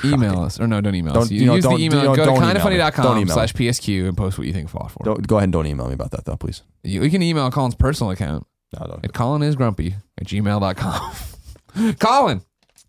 Email 0.05 0.39
us. 0.41 0.59
Or 0.59 0.67
no, 0.67 0.79
don't 0.81 0.93
email 0.95 1.13
us. 1.13 1.29
Don't- 1.29 1.31
You, 1.31 1.39
you 1.41 1.45
know, 1.47 1.55
use 1.55 1.63
the 1.63 1.71
email. 1.71 1.99
you 2.01 2.05
know, 2.09 2.15
go 2.15 2.25
to 2.25 2.31
kindafunny.com 2.41 3.27
slash 3.27 3.53
PSQ 3.53 4.07
and 4.07 4.17
post 4.17 4.37
what 4.37 4.45
you 4.47 4.53
think 4.53 4.65
of 4.65 4.71
Fallout 4.71 4.91
4. 4.91 5.03
Don't 5.05 5.27
go 5.27 5.37
ahead 5.37 5.45
and 5.45 5.53
don't 5.53 5.65
email 5.67 5.87
me 5.87 5.93
about 5.93 6.11
that 6.11 6.25
though, 6.25 6.35
please. 6.37 6.61
You, 6.83 7.03
you 7.03 7.09
can 7.09 7.21
email 7.21 7.49
Colin's 7.51 7.75
personal 7.75 8.11
account 8.11 8.45
No, 8.79 8.85
don't. 8.87 9.03
at 9.05 9.11
colinisgrumpy 9.13 9.95
at 10.19 10.27
gmail.com. 10.27 11.95
Colin, 11.99 12.41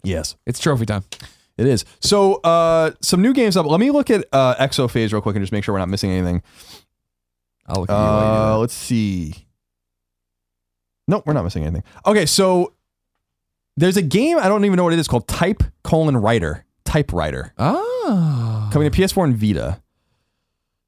Yes, 0.03 0.37
it's 0.47 0.61
trophy 0.61 0.87
time. 0.87 1.05
it 1.57 1.67
is. 1.67 1.85
So, 2.01 2.35
uh, 2.37 2.93
some 3.03 3.21
new 3.23 3.33
games 3.35 3.57
up. 3.57 3.67
Let 3.67 3.81
me 3.81 3.91
look 3.91 4.11
at 4.11 4.25
uh, 4.33 4.55
Exophase 4.57 5.13
real 5.13 5.21
quick 5.23 5.35
and 5.37 5.43
just 5.43 5.53
make 5.53 5.65
sure 5.65 5.73
we're 5.75 5.79
not 5.81 5.89
missing 5.89 6.11
anything. 6.11 6.43
I'll 7.67 7.81
look 7.81 7.91
at 7.91 7.95
you 7.95 7.99
Uh, 8.55 8.59
let's 8.59 8.75
see. 8.75 9.35
Nope, 11.07 11.25
we're 11.27 11.33
not 11.33 11.45
missing 11.45 11.65
anything. 11.65 11.85
Okay, 12.07 12.27
so 12.27 12.75
there's 13.77 13.97
a 13.97 14.03
game 14.03 14.39
I 14.39 14.49
don't 14.49 14.65
even 14.65 14.77
know 14.77 14.85
what 14.85 14.93
it 14.93 14.99
is 14.99 15.09
called 15.09 15.27
Type 15.27 15.63
colon 15.83 16.17
Rider. 16.17 16.65
Type:Rider 16.89 17.51
Oh. 17.59 18.69
coming 18.73 18.91
to 18.91 18.97
PS4 18.97 19.25
and 19.25 19.37
Vita. 19.37 19.81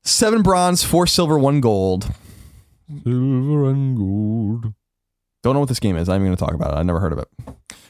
Seven 0.03 0.43
bronze, 0.43 0.83
four 0.83 1.07
silver, 1.07 1.39
one 1.39 1.61
gold. 1.61 2.11
Silver 3.05 3.71
and 3.71 3.97
gold. 3.97 4.73
Don't 5.43 5.55
know 5.55 5.61
what 5.61 5.69
this 5.69 5.81
game 5.81 5.97
is. 5.97 6.09
I'm 6.09 6.23
going 6.25 6.35
to 6.37 6.43
talk 6.43 6.55
about 6.55 6.73
it. 6.75 6.77
I 6.79 6.83
never 6.83 7.01
heard 7.01 7.13
of 7.13 7.19
it. 7.19 7.29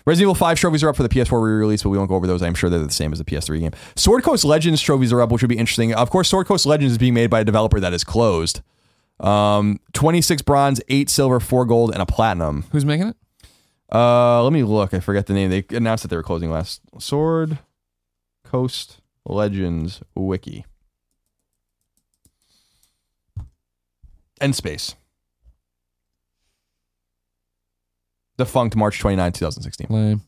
Resident 0.07 0.23
Evil 0.27 0.35
5 0.35 0.59
trophies 0.59 0.83
are 0.83 0.89
up 0.89 0.97
for 0.97 1.03
the 1.03 1.09
PS4 1.09 1.43
re-release, 1.43 1.83
but 1.83 1.91
we 1.91 1.99
won't 1.99 2.09
go 2.09 2.17
over 2.17 2.27
those. 2.27 2.43
I'm 2.43 2.55
sure 2.55 2.71
they're 2.71 2.79
the 2.81 2.91
same 2.91 3.13
as 3.13 3.19
the 3.19 3.25
PS3 3.25 3.61
game. 3.61 3.73
Sword 3.97 4.23
Coast 4.25 4.45
Legends 4.45 4.81
trophies 4.81 5.13
are 5.13 5.21
up, 5.21 5.31
which 5.31 5.43
would 5.43 5.49
be 5.49 5.59
interesting. 5.59 5.93
Of 5.95 6.11
course, 6.11 6.29
Sword 6.29 6.47
Coast 6.47 6.65
Legends 6.67 6.93
is 6.93 6.99
being 6.99 7.15
made 7.15 7.29
by 7.31 7.41
a 7.41 7.45
developer 7.45 7.79
that 7.81 7.93
is 7.93 8.03
closed. 8.05 8.61
Um, 9.21 9.79
26 9.93 10.43
bronze, 10.43 10.81
8 10.89 11.11
silver, 11.11 11.39
4 11.41 11.67
gold, 11.67 11.93
and 11.93 12.01
a 12.03 12.07
platinum. 12.07 12.65
Who's 12.73 12.85
making 12.85 13.09
it? 13.09 13.17
Uh, 13.93 14.43
let 14.43 14.53
me 14.53 14.63
look. 14.63 14.95
I 14.95 15.01
forget 15.01 15.27
the 15.27 15.35
name. 15.35 15.51
They 15.51 15.65
announced 15.77 16.03
that 16.03 16.09
they 16.09 16.17
were 16.17 16.23
closing 16.23 16.51
last. 16.51 16.81
Sword 16.99 17.59
Coast 18.51 19.01
Legends 19.25 20.03
Wiki. 20.17 20.65
n-Space. 24.41 24.97
defunct 28.39 28.75
March 28.75 28.99
29, 28.99 29.33
2016. 29.33 29.87
Lame. 29.91 30.23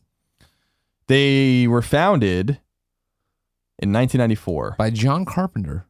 They 1.07 1.67
were 1.67 1.81
founded 1.81 2.59
in 3.79 3.91
1994 3.91 4.75
By 4.77 4.91
John 4.91 5.25
Carpenter. 5.25 5.87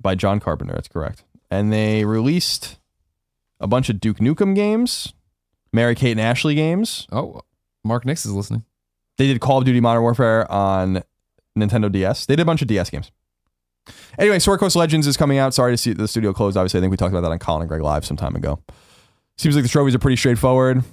by 0.00 0.14
John 0.14 0.38
Carpenter. 0.38 0.72
That's 0.74 0.86
correct. 0.88 1.24
And 1.50 1.72
they 1.72 2.04
released 2.04 2.78
a 3.60 3.66
bunch 3.66 3.88
of 3.90 3.98
Duke 4.00 4.18
Nukem 4.18 4.54
games, 4.54 5.12
Mary 5.72 5.96
Kate 5.96 6.12
and 6.12 6.20
Ashley 6.20 6.54
games. 6.54 7.08
Oh, 7.10 7.40
Mark 7.82 8.04
Nix 8.06 8.24
is 8.24 8.30
listening. 8.32 8.64
They 9.18 9.26
did 9.26 9.40
Call 9.40 9.58
of 9.58 9.64
Duty 9.64 9.80
Modern 9.80 10.02
Warfare 10.02 10.50
on 10.50 11.02
Nintendo 11.58 11.90
DS. 11.90 12.26
They 12.26 12.36
did 12.36 12.42
a 12.42 12.46
bunch 12.46 12.62
of 12.62 12.68
DS 12.68 12.90
games. 12.90 13.10
Anyway, 14.18 14.38
Sword 14.38 14.60
Coast 14.60 14.76
Legends 14.76 15.06
is 15.06 15.16
coming 15.16 15.38
out. 15.38 15.54
Sorry 15.54 15.72
to 15.72 15.76
see 15.76 15.92
the 15.92 16.08
studio 16.08 16.32
closed. 16.32 16.56
Obviously, 16.56 16.78
I 16.78 16.80
think 16.80 16.90
we 16.90 16.96
talked 16.96 17.12
about 17.12 17.20
that 17.22 17.30
on 17.30 17.38
Colin 17.38 17.62
and 17.62 17.68
Greg 17.68 17.82
Live 17.82 18.04
some 18.04 18.16
time 18.16 18.34
ago. 18.34 18.60
Seems 19.36 19.54
like 19.54 19.64
the 19.64 19.68
trophies 19.68 19.94
are 19.94 19.98
pretty 19.98 20.16
straightforward. 20.16 20.84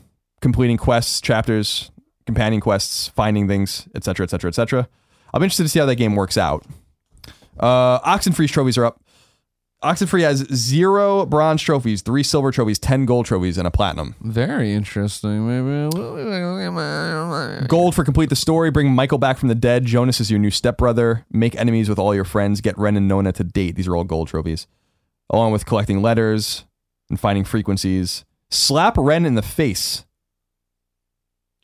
Completing 0.41 0.77
quests, 0.77 1.21
chapters, 1.21 1.91
companion 2.25 2.61
quests, 2.61 3.07
finding 3.09 3.47
things, 3.47 3.87
etc., 3.95 4.23
etc., 4.23 4.49
etc. 4.49 4.89
I'm 5.33 5.43
interested 5.43 5.63
to 5.63 5.69
see 5.69 5.79
how 5.79 5.85
that 5.85 5.95
game 5.95 6.15
works 6.15 6.37
out. 6.37 6.65
Uh, 7.59 7.99
Oxenfree's 8.03 8.51
trophies 8.51 8.77
are 8.77 8.85
up. 8.85 9.00
Oxenfree 9.83 10.21
has 10.21 10.45
zero 10.53 11.25
bronze 11.25 11.59
trophies, 11.59 12.03
three 12.03 12.21
silver 12.21 12.51
trophies, 12.51 12.77
ten 12.77 13.05
gold 13.05 13.25
trophies, 13.25 13.57
and 13.57 13.67
a 13.67 13.71
platinum. 13.71 14.13
Very 14.21 14.73
interesting. 14.73 15.47
Maybe. 15.47 15.89
Gold 17.67 17.95
for 17.95 18.03
complete 18.03 18.29
the 18.29 18.35
story, 18.35 18.69
bring 18.69 18.91
Michael 18.91 19.17
back 19.17 19.39
from 19.39 19.49
the 19.49 19.55
dead. 19.55 19.85
Jonas 19.85 20.19
is 20.19 20.29
your 20.29 20.39
new 20.39 20.51
stepbrother. 20.51 21.25
Make 21.31 21.55
enemies 21.55 21.89
with 21.89 21.97
all 21.97 22.13
your 22.13 22.25
friends. 22.25 22.61
Get 22.61 22.77
Ren 22.77 22.95
and 22.95 23.07
Nona 23.07 23.31
to 23.31 23.43
date. 23.43 23.75
These 23.75 23.87
are 23.87 23.95
all 23.95 24.03
gold 24.03 24.27
trophies. 24.27 24.67
Along 25.31 25.51
with 25.51 25.65
collecting 25.65 26.03
letters 26.03 26.65
and 27.09 27.19
finding 27.19 27.43
frequencies. 27.43 28.23
Slap 28.51 28.95
Ren 28.99 29.25
in 29.25 29.33
the 29.33 29.41
face. 29.41 30.05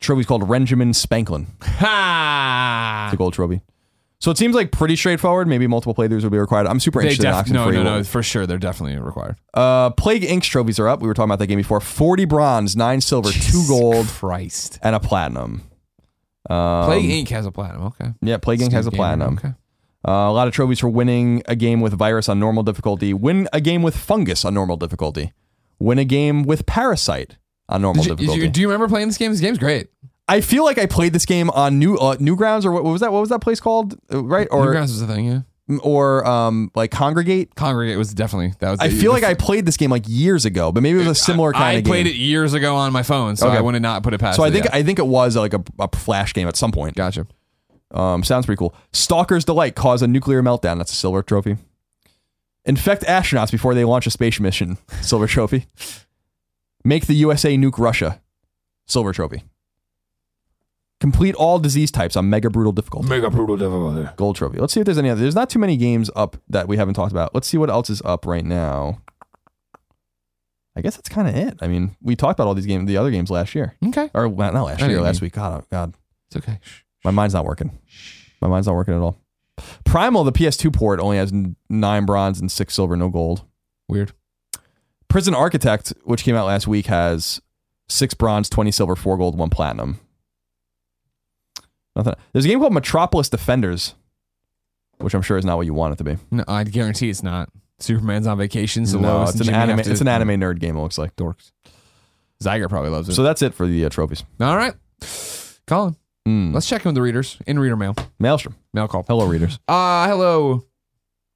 Trophy's 0.00 0.26
called 0.26 0.42
Renjamin 0.42 0.92
Spanklin. 0.94 1.46
Ha! 1.62 3.04
It's 3.06 3.14
a 3.14 3.16
gold 3.16 3.34
trophy. 3.34 3.60
So 4.20 4.30
it 4.32 4.36
seems 4.38 4.54
like 4.54 4.72
pretty 4.72 4.96
straightforward. 4.96 5.46
Maybe 5.46 5.66
multiple 5.68 5.94
playthroughs 5.94 6.22
will 6.24 6.30
be 6.30 6.38
required. 6.38 6.66
I'm 6.66 6.80
super 6.80 7.00
They 7.00 7.10
interested 7.10 7.30
def- 7.30 7.46
in 7.46 7.52
no, 7.52 7.66
Oxenfree. 7.68 7.74
no, 7.74 7.82
no, 7.98 8.04
for 8.04 8.22
sure. 8.22 8.46
They're 8.46 8.58
definitely 8.58 8.98
required. 8.98 9.36
Uh, 9.54 9.90
Plague 9.90 10.22
Inc.'s 10.22 10.48
trophies 10.48 10.80
are 10.80 10.88
up. 10.88 11.00
We 11.00 11.06
were 11.06 11.14
talking 11.14 11.28
about 11.30 11.38
that 11.38 11.46
game 11.46 11.58
before. 11.58 11.80
40 11.80 12.24
bronze, 12.24 12.74
9 12.74 13.00
silver, 13.00 13.30
2 13.30 13.66
gold, 13.68 14.06
Christ. 14.08 14.80
and 14.82 14.96
a 14.96 15.00
platinum. 15.00 15.62
Um, 16.50 16.84
Plague 16.86 17.10
Inc. 17.26 17.28
has 17.30 17.46
a 17.46 17.52
platinum. 17.52 17.82
Okay. 17.86 18.12
Yeah, 18.22 18.38
Plague 18.38 18.60
Inc. 18.60 18.72
has 18.72 18.86
a 18.86 18.90
platinum. 18.90 19.34
Okay. 19.38 19.48
Uh, 20.06 20.10
a 20.10 20.32
lot 20.32 20.48
of 20.48 20.54
trophies 20.54 20.78
for 20.80 20.88
winning 20.88 21.42
a 21.46 21.54
game 21.54 21.80
with 21.80 21.92
virus 21.92 22.28
on 22.28 22.40
normal 22.40 22.62
difficulty. 22.62 23.12
Win 23.14 23.48
a 23.52 23.60
game 23.60 23.82
with 23.82 23.96
fungus 23.96 24.44
on 24.44 24.54
normal 24.54 24.76
difficulty. 24.76 25.32
Win 25.78 25.98
a 25.98 26.04
game 26.04 26.42
with 26.44 26.66
parasite 26.66 27.36
on 27.68 27.82
normal 27.82 28.02
Did 28.02 28.10
you- 28.10 28.16
difficulty. 28.16 28.40
you- 28.42 28.48
do 28.50 28.60
you 28.62 28.66
remember 28.68 28.88
playing 28.88 29.08
this 29.08 29.18
game? 29.18 29.30
This 29.30 29.40
game's 29.40 29.58
great. 29.58 29.88
I 30.28 30.40
feel 30.42 30.64
like 30.64 30.78
I 30.78 30.86
played 30.86 31.12
this 31.12 31.24
game 31.26 31.48
on 31.50 31.78
new 31.78 31.96
uh, 31.96 32.16
Newgrounds 32.16 32.64
or 32.64 32.72
what, 32.72 32.84
what 32.84 32.90
was 32.92 33.00
that? 33.00 33.12
What 33.12 33.20
was 33.20 33.30
that 33.30 33.40
place 33.40 33.60
called? 33.60 33.98
Uh, 34.12 34.22
Right 34.22 34.46
or 34.50 34.66
Newgrounds 34.66 34.80
was 34.82 35.00
a 35.02 35.06
thing, 35.06 35.24
yeah. 35.24 35.78
or 35.82 36.26
um 36.26 36.70
like 36.74 36.90
Kongregate. 36.90 37.54
Kongregate 37.54 37.96
was 37.96 38.12
definitely 38.14 38.52
that 38.60 38.70
was. 38.70 38.80
I 38.80 38.90
feel 38.90 39.12
like 39.12 39.24
I 39.24 39.34
played 39.34 39.64
this 39.66 39.76
game 39.76 39.90
like 39.90 40.04
years 40.06 40.44
ago, 40.44 40.70
but 40.72 40.82
maybe 40.82 40.96
it 40.98 41.06
was 41.06 41.08
a 41.08 41.14
similar 41.14 41.52
kind 41.52 41.64
I 41.64 41.72
of 41.72 41.84
game. 41.84 41.92
I 41.92 41.94
played 41.96 42.06
it 42.08 42.14
years 42.16 42.52
ago 42.54 42.76
on 42.76 42.92
my 42.92 43.02
phone, 43.02 43.36
so 43.36 43.48
Okay. 43.48 43.56
I 43.56 43.60
would 43.60 43.80
not 43.80 44.02
put 44.02 44.12
it 44.14 44.20
past. 44.20 44.36
so 44.36 44.44
I 44.44 44.50
think. 44.50 44.66
I 44.72 44.82
think 44.82 44.98
it 44.98 45.06
was 45.06 45.34
like 45.36 45.54
a, 45.54 45.62
a 45.78 45.88
flash 45.96 46.34
game 46.34 46.46
at 46.48 46.56
some 46.56 46.72
point. 46.72 46.94
gotcha. 46.94 47.26
Um, 47.90 48.22
sounds 48.22 48.44
pretty 48.44 48.58
cool. 48.58 48.74
Stalker's 48.92 49.46
Delight 49.46 49.74
cause 49.74 50.02
a 50.02 50.06
nuclear 50.06 50.42
meltdown. 50.42 50.76
That's 50.76 50.92
a 50.92 50.96
silver 50.96 51.22
trophy. 51.22 51.56
Infect 52.66 53.02
astronauts 53.04 53.50
before 53.50 53.72
they 53.74 53.84
launch 53.86 54.06
a 54.06 54.10
space 54.10 54.38
mission. 54.40 54.76
Silver 55.00 55.26
trophy. 55.26 55.68
Make 56.84 57.06
the 57.06 57.14
USA 57.14 57.56
nuke 57.56 57.78
Russia. 57.78 58.20
Silver 58.86 59.14
trophy. 59.14 59.42
Complete 61.00 61.34
all 61.36 61.58
disease 61.60 61.90
types 61.92 62.16
on 62.16 62.28
mega 62.28 62.50
brutal 62.50 62.72
difficulty. 62.72 63.08
Mega 63.08 63.30
brutal 63.30 63.56
difficulty. 63.56 64.08
Gold 64.16 64.34
trophy. 64.36 64.58
Let's 64.58 64.72
see 64.72 64.80
if 64.80 64.84
there's 64.86 64.98
any 64.98 65.10
other. 65.10 65.20
There's 65.20 65.34
not 65.34 65.48
too 65.48 65.58
many 65.60 65.76
games 65.76 66.10
up 66.16 66.36
that 66.48 66.66
we 66.66 66.76
haven't 66.76 66.94
talked 66.94 67.12
about. 67.12 67.34
Let's 67.34 67.46
see 67.46 67.56
what 67.56 67.70
else 67.70 67.88
is 67.88 68.02
up 68.04 68.26
right 68.26 68.44
now. 68.44 69.00
I 70.76 70.80
guess 70.80 70.96
that's 70.96 71.08
kind 71.08 71.28
of 71.28 71.34
it. 71.36 71.58
I 71.60 71.68
mean, 71.68 71.96
we 72.02 72.14
talked 72.16 72.38
about 72.38 72.46
all 72.48 72.54
these 72.54 72.66
games, 72.66 72.86
the 72.88 72.96
other 72.96 73.10
games 73.10 73.30
last 73.30 73.54
year, 73.54 73.74
Okay, 73.86 74.10
or 74.14 74.28
well, 74.28 74.52
not 74.52 74.64
last 74.64 74.82
I 74.82 74.88
year, 74.88 75.00
last 75.00 75.20
mean. 75.20 75.26
week. 75.26 75.32
God, 75.34 75.60
oh, 75.62 75.66
God, 75.70 75.94
it's 76.28 76.36
okay. 76.36 76.58
Shh. 76.62 76.82
my 77.04 77.10
mind's 77.10 77.34
not 77.34 77.44
working. 77.44 77.76
My 78.40 78.46
mind's 78.48 78.66
not 78.68 78.76
working 78.76 78.94
at 78.94 79.00
all. 79.00 79.16
Primal, 79.84 80.22
the 80.22 80.30
PS2 80.32 80.72
port, 80.72 81.00
only 81.00 81.16
has 81.16 81.32
nine 81.68 82.06
bronze 82.06 82.40
and 82.40 82.50
six 82.50 82.74
silver, 82.74 82.96
no 82.96 83.08
gold. 83.08 83.42
Weird. 83.88 84.12
Prison 85.08 85.34
Architect, 85.34 85.92
which 86.04 86.22
came 86.22 86.36
out 86.36 86.46
last 86.46 86.68
week, 86.68 86.86
has 86.86 87.40
six 87.88 88.14
bronze, 88.14 88.48
20 88.48 88.70
silver, 88.70 88.94
four 88.94 89.16
gold, 89.16 89.36
one 89.36 89.50
platinum. 89.50 89.98
Nothing. 91.96 92.14
There's 92.32 92.44
a 92.44 92.48
game 92.48 92.60
called 92.60 92.72
Metropolis 92.74 93.28
Defenders, 93.28 93.94
which 94.98 95.14
I'm 95.14 95.22
sure 95.22 95.36
is 95.36 95.44
not 95.44 95.56
what 95.56 95.66
you 95.66 95.74
want 95.74 95.92
it 95.94 95.96
to 95.96 96.04
be. 96.04 96.16
No, 96.30 96.44
I 96.46 96.64
guarantee 96.64 97.10
it's 97.10 97.22
not. 97.22 97.48
Superman's 97.80 98.26
on 98.26 98.38
vacation, 98.38 98.86
so 98.86 98.98
no, 98.98 99.22
it's 99.22 99.40
an 99.40 99.52
anime. 99.54 99.78
It's 99.80 100.00
an 100.00 100.08
anime 100.08 100.30
nerd 100.40 100.58
game. 100.58 100.76
It 100.76 100.80
looks 100.80 100.98
like. 100.98 101.14
dorks. 101.16 101.52
Zyger 102.42 102.68
probably 102.68 102.90
loves 102.90 103.08
it. 103.08 103.14
So 103.14 103.22
that's 103.22 103.42
it 103.42 103.54
for 103.54 103.66
the 103.66 103.84
uh, 103.84 103.88
trophies. 103.88 104.24
All 104.40 104.56
right, 104.56 104.74
Colin, 105.66 105.96
Mm. 106.26 106.52
let's 106.52 106.68
check 106.68 106.84
in 106.84 106.88
with 106.90 106.94
the 106.94 107.02
readers 107.02 107.38
in 107.46 107.58
reader 107.58 107.76
mail. 107.76 107.94
Maelstrom. 108.18 108.54
Mail 108.74 108.86
call. 108.86 109.04
Hello, 109.08 109.26
readers. 109.26 109.58
Uh, 109.66 110.06
hello, 110.08 110.64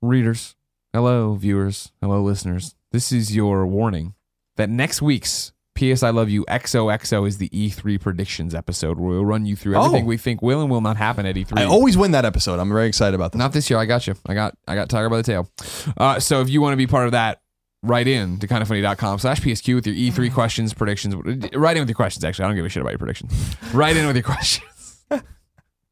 readers. 0.00 0.54
Hello, 0.92 1.34
viewers. 1.34 1.90
Hello, 2.02 2.22
listeners. 2.22 2.74
This 2.92 3.10
is 3.12 3.34
your 3.34 3.66
warning 3.66 4.14
that 4.56 4.68
next 4.68 5.00
week's 5.00 5.51
PS 5.92 6.02
I 6.02 6.10
Love 6.10 6.28
You 6.30 6.44
XOXO 6.46 7.26
is 7.26 7.38
the 7.38 7.48
E3 7.48 8.00
predictions 8.00 8.54
episode 8.54 8.98
where 8.98 9.10
we'll 9.10 9.24
run 9.24 9.46
you 9.46 9.56
through 9.56 9.76
everything 9.76 10.04
Oh. 10.04 10.08
we 10.08 10.16
think 10.16 10.42
will 10.42 10.60
and 10.60 10.70
will 10.70 10.80
not 10.80 10.96
happen 10.96 11.26
at 11.26 11.36
E 11.36 11.44
E3. 11.44 11.58
I 11.58 11.64
always 11.64 11.96
win 11.96 12.12
that 12.12 12.24
episode. 12.24 12.58
I'm 12.60 12.68
very 12.68 12.86
excited 12.88 13.14
about 13.14 13.32
this. 13.32 13.38
Not 13.38 13.52
this 13.52 13.68
year. 13.70 13.78
I 13.78 13.86
got 13.86 14.06
you. 14.06 14.14
I 14.26 14.34
got 14.34 14.56
I 14.68 14.74
got 14.74 14.88
Tiger 14.88 15.08
by 15.10 15.16
the 15.16 15.22
tail. 15.22 15.50
Uh, 15.96 16.20
so 16.20 16.40
if 16.40 16.48
you 16.48 16.60
want 16.60 16.72
to 16.72 16.76
be 16.76 16.86
part 16.86 17.06
of 17.06 17.12
that, 17.12 17.40
write 17.82 18.06
in 18.06 18.38
to 18.38 18.46
kindafunny.com 18.46 19.18
slash 19.18 19.40
PSQ 19.40 19.74
with 19.74 19.86
your 19.86 19.96
E3 19.96 20.32
questions, 20.32 20.72
predictions. 20.74 21.14
Write 21.54 21.76
in 21.76 21.82
with 21.82 21.88
your 21.88 21.96
questions, 21.96 22.24
actually. 22.24 22.44
I 22.44 22.48
don't 22.48 22.56
give 22.56 22.64
a 22.64 22.68
shit 22.68 22.80
about 22.80 22.90
your 22.92 22.98
predictions. 22.98 23.56
write 23.72 23.96
in 23.96 24.06
with 24.06 24.16
your 24.16 24.22
questions. 24.22 25.04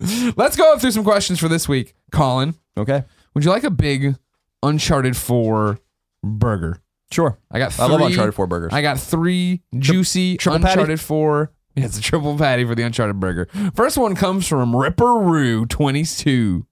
Let's 0.36 0.56
go 0.56 0.78
through 0.78 0.92
some 0.92 1.04
questions 1.04 1.38
for 1.38 1.48
this 1.48 1.68
week. 1.68 1.94
Colin, 2.12 2.54
Okay. 2.76 3.04
would 3.34 3.44
you 3.44 3.50
like 3.50 3.64
a 3.64 3.70
big 3.70 4.16
Uncharted 4.62 5.16
4 5.16 5.78
burger? 6.22 6.80
Sure. 7.12 7.38
I 7.50 7.58
got 7.58 7.72
three, 7.72 7.84
I 7.84 7.88
love 7.88 8.00
Uncharted 8.02 8.34
4 8.34 8.46
burgers. 8.46 8.72
I 8.72 8.82
got 8.82 9.00
three 9.00 9.62
juicy 9.78 10.36
triple 10.36 10.60
patty? 10.60 10.72
Uncharted 10.72 11.00
4. 11.00 11.52
Yeah, 11.76 11.84
it's 11.84 11.98
a 11.98 12.02
triple 12.02 12.36
patty 12.36 12.64
for 12.64 12.74
the 12.74 12.82
Uncharted 12.82 13.18
burger. 13.18 13.48
First 13.74 13.96
one 13.98 14.14
comes 14.14 14.46
from 14.46 14.74
Ripper 14.74 15.04
Ripperoo22. 15.04 16.66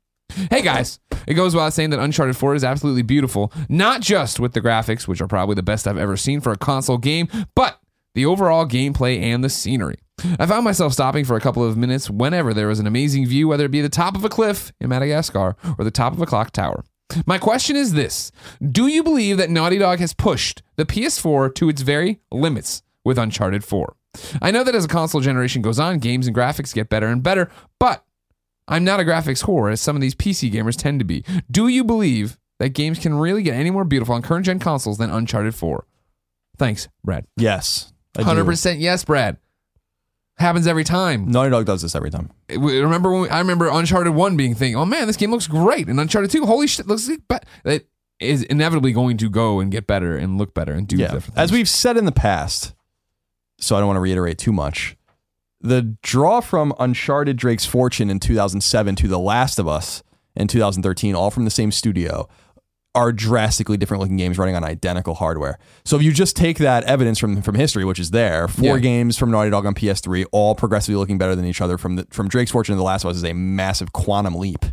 Hey 0.50 0.60
guys, 0.62 1.00
it 1.26 1.34
goes 1.34 1.54
without 1.54 1.72
saying 1.72 1.90
that 1.90 1.98
Uncharted 1.98 2.36
4 2.36 2.54
is 2.54 2.62
absolutely 2.62 3.02
beautiful, 3.02 3.52
not 3.68 4.02
just 4.02 4.38
with 4.38 4.52
the 4.52 4.60
graphics, 4.60 5.08
which 5.08 5.20
are 5.20 5.26
probably 5.26 5.54
the 5.54 5.62
best 5.62 5.88
I've 5.88 5.96
ever 5.96 6.16
seen 6.16 6.40
for 6.40 6.52
a 6.52 6.56
console 6.56 6.98
game, 6.98 7.28
but 7.54 7.80
the 8.14 8.26
overall 8.26 8.66
gameplay 8.66 9.20
and 9.22 9.42
the 9.42 9.48
scenery. 9.48 9.96
I 10.38 10.46
found 10.46 10.64
myself 10.64 10.92
stopping 10.92 11.24
for 11.24 11.36
a 11.36 11.40
couple 11.40 11.64
of 11.64 11.76
minutes 11.76 12.10
whenever 12.10 12.52
there 12.52 12.66
was 12.68 12.78
an 12.80 12.86
amazing 12.86 13.26
view, 13.26 13.48
whether 13.48 13.64
it 13.64 13.70
be 13.70 13.80
the 13.80 13.88
top 13.88 14.16
of 14.16 14.24
a 14.24 14.28
cliff 14.28 14.72
in 14.80 14.88
Madagascar 14.90 15.56
or 15.78 15.84
the 15.84 15.90
top 15.90 16.12
of 16.12 16.20
a 16.20 16.26
clock 16.26 16.50
tower. 16.50 16.84
My 17.26 17.38
question 17.38 17.76
is 17.76 17.92
this 17.92 18.32
Do 18.60 18.86
you 18.86 19.02
believe 19.02 19.36
that 19.38 19.50
Naughty 19.50 19.78
Dog 19.78 19.98
has 19.98 20.12
pushed 20.14 20.62
the 20.76 20.84
PS4 20.84 21.54
to 21.56 21.68
its 21.68 21.82
very 21.82 22.20
limits 22.30 22.82
with 23.04 23.18
Uncharted 23.18 23.64
4? 23.64 23.94
I 24.42 24.50
know 24.50 24.64
that 24.64 24.74
as 24.74 24.84
a 24.84 24.88
console 24.88 25.20
generation 25.20 25.62
goes 25.62 25.78
on, 25.78 25.98
games 25.98 26.26
and 26.26 26.34
graphics 26.36 26.74
get 26.74 26.88
better 26.88 27.06
and 27.06 27.22
better, 27.22 27.50
but 27.78 28.04
I'm 28.66 28.84
not 28.84 29.00
a 29.00 29.04
graphics 29.04 29.44
whore, 29.44 29.72
as 29.72 29.80
some 29.80 29.96
of 29.96 30.02
these 30.02 30.14
PC 30.14 30.52
gamers 30.52 30.76
tend 30.76 30.98
to 30.98 31.04
be. 31.04 31.24
Do 31.50 31.68
you 31.68 31.84
believe 31.84 32.38
that 32.58 32.70
games 32.70 32.98
can 32.98 33.14
really 33.14 33.42
get 33.42 33.54
any 33.54 33.70
more 33.70 33.84
beautiful 33.84 34.14
on 34.14 34.22
current 34.22 34.46
gen 34.46 34.58
consoles 34.58 34.98
than 34.98 35.10
Uncharted 35.10 35.54
4? 35.54 35.86
Thanks, 36.56 36.88
Brad. 37.04 37.26
yes. 37.36 37.92
I 38.16 38.22
100% 38.22 38.80
yes, 38.80 39.04
Brad. 39.04 39.36
Happens 40.38 40.66
every 40.66 40.84
time. 40.84 41.30
Naughty 41.30 41.50
Dog 41.50 41.66
does 41.66 41.82
this 41.82 41.94
every 41.96 42.10
time. 42.10 42.30
We- 42.48 42.78
Remember 42.80 43.10
when 43.10 43.22
we, 43.22 43.28
I 43.28 43.40
remember 43.40 43.68
Uncharted 43.68 44.14
1 44.14 44.36
being 44.36 44.54
thinking, 44.54 44.76
oh 44.76 44.84
man, 44.84 45.06
this 45.06 45.16
game 45.16 45.30
looks 45.30 45.48
great. 45.48 45.88
And 45.88 45.98
Uncharted 45.98 46.30
2, 46.30 46.46
holy 46.46 46.66
shit, 46.66 46.86
looks 46.86 47.08
like 47.08 47.22
but 47.28 47.44
it 47.64 47.88
is 48.20 48.42
inevitably 48.44 48.92
going 48.92 49.16
to 49.18 49.28
go 49.28 49.60
and 49.60 49.70
get 49.70 49.86
better 49.86 50.16
and 50.16 50.38
look 50.38 50.54
better 50.54 50.72
and 50.72 50.86
do 50.86 50.96
yeah. 50.96 51.06
different 51.06 51.34
things. 51.34 51.38
As 51.38 51.52
we've 51.52 51.68
said 51.68 51.96
in 51.96 52.04
the 52.04 52.12
past, 52.12 52.74
so 53.58 53.76
I 53.76 53.80
don't 53.80 53.88
want 53.88 53.96
to 53.96 54.02
reiterate 54.02 54.38
too 54.38 54.52
much. 54.52 54.96
The 55.60 55.96
draw 56.02 56.40
from 56.40 56.72
Uncharted 56.78 57.36
Drake's 57.36 57.66
Fortune 57.66 58.10
in 58.10 58.20
2007 58.20 58.94
to 58.96 59.08
The 59.08 59.18
Last 59.18 59.58
of 59.58 59.66
Us 59.66 60.04
in 60.36 60.46
2013, 60.46 61.16
all 61.16 61.32
from 61.32 61.44
the 61.44 61.50
same 61.50 61.72
studio, 61.72 62.28
are 62.94 63.12
drastically 63.12 63.76
different 63.76 64.00
looking 64.00 64.16
games 64.16 64.38
running 64.38 64.56
on 64.56 64.64
identical 64.64 65.14
hardware. 65.14 65.58
So 65.84 65.96
if 65.96 66.02
you 66.02 66.12
just 66.12 66.34
take 66.36 66.58
that 66.58 66.84
evidence 66.84 67.18
from 67.18 67.42
from 67.42 67.54
history, 67.54 67.84
which 67.84 67.98
is 67.98 68.10
there, 68.10 68.48
four 68.48 68.76
Yeah. 68.76 68.78
games 68.78 69.16
from 69.16 69.30
Naughty 69.30 69.50
Dog 69.50 69.66
on 69.66 69.74
PS3, 69.74 70.24
all 70.32 70.54
progressively 70.54 70.96
looking 70.96 71.18
better 71.18 71.36
than 71.36 71.44
each 71.44 71.60
other 71.60 71.78
from 71.78 71.96
the, 71.96 72.06
from 72.10 72.28
Drake's 72.28 72.50
Fortune 72.50 72.72
to 72.74 72.76
The 72.76 72.82
Last 72.82 73.04
of 73.04 73.10
Us 73.10 73.16
is 73.16 73.24
a 73.24 73.34
massive 73.34 73.92
quantum 73.92 74.34
leap 74.34 74.64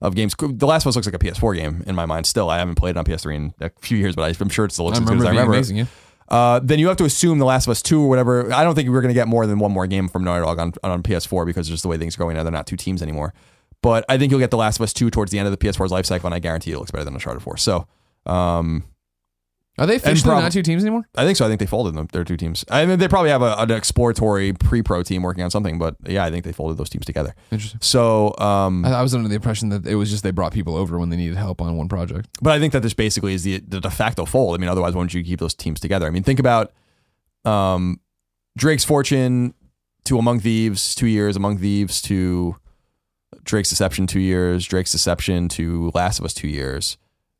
of 0.00 0.14
games. 0.14 0.34
The 0.38 0.66
Last 0.66 0.84
of 0.84 0.88
Us 0.88 0.96
looks 0.96 1.06
like 1.06 1.14
a 1.14 1.18
PS4 1.18 1.56
game 1.56 1.84
in 1.86 1.94
my 1.94 2.06
mind. 2.06 2.26
Still, 2.26 2.48
I 2.50 2.58
haven't 2.58 2.76
played 2.76 2.90
it 2.92 2.96
on 2.96 3.04
PS3 3.04 3.34
in 3.36 3.54
a 3.60 3.70
few 3.80 3.98
years, 3.98 4.16
but 4.16 4.22
I'm 4.40 4.48
sure 4.48 4.64
it 4.64 4.72
still 4.72 4.86
looks 4.86 4.98
I 4.98 5.02
as 5.02 5.08
good 5.08 5.18
remember 5.18 5.24
as 5.24 5.28
I 5.28 5.30
remember. 5.40 5.54
amazing, 5.54 5.76
yeah. 5.76 5.84
Uh, 6.30 6.60
then 6.62 6.78
you 6.78 6.88
have 6.88 6.96
to 6.98 7.04
assume 7.04 7.38
The 7.38 7.44
Last 7.46 7.66
of 7.66 7.70
Us 7.70 7.80
2 7.82 8.02
or 8.02 8.08
whatever. 8.08 8.52
I 8.52 8.62
don't 8.64 8.74
think 8.74 8.88
we're 8.90 9.00
going 9.00 9.08
to 9.08 9.18
get 9.18 9.28
more 9.28 9.46
than 9.46 9.58
one 9.58 9.72
more 9.72 9.86
game 9.86 10.08
from 10.08 10.24
Naughty 10.24 10.44
Dog 10.44 10.58
on, 10.58 10.72
on 10.82 11.02
PS4 11.02 11.46
because 11.46 11.68
just 11.68 11.82
the 11.82 11.88
way 11.88 11.96
things 11.96 12.16
are 12.16 12.18
going 12.18 12.36
now, 12.36 12.42
they're 12.42 12.52
not 12.52 12.66
two 12.66 12.76
teams 12.76 13.02
anymore. 13.02 13.32
But 13.82 14.04
I 14.08 14.18
think 14.18 14.30
you'll 14.30 14.40
get 14.40 14.50
The 14.50 14.56
Last 14.56 14.78
of 14.78 14.82
Us 14.82 14.92
2 14.92 15.10
towards 15.10 15.30
the 15.30 15.38
end 15.38 15.46
of 15.46 15.52
the 15.52 15.58
PS4's 15.58 15.92
life 15.92 16.06
cycle, 16.06 16.26
and 16.26 16.34
I 16.34 16.40
guarantee 16.40 16.72
it 16.72 16.78
looks 16.78 16.90
better 16.90 17.04
than 17.04 17.14
Uncharted 17.14 17.42
4. 17.42 17.56
So, 17.58 17.86
um, 18.26 18.82
Are 19.78 19.86
they 19.86 19.94
officially 19.96 20.30
prob- 20.30 20.42
not 20.42 20.50
two 20.50 20.62
teams 20.62 20.82
anymore? 20.82 21.06
I 21.14 21.24
think 21.24 21.36
so. 21.36 21.44
I 21.44 21.48
think 21.48 21.60
they 21.60 21.66
folded 21.66 21.94
them. 21.94 22.08
Their 22.12 22.24
two 22.24 22.36
teams. 22.36 22.64
I 22.70 22.84
mean, 22.86 22.98
they 22.98 23.06
probably 23.06 23.30
have 23.30 23.42
a, 23.42 23.54
an 23.56 23.70
exploratory 23.70 24.52
pre-pro 24.52 25.04
team 25.04 25.22
working 25.22 25.44
on 25.44 25.50
something, 25.52 25.78
but 25.78 25.94
yeah, 26.08 26.24
I 26.24 26.30
think 26.30 26.44
they 26.44 26.50
folded 26.50 26.76
those 26.76 26.90
teams 26.90 27.06
together. 27.06 27.36
Interesting. 27.52 27.78
So, 27.80 28.34
um, 28.38 28.84
I, 28.84 28.90
I 28.94 29.02
was 29.02 29.14
under 29.14 29.28
the 29.28 29.36
impression 29.36 29.68
that 29.68 29.86
it 29.86 29.94
was 29.94 30.10
just 30.10 30.24
they 30.24 30.32
brought 30.32 30.52
people 30.52 30.74
over 30.76 30.98
when 30.98 31.10
they 31.10 31.16
needed 31.16 31.36
help 31.36 31.60
on 31.62 31.76
one 31.76 31.88
project. 31.88 32.28
but 32.42 32.50
I 32.52 32.58
think 32.58 32.72
that 32.72 32.82
this 32.82 32.94
basically 32.94 33.34
is 33.34 33.44
the, 33.44 33.60
the 33.60 33.80
de 33.80 33.90
facto 33.90 34.24
fold. 34.24 34.56
I 34.56 34.58
mean, 34.58 34.68
otherwise, 34.68 34.94
why 34.94 34.98
wouldn't 34.98 35.14
you 35.14 35.22
keep 35.22 35.38
those 35.38 35.54
teams 35.54 35.78
together? 35.78 36.08
I 36.08 36.10
mean, 36.10 36.24
think 36.24 36.40
about 36.40 36.72
um, 37.44 38.00
Drake's 38.56 38.84
Fortune 38.84 39.54
to 40.06 40.18
Among 40.18 40.40
Thieves, 40.40 40.96
two 40.96 41.06
years. 41.06 41.36
Among 41.36 41.58
Thieves 41.58 42.02
to 42.02 42.56
Drake's 43.44 43.68
Deception, 43.70 44.06
two 44.06 44.20
years. 44.20 44.66
Drake's 44.66 44.92
Deception 44.92 45.48
to 45.50 45.90
Last 45.94 46.18
of 46.18 46.24
Us, 46.24 46.34
two 46.34 46.48
years. 46.48 46.96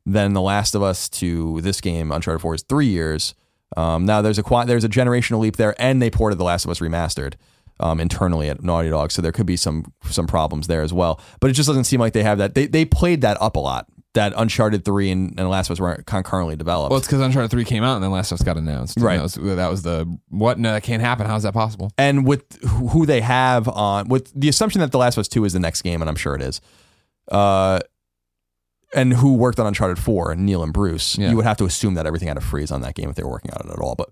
Then 0.07 0.33
The 0.33 0.41
Last 0.41 0.75
of 0.75 0.83
Us 0.83 1.09
to 1.11 1.61
this 1.61 1.81
game, 1.81 2.13
Uncharted 2.13 2.41
4, 2.41 2.55
is 2.55 2.63
three 2.63 2.87
years. 2.87 3.35
Um, 3.77 4.07
now 4.07 4.23
there's 4.23 4.39
a 4.39 4.43
qua- 4.43 4.65
there's 4.65 4.85
a 4.85 4.89
generational 4.89 5.41
leap 5.41 5.57
there, 5.57 5.75
and 5.81 6.01
they 6.01 6.11
ported 6.11 6.39
The 6.39 6.45
Last 6.45 6.65
of 6.65 6.71
Us 6.71 6.81
remastered 6.81 7.35
um, 7.81 8.01
internally 8.01 8.49
at 8.49 8.63
Naughty 8.63 8.89
Dog, 8.89 9.13
so 9.13 9.21
there 9.21 9.33
could 9.33 9.47
be 9.47 9.57
some 9.57 9.93
some 10.09 10.27
problems 10.27 10.67
there 10.67 10.83
as 10.83 10.93
well. 10.93 11.21
But 11.41 11.51
it 11.51 11.53
just 11.53 11.67
doesn't 11.67 11.85
seem 11.85 12.01
like 12.01 12.13
they 12.15 12.23
have 12.23 12.39
that. 12.39 12.55
They 12.55 12.67
they 12.67 12.85
played 12.85 13.21
that 13.21 13.41
up 13.41 13.57
a 13.57 13.61
lot. 13.61 13.87
That 14.15 14.33
Uncharted 14.37 14.85
three 14.85 15.11
and, 15.11 15.39
and 15.39 15.49
Last 15.51 15.69
of 15.69 15.73
Us 15.73 15.81
weren't 15.81 16.07
concurrently 16.07 16.57
developed. 16.57 16.91
Well, 16.91 16.99
it's 16.99 17.07
because 17.07 17.21
Uncharted 17.21 17.51
Three 17.51 17.65
came 17.65 17.85
out 17.85 17.95
and 17.97 18.03
then 18.03 18.11
Last 18.11 18.33
of 18.33 18.41
Us 18.41 18.43
got 18.45 18.57
announced. 18.57 18.99
Right. 18.99 19.17
That 19.17 19.23
was, 19.23 19.35
that 19.35 19.69
was 19.71 19.83
the 19.83 20.19
what? 20.29 20.59
No, 20.59 20.73
that 20.73 20.83
can't 20.83 21.03
happen. 21.03 21.27
How's 21.27 21.43
that 21.43 21.53
possible? 21.53 21.93
and 21.99 22.27
with 22.27 22.61
who 22.65 23.05
they 23.07 23.21
have 23.21 23.69
on 23.69 24.09
with 24.09 24.33
the 24.35 24.49
assumption 24.49 24.81
that 24.81 24.91
the 24.93 24.99
last 24.99 25.17
of 25.17 25.21
us 25.21 25.29
2 25.29 25.45
is 25.45 25.53
the 25.53 25.61
next 25.61 25.83
game 25.83 26.01
and 26.01 26.09
i'm 26.09 26.17
sure 26.17 26.35
it 26.35 26.43
is 26.43 26.61
uh 27.31 27.79
and 28.95 29.13
who 29.13 29.35
worked 29.35 29.59
on 29.61 29.67
uncharted 29.67 29.99
4 29.99 30.35
neil 30.37 30.63
and 30.63 30.73
bruce 30.73 31.19
Yeah. 31.19 31.31
you 31.31 31.37
would 31.37 31.45
have 31.45 31.57
to 31.59 31.65
assume 31.65 31.95
that 31.95 32.07
everything 32.07 32.29
had 32.29 32.37
a 32.37 32.41
freeze 32.41 32.71
on 32.71 32.81
that 32.83 32.95
game 32.95 33.11
if 33.11 33.17
they 33.17 33.23
were 33.23 33.31
working 33.31 33.51
on 33.53 33.69
it 33.69 33.73
at 33.73 33.79
all 33.79 33.95
but 33.95 34.09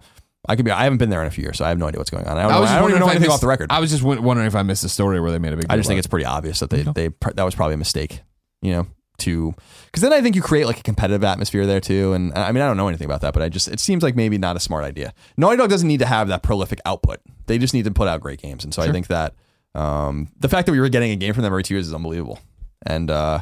i 0.49 0.57
could 0.57 0.65
be 0.65 0.71
i 0.71 0.83
haven't 0.85 0.99
been 0.99 1.11
there 1.11 1.23
in 1.23 1.27
a 1.27 1.31
few 1.31 1.43
years 1.43 1.57
so 1.59 1.65
i 1.65 1.69
have 1.69 1.79
no 1.79 1.87
idea 1.87 1.99
what's 1.99 2.11
going 2.11 2.27
on 2.27 2.37
i 2.37 2.43
don't, 2.43 2.53
know, 2.53 2.61
was 2.61 2.71
I 2.71 2.75
just 2.75 2.75
don't 2.75 2.83
wondering 2.83 2.97
even 2.97 3.01
know 3.01 3.07
if 3.07 3.09
I 3.09 3.15
anything 3.15 3.29
missed- 3.29 3.35
off 3.35 3.41
the 3.41 3.47
record 3.47 3.73
I 3.73 3.81
was 3.81 3.91
just 3.91 4.03
wondering 4.03 4.47
if 4.47 4.55
I 4.55 4.63
missed 4.63 4.85
a 4.85 4.89
story 4.89 5.21
where 5.21 5.31
they 5.31 5.39
made 5.39 5.53
a 5.53 5.57
big. 5.57 5.67
i 5.71 5.77
just 5.77 5.89
think 5.89 5.99
it's 5.99 6.07
pretty 6.07 6.27
obvious 6.27 6.61
that 6.61 6.71
they 6.71 6.83
they 6.83 7.09
that 7.35 7.45
was 7.45 7.55
probably 7.55 7.75
a 7.75 7.79
mistake 7.79 8.21
you 8.63 8.73
know 8.73 8.87
to 9.19 9.55
because 9.87 10.03
then 10.03 10.13
i 10.13 10.21
think 10.21 10.37
you 10.37 10.43
create 10.43 10.67
like 10.67 10.79
a 10.79 10.83
competitive 10.83 11.25
atmosphere 11.25 11.67
there 11.67 11.81
too 11.81 12.13
and 12.13 12.33
i 12.35 12.53
mean 12.53 12.63
i 12.63 12.67
don't 12.67 12.77
know 12.77 12.89
anything 12.89 13.05
about 13.05 13.21
that 13.21 13.33
but 13.33 13.43
i 13.43 13.49
just 13.49 13.69
it 13.69 13.81
seems 13.81 14.03
like 14.03 14.15
maybe 14.15 14.39
not 14.39 14.57
a 14.57 14.61
smart 14.61 14.85
idea. 14.85 15.13
Naughty 15.37 15.57
dog 15.57 15.71
doesn't 15.71 15.89
need 15.89 16.01
to 16.01 16.07
have 16.07 16.29
that 16.29 16.43
prolific 16.43 16.81
output. 16.85 17.21
They 17.47 17.59
just 17.59 17.75
need 17.75 17.85
to 17.85 17.91
put 17.91 18.09
out 18.09 18.21
great 18.21 18.41
games 18.41 18.65
and 18.65 18.73
so 18.73 18.83
i 18.83 18.91
think 18.91 19.07
that 19.09 19.35
um, 19.75 20.29
the 20.41 20.49
fact 20.49 20.67
that 20.67 20.73
we 20.73 20.81
were 20.81 20.89
getting 20.89 21.11
a 21.11 21.17
game 21.17 21.35
from 21.35 21.43
them 21.43 21.53
every 21.53 21.63
two 21.63 21.75
years 21.75 21.87
is 21.87 21.93
unbelievable. 21.93 22.39
And 22.87 23.11
uh, 23.11 23.41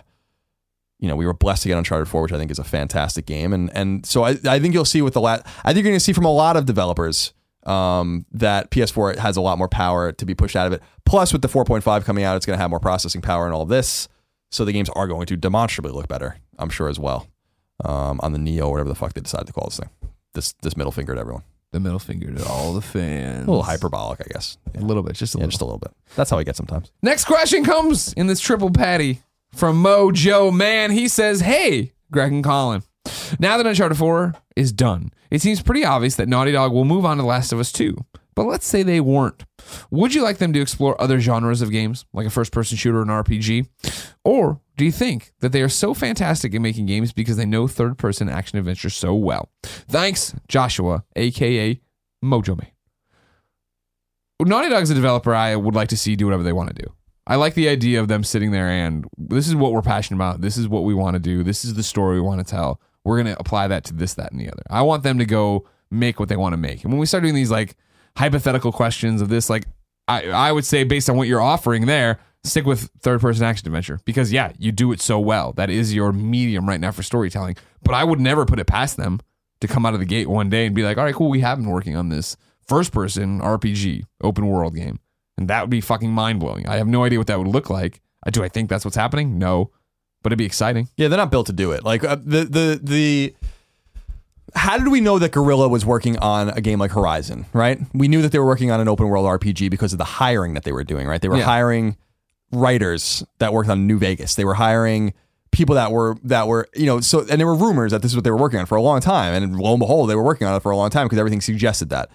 you 0.99 1.09
know 1.09 1.17
we 1.17 1.27
were 1.27 1.35
blessed 1.35 1.63
to 1.63 1.69
get 1.69 1.77
uncharted 1.77 2.09
4 2.09 2.23
which 2.23 2.33
i 2.33 2.39
think 2.39 2.51
is 2.51 2.59
a 2.59 2.65
fantastic 2.65 3.27
game 3.27 3.53
and 3.53 3.71
and 3.75 4.07
so 4.07 4.25
i, 4.25 4.37
I 4.47 4.59
think 4.59 4.73
you'll 4.75 4.85
see 4.85 5.03
with 5.03 5.13
the 5.13 5.21
last 5.21 5.45
i 5.65 5.73
think 5.73 5.85
you're 5.85 5.91
going 5.91 5.97
to 5.97 6.05
see 6.05 6.13
from 6.13 6.25
a 6.25 6.33
lot 6.33 6.57
of 6.57 6.67
developers 6.67 7.35
um, 7.65 8.27
that 8.33 8.71
ps4 8.71 9.17
has 9.17 9.37
a 9.37 9.41
lot 9.41 9.59
more 9.59 9.69
power 9.69 10.13
to 10.13 10.27
be 10.27 10.35
pushed 10.35 10.55
out 10.55 10.67
of 10.67 10.75
it. 10.75 10.83
Plus 11.07 11.33
with 11.33 11.43
the 11.43 11.49
4.5 11.49 12.05
coming 12.05 12.25
out 12.25 12.37
it's 12.37 12.47
going 12.47 12.57
to 12.57 12.61
have 12.61 12.71
more 12.71 12.81
processing 12.81 13.21
power 13.21 13.45
and 13.45 13.55
all 13.55 13.63
of 13.63 13.69
this 13.69 14.09
so 14.55 14.65
the 14.65 14.73
games 14.73 14.89
are 14.91 15.07
going 15.09 15.27
to 15.27 15.37
demonstrably 15.37 15.93
look 15.93 16.09
better, 16.09 16.37
I'm 16.59 16.71
sure 16.71 16.89
as 16.89 16.99
well. 16.99 17.27
Um, 17.85 18.21
on 18.23 18.33
the 18.33 18.39
Neo, 18.39 18.71
whatever 18.71 18.89
the 18.89 18.95
fuck 18.95 19.13
they 19.15 19.21
decided 19.21 19.47
to 19.49 19.53
call 19.53 19.67
this 19.67 19.79
thing. 19.79 19.89
This 20.35 20.53
this 20.63 20.77
middle 20.77 20.93
finger 20.93 21.15
to 21.15 21.21
everyone. 21.21 21.43
the 21.73 21.81
middle 21.81 21.99
finger 21.99 22.33
to 22.33 22.47
all 22.47 22.73
the 22.73 22.81
fans. 22.81 23.47
A 23.49 23.51
little 23.51 23.63
hyperbolic, 23.65 24.21
I 24.21 24.27
guess. 24.33 24.59
a 24.77 24.81
little 24.81 25.03
bit, 25.03 25.17
just 25.17 25.35
a 25.35 25.39
Yeah, 25.39 25.41
little. 25.47 25.51
just 25.51 25.61
a 25.63 25.65
little 25.65 25.79
bit. 25.81 25.93
That's 26.15 26.31
how 26.31 26.39
I 26.39 26.45
get 26.45 26.55
sometimes. 26.57 26.93
Next 27.03 27.25
question 27.25 27.65
comes 27.65 28.13
in 28.13 28.29
this 28.29 28.39
triple 28.41 28.71
patty 28.71 29.21
from 29.53 29.83
Mojo 29.83 30.53
Man. 30.55 30.93
He 30.93 31.09
says, 31.09 31.41
Hey, 31.41 31.93
Greg 32.13 32.33
and 32.33 32.45
Colin. 32.45 32.83
Now 33.41 33.57
that 33.57 33.67
Uncharted 33.67 33.99
4 33.99 34.35
is 34.57 34.73
done, 34.73 35.11
it 35.31 35.43
seems 35.43 35.61
pretty 35.63 35.85
obvious 35.85 36.15
that 36.17 36.29
Naughty 36.29 36.53
Dog 36.53 36.73
will 36.73 36.85
move 36.85 37.05
on 37.05 37.17
to 37.17 37.23
The 37.25 37.29
Last 37.29 37.53
of 37.53 37.59
Us 37.59 37.73
2. 37.73 37.97
But 38.37 38.45
let's 38.47 38.67
say 38.67 38.83
they 38.85 39.01
weren't. 39.01 39.45
Would 39.91 40.15
you 40.15 40.23
like 40.23 40.39
them 40.39 40.53
to 40.53 40.61
explore 40.61 41.01
other 41.01 41.21
genres 41.21 41.63
of 41.63 41.71
games, 41.71 42.05
like 42.13 42.27
a 42.27 42.31
first 42.31 42.53
person 42.53 42.77
shooter 42.77 42.99
or 42.99 43.03
an 43.03 43.09
RPG? 43.09 43.69
Or 44.25 44.61
do 44.77 44.85
you 44.85 44.93
think 44.93 45.33
that 45.41 45.53
they 45.53 45.63
are 45.63 45.69
so 45.69 45.95
fantastic 45.95 46.55
at 46.55 46.61
making 46.61 46.87
games 46.87 47.13
because 47.13 47.37
they 47.37 47.47
know 47.47 47.67
third 47.67 47.99
person 47.99 48.29
action 48.29 48.59
adventure 48.59 48.91
so 48.91 49.15
well? 49.15 49.51
Thanks, 49.63 50.35
Joshua, 50.49 51.05
aka 51.17 51.81
Mojo. 52.25 52.61
Naughty 54.41 54.69
Dog's 54.69 54.91
a 54.91 54.95
developer 54.95 55.35
I 55.35 55.57
would 55.57 55.75
like 55.75 55.89
to 55.89 55.97
see 55.97 56.17
do 56.17 56.27
whatever 56.27 56.43
they 56.43 56.53
want 56.53 56.75
to 56.75 56.83
do. 56.83 56.93
I 57.27 57.37
like 57.37 57.55
the 57.55 57.69
idea 57.69 58.01
of 58.01 58.09
them 58.09 58.23
sitting 58.23 58.51
there 58.51 58.69
and 58.69 59.07
this 59.17 59.49
is 59.49 59.55
what 59.55 59.73
we're 59.73 59.81
passionate 59.81 60.19
about. 60.19 60.43
This 60.43 60.57
is 60.59 60.69
what 60.69 60.85
we 60.85 60.93
want 60.93 61.15
to 61.15 61.21
do. 61.21 61.43
This 61.43 61.65
is 61.65 61.75
the 61.75 61.83
story 61.83 62.17
we 62.17 62.21
want 62.21 62.47
to 62.47 62.51
tell. 62.51 62.81
We're 63.05 63.23
going 63.23 63.35
to 63.35 63.41
apply 63.41 63.69
that 63.69 63.85
to 63.85 63.95
this, 63.95 64.15
that, 64.15 64.33
and 64.33 64.41
the 64.41 64.49
other. 64.51 64.63
I 64.69 64.83
want 64.83 65.03
them 65.03 65.19
to 65.19 65.25
go 65.25 65.67
make 65.91 66.21
what 66.21 66.29
they 66.29 66.37
want 66.37 66.53
to 66.53 66.59
make. 66.59 66.85
And 66.85 66.93
when 66.93 67.01
we 67.01 67.07
start 67.07 67.23
doing 67.23 67.35
these 67.35 67.51
like 67.51 67.77
hypothetical 68.17 68.73
questions 68.73 69.21
of 69.21 69.29
this, 69.29 69.51
like 69.51 69.65
I, 70.09 70.29
I 70.29 70.53
would 70.53 70.65
say 70.65 70.85
based 70.85 71.09
on 71.11 71.17
what 71.17 71.29
you're 71.29 71.41
offering 71.41 71.87
there, 71.87 72.19
stick 72.45 72.67
with 72.67 72.91
third 73.01 73.21
person 73.21 73.45
action 73.45 73.67
adventure 73.69 74.01
because 74.05 74.33
yeah, 74.33 74.53
you 74.59 74.71
do 74.73 74.93
it 74.93 75.01
so 75.01 75.19
well. 75.19 75.53
That 75.55 75.71
is 75.71 75.95
your 75.95 76.13
medium 76.13 76.69
right 76.69 76.81
now 76.81 76.91
for 76.91 77.03
storytelling. 77.03 77.57
But 77.83 77.95
I 77.95 78.05
would 78.05 78.21
never 78.21 78.45
put 78.45 78.59
it 78.59 78.67
past 78.67 78.97
them 78.97 79.21
to 79.61 79.67
come 79.69 79.87
out 79.87 79.95
of 79.95 80.01
the 80.01 80.07
gate 80.07 80.29
one 80.29 80.51
day 80.51 80.67
and 80.67 80.75
be 80.75 80.83
like, 80.83 80.99
all 80.99 81.05
right, 81.05 81.15
cool, 81.15 81.31
we 81.31 81.41
have 81.41 81.59
been 81.59 81.69
working 81.71 81.97
on 81.97 82.09
this 82.09 82.37
first 82.67 82.93
person 82.93 83.41
RPG 83.41 84.05
open 84.23 84.47
world 84.47 84.75
game. 84.75 85.01
And 85.37 85.49
that 85.49 85.63
would 85.63 85.71
be 85.71 85.81
fucking 85.81 86.11
mind 86.11 86.39
blowing. 86.41 86.67
I 86.69 86.77
have 86.77 86.87
no 86.87 87.05
idea 87.05 87.19
what 87.19 87.27
that 87.27 87.39
would 87.39 87.49
look 87.49 87.69
like. 87.71 88.01
Uh, 88.27 88.31
Do 88.31 88.45
I 88.45 88.49
think 88.49 88.71
that's 88.71 88.85
what's 88.85 88.97
happening? 88.97 89.39
No. 89.39 89.71
But 90.23 90.33
it'd 90.33 90.39
be 90.39 90.47
exciting. 90.47 90.89
Yeah, 90.97 91.09
they're 91.09 91.19
not 91.19 91.31
built 91.31 91.47
to 91.47 91.53
do 91.53 91.73
it. 91.73 91.85
Like 91.85 92.05
uh, 92.05 92.17
the 92.17 92.45
the 92.45 92.81
the. 92.83 93.35
How 94.55 94.79
did 94.79 94.89
we 94.89 95.01
know 95.01 95.19
that 95.19 95.33
Guerrilla 95.33 95.69
was 95.69 95.85
working 95.85 96.19
on 96.19 96.49
a 96.51 96.61
game 96.61 96.79
like 96.79 96.93
Horizon? 96.93 97.47
Right, 97.53 97.81
we 97.93 98.09
knew 98.09 98.23
that 98.23 98.33
they 98.33 98.39
were 98.39 98.47
working 98.47 98.71
on 98.71 98.81
an 98.81 98.89
open 98.89 99.09
world 99.09 99.27
RPG 99.27 99.71
because 99.71 99.93
of 99.93 99.99
the 99.99 100.05
hiring 100.05 100.55
that 100.55 100.65
they 100.65 100.73
were 100.73 100.85
doing. 100.85 101.07
Right, 101.07 101.21
they 101.21 101.29
were 101.29 101.39
Yeah. 101.39 101.45
hiring 101.45 101.97
writers 102.53 103.25
that 103.39 103.53
worked 103.53 103.69
on 103.69 103.87
New 103.87 103.99
Vegas. 103.99 104.35
They 104.35 104.45
were 104.45 104.55
hiring 104.55 105.13
people 105.51 105.75
that 105.77 105.93
were 105.93 106.17
that 106.25 106.49
were 106.49 106.69
you 106.75 106.87
know 106.87 107.01
so 107.01 107.21
and 107.31 107.39
there 107.41 107.47
were 107.47 107.55
rumors 107.55 107.93
that 107.93 108.03
this 108.03 108.11
is 108.11 108.17
what 108.17 108.25
they 108.25 108.31
were 108.31 108.37
working 108.37 108.59
on 108.59 108.67
for 108.67 108.77
a 108.77 108.83
long 108.83 109.01
time, 109.01 109.35
and 109.35 109.59
lo 109.59 109.73
and 109.73 109.81
behold, 109.81 110.09
they 110.11 110.15
were 110.17 110.23
working 110.23 110.47
on 110.47 110.55
it 110.55 110.61
for 110.63 110.71
a 110.73 110.77
long 110.77 110.91
time 110.91 111.07
because 111.07 111.19
everything 111.19 111.41
suggested 111.41 111.91
that. 111.91 112.11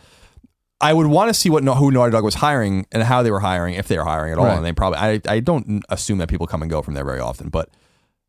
I 0.81 0.93
would 0.93 1.07
want 1.07 1.27
to 1.29 1.33
see 1.33 1.49
what 1.49 1.61
who 1.65 1.91
Naughty 1.91 2.11
Dog 2.13 2.23
was 2.23 2.35
hiring 2.35 2.85
and 2.93 3.03
how 3.03 3.21
they 3.21 3.31
were 3.31 3.41
hiring, 3.41 3.73
if 3.73 3.89
they 3.89 3.97
were 3.97 4.05
hiring 4.05 4.31
at 4.31 4.37
all. 4.37 4.45
Right. 4.45 4.55
And 4.55 4.65
they 4.65 4.71
probably, 4.71 4.97
I, 4.97 5.19
I 5.27 5.41
don't 5.41 5.83
assume 5.89 6.19
that 6.19 6.29
people 6.29 6.47
come 6.47 6.61
and 6.61 6.71
go 6.71 6.81
from 6.81 6.93
there 6.93 7.03
very 7.03 7.19
often, 7.19 7.49
but 7.49 7.69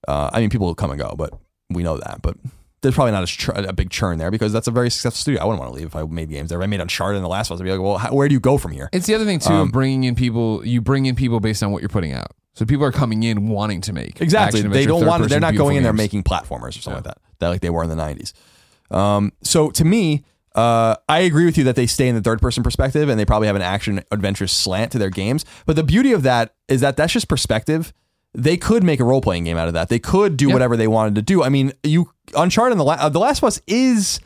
uh, 0.08 0.30
I 0.32 0.40
mean, 0.40 0.50
people 0.50 0.74
come 0.74 0.90
and 0.90 0.98
go, 0.98 1.14
but 1.16 1.32
we 1.68 1.84
know 1.84 1.96
that. 1.98 2.22
But 2.22 2.36
there's 2.82 2.94
probably 2.94 3.12
not 3.12 3.22
a, 3.24 3.26
ch- 3.26 3.48
a 3.48 3.72
big 3.72 3.90
churn 3.90 4.18
there 4.18 4.30
because 4.30 4.52
that's 4.52 4.66
a 4.66 4.70
very 4.70 4.90
successful 4.90 5.20
studio. 5.20 5.42
I 5.42 5.44
wouldn't 5.44 5.60
want 5.60 5.72
to 5.72 5.76
leave 5.76 5.86
if 5.86 5.96
I 5.96 6.02
made 6.04 6.30
games 6.30 6.48
there. 6.48 6.58
If 6.58 6.62
I 6.64 6.66
made 6.66 6.80
Uncharted 6.80 7.16
in 7.16 7.22
The 7.22 7.28
Last 7.28 7.50
one, 7.50 7.58
I'd 7.58 7.64
be 7.64 7.70
like, 7.70 7.80
well, 7.80 7.98
how, 7.98 8.12
where 8.14 8.28
do 8.28 8.32
you 8.34 8.40
go 8.40 8.56
from 8.58 8.72
here? 8.72 8.88
It's 8.92 9.06
the 9.06 9.14
other 9.14 9.24
thing 9.24 9.38
too 9.38 9.52
Um, 9.52 9.68
of 9.68 9.72
bringing 9.72 10.04
in 10.04 10.14
people. 10.14 10.64
You 10.66 10.80
bring 10.80 11.06
in 11.06 11.14
people 11.14 11.40
based 11.40 11.62
on 11.62 11.72
what 11.72 11.82
you're 11.82 11.88
putting 11.90 12.12
out. 12.12 12.32
So 12.54 12.64
people 12.66 12.84
are 12.84 12.92
coming 12.92 13.22
in 13.22 13.48
wanting 13.48 13.80
to 13.82 13.92
make 13.92 14.20
Exactly. 14.20 14.62
They 14.62 14.84
don't 14.86 15.06
want. 15.06 15.28
They're 15.28 15.40
not 15.40 15.54
going 15.54 15.76
in 15.76 15.82
there 15.82 15.92
making 15.92 16.24
platformers 16.24 16.70
or 16.70 16.82
something 16.82 16.94
like 16.94 17.04
that. 17.04 17.18
That 17.38 17.48
like 17.48 17.60
they 17.60 17.70
were 17.70 17.82
in 17.84 17.90
the 17.90 17.96
'90s. 17.96 18.32
Um, 18.94 19.32
so 19.42 19.70
to 19.70 19.84
me, 19.84 20.24
uh, 20.54 20.96
I 21.08 21.20
agree 21.20 21.44
with 21.44 21.56
you 21.56 21.64
that 21.64 21.76
they 21.76 21.86
stay 21.86 22.08
in 22.08 22.14
the 22.16 22.20
third 22.20 22.40
person 22.40 22.62
perspective 22.62 23.08
and 23.08 23.18
they 23.20 23.24
probably 23.24 23.46
have 23.46 23.56
an 23.56 23.62
action 23.62 24.02
adventure 24.10 24.46
slant 24.48 24.90
to 24.92 24.98
their 24.98 25.10
games. 25.10 25.44
But 25.64 25.76
the 25.76 25.84
beauty 25.84 26.12
of 26.12 26.22
that 26.24 26.54
is 26.68 26.80
that 26.80 26.96
that's 26.96 27.12
just 27.12 27.28
perspective. 27.28 27.92
They 28.32 28.56
could 28.56 28.84
make 28.84 29.00
a 29.00 29.04
role 29.04 29.20
playing 29.20 29.44
game 29.44 29.56
out 29.56 29.66
of 29.68 29.74
that. 29.74 29.88
They 29.88 29.98
could 29.98 30.36
do 30.36 30.48
Yeah. 30.48 30.52
whatever 30.54 30.76
they 30.76 30.86
wanted 30.88 31.16
to 31.16 31.22
do. 31.22 31.42
I 31.42 31.48
mean, 31.48 31.72
you 31.82 32.10
Uncharted 32.36 32.72
and 32.72 32.80
the, 32.80 32.84
La- 32.84 32.94
uh, 32.94 33.08
the 33.08 33.18
Last 33.18 33.38
of 33.38 33.44
Us 33.44 33.60
is 33.66 34.20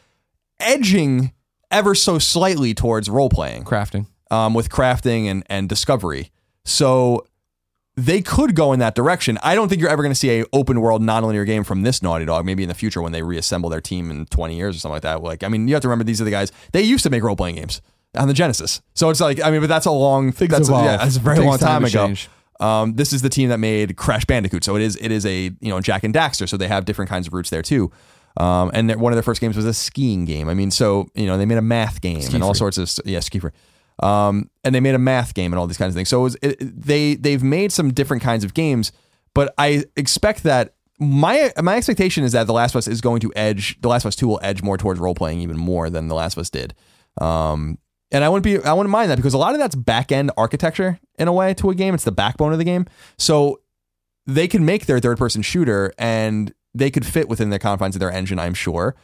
edging 0.61 1.33
ever 1.71 1.95
so 1.95 2.19
slightly 2.19 2.75
towards 2.75 3.09
role 3.09 3.29
playing 3.31 3.65
crafting. 3.65 4.07
um, 4.31 4.55
with 4.55 4.69
crafting 4.69 5.27
and, 5.27 5.43
and 5.49 5.69
discovery. 5.69 6.31
So 6.65 7.27
they 7.97 8.21
could 8.23 8.55
go 8.55 8.73
in 8.73 8.81
that 8.81 8.95
direction. 8.95 9.39
I 9.43 9.55
don't 9.55 9.69
think 9.69 9.81
you're 9.81 9.91
ever 9.91 10.03
going 10.03 10.13
to 10.13 10.19
see 10.19 10.41
a 10.41 10.45
open 10.53 10.81
world 10.81 11.01
nonlinear 11.03 11.47
game 11.47 11.65
from 11.65 11.83
this 11.83 12.03
Naughty 12.03 12.25
Dog. 12.25 12.45
Maybe 12.45 12.63
in 12.63 12.69
the 12.69 12.75
future 12.75 13.01
when 13.03 13.13
they 13.13 13.23
reassemble 13.23 13.71
their 13.71 13.81
team 13.81 14.11
in 14.11 14.27
20 14.27 14.57
years 14.57 14.77
or 14.77 14.81
something 14.81 14.95
like 14.95 15.03
that. 15.03 15.23
Like, 15.23 15.43
I 15.43 15.49
mean, 15.49 15.67
you 15.69 15.75
have 15.75 15.83
to 15.83 15.89
remember 15.89 16.05
these 16.05 16.21
are 16.21 16.25
the 16.25 16.31
guys 16.31 16.53
they 16.73 16.83
used 16.83 17.05
to 17.05 17.11
make 17.11 17.23
role 17.23 17.37
playing 17.37 17.57
games 17.57 17.81
on 18.17 18.29
the 18.29 18.35
Genesis. 18.35 18.81
So 18.95 19.11
it's 19.11 19.21
like, 19.21 19.41
I 19.43 19.51
mean, 19.51 19.61
but 19.61 19.69
that's 19.69 19.87
a 19.87 19.91
long 19.93 20.31
thing. 20.33 20.49
That's 20.49 20.69
a, 20.69 20.73
yeah, 20.73 20.97
that's 20.99 21.17
a 21.17 21.21
very 21.21 21.37
Takes 21.37 21.47
long 21.47 21.59
time 21.59 21.69
time 21.69 21.85
ago. 21.85 22.07
change. 22.09 22.29
Um, 22.61 22.95
this 22.95 23.13
is 23.13 23.23
the 23.23 23.29
team 23.29 23.49
that 23.49 23.59
made 23.59 23.97
Crash 23.97 24.25
Bandicoot, 24.25 24.65
so 24.65 24.77
it 24.77 24.83
is 24.83 24.97
it 24.97 25.11
is 25.11 25.27
a 25.27 25.51
you 25.61 25.71
know 25.71 25.81
Jak 25.81 26.05
and 26.05 26.15
Daxter, 26.15 26.49
so 26.49 26.57
they 26.57 26.69
have 26.69 26.85
different 26.85 27.09
kinds 27.09 27.27
of 27.27 27.33
roots 27.33 27.51
there 27.51 27.63
too. 27.63 27.91
Um, 28.37 28.71
and 28.75 28.93
one 28.97 29.13
of 29.13 29.17
their 29.17 29.23
first 29.23 29.41
games 29.41 29.57
was 29.57 29.65
a 29.65 29.75
skiing 29.75 30.25
game. 30.25 30.49
I 30.49 30.55
mean, 30.55 30.71
so 30.71 31.09
you 31.15 31.27
know 31.27 31.39
they 31.39 31.47
made 31.47 31.59
a 31.59 31.63
math 31.63 32.01
game 32.01 32.23
and 32.33 32.43
all 32.43 32.55
sorts 32.55 32.79
of 32.79 32.91
yeah 33.07 33.21
ski 33.21 33.39
free. 33.39 33.51
Um, 34.01 34.51
and 34.65 34.75
they 34.75 34.81
made 34.81 34.95
a 34.95 34.99
math 34.99 35.35
game 35.35 35.53
and 35.53 35.61
all 35.61 35.67
these 35.67 35.79
kinds 35.79 35.95
of 35.95 35.95
things. 35.95 36.09
So 36.09 36.21
it 36.21 36.23
was, 36.23 36.37
it, 36.43 36.83
they 36.83 37.15
they've 37.15 37.43
made 37.43 37.71
some 37.73 37.93
different 37.93 38.23
kinds 38.23 38.43
of 38.45 38.55
games, 38.55 38.93
but 39.35 39.55
I 39.57 39.85
expect 39.97 40.43
that 40.43 40.75
my 40.99 41.53
my 41.63 41.77
expectation 41.77 42.25
is 42.25 42.33
that 42.33 42.47
The 42.47 42.53
Last 42.53 42.75
of 42.75 42.79
Us 42.79 42.89
is 42.89 43.01
going 43.01 43.21
to 43.21 43.33
edge. 43.37 43.81
The 43.81 43.89
Last 43.89 44.05
of 44.05 44.09
Us 44.09 44.17
Two 44.17 44.29
will 44.29 44.41
edge 44.43 44.63
more 44.63 44.77
towards 44.77 44.99
role 44.99 45.15
playing 45.15 45.41
even 45.41 45.57
more 45.57 45.91
than 45.91 46.09
The 46.09 46.15
Last 46.15 46.37
of 46.37 46.41
Us 46.41 46.51
did. 46.51 46.75
Um, 47.21 47.79
and 48.15 48.23
I 48.23 48.29
wouldn't 48.29 48.45
be 48.45 48.65
I 48.67 48.73
wouldn't 48.73 48.93
mind 48.93 49.11
that 49.11 49.17
because 49.17 49.35
a 49.35 49.39
lot 49.39 49.55
of 49.55 49.61
that's 49.61 49.75
back 49.75 50.13
end 50.13 50.31
architecture 50.37 51.01
in 51.19 51.27
a 51.27 51.33
way 51.33 51.53
to 51.55 51.71
a 51.71 51.75
game. 51.75 51.95
It's 51.95 52.05
the 52.05 52.13
backbone 52.13 52.53
of 52.53 52.59
the 52.59 52.65
game. 52.65 52.87
So 53.19 53.61
they 54.25 54.47
can 54.47 54.65
make 54.65 54.87
their 54.87 55.01
third 55.01 55.19
person 55.19 55.43
shooter 55.43 55.93
and 55.99 56.55
they 56.75 56.93
could 56.93 57.05
fit 57.05 57.29
within 57.29 57.51
the 57.51 57.59
confines 57.59 57.97
of 57.97 58.01
their 58.01 58.13
engine, 58.13 58.39
I'm 58.39 58.55
sure. 58.55 58.95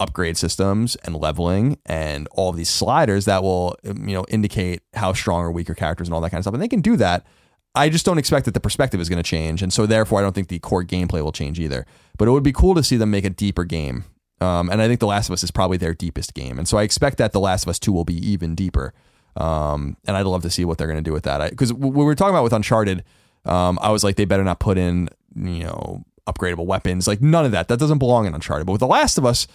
Upgrade 0.00 0.38
systems 0.38 0.96
and 0.96 1.14
leveling 1.14 1.78
and 1.84 2.28
all 2.32 2.52
these 2.52 2.70
sliders 2.70 3.26
that 3.26 3.42
will 3.42 3.76
um, 3.86 4.08
you 4.08 4.14
know 4.14 4.24
indicate 4.28 4.80
how 4.94 5.12
strong 5.12 5.44
or 5.44 5.52
weaker 5.52 5.74
characters 5.74 6.08
and 6.08 6.14
all 6.14 6.22
that 6.22 6.30
kind 6.30 6.38
of 6.38 6.44
stuff. 6.44 6.54
And 6.54 6.62
they 6.62 6.68
can 6.68 6.80
do 6.80 6.96
that. 6.96 7.26
I 7.74 7.90
just 7.90 8.06
don't 8.06 8.16
expect 8.16 8.46
that 8.46 8.54
the 8.54 8.60
perspective 8.60 9.02
is 9.02 9.10
going 9.10 9.22
to 9.22 9.28
change, 9.28 9.62
and 9.62 9.70
so 9.70 9.84
therefore 9.84 10.18
I 10.18 10.22
don't 10.22 10.34
think 10.34 10.48
the 10.48 10.58
core 10.58 10.82
gameplay 10.82 11.22
will 11.22 11.32
change 11.32 11.60
either. 11.60 11.84
But 12.16 12.26
it 12.26 12.30
would 12.30 12.42
be 12.42 12.52
cool 12.52 12.74
to 12.74 12.82
see 12.82 12.96
them 12.96 13.10
make 13.10 13.26
a 13.26 13.30
deeper 13.30 13.64
game, 13.64 14.06
um, 14.40 14.70
and 14.70 14.82
I 14.82 14.88
think 14.88 15.00
The 15.00 15.06
Last 15.06 15.28
of 15.28 15.32
Us 15.32 15.42
is 15.42 15.50
probably 15.50 15.76
their 15.76 15.94
deepest 15.94 16.34
game, 16.34 16.58
and 16.58 16.68
so 16.68 16.78
I 16.78 16.82
expect 16.82 17.18
that 17.18 17.32
The 17.32 17.40
Last 17.40 17.64
of 17.64 17.68
Us 17.68 17.78
Two 17.78 17.92
will 17.92 18.04
be 18.04 18.16
even 18.16 18.54
deeper. 18.54 18.92
Um, 19.36 19.98
and 20.06 20.16
I'd 20.16 20.24
love 20.24 20.42
to 20.42 20.50
see 20.50 20.64
what 20.64 20.78
they're 20.78 20.86
going 20.86 21.02
to 21.02 21.02
do 21.02 21.12
with 21.12 21.24
that. 21.24 21.50
Because 21.50 21.72
when 21.72 21.92
we 21.92 22.04
were 22.04 22.14
talking 22.14 22.34
about 22.34 22.42
with 22.42 22.54
Uncharted, 22.54 23.04
um, 23.44 23.78
I 23.82 23.90
was 23.90 24.02
like, 24.02 24.16
they 24.16 24.24
better 24.24 24.44
not 24.44 24.60
put 24.60 24.78
in 24.78 25.10
you 25.34 25.64
know 25.64 26.04
upgradable 26.26 26.66
weapons, 26.66 27.06
like 27.06 27.20
none 27.20 27.44
of 27.44 27.52
that. 27.52 27.68
That 27.68 27.78
doesn't 27.78 27.98
belong 27.98 28.26
in 28.26 28.34
Uncharted. 28.34 28.66
But 28.66 28.72
with 28.72 28.80
The 28.80 28.86
Last 28.86 29.18
of 29.18 29.24
Us, 29.24 29.46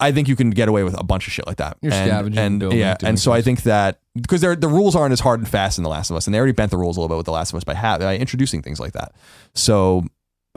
I 0.00 0.10
think 0.10 0.28
you 0.28 0.34
can 0.34 0.50
get 0.50 0.68
away 0.68 0.82
with 0.82 0.98
a 0.98 1.04
bunch 1.04 1.26
of 1.26 1.32
shit 1.32 1.46
like 1.46 1.58
that. 1.58 1.76
You're 1.80 1.92
and, 1.92 2.10
scavenging, 2.10 2.38
and 2.38 2.72
yeah, 2.72 2.94
doing 2.94 3.10
and 3.10 3.20
so 3.20 3.32
I 3.32 3.40
think 3.40 3.62
that 3.62 4.00
because 4.20 4.40
the 4.40 4.68
rules 4.68 4.96
aren't 4.96 5.12
as 5.12 5.20
hard 5.20 5.40
and 5.40 5.48
fast 5.48 5.78
in 5.78 5.84
The 5.84 5.90
Last 5.90 6.10
of 6.10 6.16
Us, 6.16 6.26
and 6.26 6.34
they 6.34 6.38
already 6.38 6.52
bent 6.52 6.70
the 6.70 6.76
rules 6.76 6.96
a 6.96 7.00
little 7.00 7.14
bit 7.14 7.18
with 7.18 7.26
The 7.26 7.32
Last 7.32 7.52
of 7.52 7.56
Us 7.56 7.64
by, 7.64 7.74
ha- 7.74 7.98
by 7.98 8.16
introducing 8.16 8.62
things 8.62 8.80
like 8.80 8.92
that. 8.94 9.12
So 9.54 10.04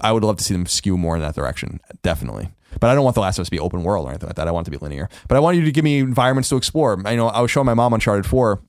I 0.02 0.12
would 0.12 0.24
love 0.24 0.38
to 0.38 0.44
see 0.44 0.54
them 0.54 0.66
skew 0.66 0.98
more 0.98 1.16
in 1.16 1.22
that 1.22 1.36
direction, 1.36 1.80
definitely. 2.02 2.50
But 2.80 2.90
I 2.90 2.96
don't 2.96 3.04
want 3.04 3.16
The 3.16 3.22
Last 3.22 3.38
of 3.38 3.42
Us 3.44 3.48
to 3.48 3.52
be 3.52 3.60
open 3.60 3.84
world 3.84 4.06
or 4.08 4.10
anything 4.10 4.28
like 4.28 4.36
that. 4.36 4.48
I 4.48 4.52
want 4.52 4.68
it 4.68 4.72
to 4.72 4.78
be 4.78 4.84
linear. 4.84 5.10
But 5.28 5.38
I 5.38 5.40
want 5.40 5.58
you 5.58 5.64
to 5.66 5.72
give 5.72 5.84
me 5.84 6.00
environments 6.00 6.50
to 6.50 6.56
explore. 6.58 7.02
I 7.06 7.16
know 7.16 7.28
I 7.28 7.42
was 7.42 7.52
showing 7.52 7.66
my 7.66 7.74
mom 7.74 7.94
Uncharted 7.94 8.26
Four, 8.26 8.62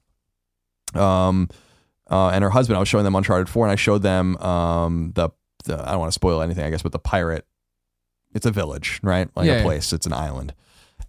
um, 0.94 1.48
uh, 2.10 2.28
and 2.28 2.42
her 2.44 2.50
husband. 2.50 2.76
I 2.76 2.80
was 2.80 2.88
showing 2.88 3.04
them 3.04 3.14
Uncharted 3.14 3.48
Four, 3.48 3.66
and 3.66 3.72
I 3.72 3.76
showed 3.76 4.02
them 4.02 4.36
um 4.38 5.12
the, 5.14 5.30
the 5.64 5.80
I 5.80 5.90
don't 5.92 6.00
want 6.00 6.10
to 6.10 6.14
spoil 6.14 6.42
anything, 6.42 6.64
I 6.64 6.70
guess, 6.70 6.82
but 6.82 6.92
the 6.92 6.98
pirate. 6.98 7.44
It's 8.34 8.44
a 8.46 8.50
village, 8.50 9.00
right? 9.02 9.28
Like 9.34 9.46
Yeah, 9.46 9.52
a 9.54 9.56
yeah. 9.58 9.62
place. 9.62 9.92
It's 9.94 10.04
an 10.06 10.12
island. 10.12 10.52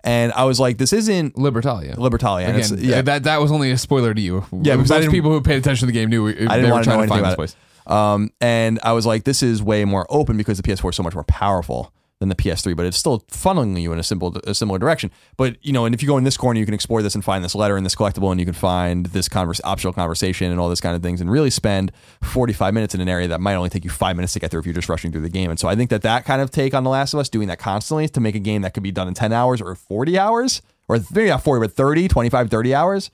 And 0.04 0.32
I 0.34 0.46
was 0.46 0.60
like, 0.62 0.78
this 0.78 0.94
isn't 0.94 1.36
Libertalia. 1.36 1.96
Libertalia. 1.96 2.56
Again, 2.56 2.78
yeah, 2.80 3.02
that 3.02 3.24
that 3.24 3.42
was 3.42 3.52
only 3.52 3.72
a 3.72 3.78
spoiler 3.78 4.14
to 4.14 4.22
you. 4.22 4.46
Yeah, 4.54 4.76
because 4.78 4.92
I 4.92 5.00
most 5.02 5.12
people 5.12 5.32
who 5.32 5.42
paid 5.42 5.58
attention 5.58 5.82
to 5.82 5.86
the 5.88 5.92
game 5.92 6.10
knew 6.10 6.24
we- 6.24 6.34
they 6.34 6.40
didn't 6.46 6.64
were 6.66 6.72
wanna 6.72 6.84
trying 6.86 6.98
know 7.00 7.04
to 7.04 7.10
find 7.10 7.12
anything 7.12 7.24
this 7.24 7.34
about 7.34 7.36
place. 7.36 7.56
Um, 7.86 8.32
and 8.42 8.80
I 8.84 8.94
was 8.94 9.06
like, 9.06 9.24
this 9.24 9.42
is 9.44 9.62
way 9.64 9.84
more 9.86 10.06
open 10.10 10.38
because 10.38 10.58
the 10.58 10.64
PS4 10.64 10.90
is 10.92 10.96
so 10.96 11.04
much 11.04 11.14
more 11.16 11.24
powerful 11.26 11.94
than 12.20 12.30
the 12.30 12.36
PS3, 12.36 12.76
but 12.76 12.86
it's 12.86 12.98
still 12.98 13.20
funneling 13.32 13.80
you 13.80 13.94
in 13.94 14.00
a 14.00 14.04
simple, 14.04 14.36
a 14.46 14.56
similar 14.56 14.80
direction. 14.80 15.12
But 15.38 15.64
you 15.64 15.72
know, 15.72 15.86
and 15.86 15.94
if 15.94 16.02
you 16.02 16.08
go 16.08 16.18
in 16.18 16.24
this 16.24 16.38
corner, 16.38 16.60
you 16.60 16.66
can 16.66 16.74
explore 16.74 17.04
this 17.04 17.14
and 17.14 17.24
find 17.24 17.44
this 17.44 17.54
letter 17.54 17.78
and 17.78 17.86
this 17.86 17.96
collectible, 17.96 18.32
and 18.32 18.40
you 18.40 18.46
can 18.46 18.56
find 18.56 19.06
this 19.08 19.30
converse, 19.30 19.62
optional 19.64 19.94
conversation 19.94 20.52
and 20.52 20.60
all 20.60 20.70
this 20.70 20.82
kind 20.82 20.96
of 20.96 21.04
things, 21.04 21.22
and 21.22 21.30
really 21.30 21.52
spend 21.52 21.92
45 22.24 22.74
minutes 22.74 22.96
in 22.96 23.02
an 23.02 23.10
area 23.10 23.28
that 23.28 23.40
might 23.40 23.56
only 23.56 23.70
take 23.70 23.84
you 23.84 23.92
five 23.92 24.16
minutes 24.16 24.34
to 24.34 24.40
get 24.40 24.50
through 24.50 24.62
if 24.62 24.66
you're 24.66 24.74
just 24.74 24.90
rushing 24.90 25.12
through 25.12 25.22
the 25.22 25.30
game. 25.30 25.52
And 25.52 25.60
so 25.60 25.68
I 25.68 25.76
think 25.76 25.92
that 25.92 26.02
that 26.02 26.26
kind 26.26 26.42
of 26.42 26.50
take 26.50 26.74
on 26.74 26.84
The 26.84 26.90
Last 26.90 27.14
of 27.14 27.20
Us, 27.20 27.30
doing 27.30 27.48
that 27.50 27.60
constantly 27.60 28.08
to 28.10 28.20
make 28.20 28.36
a 28.36 28.40
game 28.40 28.64
that 28.64 28.74
could 28.74 28.84
be 28.84 28.92
done 28.92 29.08
in 29.08 29.14
10 29.14 29.32
hours 29.32 29.62
or 29.62 29.76
40 29.76 30.18
hours, 30.18 30.62
or 30.88 31.00
maybe 31.12 31.30
not 31.30 31.44
40, 31.44 31.68
but 31.68 31.74
30, 31.74 32.08
25, 32.08 32.50
30 32.50 32.74
hours 32.74 33.12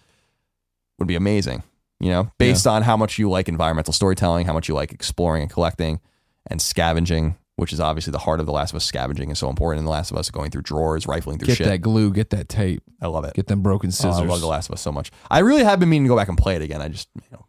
would 0.98 1.08
be 1.08 1.16
amazing. 1.16 1.64
You 2.00 2.10
know, 2.10 2.32
based 2.38 2.68
on 2.68 2.82
how 2.82 2.98
much 2.98 3.18
you 3.18 3.30
like 3.30 3.48
environmental 3.48 3.94
storytelling, 3.94 4.46
how 4.46 4.52
much 4.52 4.68
you 4.68 4.76
like 4.76 4.92
exploring 4.92 5.44
and 5.44 5.52
collecting 5.52 6.02
and 6.48 6.62
scavenging, 6.62 7.38
which 7.56 7.72
is 7.74 7.80
obviously 7.80 8.12
the 8.12 8.20
heart 8.20 8.40
of 8.40 8.46
The 8.46 8.52
Last 8.52 8.72
of 8.72 8.78
Us. 8.78 8.86
Scavenging 8.86 9.30
is 9.32 9.40
so 9.40 9.50
important 9.50 9.80
in 9.80 9.86
The 9.86 9.92
Last 9.92 10.12
of 10.12 10.18
Us, 10.18 10.30
going 10.32 10.50
through 10.52 10.64
drawers, 10.64 11.06
rifling 11.08 11.38
through 11.38 11.50
shit. 11.50 11.58
Get 11.60 11.64
shit. 11.66 11.72
that 11.72 11.78
glue, 11.80 12.12
get 12.12 12.30
that 12.32 12.50
tape, 12.50 12.82
I 13.02 13.08
love 13.08 13.26
it. 13.26 13.34
get 13.34 13.48
them 13.48 13.62
broken 13.62 13.90
Oh, 13.90 13.92
scissors. 13.92 14.18
I 14.20 14.24
love 14.26 14.42
The 14.42 14.48
Last 14.48 14.70
of 14.70 14.74
Us 14.74 14.82
so 14.82 14.92
much. 14.92 15.12
I 15.30 15.40
really 15.40 15.64
have 15.64 15.80
been 15.80 15.90
meaning 15.90 16.06
to 16.06 16.10
go 16.10 16.16
back 16.18 16.30
and 16.30 16.38
play 16.38 16.56
it 16.56 16.62
again. 16.62 16.82
I 16.82 16.88
just, 16.88 17.10
you 17.16 17.22
know, 17.32 17.46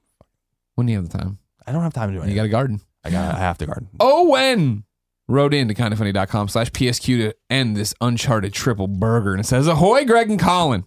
when 0.74 0.86
do 0.86 0.92
you 0.92 0.98
have 0.98 1.08
the 1.08 1.16
time? 1.18 1.38
I 1.66 1.72
don't 1.72 1.82
have 1.82 1.94
time 1.94 2.10
to 2.10 2.14
do 2.14 2.18
it. 2.18 2.22
You 2.22 2.24
anything. 2.32 2.36
got 2.36 2.44
a 2.44 2.48
garden. 2.48 2.80
I 3.04 3.10
got, 3.10 3.34
I 3.34 3.38
have 3.38 3.58
to 3.58 3.66
garden. 3.66 3.88
Owen 4.00 4.84
wrote 5.28 5.54
in 5.54 5.68
to 5.68 5.74
kindafunny.com 5.74 6.48
slash 6.48 6.70
PSQ 6.70 7.04
to 7.30 7.34
end 7.48 7.76
this 7.76 7.94
Uncharted 8.00 8.52
triple 8.52 8.88
burger. 8.88 9.32
And 9.32 9.40
it 9.40 9.44
says, 9.46 9.66
Ahoy, 9.66 10.04
Greg 10.04 10.30
and 10.30 10.38
Colin. 10.38 10.84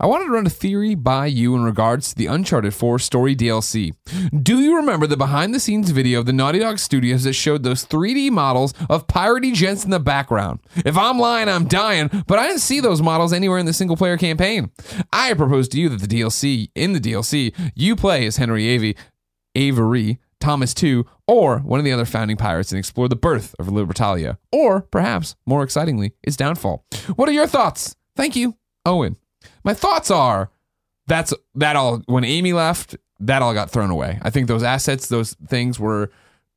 I 0.00 0.06
wanted 0.06 0.26
to 0.26 0.32
run 0.32 0.46
a 0.46 0.50
theory 0.50 0.94
by 0.94 1.26
you 1.26 1.54
in 1.54 1.62
regards 1.62 2.10
to 2.10 2.14
the 2.16 2.26
Uncharted 2.26 2.74
4 2.74 2.98
story 2.98 3.34
DLC. 3.34 3.94
Do 4.42 4.60
you 4.60 4.76
remember 4.76 5.06
the 5.06 5.16
behind 5.16 5.54
the 5.54 5.60
scenes 5.60 5.90
video 5.90 6.20
of 6.20 6.26
the 6.26 6.32
Naughty 6.32 6.58
Dog 6.58 6.78
Studios 6.78 7.24
that 7.24 7.32
showed 7.32 7.62
those 7.62 7.86
3D 7.86 8.30
models 8.30 8.74
of 8.90 9.06
piratey 9.06 9.54
gents 9.54 9.84
in 9.84 9.90
the 9.90 10.00
background? 10.00 10.60
If 10.76 10.98
I'm 10.98 11.18
lying, 11.18 11.48
I'm 11.48 11.66
dying, 11.66 12.10
but 12.26 12.38
I 12.38 12.46
didn't 12.48 12.60
see 12.60 12.80
those 12.80 13.00
models 13.00 13.32
anywhere 13.32 13.58
in 13.58 13.66
the 13.66 13.72
single 13.72 13.96
player 13.96 14.18
campaign. 14.18 14.70
I 15.12 15.32
propose 15.34 15.68
to 15.68 15.80
you 15.80 15.88
that 15.88 16.00
the 16.00 16.20
DLC, 16.20 16.70
in 16.74 16.92
the 16.92 17.00
DLC, 17.00 17.54
you 17.74 17.96
play 17.96 18.26
as 18.26 18.36
Henry 18.36 18.64
Avey, 18.64 18.96
Avery, 19.54 20.18
Thomas 20.40 20.74
II, 20.82 21.04
or 21.26 21.60
one 21.60 21.80
of 21.80 21.84
the 21.84 21.92
other 21.92 22.04
founding 22.04 22.36
pirates 22.36 22.72
and 22.72 22.78
explore 22.78 23.08
the 23.08 23.16
birth 23.16 23.54
of 23.58 23.68
Libertalia, 23.68 24.36
or 24.52 24.82
perhaps, 24.82 25.36
more 25.46 25.62
excitingly, 25.62 26.12
its 26.22 26.36
downfall. 26.36 26.84
What 27.16 27.28
are 27.28 27.32
your 27.32 27.46
thoughts? 27.46 27.96
Thank 28.16 28.36
you, 28.36 28.56
Owen. 28.84 29.16
My 29.64 29.74
thoughts 29.74 30.10
are 30.10 30.50
that's 31.06 31.34
that 31.54 31.76
all 31.76 31.98
when 32.06 32.24
Amy 32.24 32.52
left, 32.52 32.96
that 33.20 33.42
all 33.42 33.54
got 33.54 33.70
thrown 33.70 33.90
away. 33.90 34.18
I 34.22 34.30
think 34.30 34.48
those 34.48 34.62
assets, 34.62 35.08
those 35.08 35.34
things 35.48 35.78
were 35.78 36.10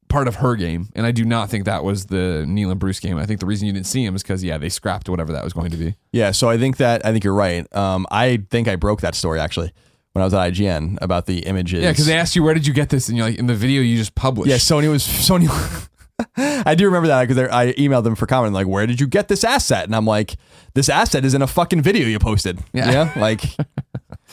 part 0.10 0.28
of 0.28 0.36
her 0.36 0.56
game, 0.56 0.90
and 0.96 1.06
I 1.06 1.12
do 1.12 1.26
not 1.26 1.50
think 1.50 1.66
that 1.66 1.84
was 1.84 2.06
the 2.06 2.46
Neil 2.48 2.72
and 2.72 2.80
Bruce 2.80 3.00
game. 3.00 3.18
I 3.18 3.26
think 3.26 3.40
the 3.40 3.46
reason 3.46 3.68
you 3.68 3.74
didn't 3.74 3.88
see 3.88 4.04
him 4.04 4.16
is 4.16 4.24
because 4.24 4.44
yeah, 4.44 4.58
they 4.58 4.70
scrapped 4.70 5.10
whatever 5.10 5.34
that 5.34 5.44
was 5.44 5.54
going 5.54 5.72
to 5.72 5.78
be. 5.78 5.96
Yeah, 6.12 6.32
so 6.32 6.50
I 6.50 6.58
think 6.58 6.78
that 6.78 7.06
I 7.06 7.12
think 7.12 7.24
you're 7.24 7.34
right. 7.34 7.74
Um, 7.76 8.06
I 8.10 8.44
think 8.50 8.68
I 8.68 8.76
broke 8.76 9.02
that 9.02 9.16
story 9.16 9.40
actually 9.40 9.72
when 10.14 10.22
I 10.22 10.26
was 10.26 10.34
at 10.34 10.54
IGN 10.54 10.98
about 11.02 11.26
the 11.26 11.40
images. 11.40 11.84
Yeah, 11.84 11.92
because 11.92 12.06
they 12.06 12.18
asked 12.18 12.36
you 12.36 12.44
where 12.44 12.54
did 12.54 12.66
you 12.66 12.74
get 12.74 12.90
this, 12.90 13.10
and 13.10 13.18
you're 13.18 13.28
like 13.28 13.38
in 13.38 13.48
the 13.48 13.56
video 13.56 13.82
you 13.82 13.98
just 13.98 14.16
published. 14.16 14.50
Yeah, 14.50 14.58
Sony 14.58 14.90
was 14.90 15.04
Sony. 15.04 15.48
I 16.38 16.76
do 16.76 16.86
remember 16.86 17.08
that 17.08 17.28
because 17.28 17.50
I 17.50 17.74
emailed 17.74 18.04
them 18.04 18.16
for 18.16 18.26
comment 18.26 18.54
like, 18.54 18.68
"Where 18.68 18.88
did 18.88 19.00
you 19.00 19.08
get 19.08 19.28
this 19.28 19.44
asset?" 19.44 19.86
And 19.86 19.96
I'm 19.96 20.06
like, 20.06 20.38
"This 20.74 20.90
asset 20.90 21.24
is 21.26 21.34
in 21.34 21.42
a 21.42 21.48
fucking 21.48 21.82
video 21.82 22.08
you 22.08 22.20
posted." 22.20 22.60
Yeah. 22.74 23.12
like, 23.16 23.44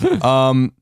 um, 0.24 0.72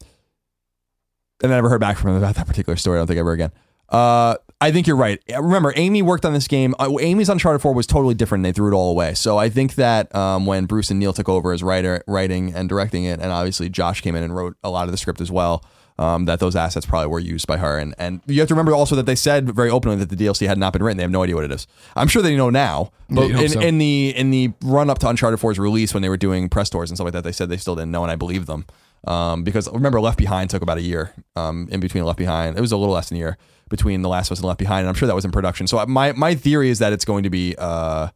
and 1.42 1.52
I 1.52 1.56
never 1.56 1.68
heard 1.68 1.80
back 1.80 1.98
from 1.98 2.10
him 2.10 2.16
about 2.16 2.36
that 2.36 2.46
particular 2.46 2.76
story. 2.76 2.98
I 2.98 3.00
don't 3.00 3.08
think 3.08 3.18
ever 3.18 3.32
again. 3.32 3.50
Uh, 3.88 4.36
I 4.60 4.70
think 4.70 4.86
you're 4.86 4.96
right. 4.96 5.20
Remember, 5.28 5.72
Amy 5.76 6.02
worked 6.02 6.24
on 6.24 6.32
this 6.32 6.46
game. 6.46 6.74
Uh, 6.78 6.96
Amy's 7.00 7.28
Uncharted 7.28 7.60
4 7.60 7.74
was 7.74 7.86
totally 7.86 8.14
different. 8.14 8.44
They 8.44 8.52
threw 8.52 8.72
it 8.72 8.74
all 8.74 8.90
away. 8.90 9.12
So 9.14 9.36
I 9.36 9.48
think 9.50 9.74
that 9.74 10.14
um, 10.14 10.46
when 10.46 10.66
Bruce 10.66 10.90
and 10.90 11.00
Neil 11.00 11.12
took 11.12 11.28
over 11.28 11.52
as 11.52 11.62
writer, 11.62 12.02
writing 12.06 12.54
and 12.54 12.68
directing 12.68 13.04
it, 13.04 13.20
and 13.20 13.32
obviously 13.32 13.68
Josh 13.68 14.00
came 14.00 14.14
in 14.14 14.22
and 14.22 14.34
wrote 14.34 14.56
a 14.62 14.70
lot 14.70 14.86
of 14.86 14.92
the 14.92 14.96
script 14.96 15.20
as 15.20 15.30
well, 15.32 15.64
um, 15.98 16.24
that 16.24 16.40
those 16.40 16.56
assets 16.56 16.86
probably 16.86 17.08
were 17.08 17.18
used 17.20 17.46
by 17.46 17.58
her. 17.58 17.78
And 17.78 17.94
and 17.98 18.20
you 18.26 18.40
have 18.40 18.48
to 18.48 18.54
remember 18.54 18.74
also 18.74 18.96
that 18.96 19.06
they 19.06 19.14
said 19.14 19.50
very 19.50 19.70
openly 19.70 19.96
that 19.96 20.08
the 20.08 20.16
DLC 20.16 20.46
had 20.46 20.58
not 20.58 20.72
been 20.72 20.82
written. 20.82 20.96
They 20.96 21.04
have 21.04 21.10
no 21.10 21.22
idea 21.22 21.34
what 21.34 21.44
it 21.44 21.52
is. 21.52 21.66
I'm 21.96 22.08
sure 22.08 22.22
they 22.22 22.36
know 22.36 22.50
now, 22.50 22.92
but 23.10 23.28
you'd 23.28 23.40
in, 23.40 23.48
so. 23.48 23.60
in 23.60 23.78
the 23.78 24.14
in 24.16 24.30
the 24.30 24.52
run 24.62 24.90
up 24.90 24.98
to 25.00 25.08
Uncharted 25.08 25.40
4's 25.40 25.58
release, 25.58 25.94
when 25.94 26.02
they 26.02 26.08
were 26.08 26.16
doing 26.16 26.48
press 26.48 26.70
tours 26.70 26.90
and 26.90 26.96
stuff 26.96 27.04
like 27.04 27.14
that, 27.14 27.24
they 27.24 27.32
said 27.32 27.48
they 27.48 27.56
still 27.56 27.76
didn't 27.76 27.90
know, 27.90 28.02
and 28.02 28.10
I 28.10 28.16
believe 28.16 28.46
them. 28.46 28.66
Um, 29.04 29.42
because 29.42 29.68
remember, 29.72 30.00
Left 30.00 30.18
Behind 30.18 30.48
took 30.48 30.62
about 30.62 30.78
a 30.78 30.82
year. 30.82 31.12
Um, 31.34 31.68
in 31.70 31.80
between 31.80 32.04
Left 32.04 32.18
Behind, 32.18 32.56
it 32.56 32.60
was 32.60 32.72
a 32.72 32.76
little 32.76 32.94
less 32.94 33.08
than 33.08 33.16
a 33.16 33.20
year 33.20 33.38
between 33.68 34.02
The 34.02 34.08
Last 34.08 34.28
of 34.28 34.32
Us 34.32 34.38
and 34.38 34.46
Left 34.46 34.58
Behind, 34.58 34.80
and 34.80 34.88
I'm 34.88 34.94
sure 34.94 35.08
that 35.08 35.14
was 35.14 35.24
in 35.24 35.32
production. 35.32 35.66
So 35.66 35.84
my 35.86 36.12
my 36.12 36.34
theory 36.34 36.70
is 36.70 36.78
that 36.78 36.92
it's 36.92 37.04
going 37.04 37.24
to 37.24 37.30
be 37.30 37.54
uh, 37.58 38.08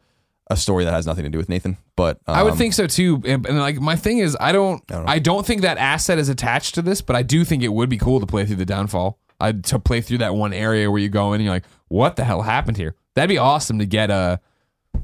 a 0.48 0.56
story 0.56 0.84
that 0.84 0.92
has 0.92 1.06
nothing 1.06 1.24
to 1.24 1.30
do 1.30 1.38
with 1.38 1.48
Nathan. 1.48 1.76
But 1.96 2.18
um, 2.26 2.36
I 2.36 2.42
would 2.42 2.54
think 2.54 2.74
so 2.74 2.86
too. 2.86 3.22
And, 3.24 3.44
and, 3.46 3.58
like 3.58 3.80
my 3.80 3.96
thing 3.96 4.18
is, 4.18 4.36
I 4.38 4.52
don't, 4.52 4.82
I 4.90 4.94
don't. 4.94 5.08
I 5.08 5.18
don't 5.18 5.46
think 5.46 5.62
that 5.62 5.78
asset 5.78 6.18
is 6.18 6.28
attached 6.28 6.74
to 6.76 6.82
this, 6.82 7.00
but 7.00 7.16
I 7.16 7.22
do 7.22 7.44
think 7.44 7.62
it 7.62 7.72
would 7.72 7.88
be 7.88 7.98
cool 7.98 8.20
to 8.20 8.26
play 8.26 8.44
through 8.46 8.56
the 8.56 8.66
downfall. 8.66 9.18
I 9.40 9.52
to 9.52 9.78
play 9.78 10.00
through 10.00 10.18
that 10.18 10.34
one 10.34 10.52
area 10.52 10.90
where 10.90 11.00
you 11.00 11.08
go 11.08 11.32
in 11.32 11.40
and 11.40 11.44
you're 11.44 11.54
like, 11.54 11.66
what 11.88 12.16
the 12.16 12.24
hell 12.24 12.42
happened 12.42 12.76
here? 12.76 12.94
That'd 13.14 13.28
be 13.28 13.38
awesome 13.38 13.78
to 13.78 13.86
get 13.86 14.10
uh 14.10 14.38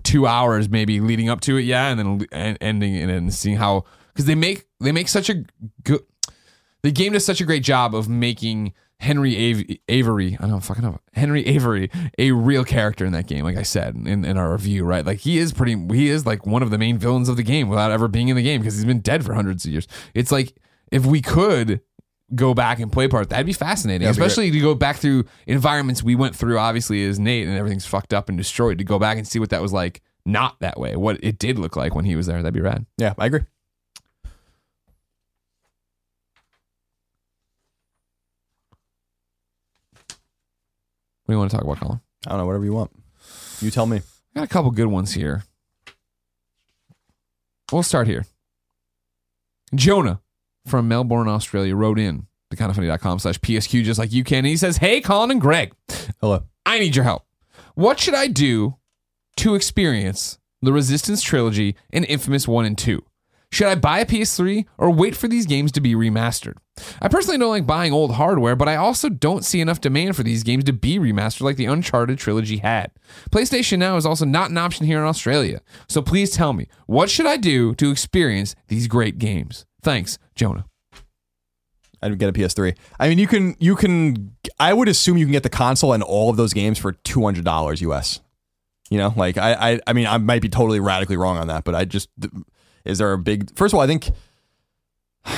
two 0.04 0.26
hours 0.26 0.68
maybe 0.68 1.00
leading 1.00 1.28
up 1.28 1.40
to 1.42 1.56
it, 1.56 1.62
yeah, 1.62 1.88
and 1.88 2.28
then 2.30 2.56
ending 2.60 2.94
it 2.94 3.10
and 3.10 3.32
seeing 3.32 3.56
how 3.56 3.84
because 4.12 4.26
they 4.26 4.34
make 4.34 4.66
they 4.80 4.92
make 4.92 5.08
such 5.08 5.28
a 5.28 5.44
good. 5.84 6.00
The 6.82 6.90
game 6.90 7.12
does 7.12 7.24
such 7.24 7.40
a 7.40 7.44
great 7.44 7.62
job 7.62 7.94
of 7.94 8.08
making 8.08 8.74
Henry 9.02 9.78
Avery, 9.88 10.36
I 10.40 10.46
don't 10.46 10.60
fucking 10.60 10.84
know, 10.84 10.98
Henry 11.12 11.44
Avery, 11.46 11.90
a 12.18 12.30
real 12.30 12.64
character 12.64 13.04
in 13.04 13.12
that 13.12 13.26
game. 13.26 13.44
Like 13.44 13.56
I 13.56 13.62
said 13.64 13.96
in, 13.96 14.24
in 14.24 14.38
our 14.38 14.52
review, 14.52 14.84
right? 14.84 15.04
Like 15.04 15.18
he 15.18 15.38
is 15.38 15.52
pretty, 15.52 15.76
he 15.92 16.08
is 16.08 16.24
like 16.24 16.46
one 16.46 16.62
of 16.62 16.70
the 16.70 16.78
main 16.78 16.98
villains 16.98 17.28
of 17.28 17.36
the 17.36 17.42
game 17.42 17.68
without 17.68 17.90
ever 17.90 18.06
being 18.06 18.28
in 18.28 18.36
the 18.36 18.42
game 18.42 18.60
because 18.60 18.76
he's 18.76 18.84
been 18.84 19.00
dead 19.00 19.24
for 19.24 19.34
hundreds 19.34 19.64
of 19.64 19.72
years. 19.72 19.88
It's 20.14 20.30
like 20.30 20.56
if 20.92 21.04
we 21.04 21.20
could 21.20 21.80
go 22.34 22.54
back 22.54 22.78
and 22.78 22.92
play 22.92 23.08
part, 23.08 23.28
that'd 23.30 23.44
be 23.44 23.52
fascinating. 23.52 24.06
That'd 24.06 24.16
be 24.16 24.24
Especially 24.24 24.50
to 24.52 24.60
go 24.60 24.74
back 24.74 24.96
through 24.96 25.24
environments 25.46 26.02
we 26.02 26.14
went 26.14 26.36
through, 26.36 26.58
obviously, 26.58 27.04
as 27.04 27.18
Nate, 27.18 27.48
and 27.48 27.56
everything's 27.56 27.86
fucked 27.86 28.14
up 28.14 28.28
and 28.28 28.38
destroyed. 28.38 28.78
To 28.78 28.84
go 28.84 28.98
back 29.00 29.18
and 29.18 29.26
see 29.26 29.38
what 29.38 29.50
that 29.50 29.60
was 29.60 29.72
like, 29.72 30.00
not 30.24 30.60
that 30.60 30.78
way, 30.78 30.94
what 30.94 31.18
it 31.24 31.38
did 31.38 31.58
look 31.58 31.74
like 31.74 31.94
when 31.94 32.04
he 32.04 32.14
was 32.14 32.26
there. 32.26 32.40
That'd 32.40 32.54
be 32.54 32.60
rad. 32.60 32.86
yeah, 32.98 33.14
I 33.18 33.26
agree. 33.26 33.40
What 41.24 41.32
do 41.32 41.34
you 41.34 41.38
want 41.38 41.50
to 41.50 41.56
talk 41.56 41.64
about, 41.64 41.78
Colin? 41.80 42.00
I 42.26 42.30
don't 42.30 42.38
know, 42.38 42.46
whatever 42.46 42.64
you 42.64 42.72
want. 42.72 42.90
You 43.60 43.70
tell 43.70 43.86
me. 43.86 43.98
I 43.98 44.40
got 44.40 44.44
a 44.44 44.48
couple 44.48 44.70
good 44.70 44.86
ones 44.86 45.12
here. 45.12 45.44
We'll 47.70 47.82
start 47.82 48.06
here. 48.06 48.26
Jonah 49.74 50.20
from 50.66 50.88
Melbourne, 50.88 51.28
Australia, 51.28 51.74
wrote 51.74 51.98
in 51.98 52.26
the 52.50 52.56
kindafunny.com 52.56 53.18
slash 53.18 53.38
PSQ 53.40 53.82
just 53.84 53.98
like 53.98 54.12
you 54.12 54.24
can. 54.24 54.38
And 54.38 54.46
he 54.48 54.56
says, 54.56 54.76
Hey, 54.78 55.00
Colin 55.00 55.30
and 55.30 55.40
Greg, 55.40 55.72
Hello. 56.20 56.44
I 56.66 56.78
need 56.78 56.94
your 56.94 57.04
help. 57.04 57.24
What 57.74 57.98
should 57.98 58.14
I 58.14 58.26
do 58.26 58.76
to 59.38 59.54
experience 59.54 60.38
the 60.60 60.72
Resistance 60.72 61.22
trilogy 61.22 61.76
and 61.90 62.04
Infamous 62.04 62.46
1 62.46 62.64
and 62.64 62.76
2? 62.76 63.02
Should 63.52 63.66
I 63.66 63.74
buy 63.74 63.98
a 63.98 64.06
PS3 64.06 64.64
or 64.78 64.90
wait 64.90 65.14
for 65.14 65.28
these 65.28 65.44
games 65.44 65.72
to 65.72 65.80
be 65.82 65.94
remastered? 65.94 66.54
I 67.02 67.08
personally 67.08 67.36
don't 67.36 67.50
like 67.50 67.66
buying 67.66 67.92
old 67.92 68.14
hardware, 68.14 68.56
but 68.56 68.66
I 68.66 68.76
also 68.76 69.10
don't 69.10 69.44
see 69.44 69.60
enough 69.60 69.82
demand 69.82 70.16
for 70.16 70.22
these 70.22 70.42
games 70.42 70.64
to 70.64 70.72
be 70.72 70.98
remastered 70.98 71.42
like 71.42 71.56
the 71.56 71.66
Uncharted 71.66 72.18
trilogy 72.18 72.56
had. 72.56 72.92
PlayStation 73.30 73.78
Now 73.78 73.98
is 73.98 74.06
also 74.06 74.24
not 74.24 74.50
an 74.50 74.56
option 74.56 74.86
here 74.86 74.98
in 74.98 75.04
Australia. 75.04 75.60
So 75.86 76.00
please 76.00 76.30
tell 76.30 76.54
me, 76.54 76.66
what 76.86 77.10
should 77.10 77.26
I 77.26 77.36
do 77.36 77.74
to 77.74 77.90
experience 77.90 78.54
these 78.68 78.86
great 78.86 79.18
games? 79.18 79.66
Thanks, 79.82 80.18
Jonah. 80.34 80.64
I'd 82.00 82.18
get 82.18 82.30
a 82.30 82.32
PS3. 82.32 82.74
I 82.98 83.08
mean, 83.10 83.18
you 83.18 83.26
can 83.26 83.54
you 83.60 83.76
can. 83.76 84.34
I 84.58 84.72
would 84.72 84.88
assume 84.88 85.18
you 85.18 85.26
can 85.26 85.32
get 85.32 85.44
the 85.44 85.50
console 85.50 85.92
and 85.92 86.02
all 86.02 86.30
of 86.30 86.36
those 86.36 86.54
games 86.54 86.78
for 86.78 86.92
two 86.92 87.22
hundred 87.22 87.44
dollars 87.44 87.82
US. 87.82 88.20
You 88.90 88.98
know, 88.98 89.12
like 89.14 89.36
I, 89.36 89.72
I 89.72 89.80
I 89.86 89.92
mean, 89.92 90.06
I 90.06 90.16
might 90.18 90.42
be 90.42 90.48
totally 90.48 90.80
radically 90.80 91.16
wrong 91.16 91.36
on 91.36 91.46
that, 91.48 91.64
but 91.64 91.74
I 91.74 91.84
just 91.84 92.08
is 92.84 92.98
there 92.98 93.12
a 93.12 93.18
big? 93.18 93.54
First 93.56 93.72
of 93.74 93.78
all, 93.78 93.84
I 93.84 93.86
think 93.86 94.10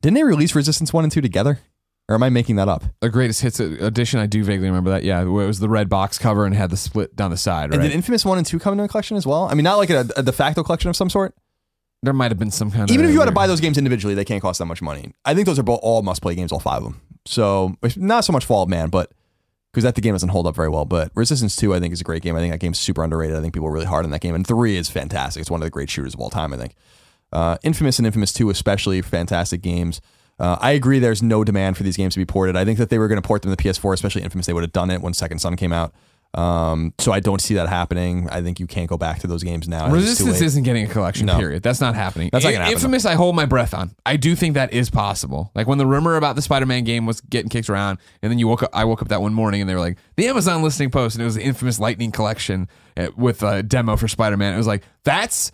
didn't 0.00 0.14
they 0.14 0.24
release 0.24 0.54
Resistance 0.54 0.92
one 0.92 1.04
and 1.04 1.12
two 1.12 1.20
together, 1.20 1.60
or 2.08 2.14
am 2.14 2.22
I 2.22 2.28
making 2.28 2.56
that 2.56 2.68
up? 2.68 2.84
The 3.00 3.08
greatest 3.08 3.40
hits 3.42 3.60
uh, 3.60 3.76
edition, 3.80 4.20
I 4.20 4.26
do 4.26 4.44
vaguely 4.44 4.68
remember 4.68 4.90
that. 4.90 5.02
Yeah, 5.04 5.22
it 5.22 5.26
was 5.26 5.60
the 5.60 5.68
red 5.68 5.88
box 5.88 6.18
cover 6.18 6.44
and 6.44 6.54
had 6.54 6.70
the 6.70 6.76
split 6.76 7.16
down 7.16 7.30
the 7.30 7.36
side, 7.36 7.70
right? 7.70 7.74
And 7.74 7.82
did 7.82 7.92
Infamous 7.92 8.24
one 8.24 8.38
and 8.38 8.46
two 8.46 8.58
come 8.58 8.72
into 8.72 8.84
a 8.84 8.88
collection 8.88 9.16
as 9.16 9.26
well? 9.26 9.48
I 9.48 9.54
mean, 9.54 9.64
not 9.64 9.76
like 9.76 9.90
a, 9.90 10.06
a 10.16 10.22
de 10.22 10.32
facto 10.32 10.62
collection 10.62 10.90
of 10.90 10.96
some 10.96 11.08
sort. 11.10 11.34
there 12.02 12.12
might 12.12 12.30
have 12.30 12.38
been 12.38 12.50
some 12.50 12.70
kind 12.70 12.84
of. 12.84 12.90
Even 12.94 13.06
if 13.06 13.12
you 13.12 13.18
had 13.20 13.26
to 13.26 13.32
buy 13.32 13.46
those 13.46 13.60
games 13.60 13.78
individually, 13.78 14.14
they 14.14 14.24
can't 14.24 14.42
cost 14.42 14.58
that 14.58 14.66
much 14.66 14.82
money. 14.82 15.12
I 15.24 15.34
think 15.34 15.46
those 15.46 15.58
are 15.58 15.62
both 15.62 15.80
all 15.82 16.02
must 16.02 16.20
play 16.20 16.34
games, 16.34 16.52
all 16.52 16.60
five 16.60 16.78
of 16.78 16.84
them. 16.84 17.00
So 17.26 17.74
it's 17.82 17.96
not 17.96 18.24
so 18.26 18.34
much 18.34 18.44
Fall 18.44 18.64
of 18.64 18.68
Man, 18.68 18.90
but 18.90 19.10
because 19.74 19.82
that 19.82 19.96
the 19.96 20.00
game 20.00 20.14
doesn't 20.14 20.28
hold 20.28 20.46
up 20.46 20.54
very 20.54 20.68
well. 20.68 20.84
But 20.84 21.10
Resistance 21.16 21.56
Two, 21.56 21.74
I 21.74 21.80
think, 21.80 21.92
is 21.92 22.00
a 22.00 22.04
great 22.04 22.22
game. 22.22 22.36
I 22.36 22.38
think 22.38 22.52
that 22.52 22.60
game's 22.60 22.78
super 22.78 23.02
underrated. 23.02 23.36
I 23.36 23.40
think 23.40 23.52
people 23.52 23.68
are 23.68 23.72
really 23.72 23.86
hard 23.86 24.04
on 24.04 24.12
that 24.12 24.20
game. 24.20 24.34
And 24.34 24.46
three 24.46 24.76
is 24.76 24.88
fantastic. 24.88 25.40
It's 25.40 25.50
one 25.50 25.60
of 25.60 25.66
the 25.66 25.70
great 25.70 25.90
shooters 25.90 26.14
of 26.14 26.20
all 26.20 26.30
time. 26.30 26.54
I 26.54 26.56
think. 26.56 26.74
Uh, 27.32 27.58
Infamous 27.64 27.98
and 27.98 28.06
Infamous 28.06 28.32
Two, 28.32 28.50
especially 28.50 29.02
fantastic 29.02 29.60
games. 29.60 30.00
Uh, 30.38 30.56
I 30.60 30.72
agree. 30.72 31.00
There's 31.00 31.22
no 31.22 31.42
demand 31.42 31.76
for 31.76 31.82
these 31.82 31.96
games 31.96 32.14
to 32.14 32.20
be 32.20 32.24
ported. 32.24 32.56
I 32.56 32.64
think 32.64 32.78
that 32.78 32.88
they 32.90 32.98
were 32.98 33.08
going 33.08 33.20
to 33.20 33.26
port 33.26 33.42
them 33.42 33.54
to 33.54 33.56
the 33.56 33.68
PS4, 33.68 33.92
especially 33.94 34.22
Infamous. 34.22 34.46
They 34.46 34.52
would 34.52 34.62
have 34.64 34.72
done 34.72 34.90
it 34.90 35.00
when 35.00 35.12
Second 35.12 35.40
Son 35.40 35.56
came 35.56 35.72
out. 35.72 35.92
Um, 36.34 36.92
so 36.98 37.12
I 37.12 37.20
don't 37.20 37.40
see 37.40 37.54
that 37.54 37.68
happening. 37.68 38.28
I 38.30 38.42
think 38.42 38.58
you 38.58 38.66
can't 38.66 38.88
go 38.88 38.96
back 38.96 39.20
to 39.20 39.26
those 39.26 39.42
games 39.42 39.68
now. 39.68 39.86
I 39.86 39.90
think 39.90 40.02
it's 40.02 40.18
too 40.18 40.26
Resistance 40.26 40.40
isn't 40.40 40.62
getting 40.64 40.84
a 40.84 40.88
collection. 40.88 41.26
No. 41.26 41.38
Period. 41.38 41.62
That's 41.62 41.80
not 41.80 41.94
happening. 41.94 42.30
That's 42.32 42.44
not 42.44 42.52
gonna 42.52 42.64
happen, 42.64 42.74
Infamous, 42.74 43.04
I 43.04 43.14
hold 43.14 43.36
my 43.36 43.46
breath 43.46 43.72
on. 43.72 43.94
I 44.04 44.16
do 44.16 44.34
think 44.34 44.54
that 44.54 44.72
is 44.72 44.90
possible. 44.90 45.50
Like 45.54 45.66
when 45.66 45.78
the 45.78 45.86
rumor 45.86 46.16
about 46.16 46.36
the 46.36 46.42
Spider-Man 46.42 46.84
game 46.84 47.06
was 47.06 47.20
getting 47.20 47.48
kicked 47.48 47.70
around, 47.70 47.98
and 48.22 48.30
then 48.30 48.38
you 48.38 48.48
woke 48.48 48.62
up. 48.62 48.70
I 48.72 48.84
woke 48.84 49.02
up 49.02 49.08
that 49.08 49.22
one 49.22 49.34
morning, 49.34 49.60
and 49.60 49.70
they 49.70 49.74
were 49.74 49.80
like 49.80 49.98
the 50.16 50.26
Amazon 50.26 50.62
listing 50.62 50.90
post, 50.90 51.14
and 51.14 51.22
it 51.22 51.26
was 51.26 51.36
the 51.36 51.42
Infamous 51.42 51.78
Lightning 51.78 52.10
Collection 52.10 52.68
uh, 52.96 53.08
with 53.16 53.42
a 53.42 53.62
demo 53.62 53.96
for 53.96 54.08
Spider-Man. 54.08 54.54
It 54.54 54.56
was 54.56 54.66
like 54.66 54.82
that's 55.04 55.52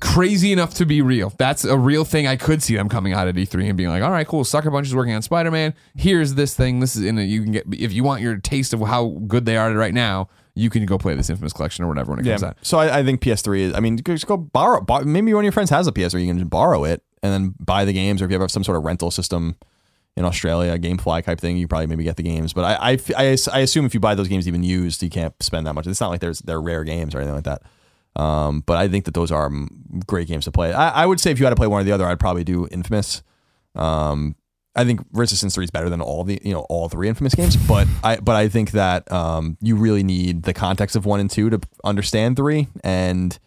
crazy 0.00 0.52
enough 0.52 0.74
to 0.74 0.86
be 0.86 1.02
real. 1.02 1.32
That's 1.38 1.64
a 1.64 1.76
real 1.76 2.04
thing. 2.04 2.26
I 2.26 2.36
could 2.36 2.62
see 2.62 2.74
them 2.76 2.88
coming 2.88 3.12
out 3.12 3.28
at 3.28 3.34
E3 3.34 3.68
and 3.68 3.76
being 3.76 3.90
like, 3.90 4.02
"All 4.02 4.10
right, 4.10 4.26
cool. 4.26 4.44
Sucker 4.44 4.70
Punch 4.70 4.86
is 4.86 4.94
working 4.94 5.14
on 5.14 5.22
Spider-Man. 5.22 5.74
Here's 5.94 6.34
this 6.34 6.54
thing. 6.54 6.80
This 6.80 6.96
is 6.96 7.04
in 7.04 7.18
it. 7.18 7.24
You 7.24 7.42
can 7.42 7.52
get 7.52 7.64
if 7.72 7.92
you 7.92 8.02
want 8.04 8.22
your 8.22 8.36
taste 8.38 8.72
of 8.72 8.80
how 8.80 9.18
good 9.26 9.44
they 9.44 9.56
are 9.56 9.72
right 9.72 9.94
now. 9.94 10.28
You 10.56 10.70
can 10.70 10.86
go 10.86 10.98
play 10.98 11.14
this 11.16 11.28
Infamous 11.30 11.52
collection 11.52 11.84
or 11.84 11.88
whatever 11.88 12.12
when 12.12 12.20
it 12.20 12.24
comes 12.28 12.42
Yeah. 12.42 12.48
out. 12.50 12.56
So 12.62 12.78
I, 12.78 13.00
I 13.00 13.04
think 13.04 13.20
PS3 13.20 13.60
is. 13.60 13.74
I 13.74 13.80
mean, 13.80 13.98
just 13.98 14.26
go 14.26 14.36
borrow. 14.36 14.80
Buy, 14.80 15.02
maybe 15.02 15.34
one 15.34 15.40
of 15.42 15.44
your 15.44 15.52
friends 15.52 15.70
has 15.70 15.86
a 15.88 15.92
PS3. 15.92 16.20
You 16.22 16.28
can 16.28 16.38
just 16.38 16.50
borrow 16.50 16.84
it 16.84 17.02
and 17.24 17.32
then 17.32 17.54
buy 17.58 17.84
the 17.84 17.92
games. 17.92 18.22
Or 18.22 18.26
if 18.26 18.30
you 18.30 18.38
have 18.40 18.50
some 18.52 18.62
sort 18.62 18.76
of 18.78 18.84
rental 18.84 19.10
system 19.10 19.56
in 20.16 20.24
Australia, 20.24 20.78
GameFly 20.78 21.24
type 21.24 21.40
thing, 21.40 21.56
you 21.56 21.66
probably 21.66 21.88
maybe 21.88 22.04
get 22.04 22.14
the 22.16 22.22
games. 22.22 22.52
But 22.52 22.64
I, 22.80 22.92
I, 22.92 22.98
I, 23.16 23.36
I 23.52 23.58
assume 23.60 23.84
if 23.84 23.94
you 23.94 24.00
buy 24.00 24.14
those 24.14 24.28
games 24.28 24.46
even 24.46 24.62
used, 24.62 25.02
you 25.02 25.10
can't 25.10 25.34
spend 25.42 25.66
that 25.66 25.72
much. 25.74 25.88
It's 25.88 26.00
not 26.00 26.10
like 26.10 26.20
there's 26.20 26.38
they're 26.38 26.60
rare 26.62 26.84
games 26.84 27.16
or 27.16 27.18
anything 27.18 27.34
like 27.34 27.44
that. 27.44 27.62
Um, 28.16 28.62
but 28.64 28.76
I 28.76 28.88
think 28.88 29.06
that 29.06 29.14
those 29.14 29.32
are 29.32 29.50
great 30.06 30.28
games 30.28 30.44
to 30.44 30.52
play. 30.52 30.72
I, 30.72 31.02
I 31.02 31.06
would 31.06 31.20
say 31.20 31.30
if 31.30 31.38
you 31.38 31.46
had 31.46 31.50
to 31.50 31.56
play 31.56 31.66
one 31.66 31.80
or 31.80 31.84
the 31.84 31.92
other, 31.92 32.06
I'd 32.06 32.20
probably 32.20 32.44
do 32.44 32.68
Infamous. 32.70 33.22
Um, 33.74 34.36
I 34.76 34.84
think 34.84 35.00
Resistance 35.12 35.54
Three 35.54 35.64
is 35.64 35.70
better 35.70 35.88
than 35.88 36.00
all 36.00 36.24
the 36.24 36.40
you 36.42 36.52
know 36.52 36.60
all 36.68 36.88
three 36.88 37.08
Infamous 37.08 37.34
games, 37.34 37.56
but 37.56 37.86
I 38.02 38.16
but 38.16 38.36
I 38.36 38.48
think 38.48 38.72
that 38.72 39.10
um, 39.10 39.56
you 39.60 39.76
really 39.76 40.02
need 40.02 40.44
the 40.44 40.52
context 40.52 40.96
of 40.96 41.06
one 41.06 41.20
and 41.20 41.30
two 41.30 41.50
to 41.50 41.60
understand 41.84 42.36
three 42.36 42.68
and 42.82 43.38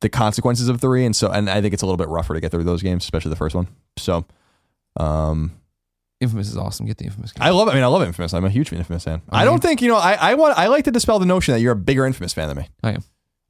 the 0.00 0.08
consequences 0.08 0.68
of 0.68 0.80
three, 0.80 1.04
and 1.04 1.14
so 1.14 1.30
and 1.30 1.48
I 1.50 1.60
think 1.60 1.74
it's 1.74 1.82
a 1.82 1.86
little 1.86 1.98
bit 1.98 2.08
rougher 2.08 2.34
to 2.34 2.40
get 2.40 2.50
through 2.50 2.64
those 2.64 2.82
games, 2.82 3.04
especially 3.04 3.30
the 3.30 3.36
first 3.36 3.54
one. 3.54 3.68
So, 3.98 4.24
um, 4.96 5.52
Infamous 6.20 6.48
is 6.48 6.56
awesome. 6.56 6.86
Get 6.86 6.96
the 6.96 7.04
Infamous 7.04 7.32
game. 7.32 7.42
I 7.42 7.50
love. 7.50 7.68
I 7.68 7.74
mean, 7.74 7.82
I 7.82 7.86
love 7.86 8.02
Infamous. 8.02 8.32
I'm 8.32 8.44
a 8.44 8.50
huge 8.50 8.72
Infamous 8.72 9.04
fan. 9.04 9.20
I 9.28 9.44
don't 9.44 9.60
think 9.62 9.82
you 9.82 9.88
know. 9.88 9.96
I 9.96 10.14
I 10.14 10.34
want. 10.34 10.58
I 10.58 10.68
like 10.68 10.84
to 10.84 10.90
dispel 10.90 11.18
the 11.18 11.26
notion 11.26 11.52
that 11.52 11.60
you're 11.60 11.72
a 11.72 11.76
bigger 11.76 12.06
Infamous 12.06 12.32
fan 12.32 12.48
than 12.48 12.56
me. 12.56 12.68
I 12.82 12.92
am. 12.92 13.04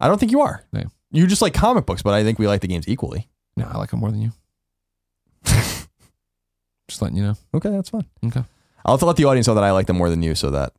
I 0.04 0.08
don't 0.08 0.18
think 0.18 0.32
you 0.32 0.42
are. 0.42 0.62
Am. 0.76 0.90
You 1.12 1.26
just 1.26 1.40
like 1.40 1.54
comic 1.54 1.86
books, 1.86 2.02
but 2.02 2.12
I 2.12 2.22
think 2.22 2.38
we 2.38 2.46
like 2.46 2.60
the 2.60 2.68
games 2.68 2.86
equally. 2.86 3.30
No, 3.56 3.66
I 3.72 3.78
like 3.78 3.90
them 3.90 4.00
more 4.00 4.10
than 4.10 4.20
you. 4.20 4.32
Just 6.88 7.00
letting 7.00 7.16
you 7.16 7.22
know. 7.22 7.36
Okay, 7.54 7.70
that's 7.70 7.88
fine. 7.88 8.04
Okay. 8.26 8.42
I'll 8.84 8.94
have 8.94 9.00
to 9.00 9.06
let 9.06 9.16
the 9.16 9.24
audience 9.24 9.46
know 9.46 9.54
that 9.54 9.64
I 9.64 9.70
like 9.70 9.86
them 9.86 9.96
more 9.96 10.10
than 10.10 10.22
you, 10.22 10.34
so 10.34 10.50
that 10.50 10.74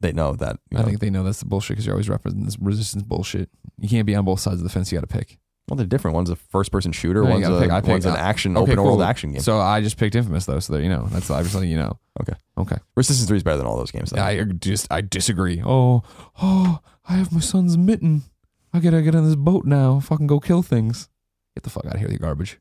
they 0.00 0.12
know 0.12 0.34
that. 0.34 0.58
You 0.70 0.78
I 0.78 0.82
know, 0.82 0.88
think 0.88 1.00
they 1.00 1.08
know 1.08 1.22
that's 1.22 1.38
the 1.40 1.46
bullshit 1.46 1.76
because 1.76 1.86
you're 1.86 1.94
always 1.94 2.10
representing 2.10 2.44
this 2.44 2.58
resistance 2.58 3.02
bullshit. 3.02 3.48
You 3.78 3.88
can't 3.88 4.06
be 4.06 4.14
on 4.14 4.26
both 4.26 4.40
sides 4.40 4.58
of 4.58 4.64
the 4.64 4.68
fence. 4.68 4.92
You 4.92 4.98
got 4.98 5.08
to 5.08 5.16
pick. 5.16 5.38
well, 5.68 5.76
they're 5.78 5.86
different. 5.86 6.14
One's 6.16 6.28
a 6.28 6.36
first-person 6.36 6.92
shooter. 6.92 7.22
No, 7.22 7.38
you 7.38 7.46
a, 7.46 7.60
pick. 7.60 7.70
I 7.70 7.80
one's 7.80 8.04
an 8.04 8.16
action 8.16 8.56
Okay, 8.58 8.72
open-world 8.72 9.00
action 9.00 9.32
game. 9.32 9.40
So 9.40 9.58
I 9.58 9.80
just 9.80 9.96
picked 9.96 10.14
Infamous 10.14 10.44
though, 10.44 10.60
so 10.60 10.74
that 10.74 10.82
you 10.82 10.90
know. 10.90 11.06
That's 11.10 11.30
letting 11.30 11.70
you 11.70 11.78
know. 11.78 11.98
Okay. 12.20 12.34
Okay. 12.58 12.76
Resistance 12.96 13.26
Three 13.26 13.38
is 13.38 13.42
better 13.42 13.56
than 13.56 13.66
all 13.66 13.78
those 13.78 13.90
games. 13.90 14.10
Though. 14.10 14.20
I 14.20 14.42
just 14.42 14.86
I 14.90 15.00
disagree. 15.00 15.62
Oh, 15.64 16.02
oh, 16.42 16.80
I 17.08 17.14
have 17.14 17.32
my 17.32 17.40
son's 17.40 17.78
mitten. 17.78 18.24
I 18.72 18.80
gotta 18.80 19.02
get 19.02 19.14
on 19.14 19.24
this 19.24 19.36
boat 19.36 19.64
now. 19.64 20.00
Fucking 20.00 20.26
go 20.26 20.40
kill 20.40 20.62
things. 20.62 21.08
Get 21.56 21.64
the 21.64 21.70
fuck 21.70 21.86
out 21.86 21.94
of 21.94 21.98
here 21.98 22.08
with 22.08 22.20
your 22.20 22.26
garbage. 22.26 22.58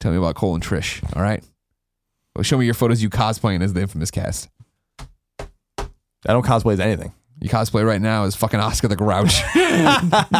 Tell 0.00 0.12
me 0.12 0.18
about 0.18 0.34
Cole 0.34 0.54
and 0.54 0.62
Trish. 0.64 1.02
All 1.16 1.22
right. 1.22 1.42
Well, 2.34 2.42
show 2.42 2.58
me 2.58 2.64
your 2.66 2.74
photos. 2.74 3.02
You 3.02 3.08
cosplaying 3.08 3.62
as 3.62 3.72
the 3.72 3.80
infamous 3.80 4.10
cast. 4.10 4.48
I 5.38 6.32
don't 6.32 6.44
cosplay 6.44 6.74
as 6.74 6.80
anything. 6.80 7.12
You 7.40 7.48
cosplay 7.48 7.86
right 7.86 8.00
now 8.00 8.24
as 8.24 8.34
fucking 8.34 8.60
Oscar 8.60 8.88
the 8.88 8.96
Grouch. 8.96 9.40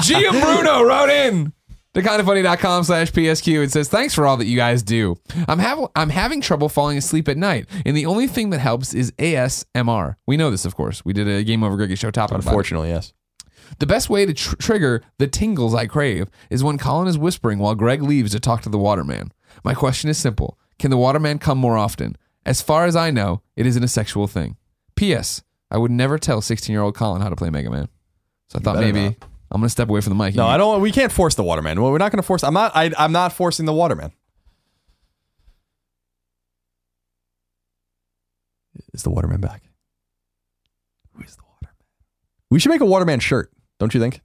Gia 0.03 0.31
Bruno 0.31 0.83
wrote 0.83 1.11
in 1.11 1.53
to 1.95 2.03
kindafunny.com 2.03 2.85
slash 2.85 3.13
PSQ. 3.13 3.65
It 3.65 3.73
says, 3.73 3.89
Thanks 3.89 4.15
for 4.15 4.27
all 4.27 4.37
that 4.39 4.47
you 4.47 4.57
guys 4.57 4.83
do. 4.83 5.17
I'm, 5.49 5.59
hav- 5.59 5.91
I'm 5.95 6.11
having 6.11 6.41
trouble 6.41 6.69
falling 6.69 6.99
asleep 6.99 7.29
at 7.29 7.37
night, 7.37 7.67
and 7.85 7.97
the 7.97 8.07
only 8.07 8.27
thing 8.27 8.51
that 8.51 8.59
helps 8.61 8.95
is 8.95 9.13
ASMR. 9.13 10.17
We 10.27 10.37
know 10.37 10.51
this, 10.51 10.65
of 10.65 10.75
course. 10.75 11.05
We 11.05 11.13
did 11.13 11.29
a 11.29 11.43
Game 11.45 11.63
Over 11.63 11.77
Greggy 11.77 11.97
show 11.97 12.11
topic. 12.11 12.37
Unfortunately, 12.37 12.89
yes. 12.89 13.13
The 13.79 13.87
best 13.87 14.09
way 14.09 14.27
to 14.27 14.35
tr- 14.35 14.57
trigger 14.57 15.03
the 15.19 15.27
tingles 15.27 15.75
I 15.75 15.87
crave 15.87 16.29
is 16.51 16.65
when 16.65 16.79
Colin 16.79 17.09
is 17.09 17.19
whispering 17.19 17.59
while 17.59 17.75
Greg 17.75 18.03
leaves 18.03 18.33
to 18.33 18.41
talk 18.41 18.63
to 18.63 18.69
the 18.69 18.79
waterman. 18.79 19.33
My 19.65 19.75
question 19.75 20.11
is 20.11 20.19
simple 20.19 20.59
Can 20.79 20.91
the 20.91 20.97
waterman 20.97 21.39
come 21.39 21.59
more 21.59 21.77
often? 21.77 22.17
As 22.45 22.63
far 22.63 22.87
as 22.87 22.95
I 22.95 23.11
know, 23.11 23.43
it 23.57 23.67
isn't 23.67 23.83
a 23.83 23.89
sexual 23.89 24.27
thing. 24.27 24.57
P.S. 24.95 25.43
I 25.71 25.79
would 25.79 25.91
never 25.91 26.19
tell 26.19 26.41
16 26.41 26.73
year 26.73 26.83
old 26.83 26.95
Colin 26.95 27.23
how 27.23 27.29
to 27.29 27.37
play 27.37 27.51
Mega 27.51 27.71
Man. 27.71 27.89
So 28.49 28.59
I 28.59 28.63
thought 28.63 28.77
maybe 28.77 29.05
not. 29.05 29.15
I'm 29.51 29.61
going 29.61 29.67
to 29.67 29.71
step 29.71 29.89
away 29.89 30.01
from 30.01 30.17
the 30.17 30.25
mic. 30.25 30.35
No, 30.35 30.47
I 30.47 30.57
don't. 30.57 30.81
We 30.81 30.91
can't 30.91 31.13
force 31.13 31.35
the 31.35 31.43
waterman. 31.43 31.81
Well, 31.81 31.93
we're 31.93 31.99
not 31.99 32.11
going 32.13 32.19
to 32.23 32.27
force. 32.27 32.43
I'm 32.43 32.55
not. 32.55 32.73
I, 32.75 32.93
I'm 32.99 33.13
not 33.13 33.33
forcing 33.33 33.67
the 33.67 33.73
waterman. 33.73 34.13
Is 38.93 39.03
the 39.03 39.11
waterman 39.11 39.41
back? 39.41 39.63
Who 41.13 41.23
is 41.23 41.37
the 41.37 41.43
waterman? 41.43 41.77
We 42.51 42.59
should 42.59 42.71
make 42.71 42.81
a 42.81 42.87
waterman 42.87 43.21
shirt. 43.21 43.53
Don't 43.79 43.93
you 43.95 44.01
think? 44.01 44.21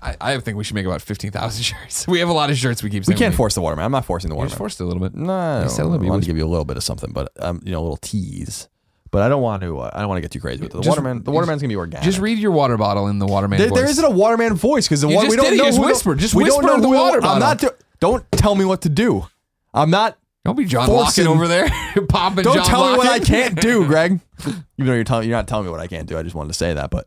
I, 0.00 0.16
I 0.20 0.38
think 0.40 0.56
we 0.56 0.64
should 0.64 0.74
make 0.74 0.86
about 0.86 1.00
15,000 1.02 1.62
shirts. 1.64 2.08
We 2.08 2.18
have 2.20 2.28
a 2.28 2.32
lot 2.32 2.50
of 2.50 2.56
shirts 2.56 2.82
we 2.82 2.90
keep 2.90 3.02
We 3.02 3.12
saying. 3.12 3.18
can't 3.18 3.34
force 3.34 3.54
the 3.54 3.60
waterman. 3.60 3.84
I'm 3.84 3.92
not 3.92 4.04
forcing 4.04 4.30
the 4.30 4.36
You 4.36 4.42
just 4.42 4.52
waterman. 4.54 4.58
forced 4.58 4.80
it 4.80 4.84
a 4.84 4.86
little 4.86 5.00
bit. 5.02 5.14
No, 5.14 5.66
said 5.68 5.82
a 5.82 5.84
little 5.84 5.98
bit. 5.98 6.06
I 6.06 6.10
want 6.10 6.22
You 6.22 6.26
to 6.26 6.26
give 6.26 6.36
you 6.38 6.44
a 6.46 6.48
little 6.50 6.64
bit 6.64 6.76
of 6.76 6.82
something, 6.82 7.12
but 7.12 7.30
um, 7.38 7.60
you 7.64 7.70
know, 7.72 7.80
a 7.80 7.82
little 7.82 7.96
tease. 7.98 8.68
But 9.10 9.22
I 9.22 9.28
don't 9.28 9.42
want 9.42 9.62
to. 9.62 9.78
Uh, 9.78 9.90
I 9.92 10.00
don't 10.00 10.08
want 10.08 10.16
to 10.16 10.22
get 10.22 10.30
too 10.30 10.40
crazy 10.40 10.62
with 10.62 10.70
it. 10.72 10.76
The 10.76 10.82
Just- 10.82 10.88
waterman. 10.88 11.22
The 11.22 11.30
waterman's 11.30 11.60
gonna 11.60 11.68
be 11.68 11.76
organic. 11.76 12.02
Just 12.04 12.18
read 12.18 12.38
your 12.38 12.50
water 12.52 12.76
bottle 12.78 13.08
in 13.08 13.18
the 13.18 13.26
waterman 13.26 13.58
There, 13.58 13.68
voice. 13.68 13.78
there 13.78 13.88
isn't 13.90 14.04
a 14.04 14.10
waterman 14.10 14.54
voice 14.54 14.88
because 14.88 15.02
the 15.02 15.08
You 15.08 15.16
water. 15.16 15.26
just 15.28 15.36
we 15.36 15.42
don't 15.42 15.44
did 15.50 15.54
it. 15.54 15.58
know. 15.58 15.64
You 15.64 15.68
just 15.70 15.78
who 15.78 15.84
whispered. 15.86 16.18
Just 16.18 16.34
we 16.34 16.44
don't 16.44 16.62
whisper 16.64 16.76
know 16.78 16.80
the 16.80 16.88
who 16.88 16.94
water 16.94 17.18
I'm 17.22 17.38
not. 17.38 17.60
bottle. 17.60 17.70
Do, 17.70 17.84
don't 18.00 18.32
tell 18.32 18.54
me 18.54 18.64
what 18.64 18.80
to 18.82 18.88
do. 18.88 19.26
I'm 19.74 19.90
not. 19.90 20.18
Don't 20.46 20.56
be 20.56 20.64
John 20.64 20.86
Forcing- 20.86 21.26
over 21.28 21.46
there. 21.46 21.68
Popping 22.08 22.42
Don't 22.44 22.56
John 22.56 22.64
tell 22.66 22.90
me 22.90 22.96
what 22.98 23.06
I 23.06 23.20
Locken. 23.20 23.26
can't 23.26 23.60
do, 23.60 23.86
Greg. 23.86 24.18
Even 24.46 24.64
though 24.78 24.94
you're 24.94 25.04
telling 25.04 25.28
you're 25.28 25.36
not 25.36 25.46
telling 25.46 25.66
me 25.66 25.70
what 25.70 25.78
I 25.80 25.86
can't 25.86 26.08
do. 26.08 26.18
I 26.18 26.22
just 26.24 26.34
wanted 26.34 26.48
to 26.48 26.54
say 26.54 26.72
that, 26.74 26.90
but 26.90 27.06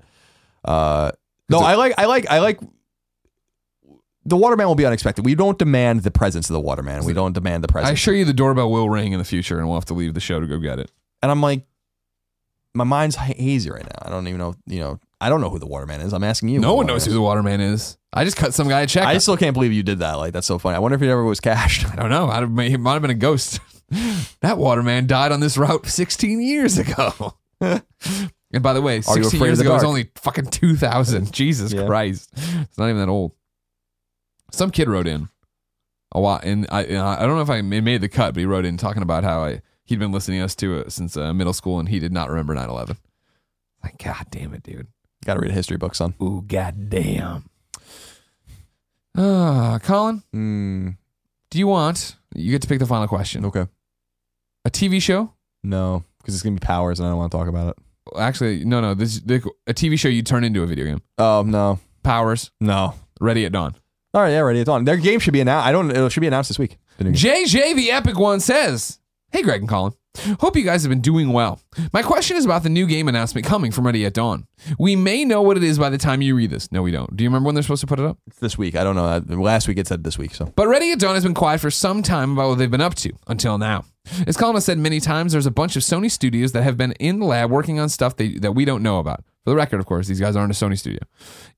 uh, 0.64 1.12
no, 1.50 1.60
I 1.60 1.76
like 1.76 1.94
I 1.98 2.06
like 2.06 2.30
I 2.30 2.40
like 2.40 2.60
the 4.26 4.38
waterman 4.38 4.68
will 4.68 4.76
be 4.76 4.86
unexpected. 4.86 5.24
We 5.24 5.36
don't 5.36 5.58
demand 5.60 6.02
the 6.02 6.12
presence 6.12 6.50
of 6.50 6.54
the 6.54 6.60
waterman. 6.60 7.06
We 7.06 7.14
don't 7.14 7.34
demand 7.34 7.64
the 7.64 7.68
presence. 7.68 7.88
I 7.88 7.92
presence. 7.92 8.02
assure 8.02 8.14
you 8.16 8.26
the 8.26 8.34
doorbell 8.34 8.72
will 8.72 8.90
ring 8.90 9.14
in 9.14 9.20
the 9.20 9.26
future 9.26 9.60
and 9.60 9.68
we'll 9.68 9.78
have 9.78 9.86
to 9.86 9.94
leave 9.94 10.14
the 10.16 10.20
show 10.20 10.40
to 10.40 10.48
go 10.48 10.58
get 10.58 10.80
it. 10.80 10.92
and 11.22 11.32
I'm 11.32 11.42
like, 11.42 11.66
my 12.74 12.84
mind's 12.84 13.16
ha- 13.16 13.34
hazy 13.36 13.70
right 13.70 13.84
now. 13.84 14.00
I 14.02 14.10
don't 14.10 14.28
even 14.28 14.40
know. 14.40 14.56
You 14.66 14.80
know, 14.80 15.00
I 15.22 15.30
don't 15.30 15.42
know 15.42 15.50
who 15.50 15.60
the 15.60 15.66
Waterman 15.68 16.02
is. 16.02 16.12
I'm 16.14 16.24
asking 16.24 16.50
you. 16.50 16.60
No 16.60 16.76
one 16.76 16.86
knows 16.86 17.06
who 17.06 17.22
Waterman 17.22 17.60
the 17.60 17.60
waterman 17.60 17.74
is. 17.74 17.98
I 18.12 18.26
just 18.26 18.38
cut 18.38 18.54
some 18.54 18.68
guy 18.68 18.82
a 18.82 18.88
check. 18.88 19.04
is. 19.04 19.08
I 19.08 19.18
still 19.20 19.38
can't 19.38 19.54
believe 19.54 19.72
you 19.74 19.84
did 19.84 20.00
that. 20.00 20.14
Like 20.14 20.34
that's 20.34 20.48
so 20.48 20.60
funny. 20.60 20.76
I 20.76 20.80
wonder 20.80 20.96
if 20.96 21.02
it 21.02 21.10
ever 21.10 21.24
was 21.24 21.40
cashed. 21.40 21.86
I 21.92 21.96
don't 21.96 22.10
know. 22.10 22.28
I 22.28 22.40
He 22.68 22.78
might 22.78 22.94
have 22.94 23.02
been 23.02 23.12
a 23.12 23.16
ghost. 23.16 23.60
that 24.42 24.58
waterman 24.58 25.08
died 25.08 25.32
on 25.32 25.40
this 25.40 25.58
route 25.58 25.86
16 25.86 26.42
years 26.42 26.78
ago. 26.78 27.36
and 28.56 28.64
by 28.64 28.74
the 28.74 28.82
way, 28.82 28.94
Are 28.96 29.18
you 29.18 29.24
16 29.24 29.38
afraid 29.38 29.48
years 29.50 29.60
of 29.60 29.66
the 29.66 29.70
ago 29.70 29.74
was 29.76 29.84
dark? 29.84 29.90
only 29.90 30.10
fucking 30.16 30.46
2000. 30.48 31.32
Jesus 31.32 31.72
Yeah. 31.72 31.86
Christ. 31.86 32.32
It's 32.36 32.78
not 32.78 32.86
even 32.90 32.98
that 32.98 33.10
old. 33.10 33.34
Some 34.52 34.72
kid 34.72 34.88
wrote 34.90 35.08
in 35.08 35.30
a 36.12 36.20
while, 36.22 36.40
and 36.44 36.66
I, 36.72 36.84
and 36.84 36.98
I 36.98 37.16
I 37.22 37.26
don't 37.26 37.36
know 37.36 37.42
if 37.42 37.50
I 37.50 37.62
ma- 37.62 37.82
made 37.82 38.02
the 38.02 38.10
cut, 38.10 38.34
but 38.34 38.40
he 38.40 38.46
wrote 38.46 38.66
in 38.66 38.78
talking 38.78 39.02
about 39.04 39.24
how 39.24 39.44
I 39.44 39.62
he'd 39.84 40.00
been 40.00 40.12
listening 40.12 40.40
to 40.40 40.46
us 40.46 40.56
to 40.56 40.80
it 40.80 40.92
since 40.92 41.16
uh, 41.18 41.34
middle 41.34 41.54
school, 41.54 41.80
and 41.80 41.90
he 41.90 42.00
did 42.00 42.12
not 42.14 42.30
remember 42.30 42.56
9 42.56 42.70
11. 42.70 42.98
Like, 43.84 43.98
God 44.04 44.26
damn 44.32 44.54
it, 44.54 44.64
dude. 44.64 44.88
Got 45.26 45.36
to 45.36 45.40
read 45.42 45.52
a 45.52 45.54
history 45.54 45.78
book, 45.78 45.94
son. 45.96 46.14
Ooh, 46.22 46.42
goddamn. 46.48 47.50
Uh, 49.18 49.80
Colin, 49.80 50.24
Mm, 50.34 50.98
do 51.50 51.58
you 51.60 51.68
want, 51.68 52.16
you 52.34 52.52
get 52.52 52.62
to 52.62 52.68
pick 52.68 52.80
the 52.80 52.86
final 52.86 53.08
question, 53.08 53.46
okay. 53.46 53.68
a 54.66 54.70
TV 54.70 55.02
show? 55.02 55.34
No, 55.64 56.04
because 56.20 56.34
it's 56.36 56.44
gonna 56.44 56.56
be 56.56 56.60
powers, 56.60 57.00
and 57.00 57.08
I 57.08 57.12
don't 57.12 57.18
want 57.20 57.32
to 57.32 57.38
talk 57.38 57.48
about 57.48 57.70
it. 57.70 57.78
Actually, 58.18 58.64
no, 58.66 58.82
no, 58.82 58.94
this 58.94 59.18
a 59.68 59.74
TV 59.74 59.98
show 59.98 60.08
you 60.10 60.22
turn 60.22 60.44
into 60.44 60.64
a 60.64 60.66
video 60.66 60.86
game. 60.86 61.02
Oh 61.18 61.44
no, 61.46 61.80
Powers, 62.04 62.52
no. 62.60 62.94
Ready 63.20 63.46
at 63.46 63.52
Dawn. 63.52 63.76
All 64.14 64.22
right, 64.22 64.32
yeah, 64.32 64.40
ready. 64.40 64.60
at 64.62 64.66
Dawn. 64.68 64.84
Their 64.86 64.98
game 64.98 65.20
should 65.20 65.34
be 65.34 65.42
announced. 65.42 65.66
I 65.68 65.72
don't. 65.72 65.90
It 65.92 66.12
should 66.12 66.22
be 66.22 66.28
announced 66.28 66.50
this 66.50 66.60
week. 66.60 66.78
JJ 67.00 67.76
the 67.76 67.92
Epic 67.92 68.18
One 68.18 68.40
says, 68.40 69.00
Hey, 69.32 69.42
Greg 69.42 69.62
and 69.62 69.70
Colin. 69.70 69.94
Hope 70.40 70.56
you 70.56 70.64
guys 70.64 70.84
have 70.84 70.90
been 70.90 71.02
doing 71.02 71.32
well. 71.32 71.60
My 71.94 72.02
question 72.02 72.38
is 72.38 72.46
about 72.46 72.64
the 72.64 72.70
new 72.70 72.88
game 72.88 73.08
announcement 73.08 73.46
coming 73.46 73.72
from 73.72 73.86
Ready 73.86 74.06
at 74.06 74.14
Dawn. 74.14 74.48
We 74.80 74.96
may 74.96 75.26
know 75.26 75.42
what 75.42 75.58
it 75.58 75.64
is 75.64 75.78
by 75.78 75.90
the 75.90 75.98
time 75.98 76.22
you 76.22 76.36
read 76.36 76.50
this. 76.50 76.72
No, 76.72 76.82
we 76.82 76.92
don't. 76.92 77.16
Do 77.16 77.24
you 77.24 77.30
remember 77.30 77.48
when 77.48 77.56
they're 77.56 77.62
supposed 77.64 77.82
to 77.82 77.88
put 77.88 78.00
it 78.00 78.06
up? 78.06 78.18
It's 78.28 78.40
this 78.40 78.58
week. 78.58 78.76
I 78.76 78.84
don't 78.84 78.96
know. 78.96 79.06
Uh, 79.06 79.22
Last 79.36 79.68
week 79.68 79.78
it 79.78 79.88
said 79.88 80.04
this 80.04 80.18
week. 80.18 80.34
So 80.34 80.52
But 80.56 80.68
Ready 80.68 80.92
at 80.92 81.00
Dawn 81.00 81.16
has 81.16 81.24
been 81.24 81.34
quiet 81.34 81.60
for 81.62 81.70
some 81.72 82.02
time 82.02 82.32
about 82.34 82.50
what 82.50 82.58
they've 82.58 82.72
been 82.72 82.82
up 82.82 82.96
to 82.96 83.12
until 83.28 83.58
now. 83.58 83.86
As 84.28 84.38
Colin 84.38 84.56
has 84.56 84.66
said 84.66 84.78
many 84.78 85.00
times, 85.00 85.32
there's 85.32 85.46
a 85.48 85.52
bunch 85.52 85.76
of 85.76 85.82
Sony 85.82 86.12
studios 86.12 86.52
that 86.52 86.64
have 86.64 86.78
been 86.78 86.92
in 86.94 87.20
the 87.20 87.26
lab 87.26 87.50
working 87.50 87.80
on 87.80 87.90
stuff 87.90 88.16
they, 88.16 88.38
that 88.38 88.52
we 88.54 88.64
don't 88.64 88.84
know 88.84 89.00
about. 89.00 89.24
For 89.44 89.50
the 89.52 89.56
record, 89.56 89.80
of 89.80 89.86
course, 89.86 90.08
these 90.08 90.20
guys 90.20 90.36
aren't 90.36 90.52
a 90.52 90.56
Sony 90.66 90.78
studio. 90.78 91.00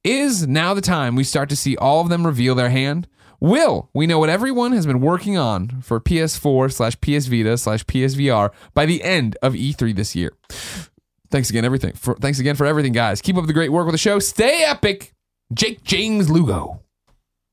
Is 0.04 0.48
now 0.48 0.74
the 0.74 0.82
time 0.82 1.16
we 1.16 1.24
start 1.24 1.50
to 1.50 1.56
see 1.56 1.76
all 1.78 2.02
of 2.02 2.10
them 2.10 2.26
reveal 2.26 2.56
their 2.56 2.70
hand? 2.70 3.08
Will 3.40 3.90
we 3.94 4.08
know 4.08 4.18
what 4.20 4.30
everyone 4.30 4.72
has 4.72 4.86
been 4.88 5.00
working 5.00 5.38
on 5.38 5.82
for 5.82 6.00
PS4 6.00 6.72
slash 6.74 7.00
PS 7.02 7.28
Vita 7.28 7.58
slash 7.58 7.86
PSVR 7.86 8.52
by 8.74 8.86
the 8.86 9.04
end 9.04 9.38
of 9.42 9.54
E3 9.54 9.96
this 9.96 10.16
year? 10.16 10.34
Thanks 11.30 11.50
again, 11.50 11.66
everything. 11.66 11.94
For, 11.94 12.16
thanks 12.16 12.40
again 12.40 12.56
for 12.56 12.66
everything, 12.66 12.94
guys. 12.94 13.22
Keep 13.22 13.38
up 13.38 13.46
the 13.46 13.54
great 13.54 13.72
work 13.72 13.86
with 13.86 13.94
the 13.94 14.00
show. 14.00 14.18
Stay 14.20 14.64
epic. 14.64 15.14
Jake 15.54 15.84
James 15.84 16.30
Lugo. 16.30 16.82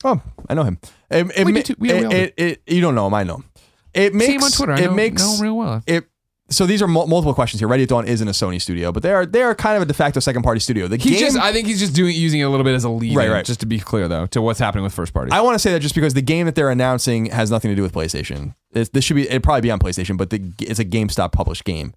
oh, 0.05 0.21
I 0.49 0.55
know 0.55 0.65
him. 0.65 0.79
It, 1.11 1.31
it, 1.37 1.45
We 1.45 1.53
ma- 1.53 1.59
do 1.59 1.63
too. 1.63 1.75
We- 1.79 1.93
we 1.93 2.05
all 2.05 2.13
it, 2.13 2.35
it, 2.37 2.63
it- 2.67 2.75
you 2.75 2.81
don't 2.81 2.95
know 2.95 3.07
him. 3.07 3.15
I 3.15 3.23
know 3.25 3.37
him. 3.37 3.45
It 3.93 4.13
makes 4.15 4.27
See 4.27 4.35
him 4.35 4.43
on 4.43 4.51
Twitter. 4.51 4.73
I 4.73 4.79
it 4.81 4.87
know, 4.87 4.95
makes 4.95 5.23
know 5.23 5.35
him 5.37 5.41
real 5.43 5.57
well. 5.57 5.83
it. 5.87 6.07
So 6.55 6.67
these 6.67 6.81
are 6.83 6.89
mul- 6.89 7.07
multiple 7.07 7.35
questions 7.35 7.61
here. 7.61 7.69
Ready 7.69 7.83
at 7.83 7.89
Dawn 7.89 8.07
isn't 8.07 8.27
a 8.27 8.33
Sony 8.33 8.61
studio, 8.61 8.93
but 8.93 9.03
they 9.03 9.13
are 9.13 9.27
they 9.27 9.43
are 9.43 9.55
kind 9.55 9.77
of 9.77 9.83
a 9.83 9.87
de 9.87 9.95
facto 9.95 10.21
second 10.21 10.43
party 10.43 10.61
studio. 10.61 10.89
The 10.89 10.97
He's 10.97 11.13
game, 11.13 11.21
just, 11.21 11.37
I 11.39 11.53
think 11.53 11.67
he's 11.67 11.81
just 11.81 11.95
doing 11.95 12.15
using 12.15 12.41
it 12.41 12.45
a 12.45 12.49
little 12.49 12.65
bit 12.65 12.75
as 12.75 12.85
a 12.85 12.89
lead, 12.89 13.17
Right, 13.17 13.31
right. 13.31 13.45
Just 13.45 13.61
to 13.61 13.67
be 13.67 13.79
clear, 13.79 14.09
though, 14.09 14.27
to 14.27 14.41
what's 14.41 14.59
happening 14.59 14.85
with 14.85 14.95
first 14.95 15.13
party. 15.13 15.33
I 15.33 15.41
want 15.41 15.55
to 15.55 15.59
say 15.59 15.73
that 15.73 15.81
just 15.81 15.95
because 15.95 16.15
the 16.15 16.23
game 16.23 16.47
that 16.47 16.55
they're 16.55 16.71
announcing 16.71 17.27
has 17.27 17.51
nothing 17.51 17.71
to 17.71 17.75
do 17.75 17.83
with 17.83 17.93
PlayStation. 17.93 18.55
It's, 18.73 18.91
this 18.91 19.05
should 19.05 19.17
be 19.17 19.29
it'd 19.29 19.43
probably 19.43 19.63
be 19.63 19.71
on 19.71 19.79
PlayStation, 19.79 20.17
but 20.17 20.31
the, 20.31 20.53
it's 20.61 20.79
a 20.79 20.85
GameStop 20.85 21.33
published 21.33 21.65
game. 21.65 21.95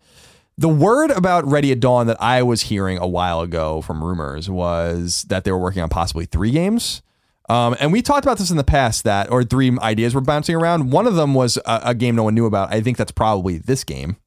The 0.58 0.70
word 0.70 1.12
about 1.12 1.46
Ready 1.46 1.72
at 1.72 1.80
Dawn 1.80 2.08
that 2.08 2.18
I 2.20 2.42
was 2.42 2.64
hearing 2.64 2.98
a 2.98 3.08
while 3.08 3.42
ago 3.42 3.82
from 3.82 4.04
rumors 4.04 4.50
was 4.50 5.24
that 5.30 5.44
they 5.44 5.52
were 5.52 5.60
working 5.60 5.84
on 5.84 5.90
possibly 5.90 6.26
three 6.26 6.50
games. 6.50 7.04
Um, 7.48 7.76
and 7.80 7.94
we 7.94 8.02
talked 8.02 8.26
about 8.26 8.40
this 8.40 8.52
in 8.52 8.58
the 8.58 8.64
past 8.64 9.04
that, 9.04 9.32
or 9.32 9.44
three 9.44 9.78
ideas 9.80 10.14
were 10.16 10.22
bouncing 10.22 10.56
around. 10.56 10.92
One 10.92 11.08
of 11.08 11.16
them 11.16 11.34
was 11.34 11.58
a, 11.58 11.82
a 11.86 11.96
game 11.96 12.16
no 12.16 12.24
one 12.24 12.36
knew 12.36 12.46
about. 12.46 12.74
I 12.74 12.82
think 12.82 12.98
that's 12.98 13.12
probably 13.12 13.60
this 13.60 13.84
game. 13.84 14.18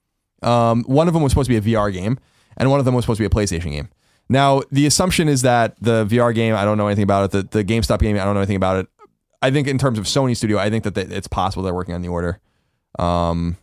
Um, 0.42 0.84
one 0.84 1.08
of 1.08 1.14
them 1.14 1.22
was 1.22 1.32
supposed 1.32 1.50
to 1.50 1.60
be 1.60 1.72
a 1.72 1.74
VR 1.74 1.92
game, 1.92 2.18
and 2.56 2.70
one 2.70 2.78
of 2.78 2.84
them 2.84 2.94
was 2.94 3.04
supposed 3.04 3.18
to 3.18 3.22
be 3.22 3.26
a 3.26 3.30
PlayStation 3.30 3.70
game. 3.70 3.88
Now, 4.28 4.62
the 4.70 4.86
assumption 4.86 5.28
is 5.28 5.42
that 5.42 5.74
the 5.80 6.06
VR 6.06 6.34
game, 6.34 6.54
I 6.54 6.64
don't 6.64 6.78
know 6.78 6.86
anything 6.86 7.02
about 7.02 7.24
it. 7.24 7.50
The, 7.50 7.58
the 7.58 7.64
GameStop 7.64 7.98
game, 7.98 8.16
I 8.16 8.24
don't 8.24 8.34
know 8.34 8.40
anything 8.40 8.56
about 8.56 8.76
it. 8.76 8.86
I 9.42 9.50
think 9.50 9.66
in 9.66 9.78
terms 9.78 9.98
of 9.98 10.04
Sony 10.04 10.36
Studio, 10.36 10.58
I 10.58 10.70
think 10.70 10.84
that 10.84 10.94
they, 10.94 11.02
it's 11.02 11.26
possible 11.26 11.62
they're 11.62 11.74
working 11.74 11.94
on 11.94 12.02
the 12.02 12.08
order, 12.08 12.38
um, 12.98 13.56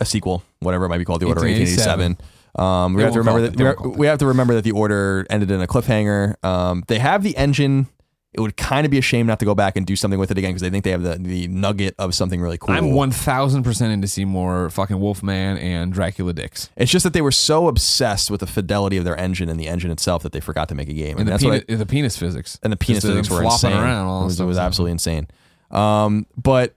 a 0.00 0.04
sequel, 0.04 0.42
whatever 0.60 0.86
it 0.86 0.88
might 0.88 0.98
be 0.98 1.04
called, 1.04 1.20
the 1.20 1.26
order 1.26 1.42
1887. 1.42 2.16
1887. 2.16 2.40
Um, 2.56 2.94
we 2.94 2.98
They 2.98 3.04
have 3.04 3.12
to 3.12 3.18
remember 3.20 3.48
that 3.48 3.80
we 3.80 3.90
we 3.90 4.06
have 4.06 4.18
to 4.18 4.26
remember 4.26 4.54
that 4.54 4.64
the 4.64 4.72
order 4.72 5.24
ended 5.30 5.50
in 5.50 5.60
a 5.60 5.66
cliffhanger. 5.66 6.42
Um, 6.44 6.82
they 6.88 6.98
have 6.98 7.22
the 7.22 7.36
engine. 7.36 7.86
It 8.32 8.40
would 8.40 8.56
kind 8.56 8.84
of 8.84 8.92
be 8.92 8.98
a 8.98 9.02
shame 9.02 9.26
not 9.26 9.40
to 9.40 9.44
go 9.44 9.56
back 9.56 9.76
and 9.76 9.84
do 9.84 9.96
something 9.96 10.18
with 10.20 10.30
it 10.30 10.38
again 10.38 10.50
because 10.50 10.62
they 10.62 10.70
think 10.70 10.84
they 10.84 10.92
have 10.92 11.02
the, 11.02 11.16
the 11.16 11.48
nugget 11.48 11.96
of 11.98 12.14
something 12.14 12.40
really 12.40 12.58
cool. 12.58 12.72
I'm 12.72 12.84
1000% 12.92 13.92
into 13.92 14.06
see 14.06 14.24
more 14.24 14.70
fucking 14.70 15.00
Wolfman 15.00 15.58
and 15.58 15.92
Dracula 15.92 16.32
Dicks. 16.32 16.70
It's 16.76 16.92
just 16.92 17.02
that 17.02 17.12
they 17.12 17.22
were 17.22 17.32
so 17.32 17.66
obsessed 17.66 18.30
with 18.30 18.38
the 18.38 18.46
fidelity 18.46 18.96
of 18.98 19.04
their 19.04 19.16
engine 19.18 19.48
and 19.48 19.58
the 19.58 19.66
engine 19.66 19.90
itself 19.90 20.22
that 20.22 20.30
they 20.30 20.38
forgot 20.38 20.68
to 20.68 20.76
make 20.76 20.88
a 20.88 20.92
game. 20.92 21.18
And, 21.18 21.26
the, 21.26 21.32
that's 21.32 21.42
penis, 21.42 21.64
what 21.68 21.72
I- 21.74 21.76
the 21.76 21.86
penis 21.86 22.16
physics. 22.16 22.56
and 22.62 22.72
the 22.72 22.76
penis 22.76 23.02
Just 23.02 23.12
physics 23.12 23.30
were 23.30 23.40
flopping 23.42 23.70
insane. 23.70 23.82
around. 23.82 24.06
All 24.06 24.22
it 24.22 24.24
was, 24.26 24.38
it 24.38 24.44
was 24.44 24.48
was 24.50 24.58
absolutely 24.58 24.92
insane. 24.92 25.26
Um, 25.72 26.26
but 26.36 26.76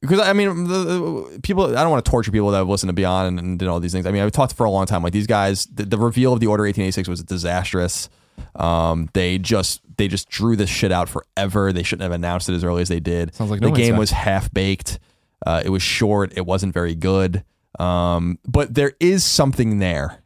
because 0.00 0.20
I 0.20 0.32
mean, 0.32 0.64
the, 0.68 0.78
the 0.84 1.40
people, 1.42 1.76
I 1.76 1.82
don't 1.82 1.90
want 1.90 2.04
to 2.04 2.10
torture 2.10 2.30
people 2.30 2.50
that 2.52 2.58
have 2.58 2.68
listened 2.68 2.90
to 2.90 2.94
Beyond 2.94 3.26
and, 3.26 3.38
and 3.40 3.58
did 3.58 3.66
all 3.66 3.80
these 3.80 3.92
things. 3.92 4.06
I 4.06 4.12
mean, 4.12 4.22
I've 4.22 4.30
talked 4.32 4.52
for 4.54 4.64
a 4.64 4.70
long 4.70 4.86
time. 4.86 5.02
Like 5.02 5.12
these 5.12 5.26
guys, 5.26 5.66
the, 5.66 5.84
the 5.86 5.98
reveal 5.98 6.32
of 6.32 6.38
the 6.40 6.46
Order 6.46 6.62
1886 6.64 7.08
was 7.08 7.22
disastrous. 7.24 8.08
Um, 8.56 9.08
they 9.14 9.38
just 9.38 9.80
they 9.96 10.08
just 10.08 10.28
drew 10.28 10.56
this 10.56 10.70
shit 10.70 10.92
out 10.92 11.08
forever. 11.08 11.72
They 11.72 11.82
shouldn't 11.82 12.02
have 12.02 12.12
announced 12.12 12.48
it 12.48 12.54
as 12.54 12.64
early 12.64 12.82
as 12.82 12.88
they 12.88 13.00
did. 13.00 13.34
Sounds 13.34 13.50
like 13.50 13.60
the 13.60 13.66
No 13.66 13.72
Man's 13.72 13.86
game 13.86 13.96
was 13.96 14.10
half 14.10 14.52
baked. 14.52 14.98
Uh, 15.44 15.62
it 15.64 15.68
was 15.70 15.82
short. 15.82 16.32
It 16.36 16.46
wasn't 16.46 16.72
very 16.72 16.94
good. 16.94 17.44
Um, 17.78 18.38
but 18.46 18.74
there 18.74 18.92
is 19.00 19.24
something 19.24 19.78
there. 19.78 20.22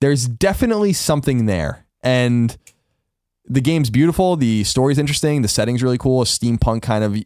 There's 0.00 0.26
definitely 0.26 0.92
something 0.92 1.46
there, 1.46 1.86
and 2.02 2.56
the 3.46 3.60
game's 3.60 3.90
beautiful. 3.90 4.36
The 4.36 4.64
story's 4.64 4.98
interesting. 4.98 5.42
The 5.42 5.48
setting's 5.48 5.82
really 5.82 5.98
cool. 5.98 6.22
A 6.22 6.24
steampunk 6.24 6.82
kind 6.82 7.04
of 7.04 7.16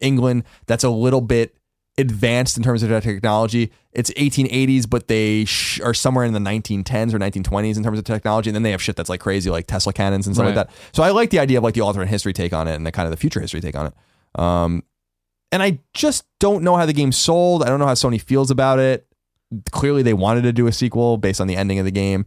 England 0.00 0.44
that's 0.66 0.84
a 0.84 0.90
little 0.90 1.20
bit 1.20 1.56
advanced 1.98 2.56
in 2.56 2.62
terms 2.62 2.82
of 2.82 3.02
technology. 3.02 3.70
It's 3.92 4.10
1880s, 4.12 4.88
but 4.88 5.08
they 5.08 5.44
sh- 5.44 5.80
are 5.80 5.94
somewhere 5.94 6.24
in 6.24 6.32
the 6.32 6.38
1910s 6.38 7.12
or 7.12 7.18
1920s 7.18 7.76
in 7.76 7.82
terms 7.82 7.98
of 7.98 8.04
technology. 8.04 8.48
And 8.50 8.54
then 8.54 8.62
they 8.62 8.70
have 8.70 8.82
shit 8.82 8.96
that's 8.96 9.10
like 9.10 9.20
crazy, 9.20 9.50
like 9.50 9.66
Tesla 9.66 9.92
cannons 9.92 10.26
and 10.26 10.34
stuff 10.34 10.46
like 10.46 10.54
that. 10.54 10.70
So 10.92 11.02
I 11.02 11.10
like 11.10 11.30
the 11.30 11.38
idea 11.38 11.58
of 11.58 11.64
like 11.64 11.74
the 11.74 11.82
alternate 11.82 12.08
history 12.08 12.32
take 12.32 12.52
on 12.52 12.68
it 12.68 12.74
and 12.74 12.86
the 12.86 12.92
kind 12.92 13.06
of 13.06 13.10
the 13.10 13.16
future 13.16 13.40
history 13.40 13.60
take 13.60 13.76
on 13.76 13.86
it. 13.86 14.40
Um, 14.40 14.82
and 15.50 15.62
I 15.62 15.80
just 15.92 16.24
don't 16.40 16.64
know 16.64 16.76
how 16.76 16.86
the 16.86 16.94
game 16.94 17.12
sold. 17.12 17.62
I 17.62 17.66
don't 17.66 17.78
know 17.78 17.86
how 17.86 17.92
Sony 17.92 18.20
feels 18.20 18.50
about 18.50 18.78
it. 18.78 19.06
Clearly, 19.70 20.02
they 20.02 20.14
wanted 20.14 20.42
to 20.42 20.52
do 20.52 20.66
a 20.66 20.72
sequel 20.72 21.18
based 21.18 21.40
on 21.40 21.46
the 21.46 21.56
ending 21.56 21.78
of 21.78 21.84
the 21.84 21.90
game. 21.90 22.24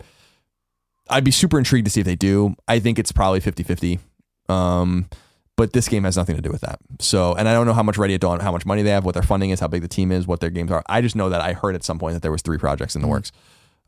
I'd 1.10 1.24
be 1.24 1.32
super 1.32 1.58
intrigued 1.58 1.86
to 1.86 1.92
see 1.92 2.02
if 2.02 2.06
they 2.06 2.16
do. 2.16 2.56
I 2.68 2.78
think 2.78 3.00
it's 3.00 3.12
probably 3.12 3.40
50 3.40 3.64
50. 3.64 4.00
Um, 4.48 5.10
but 5.58 5.74
this 5.74 5.88
game 5.88 6.04
has 6.04 6.18
nothing 6.18 6.36
to 6.36 6.42
do 6.42 6.50
with 6.52 6.62
that. 6.62 6.80
So, 7.00 7.34
and 7.36 7.48
I 7.48 7.54
don't 7.54 7.66
know 7.66 7.74
how 7.74 7.84
much 7.84 7.98
Ready 7.98 8.14
at 8.14 8.22
Dawn, 8.22 8.40
how 8.40 8.52
much 8.52 8.66
money 8.66 8.82
they 8.82 8.90
have, 8.90 9.06
what 9.06 9.14
their 9.14 9.24
funding 9.24 9.52
is, 9.52 9.60
how 9.60 9.68
big 9.68 9.82
the 9.82 9.88
team 9.88 10.12
is, 10.12 10.28
what 10.28 10.40
their 10.42 10.50
games 10.50 10.72
are. 10.72 10.84
I 10.88 11.02
just 11.02 11.16
know 11.16 11.30
that 11.30 11.42
I 11.42 11.54
heard 11.54 11.76
at 11.76 11.84
some 11.84 11.98
point 12.00 12.14
that 12.14 12.22
there 12.22 12.32
was 12.32 12.42
three 12.42 12.58
projects 12.58 12.96
in 12.96 13.02
the 13.02 13.08
works. 13.08 13.32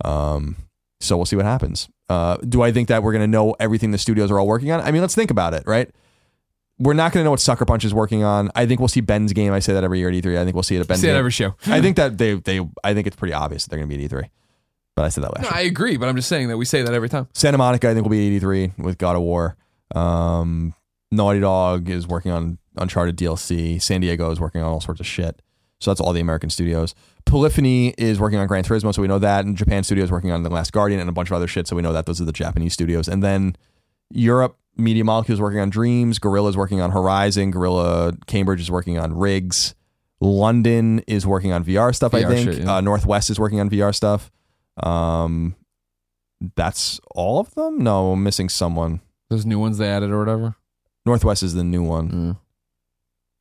Um, 0.06 0.56
so 0.99 1.15
we'll 1.18 1.26
see 1.26 1.35
what 1.35 1.45
happens. 1.45 1.89
Uh, 2.10 2.38
do 2.38 2.61
I 2.61 2.72
think 2.72 2.88
that 2.88 3.03
we're 3.03 3.11
going 3.11 3.23
to 3.23 3.27
know 3.27 3.56
everything 3.60 3.91
the 3.91 3.98
studios 3.98 4.31
are 4.31 4.39
all 4.39 4.48
working 4.48 4.72
on? 4.72 4.80
I 4.81 4.91
mean, 4.91 5.02
let's 5.02 5.15
think 5.15 5.30
about 5.31 5.53
it, 5.53 5.64
right? 5.65 5.89
We're 6.80 6.94
not 6.94 7.11
going 7.11 7.22
to 7.22 7.26
know 7.26 7.31
what 7.31 7.39
Sucker 7.39 7.65
Punch 7.65 7.84
is 7.85 7.94
working 7.94 8.23
on. 8.23 8.52
I 8.56 8.65
think 8.68 8.80
we'll 8.80 8.88
see 8.88 9.02
Ben's 9.02 9.34
game. 9.34 9.52
I 9.52 9.60
say 9.60 9.73
that 9.73 9.84
every 9.84 9.99
year 9.99 10.10
at 10.10 10.14
E3. 10.15 10.38
I 10.39 10.44
think 10.44 10.56
we'll 10.56 10.64
see 10.64 10.76
it 10.76 10.80
at 10.80 10.88
Ben's 10.88 11.02
See 11.02 11.07
it 11.07 11.11
game. 11.11 11.18
every 11.18 11.31
show. 11.31 11.56
I 11.65 11.81
think 11.81 11.95
that 11.98 12.18
they 12.18 12.35
they 12.35 12.60
I 12.84 12.94
think 12.94 13.07
it's 13.07 13.15
pretty 13.15 13.34
obvious 13.34 13.64
that 13.64 13.72
they're 13.72 13.80
going 13.80 13.89
to 13.89 13.98
be 13.98 14.06
at 14.06 14.11
E3. 14.11 14.30
But 14.95 15.06
I 15.06 15.10
said 15.10 15.23
that 15.23 15.34
last 15.35 15.44
No, 15.44 15.49
year. 15.49 15.57
I 15.57 15.61
agree, 15.68 15.98
but 15.98 16.07
I'm 16.07 16.15
just 16.15 16.30
saying 16.30 16.48
that 16.49 16.57
we 16.57 16.65
say 16.65 16.81
that 16.84 16.94
every 16.94 17.10
time. 17.10 17.27
Santa 17.34 17.57
Monica, 17.57 17.89
I 17.89 17.94
think, 17.94 18.03
will 18.03 18.11
be 18.11 18.35
at 18.35 18.41
E3 18.41 18.77
with 18.80 18.98
God 18.98 19.15
of 19.15 19.22
War. 19.23 19.56
Um, 19.94 20.73
Naughty 21.11 21.39
Dog 21.39 21.89
is 21.89 22.07
working 22.07 22.31
on 22.31 22.57
Uncharted 22.77 23.17
DLC. 23.17 23.81
San 23.81 24.01
Diego 24.01 24.29
is 24.31 24.39
working 24.39 24.61
on 24.61 24.67
all 24.67 24.81
sorts 24.81 24.99
of 24.99 25.07
shit. 25.07 25.41
So 25.79 25.91
that's 25.91 26.01
all 26.01 26.11
the 26.11 26.19
American 26.19 26.49
studios. 26.49 26.95
Polyphony 27.25 27.93
is 27.97 28.19
working 28.19 28.39
on 28.39 28.47
Gran 28.47 28.63
Turismo, 28.63 28.93
so 28.93 29.01
we 29.01 29.07
know 29.07 29.19
that. 29.19 29.45
And 29.45 29.55
Japan 29.55 29.84
Studio 29.84 30.03
is 30.03 30.11
working 30.11 30.31
on 30.31 30.43
The 30.43 30.49
Last 30.49 30.71
Guardian 30.71 30.99
and 30.99 31.09
a 31.09 31.13
bunch 31.13 31.29
of 31.29 31.35
other 31.35 31.47
shit, 31.47 31.67
so 31.67 31.75
we 31.75 31.81
know 31.81 31.93
that 31.93 32.05
those 32.05 32.19
are 32.19 32.25
the 32.25 32.31
Japanese 32.31 32.73
studios. 32.73 33.07
And 33.07 33.21
then 33.23 33.55
Europe, 34.09 34.57
Media 34.75 35.03
Molecule's 35.03 35.39
working 35.39 35.59
on 35.59 35.69
Dreams. 35.69 36.19
Guerrilla 36.19 36.49
is 36.49 36.57
working 36.57 36.81
on 36.81 36.91
Horizon. 36.91 37.51
Guerrilla 37.51 38.13
Cambridge 38.25 38.61
is 38.61 38.71
working 38.71 38.97
on 38.97 39.15
Rigs. 39.15 39.75
London 40.19 40.99
is 41.07 41.27
working 41.27 41.51
on 41.51 41.63
VR 41.63 41.93
stuff, 41.93 42.13
I 42.13 42.23
think. 42.23 42.51
shit, 42.51 42.63
yeah. 42.63 42.77
uh, 42.77 42.81
Northwest 42.81 43.29
is 43.29 43.39
working 43.39 43.59
on 43.59 43.69
VR 43.69 43.93
stuff. 43.93 44.31
Um, 44.81 45.55
that's 46.55 46.99
all 47.13 47.39
of 47.39 47.53
them? 47.53 47.84
No, 47.84 48.13
I'm 48.13 48.23
missing 48.23 48.49
someone. 48.49 49.01
Those 49.29 49.45
new 49.45 49.59
ones 49.59 49.77
they 49.77 49.88
added 49.88 50.09
or 50.09 50.19
whatever. 50.19 50.55
Northwest 51.07 51.41
is 51.41 51.55
the 51.55 51.63
new 51.63 51.81
one. 51.81 52.11
Mm. 52.11 52.38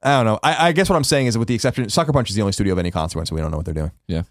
I 0.02 0.16
don't 0.16 0.24
know. 0.24 0.38
I, 0.43 0.68
I 0.68 0.72
guess 0.72 0.88
what 0.88 0.97
I'm 0.97 1.05
saying 1.05 1.26
is, 1.26 1.36
with 1.36 1.48
the 1.48 1.55
exception, 1.55 1.88
Sucker 1.90 2.12
Punch 2.12 2.30
is 2.30 2.36
the 2.36 2.43
only 2.43 2.52
studio 2.52 2.72
of 2.72 2.78
any 2.78 2.90
consequence, 2.90 3.28
so 3.28 3.34
we 3.34 3.43
don't 3.43 3.51
know 3.51 3.59
what 3.59 3.66
they're 3.66 3.74
doing. 3.74 3.93
Yeah. 4.06 4.22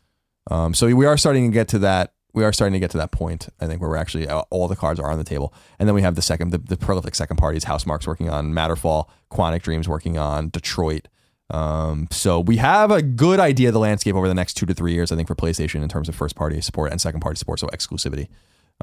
Um. 0.50 0.74
So 0.74 0.94
we 0.96 1.06
are 1.06 1.18
starting 1.18 1.52
to 1.52 1.54
get 1.54 1.68
to 1.70 1.80
that 1.80 2.14
we 2.36 2.44
are 2.44 2.52
starting 2.52 2.74
to 2.74 2.80
get 2.80 2.92
to 2.92 2.98
that 2.98 3.12
point. 3.12 3.48
I 3.62 3.66
think 3.66 3.82
where 3.82 3.90
we're 3.90 3.96
actually 3.96 4.28
uh, 4.28 4.44
all 4.50 4.68
the 4.68 4.76
cards 4.76 5.00
are 5.00 5.10
on 5.10 5.18
the 5.18 5.24
table, 5.24 5.54
and 5.80 5.88
then 5.88 5.96
we 5.96 6.02
have 6.02 6.16
the 6.16 6.22
second, 6.22 6.52
the, 6.52 6.58
the 6.58 6.76
prolific 6.78 7.16
second 7.16 7.38
parties. 7.38 7.64
Housemarque's 7.64 8.06
working 8.06 8.30
on 8.30 8.52
Matterfall, 8.52 9.10
Quantic 9.32 9.62
Dream's 9.62 9.88
working 9.88 10.18
on 10.18 10.50
Detroit. 10.50 11.08
Um, 11.50 12.08
so 12.12 12.42
we 12.42 12.58
have 12.58 12.92
a 12.92 13.02
good 13.02 13.40
idea 13.40 13.70
of 13.70 13.74
the 13.74 13.80
landscape 13.80 14.16
over 14.16 14.28
the 14.28 14.34
next 14.34 14.56
two 14.56 14.66
to 14.66 14.74
three 14.74 14.94
years. 14.94 15.12
I 15.12 15.16
think 15.16 15.30
for 15.30 15.36
PlayStation 15.36 15.82
in 15.82 15.88
terms 15.88 16.10
of 16.10 16.16
first 16.16 16.36
party 16.36 16.60
support 16.60 16.92
and 16.92 17.00
second 17.00 17.22
party 17.22 17.38
support, 17.38 17.60
so 17.60 17.68
exclusivity, 17.68 18.28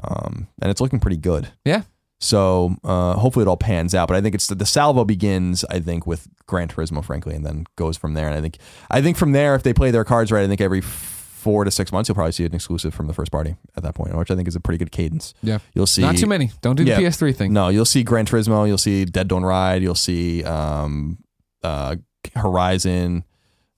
um, 0.03 0.47
and 0.59 0.71
it's 0.71 0.81
looking 0.81 0.99
pretty 0.99 1.17
good. 1.17 1.49
Yeah. 1.63 1.83
So 2.23 2.77
uh, 2.85 3.15
hopefully 3.15 3.43
it 3.43 3.49
all 3.49 3.57
pans 3.57 3.93
out. 3.93 4.07
But 4.07 4.15
I 4.15 4.21
think 4.21 4.33
it's 4.33 4.47
the, 4.47 4.55
the 4.55 4.65
salvo 4.65 5.03
begins. 5.03 5.65
I 5.65 5.81
think 5.81 6.07
with 6.07 6.29
Gran 6.47 6.69
Turismo, 6.69 7.03
frankly, 7.03 7.35
and 7.35 7.45
then 7.45 7.65
goes 7.75 7.97
from 7.97 8.13
there. 8.13 8.27
And 8.27 8.35
I 8.35 8.39
think 8.39 8.59
I 8.89 9.01
think 9.01 9.17
from 9.17 9.33
there, 9.33 9.55
if 9.55 9.63
they 9.63 9.73
play 9.73 9.91
their 9.91 10.05
cards 10.05 10.31
right, 10.31 10.41
I 10.43 10.47
think 10.47 10.61
every 10.61 10.79
four 10.79 11.65
to 11.65 11.71
six 11.71 11.91
months 11.91 12.07
you'll 12.07 12.15
probably 12.15 12.31
see 12.31 12.45
an 12.45 12.55
exclusive 12.55 12.93
from 12.93 13.07
the 13.07 13.13
first 13.13 13.29
party 13.29 13.57
at 13.75 13.83
that 13.83 13.93
point, 13.93 14.15
which 14.17 14.31
I 14.31 14.35
think 14.35 14.47
is 14.47 14.55
a 14.55 14.61
pretty 14.61 14.77
good 14.77 14.93
cadence. 14.93 15.33
Yeah. 15.43 15.59
You'll 15.73 15.85
see 15.85 16.01
Not 16.01 16.15
too 16.15 16.25
many. 16.25 16.51
Don't 16.61 16.77
do 16.77 16.85
the 16.85 16.91
Yeah. 16.91 16.99
PS3 16.99 17.35
thing. 17.35 17.51
No, 17.51 17.67
you'll 17.67 17.83
see 17.83 18.03
Gran 18.03 18.25
Turismo. 18.25 18.65
You'll 18.65 18.77
see 18.77 19.03
Dead 19.03 19.27
Don't 19.27 19.43
Ride. 19.43 19.81
You'll 19.81 19.93
see 19.93 20.45
um, 20.45 21.17
uh, 21.61 21.97
Horizon. 22.37 23.25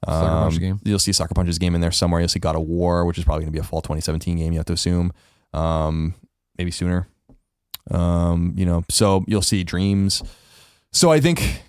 Um, 0.07 0.55
game. 0.55 0.79
You'll 0.83 0.99
see 0.99 1.13
Sucker 1.13 1.33
Punch's 1.33 1.57
game 1.57 1.73
in 1.73 1.81
there 1.81 1.91
somewhere. 1.91 2.21
You'll 2.21 2.29
see 2.29 2.37
God 2.39 2.55
of 2.55 2.61
War, 2.61 3.05
which 3.05 3.17
is 3.17 3.23
probably 3.23 3.45
going 3.45 3.51
to 3.51 3.57
be 3.57 3.59
a 3.59 3.63
fall 3.63 3.81
2017 3.81 4.37
game. 4.37 4.53
You 4.53 4.59
have 4.59 4.67
to 4.67 4.73
assume, 4.73 5.11
um, 5.51 6.13
maybe 6.59 6.69
sooner. 6.69 7.07
Um, 7.91 8.53
you 8.57 8.65
know, 8.65 8.83
so 8.89 9.23
you'll 9.27 9.41
see 9.41 9.63
Dreams. 9.63 10.23
So 10.91 11.11
I 11.11 11.19
think 11.19 11.61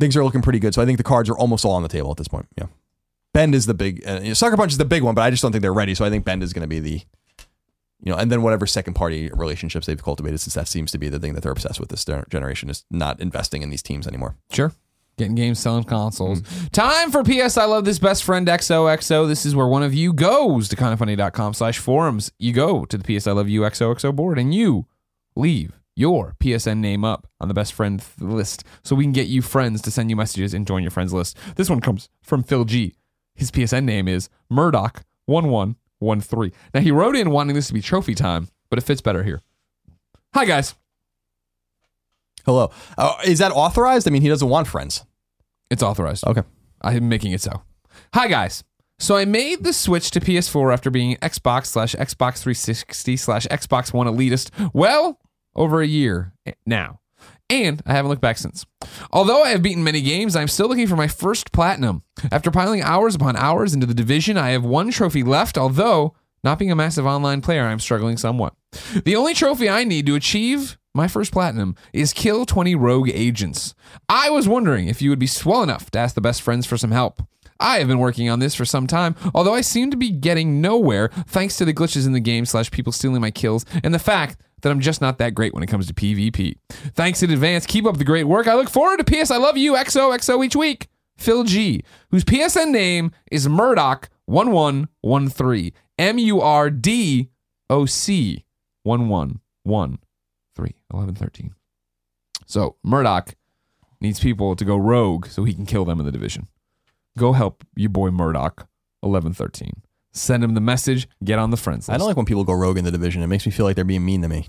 things 0.00 0.16
are 0.16 0.24
looking 0.24 0.42
pretty 0.42 0.58
good. 0.58 0.74
So 0.74 0.82
I 0.82 0.86
think 0.86 0.98
the 0.98 1.04
cards 1.04 1.30
are 1.30 1.36
almost 1.36 1.64
all 1.64 1.72
on 1.72 1.82
the 1.82 1.88
table 1.88 2.10
at 2.10 2.16
this 2.16 2.28
point. 2.28 2.46
Yeah, 2.58 2.66
Bend 3.32 3.54
is 3.54 3.66
the 3.66 3.74
big. 3.74 4.06
Uh, 4.06 4.20
you 4.22 4.28
know, 4.28 4.34
Sucker 4.34 4.56
Punch 4.56 4.72
is 4.72 4.78
the 4.78 4.84
big 4.84 5.02
one, 5.02 5.14
but 5.14 5.22
I 5.22 5.30
just 5.30 5.42
don't 5.42 5.52
think 5.52 5.62
they're 5.62 5.72
ready. 5.72 5.94
So 5.94 6.04
I 6.04 6.10
think 6.10 6.24
Bend 6.24 6.42
is 6.42 6.52
going 6.52 6.62
to 6.62 6.68
be 6.68 6.80
the 6.80 7.02
you 8.04 8.10
know, 8.10 8.18
and 8.18 8.32
then 8.32 8.42
whatever 8.42 8.66
second 8.66 8.94
party 8.94 9.30
relationships 9.32 9.86
they've 9.86 10.02
cultivated, 10.02 10.40
since 10.40 10.54
that 10.54 10.66
seems 10.66 10.90
to 10.90 10.98
be 10.98 11.08
the 11.08 11.20
thing 11.20 11.34
that 11.34 11.42
they're 11.42 11.52
obsessed 11.52 11.78
with 11.78 11.88
this 11.88 12.04
generation, 12.28 12.68
is 12.68 12.84
not 12.90 13.20
investing 13.20 13.62
in 13.62 13.70
these 13.70 13.82
teams 13.82 14.08
anymore. 14.08 14.36
Sure. 14.50 14.72
Getting 15.18 15.34
games, 15.34 15.60
selling 15.60 15.84
consoles. 15.84 16.42
Time 16.72 17.10
for 17.10 17.22
PS 17.22 17.56
I 17.56 17.66
Love 17.66 17.84
This 17.84 17.98
Best 17.98 18.24
Friend 18.24 18.46
XOXO. 18.46 19.28
This 19.28 19.46
is 19.46 19.54
where 19.54 19.68
one 19.68 19.82
of 19.82 19.94
you 19.94 20.12
goes 20.12 20.68
to 20.70 20.76
kindafunny.com 20.76 21.54
slash 21.54 21.78
forums. 21.78 22.32
You 22.38 22.52
go 22.52 22.84
to 22.86 22.98
the 22.98 23.04
PS 23.04 23.26
I 23.26 23.32
Love 23.32 23.48
You 23.48 23.60
XOXO 23.60 24.16
board 24.16 24.38
and 24.38 24.54
you 24.54 24.86
leave 25.34 25.72
your 25.94 26.34
PSN 26.40 26.78
name 26.78 27.04
up 27.04 27.26
on 27.40 27.48
the 27.48 27.54
best 27.54 27.72
friend 27.72 28.00
th- 28.00 28.20
list 28.20 28.64
so 28.82 28.96
we 28.96 29.04
can 29.04 29.12
get 29.12 29.28
you 29.28 29.42
friends 29.42 29.82
to 29.82 29.90
send 29.90 30.10
you 30.10 30.16
messages 30.16 30.54
and 30.54 30.66
join 30.66 30.82
your 30.82 30.90
friends 30.90 31.12
list. 31.12 31.36
This 31.56 31.68
one 31.68 31.80
comes 31.80 32.08
from 32.22 32.42
Phil 32.42 32.64
G. 32.64 32.94
His 33.34 33.50
PSN 33.50 33.84
name 33.84 34.08
is 34.08 34.28
Murdoch1113. 34.50 36.52
Now 36.74 36.80
he 36.80 36.90
wrote 36.90 37.16
in 37.16 37.30
wanting 37.30 37.54
this 37.54 37.68
to 37.68 37.74
be 37.74 37.82
trophy 37.82 38.14
time, 38.14 38.48
but 38.70 38.78
it 38.78 38.82
fits 38.82 39.00
better 39.00 39.22
here. 39.22 39.40
Hi 40.34 40.44
guys. 40.44 40.74
Hello, 42.44 42.72
uh, 42.98 43.14
is 43.24 43.38
that 43.38 43.52
authorized? 43.52 44.08
I 44.08 44.10
mean, 44.10 44.22
he 44.22 44.28
doesn't 44.28 44.48
want 44.48 44.66
friends. 44.66 45.04
It's 45.70 45.82
authorized. 45.82 46.26
Okay. 46.26 46.42
I'm 46.80 47.08
making 47.08 47.32
it 47.32 47.40
so. 47.40 47.62
Hi 48.14 48.26
guys. 48.26 48.64
So 49.02 49.16
I 49.16 49.24
made 49.24 49.64
the 49.64 49.72
switch 49.72 50.12
to 50.12 50.20
PS4 50.20 50.72
after 50.72 50.88
being 50.88 51.16
Xbox 51.16 51.66
slash 51.66 51.96
Xbox 51.96 52.38
360 52.38 53.16
slash 53.16 53.48
Xbox 53.48 53.92
One 53.92 54.06
elitist 54.06 54.70
well 54.72 55.18
over 55.56 55.82
a 55.82 55.86
year 55.88 56.34
now. 56.64 57.00
And 57.50 57.82
I 57.84 57.94
haven't 57.94 58.10
looked 58.10 58.22
back 58.22 58.38
since. 58.38 58.64
Although 59.10 59.42
I 59.42 59.48
have 59.48 59.60
beaten 59.60 59.82
many 59.82 60.02
games, 60.02 60.36
I'm 60.36 60.46
still 60.46 60.68
looking 60.68 60.86
for 60.86 60.94
my 60.94 61.08
first 61.08 61.50
platinum. 61.50 62.04
After 62.30 62.52
piling 62.52 62.80
hours 62.80 63.16
upon 63.16 63.34
hours 63.34 63.74
into 63.74 63.86
the 63.86 63.92
division, 63.92 64.38
I 64.38 64.50
have 64.50 64.64
one 64.64 64.92
trophy 64.92 65.24
left, 65.24 65.58
although 65.58 66.14
not 66.44 66.60
being 66.60 66.70
a 66.70 66.76
massive 66.76 67.04
online 67.04 67.40
player, 67.40 67.64
I'm 67.64 67.80
struggling 67.80 68.16
somewhat. 68.16 68.54
The 69.04 69.16
only 69.16 69.34
trophy 69.34 69.68
I 69.68 69.82
need 69.82 70.06
to 70.06 70.14
achieve 70.14 70.78
my 70.94 71.08
first 71.08 71.32
platinum 71.32 71.74
is 71.92 72.12
kill 72.12 72.46
20 72.46 72.76
rogue 72.76 73.10
agents. 73.12 73.74
I 74.08 74.30
was 74.30 74.46
wondering 74.46 74.86
if 74.86 75.02
you 75.02 75.10
would 75.10 75.18
be 75.18 75.26
swell 75.26 75.64
enough 75.64 75.90
to 75.90 75.98
ask 75.98 76.14
the 76.14 76.20
best 76.20 76.40
friends 76.40 76.66
for 76.66 76.76
some 76.76 76.92
help. 76.92 77.20
I 77.62 77.78
have 77.78 77.88
been 77.88 77.98
working 77.98 78.28
on 78.28 78.40
this 78.40 78.54
for 78.54 78.64
some 78.64 78.86
time, 78.86 79.14
although 79.34 79.54
I 79.54 79.60
seem 79.60 79.90
to 79.90 79.96
be 79.96 80.10
getting 80.10 80.60
nowhere 80.60 81.08
thanks 81.26 81.56
to 81.56 81.64
the 81.64 81.72
glitches 81.72 82.06
in 82.06 82.12
the 82.12 82.20
game 82.20 82.44
slash 82.44 82.70
people 82.70 82.92
stealing 82.92 83.20
my 83.20 83.30
kills 83.30 83.64
and 83.82 83.94
the 83.94 83.98
fact 83.98 84.36
that 84.62 84.70
I'm 84.70 84.80
just 84.80 85.00
not 85.00 85.18
that 85.18 85.34
great 85.34 85.54
when 85.54 85.62
it 85.62 85.68
comes 85.68 85.86
to 85.86 85.94
PvP. 85.94 86.56
Thanks 86.94 87.22
in 87.22 87.30
advance. 87.30 87.66
Keep 87.66 87.86
up 87.86 87.98
the 87.98 88.04
great 88.04 88.24
work. 88.24 88.48
I 88.48 88.54
look 88.54 88.70
forward 88.70 88.98
to 88.98 89.04
PS 89.04 89.30
I 89.30 89.36
Love 89.36 89.56
You 89.56 89.74
XOXO 89.74 90.44
each 90.44 90.56
week. 90.56 90.88
Phil 91.16 91.44
G, 91.44 91.84
whose 92.10 92.24
PSN 92.24 92.70
name 92.70 93.12
is 93.30 93.46
Murdoch1113. 93.46 95.72
M 95.98 96.18
U 96.18 96.40
R 96.40 96.70
D 96.70 97.28
O 97.70 97.86
C 97.86 98.44
1113. 98.82 100.00
1113. 100.90 101.54
So 102.46 102.76
Murdoch 102.82 103.34
needs 104.00 104.20
people 104.20 104.56
to 104.56 104.64
go 104.64 104.76
rogue 104.76 105.26
so 105.26 105.44
he 105.44 105.54
can 105.54 105.66
kill 105.66 105.84
them 105.84 106.00
in 106.00 106.06
the 106.06 106.12
division. 106.12 106.48
Go 107.18 107.32
help 107.32 107.64
your 107.76 107.90
boy 107.90 108.10
Murdoch 108.10 108.66
1113. 109.00 109.82
Send 110.14 110.44
him 110.44 110.54
the 110.54 110.60
message, 110.60 111.08
get 111.24 111.38
on 111.38 111.50
the 111.50 111.56
friends 111.56 111.88
list. 111.88 111.94
I 111.94 111.98
don't 111.98 112.06
like 112.06 112.16
when 112.16 112.26
people 112.26 112.44
go 112.44 112.52
rogue 112.52 112.76
in 112.78 112.84
the 112.84 112.90
division. 112.90 113.22
It 113.22 113.26
makes 113.28 113.46
me 113.46 113.52
feel 113.52 113.64
like 113.66 113.76
they're 113.76 113.84
being 113.84 114.04
mean 114.04 114.22
to 114.22 114.28
me. 114.28 114.48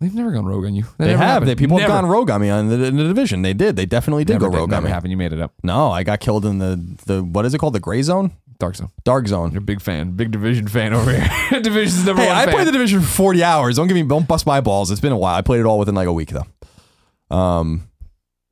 They've 0.00 0.14
never 0.14 0.30
gone 0.30 0.44
rogue 0.44 0.64
on 0.66 0.74
you. 0.74 0.82
That 0.98 1.06
They 1.06 1.10
have. 1.12 1.20
happened. 1.20 1.48
They, 1.48 1.54
people 1.54 1.78
never. 1.78 1.90
have 1.92 2.02
gone 2.02 2.10
rogue 2.10 2.30
on 2.30 2.40
me 2.42 2.50
on 2.50 2.68
the, 2.68 2.84
in 2.84 2.96
the 2.96 3.04
division. 3.04 3.40
They 3.42 3.54
did. 3.54 3.76
They 3.76 3.86
definitely 3.86 4.24
did 4.24 4.34
Never 4.34 4.50
go 4.50 4.58
rogue 4.58 4.72
on 4.72 4.84
me. 4.84 4.90
happened. 4.90 5.10
You 5.10 5.16
made 5.16 5.32
it 5.32 5.40
up. 5.40 5.54
No, 5.62 5.90
I 5.90 6.02
got 6.02 6.20
killed 6.20 6.44
in 6.44 6.58
the 6.58 6.76
the 7.06 7.22
what 7.24 7.46
is 7.46 7.54
it 7.54 7.58
called? 7.58 7.72
The 7.72 7.80
gray 7.80 8.02
zone, 8.02 8.32
Dark 8.58 8.76
Zone. 8.76 8.90
dark 9.04 9.26
zone. 9.26 9.52
You're 9.52 9.62
a 9.62 9.64
big 9.64 9.80
fan. 9.80 10.10
Big 10.10 10.32
division 10.32 10.68
fan 10.68 10.92
over 10.92 11.12
here. 11.16 11.60
Division's 11.62 12.04
number 12.04 12.20
Hey, 12.22 12.28
one 12.28 12.36
I 12.36 12.44
fan. 12.44 12.54
played 12.54 12.66
the 12.66 12.72
division 12.72 13.00
for 13.00 13.06
40 13.06 13.42
hours. 13.42 13.76
Don't 13.76 13.86
give 13.86 13.94
me 13.94 14.02
don't 14.02 14.28
bust 14.28 14.44
my 14.44 14.60
balls. 14.60 14.90
It's 14.90 15.00
been 15.00 15.12
a 15.12 15.16
while. 15.18 15.34
I 15.34 15.40
played 15.40 15.60
it 15.60 15.66
all 15.66 15.78
within 15.78 15.94
like 15.94 16.08
a 16.08 16.12
week 16.12 16.30
though. 16.30 17.34
Um 17.36 17.88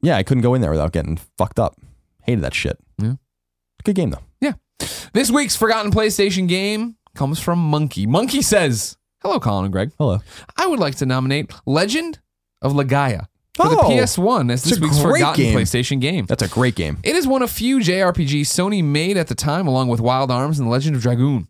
yeah, 0.03 0.17
I 0.17 0.23
couldn't 0.23 0.43
go 0.43 0.55
in 0.55 0.61
there 0.63 0.71
without 0.71 0.93
getting 0.93 1.19
fucked 1.37 1.59
up. 1.59 1.77
Hated 2.23 2.43
that 2.45 2.55
shit. 2.55 2.79
Good 3.85 3.95
game 3.97 4.11
though. 4.11 4.23
Yeah. 4.41 4.53
This 5.13 5.31
week's 5.31 5.57
forgotten 5.57 5.91
PlayStation 5.93 6.49
game 6.49 6.97
comes 7.15 7.39
from 7.39 7.59
Monkey. 7.59 8.07
Monkey 8.07 8.43
says, 8.43 8.97
"Hello, 9.23 9.39
Colin 9.39 9.67
and 9.67 9.73
Greg. 9.73 9.93
Hello. 9.99 10.21
I 10.57 10.67
would 10.67 10.81
like 10.81 10.97
to 10.97 11.07
nominate 11.07 11.53
Legend 11.67 12.19
of 12.63 12.73
Legaia 12.73 13.27
for 13.55 13.69
the 13.69 13.77
Oh, 13.79 13.89
PS1 13.89 14.51
as 14.51 14.63
it's 14.63 14.71
this 14.71 14.79
a 14.79 14.81
week's 14.81 14.99
great 15.01 15.13
forgotten 15.21 15.45
game. 15.45 15.57
PlayStation 15.57 16.01
game. 16.01 16.27
That's 16.27 16.43
a 16.43 16.49
great 16.49 16.75
game. 16.75 16.99
It 17.05 17.15
is 17.15 17.25
one 17.25 17.41
of 17.43 17.51
few 17.53 17.79
JRPGs 17.79 18.47
Sony 18.47 18.83
made 18.83 19.17
at 19.17 19.29
the 19.29 19.37
time, 19.37 19.69
along 19.69 19.87
with 19.89 20.01
Wild 20.01 20.33
Arms 20.33 20.59
and 20.59 20.69
Legend 20.69 20.97
of 20.97 21.03
Dragoon. 21.03 21.47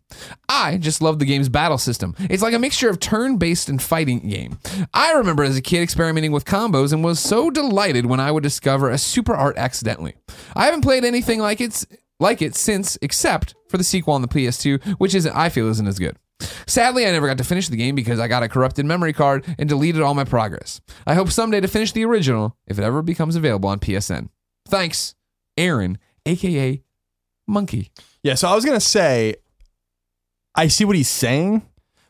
I 0.47 0.77
just 0.77 1.01
love 1.01 1.17
the 1.17 1.25
game's 1.25 1.49
battle 1.49 1.79
system. 1.79 2.13
It's 2.29 2.43
like 2.43 2.53
a 2.53 2.59
mixture 2.59 2.89
of 2.89 2.99
turn 2.99 3.37
based 3.37 3.69
and 3.69 3.81
fighting 3.81 4.19
game. 4.29 4.59
I 4.93 5.13
remember 5.13 5.43
as 5.43 5.57
a 5.57 5.61
kid 5.63 5.81
experimenting 5.81 6.31
with 6.31 6.45
combos 6.45 6.93
and 6.93 7.03
was 7.03 7.19
so 7.19 7.49
delighted 7.49 8.05
when 8.05 8.19
I 8.19 8.29
would 8.31 8.43
discover 8.43 8.91
a 8.91 8.99
super 8.99 9.33
art 9.33 9.57
accidentally. 9.57 10.13
I 10.55 10.65
haven't 10.65 10.81
played 10.81 11.03
anything 11.05 11.39
like 11.39 11.59
it's 11.59 11.87
like 12.19 12.41
it 12.41 12.55
since, 12.55 12.97
except 13.01 13.55
for 13.69 13.77
the 13.77 13.83
sequel 13.83 14.13
on 14.13 14.21
the 14.21 14.27
PS2, 14.27 14.81
which 14.99 15.15
isn't 15.15 15.35
I 15.35 15.49
feel 15.49 15.67
isn't 15.69 15.87
as 15.87 15.99
good. 15.99 16.17
Sadly, 16.67 17.05
I 17.05 17.11
never 17.11 17.27
got 17.27 17.37
to 17.37 17.43
finish 17.43 17.69
the 17.69 17.77
game 17.77 17.95
because 17.95 18.19
I 18.19 18.27
got 18.27 18.43
a 18.43 18.49
corrupted 18.49 18.85
memory 18.85 19.13
card 19.13 19.45
and 19.57 19.69
deleted 19.69 20.01
all 20.01 20.13
my 20.13 20.25
progress. 20.25 20.81
I 21.07 21.13
hope 21.13 21.29
someday 21.29 21.61
to 21.61 21.67
finish 21.67 21.91
the 21.91 22.05
original 22.05 22.57
if 22.67 22.77
it 22.77 22.83
ever 22.83 23.01
becomes 23.01 23.35
available 23.35 23.69
on 23.69 23.79
PSN. 23.79 24.29
Thanks, 24.67 25.15
Aaron, 25.57 25.97
aka 26.25 26.81
Monkey. 27.47 27.91
Yeah, 28.23 28.33
so 28.35 28.47
I 28.49 28.55
was 28.55 28.65
gonna 28.65 28.79
say, 28.79 29.35
I 30.55 30.67
see 30.67 30.85
what 30.85 30.95
he's 30.95 31.09
saying. 31.09 31.61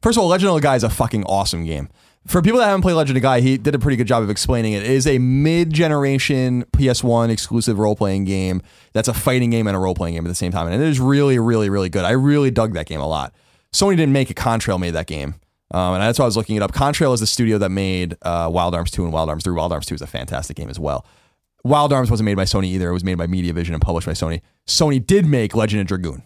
First 0.02 0.18
of 0.18 0.24
all, 0.24 0.30
Legend 0.30 0.52
of 0.52 0.62
Legaia 0.62 0.78
is 0.78 0.84
a 0.84 0.90
fucking 0.90 1.24
awesome 1.26 1.66
game. 1.66 1.90
For 2.28 2.42
people 2.42 2.60
that 2.60 2.66
haven't 2.66 2.82
played 2.82 2.94
Legend 2.94 3.18
of 3.18 3.22
Guy, 3.22 3.42
he 3.42 3.58
did 3.58 3.76
a 3.76 3.80
pretty 3.80 3.98
good 3.98 4.08
job 4.08 4.24
of 4.24 4.32
explaining 4.32 4.74
it. 4.74 4.82
It 4.82 4.90
is 4.90 5.06
a 5.06 5.20
mid-generation 5.20 6.66
PS1 6.72 7.30
exclusive 7.30 7.78
role-playing 7.78 8.26
game 8.26 8.64
that's 8.94 9.08
a 9.08 9.14
fighting 9.14 9.52
game 9.52 9.68
and 9.68 9.76
a 9.78 9.80
role-playing 9.80 10.16
game 10.16 10.26
at 10.26 10.30
the 10.30 10.36
same 10.36 10.52
time, 10.52 10.68
and 10.68 10.82
it 10.82 10.88
is 10.88 11.00
really, 11.00 11.38
really, 11.38 11.70
really 11.70 11.90
good. 11.90 12.04
I 12.04 12.12
really 12.12 12.50
dug 12.50 12.74
that 12.74 12.88
game 12.88 13.00
a 13.00 13.08
lot. 13.08 13.34
Sony 13.72 13.92
didn't 13.92 14.14
make 14.14 14.32
it; 14.32 14.38
Contrail 14.38 14.80
made 14.80 14.96
that 14.96 15.06
game, 15.06 15.36
um, 15.72 15.94
and 15.94 16.02
that's 16.02 16.18
why 16.18 16.24
I 16.24 16.28
was 16.28 16.36
looking 16.36 16.56
it 16.56 16.64
up. 16.64 16.72
Contrail 16.72 17.14
is 17.14 17.20
the 17.20 17.28
studio 17.28 17.60
that 17.60 17.70
made 17.70 18.18
uh, 18.24 18.50
Wild 18.52 18.74
Arms 18.74 18.90
2 18.90 19.04
and 19.04 19.14
Wild 19.14 19.30
Arms 19.30 19.44
3. 19.44 19.54
Wild 19.54 19.72
Arms 19.72 19.86
2 19.86 19.96
is 19.96 20.02
a 20.02 20.08
fantastic 20.08 20.58
game 20.58 20.70
as 20.70 20.80
well. 20.80 21.06
Wild 21.64 21.94
Arms 21.94 22.10
wasn't 22.10 22.26
made 22.26 22.36
by 22.38 22.46
Sony 22.46 22.66
either; 22.66 22.90
it 22.90 22.94
was 22.94 23.04
made 23.04 23.20
by 23.20 23.28
Mediavision 23.28 23.74
and 23.74 23.82
published 23.82 24.08
by 24.08 24.14
Sony. 24.14 24.42
Sony 24.68 25.06
did 25.06 25.28
make 25.28 25.56
Legend 25.56 25.82
of 25.82 25.88
Dragoon 25.88 26.24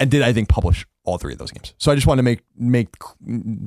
and 0.00 0.10
did 0.10 0.22
I 0.22 0.32
think 0.32 0.48
publish 0.48 0.86
all 1.06 1.18
three 1.18 1.32
of 1.32 1.38
those 1.38 1.50
games. 1.50 1.72
So 1.78 1.90
I 1.90 1.94
just 1.94 2.06
wanted 2.06 2.20
to 2.20 2.24
make 2.24 2.40
make 2.56 2.88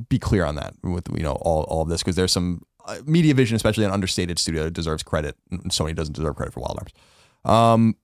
be 0.07 0.19
clear 0.19 0.45
on 0.45 0.55
that 0.55 0.75
with 0.83 1.07
you 1.15 1.23
know 1.23 1.33
all, 1.33 1.63
all 1.63 1.81
of 1.81 1.89
this 1.89 2.03
because 2.03 2.15
there's 2.15 2.31
some 2.31 2.61
uh, 2.85 2.97
MediaVision, 2.99 3.53
especially 3.53 3.85
an 3.85 3.91
understated 3.91 4.37
studio, 4.37 4.63
that 4.63 4.73
deserves 4.73 5.01
credit. 5.01 5.35
and 5.49 5.71
Sony 5.71 5.95
doesn't 5.95 6.15
deserve 6.15 6.35
credit 6.35 6.53
for 6.53 6.59
Wild 6.59 6.79
Arms. 6.79 6.93
Um, 7.45 7.95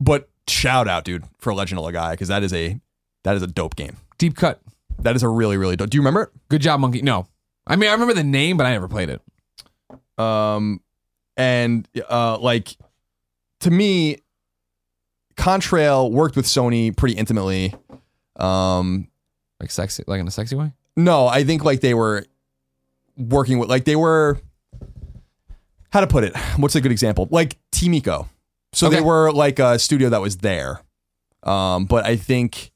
but 0.00 0.30
shout 0.48 0.88
out, 0.88 1.04
dude, 1.04 1.24
for 1.38 1.52
Legend 1.52 1.78
of 1.78 1.84
Legaia 1.84 2.12
because 2.12 2.28
that 2.28 2.42
is 2.42 2.52
a 2.54 2.80
that 3.24 3.36
is 3.36 3.42
a 3.42 3.46
dope 3.46 3.76
game. 3.76 3.96
Deep 4.18 4.36
cut. 4.36 4.60
That 4.98 5.16
is 5.16 5.22
a 5.22 5.28
really 5.28 5.56
really 5.56 5.76
dope. 5.76 5.90
Do 5.90 5.96
you 5.96 6.02
remember 6.02 6.22
it? 6.22 6.30
Good 6.48 6.62
job, 6.62 6.80
Monkey. 6.80 7.02
No. 7.02 7.26
I 7.66 7.76
mean, 7.76 7.90
I 7.90 7.92
remember 7.92 8.14
the 8.14 8.24
name, 8.24 8.56
but 8.56 8.66
I 8.66 8.72
never 8.72 8.88
played 8.88 9.08
it. 9.08 9.20
it? 9.90 10.22
Um, 10.22 10.80
and 11.36 11.88
uh, 12.08 12.38
like 12.38 12.76
to 13.60 13.70
me, 13.70 14.18
Contrail 15.36 16.10
worked 16.10 16.36
with 16.36 16.46
Sony 16.46 16.96
pretty 16.96 17.16
intimately. 17.16 17.74
Um, 18.36 19.08
Like 19.60 19.70
sexy, 19.70 20.04
like 20.06 20.20
in 20.20 20.26
a 20.26 20.30
sexy 20.30 20.56
way. 20.56 20.72
No, 20.96 21.26
I 21.26 21.44
think 21.44 21.64
like 21.64 21.80
they 21.80 21.94
were 21.94 22.24
working 23.16 23.58
with 23.58 23.68
like 23.68 23.84
they 23.84 23.96
were 23.96 24.38
how 25.90 26.00
to 26.00 26.06
put 26.06 26.24
it? 26.24 26.34
What's 26.56 26.74
a 26.74 26.80
good 26.80 26.92
example? 26.92 27.28
Like 27.30 27.58
Team 27.70 27.92
Ico. 27.92 28.28
So 28.72 28.86
Okay. 28.86 28.96
they 28.96 29.02
were 29.02 29.30
like 29.32 29.58
a 29.58 29.78
studio 29.78 30.08
that 30.08 30.20
was 30.22 30.38
there. 30.38 30.80
Um, 31.42 31.84
but 31.84 32.06
I 32.06 32.16
think 32.16 32.72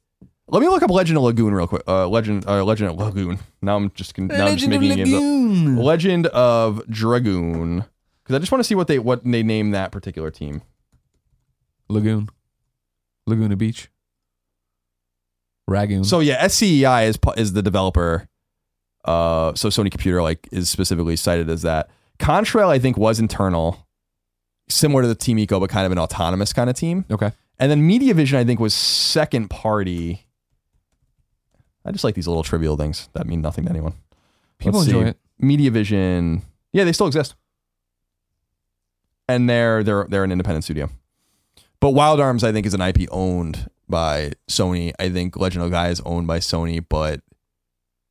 let 0.47 0.61
me 0.61 0.67
look 0.69 0.83
up 0.83 0.89
Legend 0.91 1.17
of 1.17 1.23
Lagoon 1.23 1.53
real 1.53 1.67
quick. 1.67 1.83
Uh, 1.87 2.07
Legend, 2.07 2.45
uh, 2.47 2.63
Legend 2.63 2.91
of 2.91 2.97
Lagoon. 2.97 3.39
Now 3.61 3.75
I'm 3.75 3.91
just 3.91 4.17
now 4.17 4.45
I'm 4.47 4.55
just 4.57 4.69
making 4.69 4.95
games 4.95 5.13
up. 5.13 5.83
Legend 5.83 6.27
of 6.27 6.81
Dragoon. 6.89 7.83
Because 8.23 8.35
I 8.35 8.39
just 8.39 8.51
want 8.51 8.59
to 8.59 8.67
see 8.67 8.75
what 8.75 8.87
they 8.87 8.99
what 8.99 9.23
they 9.23 9.41
name 9.43 9.71
that 9.71 9.91
particular 9.91 10.29
team. 10.31 10.61
Lagoon, 11.89 12.27
Laguna 13.25 13.55
Beach, 13.55 13.89
Ragoon. 15.69 16.05
So 16.05 16.19
yeah, 16.19 16.45
SCEI 16.45 17.07
is 17.07 17.19
is 17.35 17.53
the 17.53 17.61
developer. 17.61 18.27
Uh, 19.05 19.53
so 19.55 19.69
Sony 19.69 19.89
Computer 19.89 20.21
like 20.21 20.47
is 20.51 20.69
specifically 20.69 21.15
cited 21.15 21.49
as 21.49 21.61
that. 21.61 21.89
Contrail 22.19 22.69
I 22.69 22.79
think 22.79 22.97
was 22.97 23.19
internal, 23.19 23.87
similar 24.69 25.03
to 25.03 25.07
the 25.07 25.15
Team 25.15 25.37
Ico, 25.37 25.59
but 25.59 25.69
kind 25.69 25.85
of 25.85 25.91
an 25.91 25.99
autonomous 25.99 26.53
kind 26.53 26.69
of 26.69 26.75
team. 26.75 27.05
okay. 27.11 27.31
And 27.59 27.71
then 27.71 27.85
Media 27.87 28.13
Vision 28.13 28.37
I 28.37 28.43
think 28.43 28.59
was 28.59 28.73
second 28.73 29.49
party. 29.49 30.25
I 31.85 31.91
just 31.91 32.03
like 32.03 32.15
these 32.15 32.27
little 32.27 32.43
trivial 32.43 32.75
things 32.77 33.09
that 33.13 33.25
mean 33.27 33.41
nothing 33.41 33.63
to 33.65 33.69
anyone. 33.69 33.93
People 34.59 34.79
Let's 34.79 34.91
enjoy 34.91 35.03
see. 35.03 35.09
it. 35.09 35.17
Media 35.39 35.71
Vision, 35.71 36.41
yeah, 36.73 36.83
they 36.83 36.91
still 36.91 37.07
exist, 37.07 37.35
and 39.27 39.49
they're 39.49 39.83
they're 39.83 40.05
they're 40.09 40.23
an 40.23 40.31
independent 40.31 40.63
studio. 40.65 40.89
But 41.79 41.91
Wild 41.91 42.19
Arms, 42.19 42.43
I 42.43 42.51
think, 42.51 42.65
is 42.65 42.73
an 42.73 42.81
IP 42.81 43.07
owned 43.11 43.69
by 43.89 44.33
Sony. 44.49 44.93
I 44.99 45.09
think 45.09 45.37
Legend 45.37 45.63
of 45.63 45.71
Gaia 45.71 45.91
is 45.91 46.01
owned 46.01 46.27
by 46.27 46.39
Sony, 46.39 46.83
but 46.87 47.21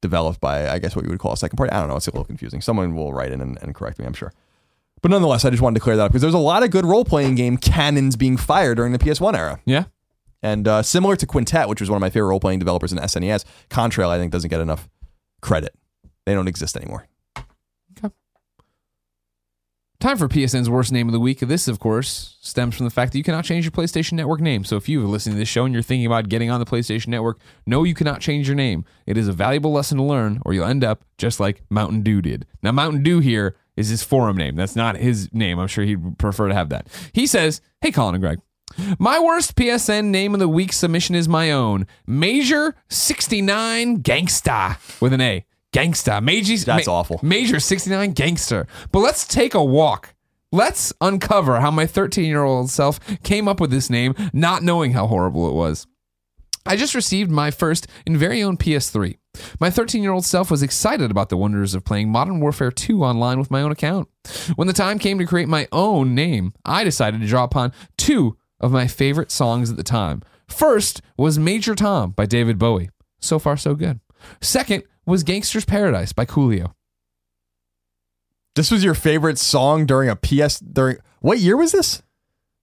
developed 0.03 0.41
by 0.41 0.69
I 0.69 0.79
guess 0.79 0.95
what 0.95 1.05
you 1.05 1.11
would 1.11 1.19
call 1.19 1.33
a 1.33 1.37
second 1.37 1.57
party. 1.57 1.73
I 1.73 1.81
don't 1.81 1.89
know. 1.89 1.97
It's 1.97 2.07
a 2.07 2.11
little 2.11 2.25
confusing. 2.25 2.61
Someone 2.61 2.95
will 2.95 3.13
write 3.13 3.33
in 3.33 3.41
and, 3.41 3.59
and 3.63 3.75
correct 3.75 3.99
me. 3.99 4.07
I'm 4.07 4.13
sure. 4.13 4.33
But 5.03 5.11
nonetheless, 5.11 5.45
I 5.45 5.51
just 5.51 5.63
wanted 5.63 5.75
to 5.75 5.81
clear 5.81 5.97
that 5.97 6.05
up 6.05 6.11
because 6.11 6.23
there's 6.23 6.35
a 6.35 6.39
lot 6.39 6.63
of 6.63 6.71
good 6.71 6.87
role 6.87 7.05
playing 7.05 7.35
game 7.35 7.57
cannons 7.57 8.17
being 8.17 8.37
fired 8.37 8.77
during 8.77 8.93
the 8.93 8.99
PS1 8.99 9.37
era. 9.37 9.61
Yeah. 9.65 9.85
And 10.43 10.67
uh, 10.69 10.83
similar 10.83 11.17
to 11.17 11.27
Quintet, 11.27 11.69
which 11.69 11.81
was 11.81 11.91
one 11.91 11.97
of 11.97 12.01
my 12.01 12.11
favorite 12.11 12.29
role 12.29 12.41
playing 12.41 12.59
developers 12.59 12.93
in 12.93 12.99
SNES, 12.99 13.45
Contrail 13.69 14.09
I 14.09 14.19
think 14.19 14.33
doesn't 14.33 14.51
get 14.51 14.61
enough 14.61 14.89
credit. 15.41 15.75
They 16.25 16.35
don't 16.35 16.49
exist 16.49 16.77
anymore. 16.77 17.07
Time 19.99 20.19
for 20.19 20.29
PSN's 20.29 20.69
worst 20.69 20.93
name 20.93 21.09
of 21.09 21.13
the 21.13 21.21
week. 21.21 21.41
This, 21.41 21.69
of 21.69 21.79
course, 21.79 22.37
stems 22.43 22.77
from 22.77 22.85
the 22.85 22.91
fact 22.91 23.13
that 23.13 23.19
you 23.19 23.25
cannot 23.25 23.47
change 23.47 23.65
your 23.65 23.73
PlayStation 23.73 24.13
Network 24.13 24.41
name. 24.41 24.63
So 24.63 24.77
if 24.77 24.91
you 24.91 25.03
are 25.03 25.07
listening 25.07 25.37
to 25.37 25.39
this 25.39 25.49
show 25.49 25.65
and 25.65 25.73
you're 25.73 25.83
thinking 25.83 26.05
about 26.05 26.29
getting 26.29 26.51
on 26.51 26.61
the 26.61 26.67
PlayStation 26.67 27.09
Network, 27.09 27.39
no, 27.65 27.83
you 27.83 27.95
cannot 27.95 28.21
change 28.21 28.47
your 28.47 28.57
name. 28.57 28.85
It 29.07 29.17
is 29.17 29.27
a 29.27 29.33
valuable 29.33 29.73
lesson 29.73 29.97
to 29.97 30.05
learn, 30.05 30.43
or 30.45 30.53
you'll 30.53 30.67
end 30.67 30.85
up 30.85 31.03
just 31.17 31.41
like 31.41 31.63
Mountain 31.71 32.03
Dew 32.03 32.21
did. 32.21 32.45
Now, 32.63 32.73
Mountain 32.73 33.05
Dew 33.05 33.21
here 33.21 33.57
is 33.75 33.89
his 33.89 34.03
forum 34.03 34.37
name. 34.37 34.55
That's 34.55 34.77
not 34.77 34.97
his 34.99 35.33
name. 35.33 35.59
I'm 35.59 35.67
sure 35.67 35.85
he'd 35.85 36.19
prefer 36.19 36.49
to 36.49 36.55
have 36.55 36.69
that. 36.69 36.89
He 37.15 37.27
says, 37.27 37.63
Hey, 37.81 37.91
Colin 37.91 38.17
and 38.17 38.23
Greg. 38.23 38.41
My 38.99 39.19
worst 39.19 39.57
PSN 39.57 40.07
name 40.07 40.35
of 40.35 40.41
the 40.41 40.49
week 40.49 40.75
submission 40.75 41.15
is 41.15 41.27
my 41.27 41.51
own 41.51 41.87
Major 42.07 42.75
69 42.91 44.03
Gangsta 44.03 45.01
with 45.01 45.15
an 45.15 45.23
A. 45.23 45.47
Gangsta. 45.77 46.23
Major, 46.23 46.57
That's 46.65 46.89
awful. 46.89 47.21
Major 47.23 47.61
69 47.61 48.13
Gangster. 48.13 48.67
But 48.93 49.01
let's 49.01 49.27
take 49.27 49.55
a 49.55 49.65
walk. 49.65 50.15
Let's 50.53 50.93
uncover 51.01 51.61
how 51.61 51.71
my 51.71 51.87
13 51.87 52.25
year 52.25 52.45
old 52.45 52.71
self 52.71 52.99
came 53.23 53.47
up 53.47 53.61
with 53.61 53.71
this 53.71 53.91
name, 53.91 54.15
not 54.33 54.63
knowing 54.63 54.93
how 54.93 55.07
horrible 55.07 55.49
it 55.49 55.55
was. 55.55 55.87
I 56.65 56.77
just 56.77 56.95
received 56.95 57.31
my 57.31 57.51
first 57.51 57.87
and 58.07 58.17
very 58.17 58.43
own 58.43 58.57
PS3. 58.57 59.19
My 59.61 59.71
13 59.71 60.03
year 60.03 60.13
old 60.13 60.25
self 60.25 60.51
was 60.51 60.63
excited 60.63 61.11
about 61.11 61.29
the 61.29 61.37
wonders 61.37 61.75
of 61.75 61.85
playing 61.85 62.11
Modern 62.11 62.41
Warfare 62.41 62.71
2 62.73 63.05
online 63.05 63.39
with 63.39 63.51
my 63.51 63.61
own 63.61 63.71
account. 63.71 64.09
When 64.57 64.67
the 64.67 64.73
time 64.73 64.99
came 64.99 65.19
to 65.19 65.27
create 65.27 65.49
my 65.49 65.69
own 65.73 66.15
name, 66.15 66.55
I 66.65 66.85
decided 66.85 67.21
to 67.21 67.27
draw 67.27 67.45
upon 67.45 67.73
two 67.99 68.37
of 68.61 68.73
my 68.73 68.87
favorite 68.87 69.31
songs 69.31 69.71
at 69.71 69.77
the 69.77 69.83
time. 69.83 70.23
First 70.49 71.03
was 71.19 71.39
Major 71.39 71.75
Tom 71.75 72.13
by 72.13 72.25
David 72.25 72.59
Bowie. 72.59 72.89
So 73.21 73.39
far, 73.39 73.57
so 73.57 73.75
good. 73.75 74.01
Second 74.41 74.85
was 75.07 75.23
Gangster's 75.23 75.65
Paradise 75.65 76.13
by 76.13 76.25
Coolio. 76.27 76.73
This 78.55 78.71
was 78.71 78.83
your 78.85 78.95
favorite 78.95 79.39
song 79.39 79.87
during 79.87 80.09
a 80.09 80.17
PS 80.17 80.61
during 80.61 80.99
what 81.21 81.39
year 81.39 81.57
was 81.57 81.73
this? 81.73 82.03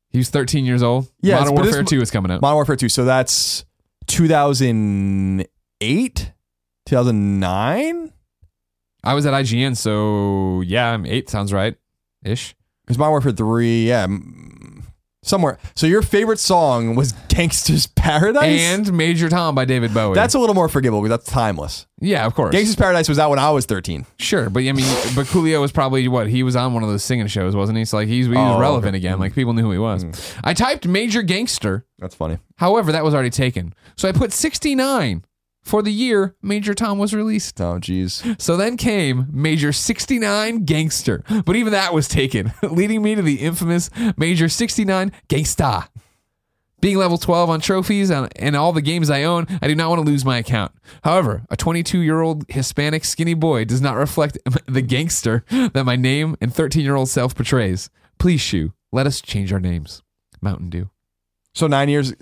He 0.09 0.17
was 0.19 0.29
13 0.29 0.65
years 0.65 0.83
old. 0.83 1.09
Yeah, 1.21 1.39
Modern 1.39 1.55
but 1.55 1.63
this- 1.63 1.75
Warfare 1.75 1.97
2 1.97 2.01
is 2.01 2.11
coming 2.11 2.31
out. 2.31 2.41
Modern 2.41 2.55
Warfare 2.55 2.75
2. 2.75 2.89
So 2.89 3.05
that's 3.05 3.65
2008, 4.07 6.31
2009? 6.85 8.13
I 9.05 9.13
was 9.13 9.25
at 9.25 9.33
IGN, 9.33 9.75
so 9.75 10.61
yeah, 10.61 10.91
I'm 10.91 11.05
eight 11.05 11.29
sounds 11.29 11.51
right 11.51 11.75
ish. 12.23 12.55
Because 12.85 12.97
Modern 12.97 13.11
Warfare 13.11 13.31
3, 13.33 13.85
yeah, 13.87 14.07
somewhere. 15.23 15.57
So 15.75 15.87
your 15.87 16.01
favorite 16.03 16.39
song 16.39 16.95
was 16.95 17.13
Gangster's 17.29 17.87
Paradise? 17.87 18.61
And 18.61 18.93
Major 18.93 19.29
Tom 19.29 19.55
by 19.55 19.65
David 19.65 19.93
Bowie. 19.93 20.13
that's 20.13 20.35
a 20.35 20.39
little 20.39 20.53
more 20.55 20.69
forgivable 20.69 21.01
because 21.01 21.17
that's 21.17 21.31
timeless. 21.31 21.87
yeah, 21.99 22.25
of 22.25 22.35
course. 22.35 22.51
Gangster's 22.51 22.75
Paradise 22.75 23.09
was 23.09 23.17
out 23.17 23.29
when 23.31 23.39
I 23.39 23.49
was 23.49 23.65
13. 23.65 24.05
Sure, 24.19 24.49
but 24.49 24.59
I 24.61 24.71
mean, 24.73 24.85
but 25.15 25.25
Coolio 25.27 25.59
was 25.61 25.71
probably 25.71 26.07
what 26.07 26.27
he 26.27 26.43
was 26.43 26.55
on 26.55 26.73
one 26.73 26.83
of 26.83 26.89
those 26.89 27.03
singing 27.03 27.27
shows, 27.27 27.55
wasn't 27.55 27.77
he? 27.79 27.85
So 27.85 27.97
like 27.97 28.07
he's 28.07 28.25
he 28.27 28.31
was 28.31 28.37
Oh, 28.37 28.59
relevant 28.59 28.91
okay. 28.95 28.97
again. 28.97 29.19
Like 29.19 29.33
people 29.33 29.53
knew 29.53 29.63
who 29.63 29.71
he 29.71 29.77
was. 29.79 30.03
Mm. 30.03 30.37
I 30.43 30.53
typed 30.53 30.87
Major 30.87 31.23
Gangster, 31.23 31.85
That's 31.97 32.13
funny. 32.15 32.37
however, 32.57 32.91
that 32.91 33.03
was 33.03 33.13
already 33.13 33.29
taken. 33.31 33.73
So 33.95 34.07
I 34.07 34.11
put 34.11 34.31
69 34.31 35.23
for 35.63 35.81
the 35.81 35.91
year 35.91 36.35
Major 36.41 36.73
Tom 36.73 36.99
was 36.99 37.13
released. 37.13 37.59
Oh, 37.59 37.79
jeez. 37.79 38.39
So 38.39 38.57
then 38.57 38.77
came 38.77 39.27
Major 39.31 39.71
69 39.71 40.65
Gangster, 40.65 41.23
but 41.45 41.55
even 41.55 41.71
that 41.71 41.93
was 41.93 42.07
taken, 42.07 42.53
leading 42.63 43.01
me 43.01 43.15
to 43.15 43.21
the 43.21 43.35
infamous 43.35 43.89
Major 44.17 44.49
69 44.49 45.11
Gangsta. 45.29 45.87
Being 46.81 46.97
level 46.97 47.17
12 47.17 47.49
on 47.49 47.61
trophies 47.61 48.11
and, 48.11 48.55
all 48.57 48.73
the 48.73 48.81
games 48.81 49.09
I 49.09 49.23
own, 49.23 49.47
I 49.61 49.69
do 49.69 49.75
not 49.75 49.89
want 49.89 50.03
to 50.03 50.05
lose 50.05 50.25
my 50.25 50.37
account. 50.37 50.73
However, 51.05 51.45
a 51.49 51.55
22 51.55 52.01
year 52.01 52.19
old 52.19 52.43
Hispanic 52.49 53.05
skinny 53.05 53.35
boy 53.35 53.63
does 53.63 53.79
not 53.79 53.95
reflect 53.95 54.37
the 54.67 54.81
gangster 54.81 55.45
that 55.49 55.85
my 55.85 55.95
name 55.95 56.35
and 56.41 56.53
13 56.53 56.83
year 56.83 56.97
old 56.97 57.07
self 57.07 57.35
portrays. 57.35 57.89
Please, 58.19 58.41
Shu, 58.41 58.73
let 58.91 59.07
us 59.07 59.21
change 59.21 59.53
our 59.53 59.61
names. 59.61 60.03
Mountain 60.41 60.69
Dew. 60.69 60.89
So 61.55 61.67
nine 61.67 61.87
years. 61.87 62.13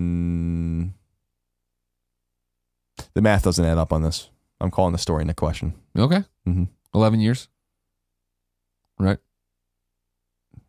Mm, 0.00 0.90
the 3.14 3.22
math 3.22 3.42
doesn't 3.44 3.64
add 3.64 3.78
up 3.78 3.92
on 3.92 4.02
this. 4.02 4.30
I'm 4.60 4.70
calling 4.70 4.92
the 4.92 4.98
story 4.98 5.22
into 5.22 5.34
question. 5.34 5.74
Okay. 5.96 6.24
Mhm. 6.46 6.68
11 6.94 7.20
years. 7.20 7.48
Right. 8.98 9.18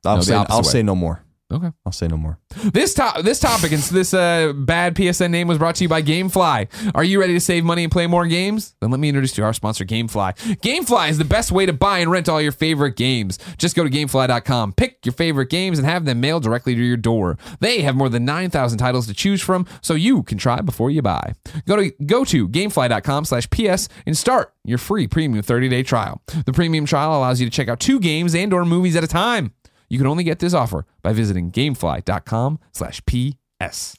I'll 0.06 0.18
No, 0.18 0.22
say 0.22 0.36
I'll 0.36 0.60
way. 0.60 0.64
say 0.64 0.84
no 0.84 0.96
more. 0.96 1.24
Okay. 1.52 1.72
I'll 1.86 1.92
say 1.92 2.08
no 2.08 2.18
more. 2.18 2.40
This 2.74 2.94
top 2.94 3.22
this 3.24 3.40
topic 3.40 3.72
and 3.72 3.82
this 3.84 4.14
uh, 4.14 4.54
bad 4.56 4.96
PSN 4.96 5.32
name 5.32 5.48
was 5.48 5.58
brought 5.58 5.76
to 5.76 5.84
you 5.84 5.90
by 5.90 6.02
GameFly. 6.02 6.92
Are 6.96 7.04
you 7.04 7.20
ready 7.20 7.34
to 7.34 7.40
save 7.40 7.64
money 7.66 7.84
and 7.84 7.92
play 7.92 8.08
more 8.08 8.26
games? 8.26 8.76
Then 8.80 8.92
let 8.92 9.00
me 9.00 9.10
introduce 9.10 9.38
you 9.38 9.42
to 9.42 9.46
our 9.46 9.54
sponsor, 9.54 9.84
GameFly. 9.84 10.58
GameFly 10.62 11.10
is 11.10 11.18
the 11.18 11.26
best 11.26 11.52
way 11.52 11.66
to 11.66 11.74
buy 11.74 12.00
and 12.00 12.10
rent 12.10 12.30
all 12.30 12.42
your 12.42 12.52
favorite 12.52 12.96
games. 12.96 13.38
Just 13.58 13.76
go 13.76 13.84
to 13.84 13.90
GameFly.com, 13.90 14.74
pick 14.74 15.06
your 15.06 15.14
favorite 15.14 15.50
games, 15.50 15.78
and 15.78 15.86
have 15.88 16.06
them 16.06 16.22
mailed 16.22 16.44
directly 16.44 16.76
to 16.76 16.82
your 16.82 16.98
door. 16.98 17.38
They 17.60 17.82
have 17.82 17.96
more 17.96 18.10
than 18.10 18.24
9,000 18.26 18.78
titles 18.78 19.08
to 19.08 19.14
choose 19.14 19.42
from, 19.42 19.66
so 19.82 19.94
you 19.94 20.24
can 20.24 20.38
try 20.38 20.62
before 20.62 20.90
you 20.90 21.02
buy. 21.02 21.34
Go 21.68 21.76
to 21.76 21.92
go 22.06 22.24
to 22.26 22.48
GameFly.com/ps 22.48 23.90
and 24.06 24.18
start 24.18 24.54
your 24.64 24.78
free 24.78 25.08
premium 25.08 25.44
30-day 25.44 25.84
trial. 25.84 26.22
The 26.46 26.54
premium 26.54 26.86
trial 26.86 27.18
allows 27.18 27.40
you 27.42 27.48
to 27.50 27.52
check 27.52 27.68
out 27.68 27.80
two 27.80 28.00
games 28.00 28.36
and/or 28.36 28.66
movies 28.66 28.96
at 28.96 29.04
a 29.04 29.08
time. 29.08 29.54
You 29.92 29.98
can 29.98 30.08
only 30.08 30.24
get 30.24 30.40
this 30.40 30.54
offer 30.54 30.86
by 31.02 31.12
visiting 31.12 31.52
gamefly.com 31.52 32.60
slash 32.72 33.02
PS. 33.06 33.98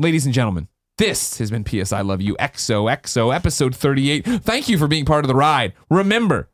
Ladies 0.00 0.24
and 0.24 0.34
gentlemen, 0.34 0.66
this 0.98 1.38
has 1.38 1.48
been 1.48 1.62
PS 1.62 1.92
I 1.92 2.00
Love 2.00 2.20
You 2.20 2.34
XOXO 2.40 3.32
episode 3.32 3.76
38. 3.76 4.26
Thank 4.42 4.68
you 4.68 4.78
for 4.78 4.88
being 4.88 5.04
part 5.04 5.22
of 5.24 5.28
the 5.28 5.36
ride. 5.36 5.74
Remember, 5.90 6.50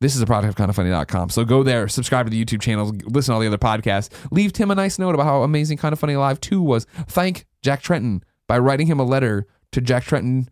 this 0.00 0.14
is 0.14 0.22
a 0.22 0.26
product 0.26 0.56
of 0.56 0.64
kindafunny.com. 0.64 1.30
So 1.30 1.44
go 1.44 1.64
there, 1.64 1.88
subscribe 1.88 2.26
to 2.26 2.30
the 2.30 2.44
YouTube 2.44 2.60
channel, 2.60 2.94
listen 3.06 3.32
to 3.32 3.34
all 3.34 3.40
the 3.40 3.48
other 3.48 3.58
podcasts. 3.58 4.10
Leave 4.30 4.52
Tim 4.52 4.70
a 4.70 4.76
nice 4.76 5.00
note 5.00 5.16
about 5.16 5.24
how 5.26 5.42
amazing 5.42 5.78
Kinda 5.78 5.96
Funny 5.96 6.14
Live 6.14 6.40
2 6.40 6.62
was. 6.62 6.86
Thank 7.08 7.46
Jack 7.62 7.82
Tretton 7.82 8.22
by 8.46 8.60
writing 8.60 8.86
him 8.86 9.00
a 9.00 9.04
letter 9.04 9.48
to 9.72 9.80
Jack 9.80 10.04
Tretton 10.04 10.46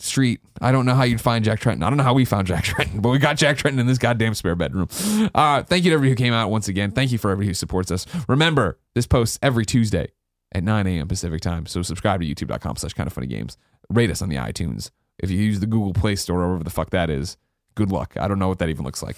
Street. 0.00 0.40
I 0.60 0.70
don't 0.70 0.86
know 0.86 0.94
how 0.94 1.02
you'd 1.02 1.20
find 1.20 1.44
Jack 1.44 1.60
Tretton. 1.60 1.82
I 1.82 1.90
don't 1.90 1.96
know 1.96 2.04
how 2.04 2.14
we 2.14 2.24
found 2.24 2.46
Jack 2.46 2.64
Tretton, 2.66 3.02
but 3.02 3.10
we 3.10 3.18
got 3.18 3.36
Jack 3.36 3.58
Tretton 3.58 3.78
in 3.78 3.86
this 3.86 3.98
goddamn 3.98 4.34
spare 4.34 4.54
bedroom. 4.54 4.88
Uh, 5.34 5.62
thank 5.64 5.84
you 5.84 5.90
to 5.90 5.94
everybody 5.94 6.10
who 6.10 6.16
came 6.16 6.32
out 6.32 6.50
once 6.50 6.68
again. 6.68 6.90
Thank 6.92 7.10
you 7.12 7.18
for 7.18 7.30
everybody 7.30 7.48
who 7.48 7.54
supports 7.54 7.90
us. 7.90 8.06
Remember, 8.28 8.78
this 8.94 9.06
posts 9.06 9.38
every 9.42 9.64
Tuesday 9.66 10.08
at 10.52 10.62
9 10.62 10.86
a.m. 10.86 11.08
Pacific 11.08 11.40
time. 11.40 11.66
So 11.66 11.82
subscribe 11.82 12.20
to 12.20 12.26
youtube.com 12.26 12.76
slash 12.76 12.94
kindafunnygames. 12.94 13.56
Rate 13.90 14.10
us 14.10 14.22
on 14.22 14.28
the 14.28 14.36
iTunes. 14.36 14.90
If 15.18 15.30
you 15.30 15.38
use 15.38 15.60
the 15.60 15.66
Google 15.66 15.92
Play 15.92 16.14
Store 16.16 16.42
or 16.42 16.48
whatever 16.48 16.64
the 16.64 16.70
fuck 16.70 16.90
that 16.90 17.10
is, 17.10 17.36
good 17.74 17.90
luck. 17.90 18.14
I 18.18 18.28
don't 18.28 18.38
know 18.38 18.48
what 18.48 18.60
that 18.60 18.68
even 18.68 18.84
looks 18.84 19.02
like. 19.02 19.16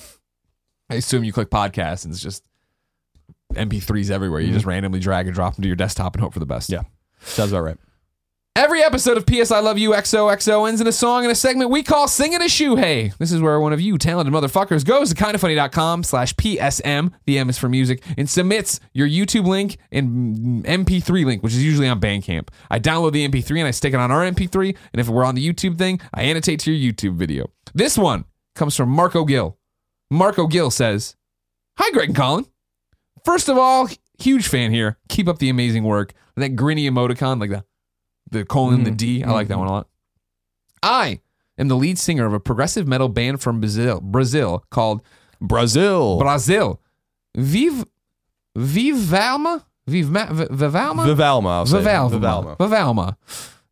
I 0.89 0.95
assume 0.95 1.25
you 1.25 1.33
click 1.33 1.51
podcast 1.51 2.05
and 2.05 2.13
it's 2.13 2.23
just 2.23 2.45
MP3s 3.55 4.11
everywhere. 4.11 4.41
You 4.41 4.53
just 4.53 4.67
randomly 4.67 4.99
drag 4.99 5.27
and 5.27 5.35
drop 5.35 5.57
them 5.57 5.63
to 5.63 5.69
your 5.69 5.77
desktop 5.77 6.15
and 6.15 6.23
hope 6.23 6.33
for 6.33 6.41
the 6.41 6.47
best. 6.47 6.71
Yeah. 6.71 6.83
Sounds 7.21 7.53
about 7.53 7.65
right. 7.65 7.77
Every 8.57 8.83
episode 8.83 9.17
of 9.17 9.27
PS 9.27 9.53
I 9.53 9.61
Love 9.61 9.79
You 9.79 9.91
XOXO 9.91 10.69
ends 10.69 10.81
in 10.81 10.87
a 10.89 10.93
song 10.93 11.23
and 11.23 11.31
a 11.31 11.37
segment 11.37 11.71
we 11.71 11.85
call 11.85 12.09
Singing 12.09 12.43
a 12.43 12.49
Shoe 12.49 12.75
Hey. 12.75 13.13
This 13.21 13.31
is 13.31 13.41
where 13.41 13.61
one 13.61 13.73
of 13.73 13.81
you 13.81 13.97
talented 13.97 14.35
motherfuckers 14.35 14.85
goes 14.85 15.11
to 15.11 15.15
kindafunny.com 15.15 16.03
slash 16.03 16.35
PSM, 16.35 17.13
the 17.27 17.39
M 17.39 17.49
is 17.49 17.59
for 17.59 17.69
music, 17.69 18.03
and 18.19 18.29
submits 18.29 18.81
your 18.93 19.07
YouTube 19.09 19.47
link 19.47 19.79
and 19.93 20.65
MP3 20.65 21.25
link, 21.25 21.45
which 21.45 21.53
is 21.53 21.65
usually 21.65 21.87
on 21.89 22.01
Bandcamp. 22.01 22.49
I 22.69 22.81
download 22.81 23.13
the 23.13 23.27
MP3 23.27 23.61
and 23.61 23.69
I 23.69 23.71
stick 23.71 23.95
it 23.95 24.01
on 24.01 24.11
our 24.11 24.29
MP3, 24.29 24.77
and 24.93 25.01
if 25.01 25.09
we're 25.09 25.25
on 25.25 25.37
the 25.37 25.49
YouTube 25.49 25.79
thing, 25.79 26.01
I 26.13 26.25
annotate 26.25 26.59
to 26.61 26.73
your 26.73 26.93
YouTube 26.93 27.15
video. 27.15 27.51
This 27.73 27.97
one 27.97 28.25
comes 28.57 28.75
from 28.75 28.89
Marco 28.89 29.25
Gill. 29.25 29.59
Marco 30.11 30.49
Gill 30.49 30.73
says, 30.73 31.15
Hi, 31.79 31.93
Greg 31.93 32.09
and 32.09 32.17
Colin. 32.17 32.47
First 33.25 33.49
of 33.49 33.57
all, 33.57 33.89
huge 34.19 34.49
fan 34.49 34.73
here. 34.73 34.99
Keep 35.09 35.29
up 35.29 35.39
the 35.39 35.51
amazing 35.51 35.85
work. 35.85 36.15
That 36.37 36.57
grinny 36.57 36.91
emoticon, 36.91 37.41
like 37.41 37.51
that 37.51 37.65
the 38.31 38.45
colon, 38.45 38.85
the 38.85 38.91
mm-hmm. 38.91 38.97
D. 38.97 39.25
I 39.25 39.31
like 39.31 39.49
that 39.49 39.55
mm-hmm. 39.55 39.61
one 39.61 39.69
a 39.69 39.73
lot. 39.73 39.89
I 40.83 41.21
am 41.59 41.69
the 41.69 41.77
lead 41.77 41.99
singer 41.99 42.27
of 42.27 42.33
a 42.33 42.41
progressive 42.41 42.87
metal 42.87 43.09
band 43.09 43.41
from 43.41 43.61
Brazil, 43.61 44.01
Brazil 44.01 44.65
called 44.71 45.03
Brazil. 45.41 46.19
Brazil. 46.19 46.81
Vive, 47.37 47.85
Vivalma, 48.57 49.65
Vivalma, 49.89 50.49
Vivalma, 50.49 51.07
Vivalma. 51.07 51.49
I'll 51.49 51.67
say. 51.67 51.79
Vivalma, 51.79 52.57
Vivalma. 52.57 53.17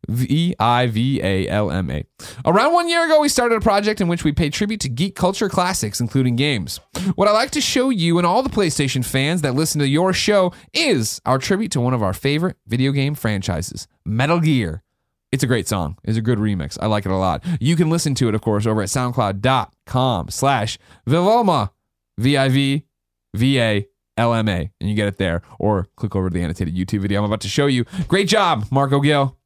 V 0.07 0.55
I 0.59 0.87
V 0.87 1.21
A 1.21 1.47
L 1.47 1.71
M 1.71 1.89
A. 1.91 2.03
Around 2.45 2.73
one 2.73 2.89
year 2.89 3.05
ago, 3.05 3.19
we 3.19 3.29
started 3.29 3.55
a 3.55 3.61
project 3.61 4.01
in 4.01 4.07
which 4.07 4.23
we 4.23 4.31
pay 4.31 4.49
tribute 4.49 4.79
to 4.81 4.89
geek 4.89 5.15
culture 5.15 5.49
classics, 5.49 5.99
including 5.99 6.35
games. 6.35 6.79
What 7.15 7.27
I 7.27 7.31
like 7.31 7.51
to 7.51 7.61
show 7.61 7.89
you 7.89 8.17
and 8.17 8.25
all 8.25 8.41
the 8.41 8.49
PlayStation 8.49 9.03
fans 9.05 9.41
that 9.41 9.55
listen 9.55 9.79
to 9.79 9.87
your 9.87 10.13
show 10.13 10.53
is 10.73 11.21
our 11.25 11.37
tribute 11.37 11.71
to 11.73 11.81
one 11.81 11.93
of 11.93 12.01
our 12.01 12.13
favorite 12.13 12.57
video 12.65 12.91
game 12.91 13.15
franchises, 13.15 13.87
Metal 14.05 14.39
Gear. 14.39 14.83
It's 15.31 15.43
a 15.43 15.47
great 15.47 15.67
song. 15.67 15.97
It's 16.03 16.17
a 16.17 16.21
good 16.21 16.39
remix. 16.39 16.77
I 16.81 16.87
like 16.87 17.05
it 17.05 17.11
a 17.11 17.17
lot. 17.17 17.45
You 17.59 17.75
can 17.75 17.89
listen 17.89 18.15
to 18.15 18.29
it, 18.29 18.35
of 18.35 18.41
course, 18.41 18.65
over 18.65 18.81
at 18.81 18.87
soundcloud.com 18.89 20.29
slash 20.29 20.79
Vivalma, 21.07 21.69
V-I-V-V-A 22.17 23.87
L-M-A, 24.19 24.69
and 24.81 24.89
you 24.89 24.95
get 24.95 25.07
it 25.07 25.17
there. 25.17 25.41
Or 25.59 25.87
click 25.95 26.15
over 26.15 26.29
to 26.29 26.33
the 26.33 26.43
annotated 26.43 26.75
YouTube 26.75 27.01
video 27.01 27.19
I'm 27.19 27.25
about 27.25 27.41
to 27.41 27.47
show 27.47 27.67
you. 27.67 27.85
Great 28.07 28.27
job, 28.27 28.65
Marco 28.69 28.99
Gill. 28.99 29.38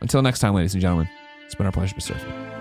Until 0.00 0.22
next 0.22 0.40
time, 0.40 0.54
ladies 0.54 0.74
and 0.74 0.80
gentlemen, 0.80 1.08
it's 1.44 1.54
been 1.54 1.66
our 1.66 1.72
pleasure 1.72 1.94
to 1.94 2.00
serve 2.00 2.22
you. 2.22 2.53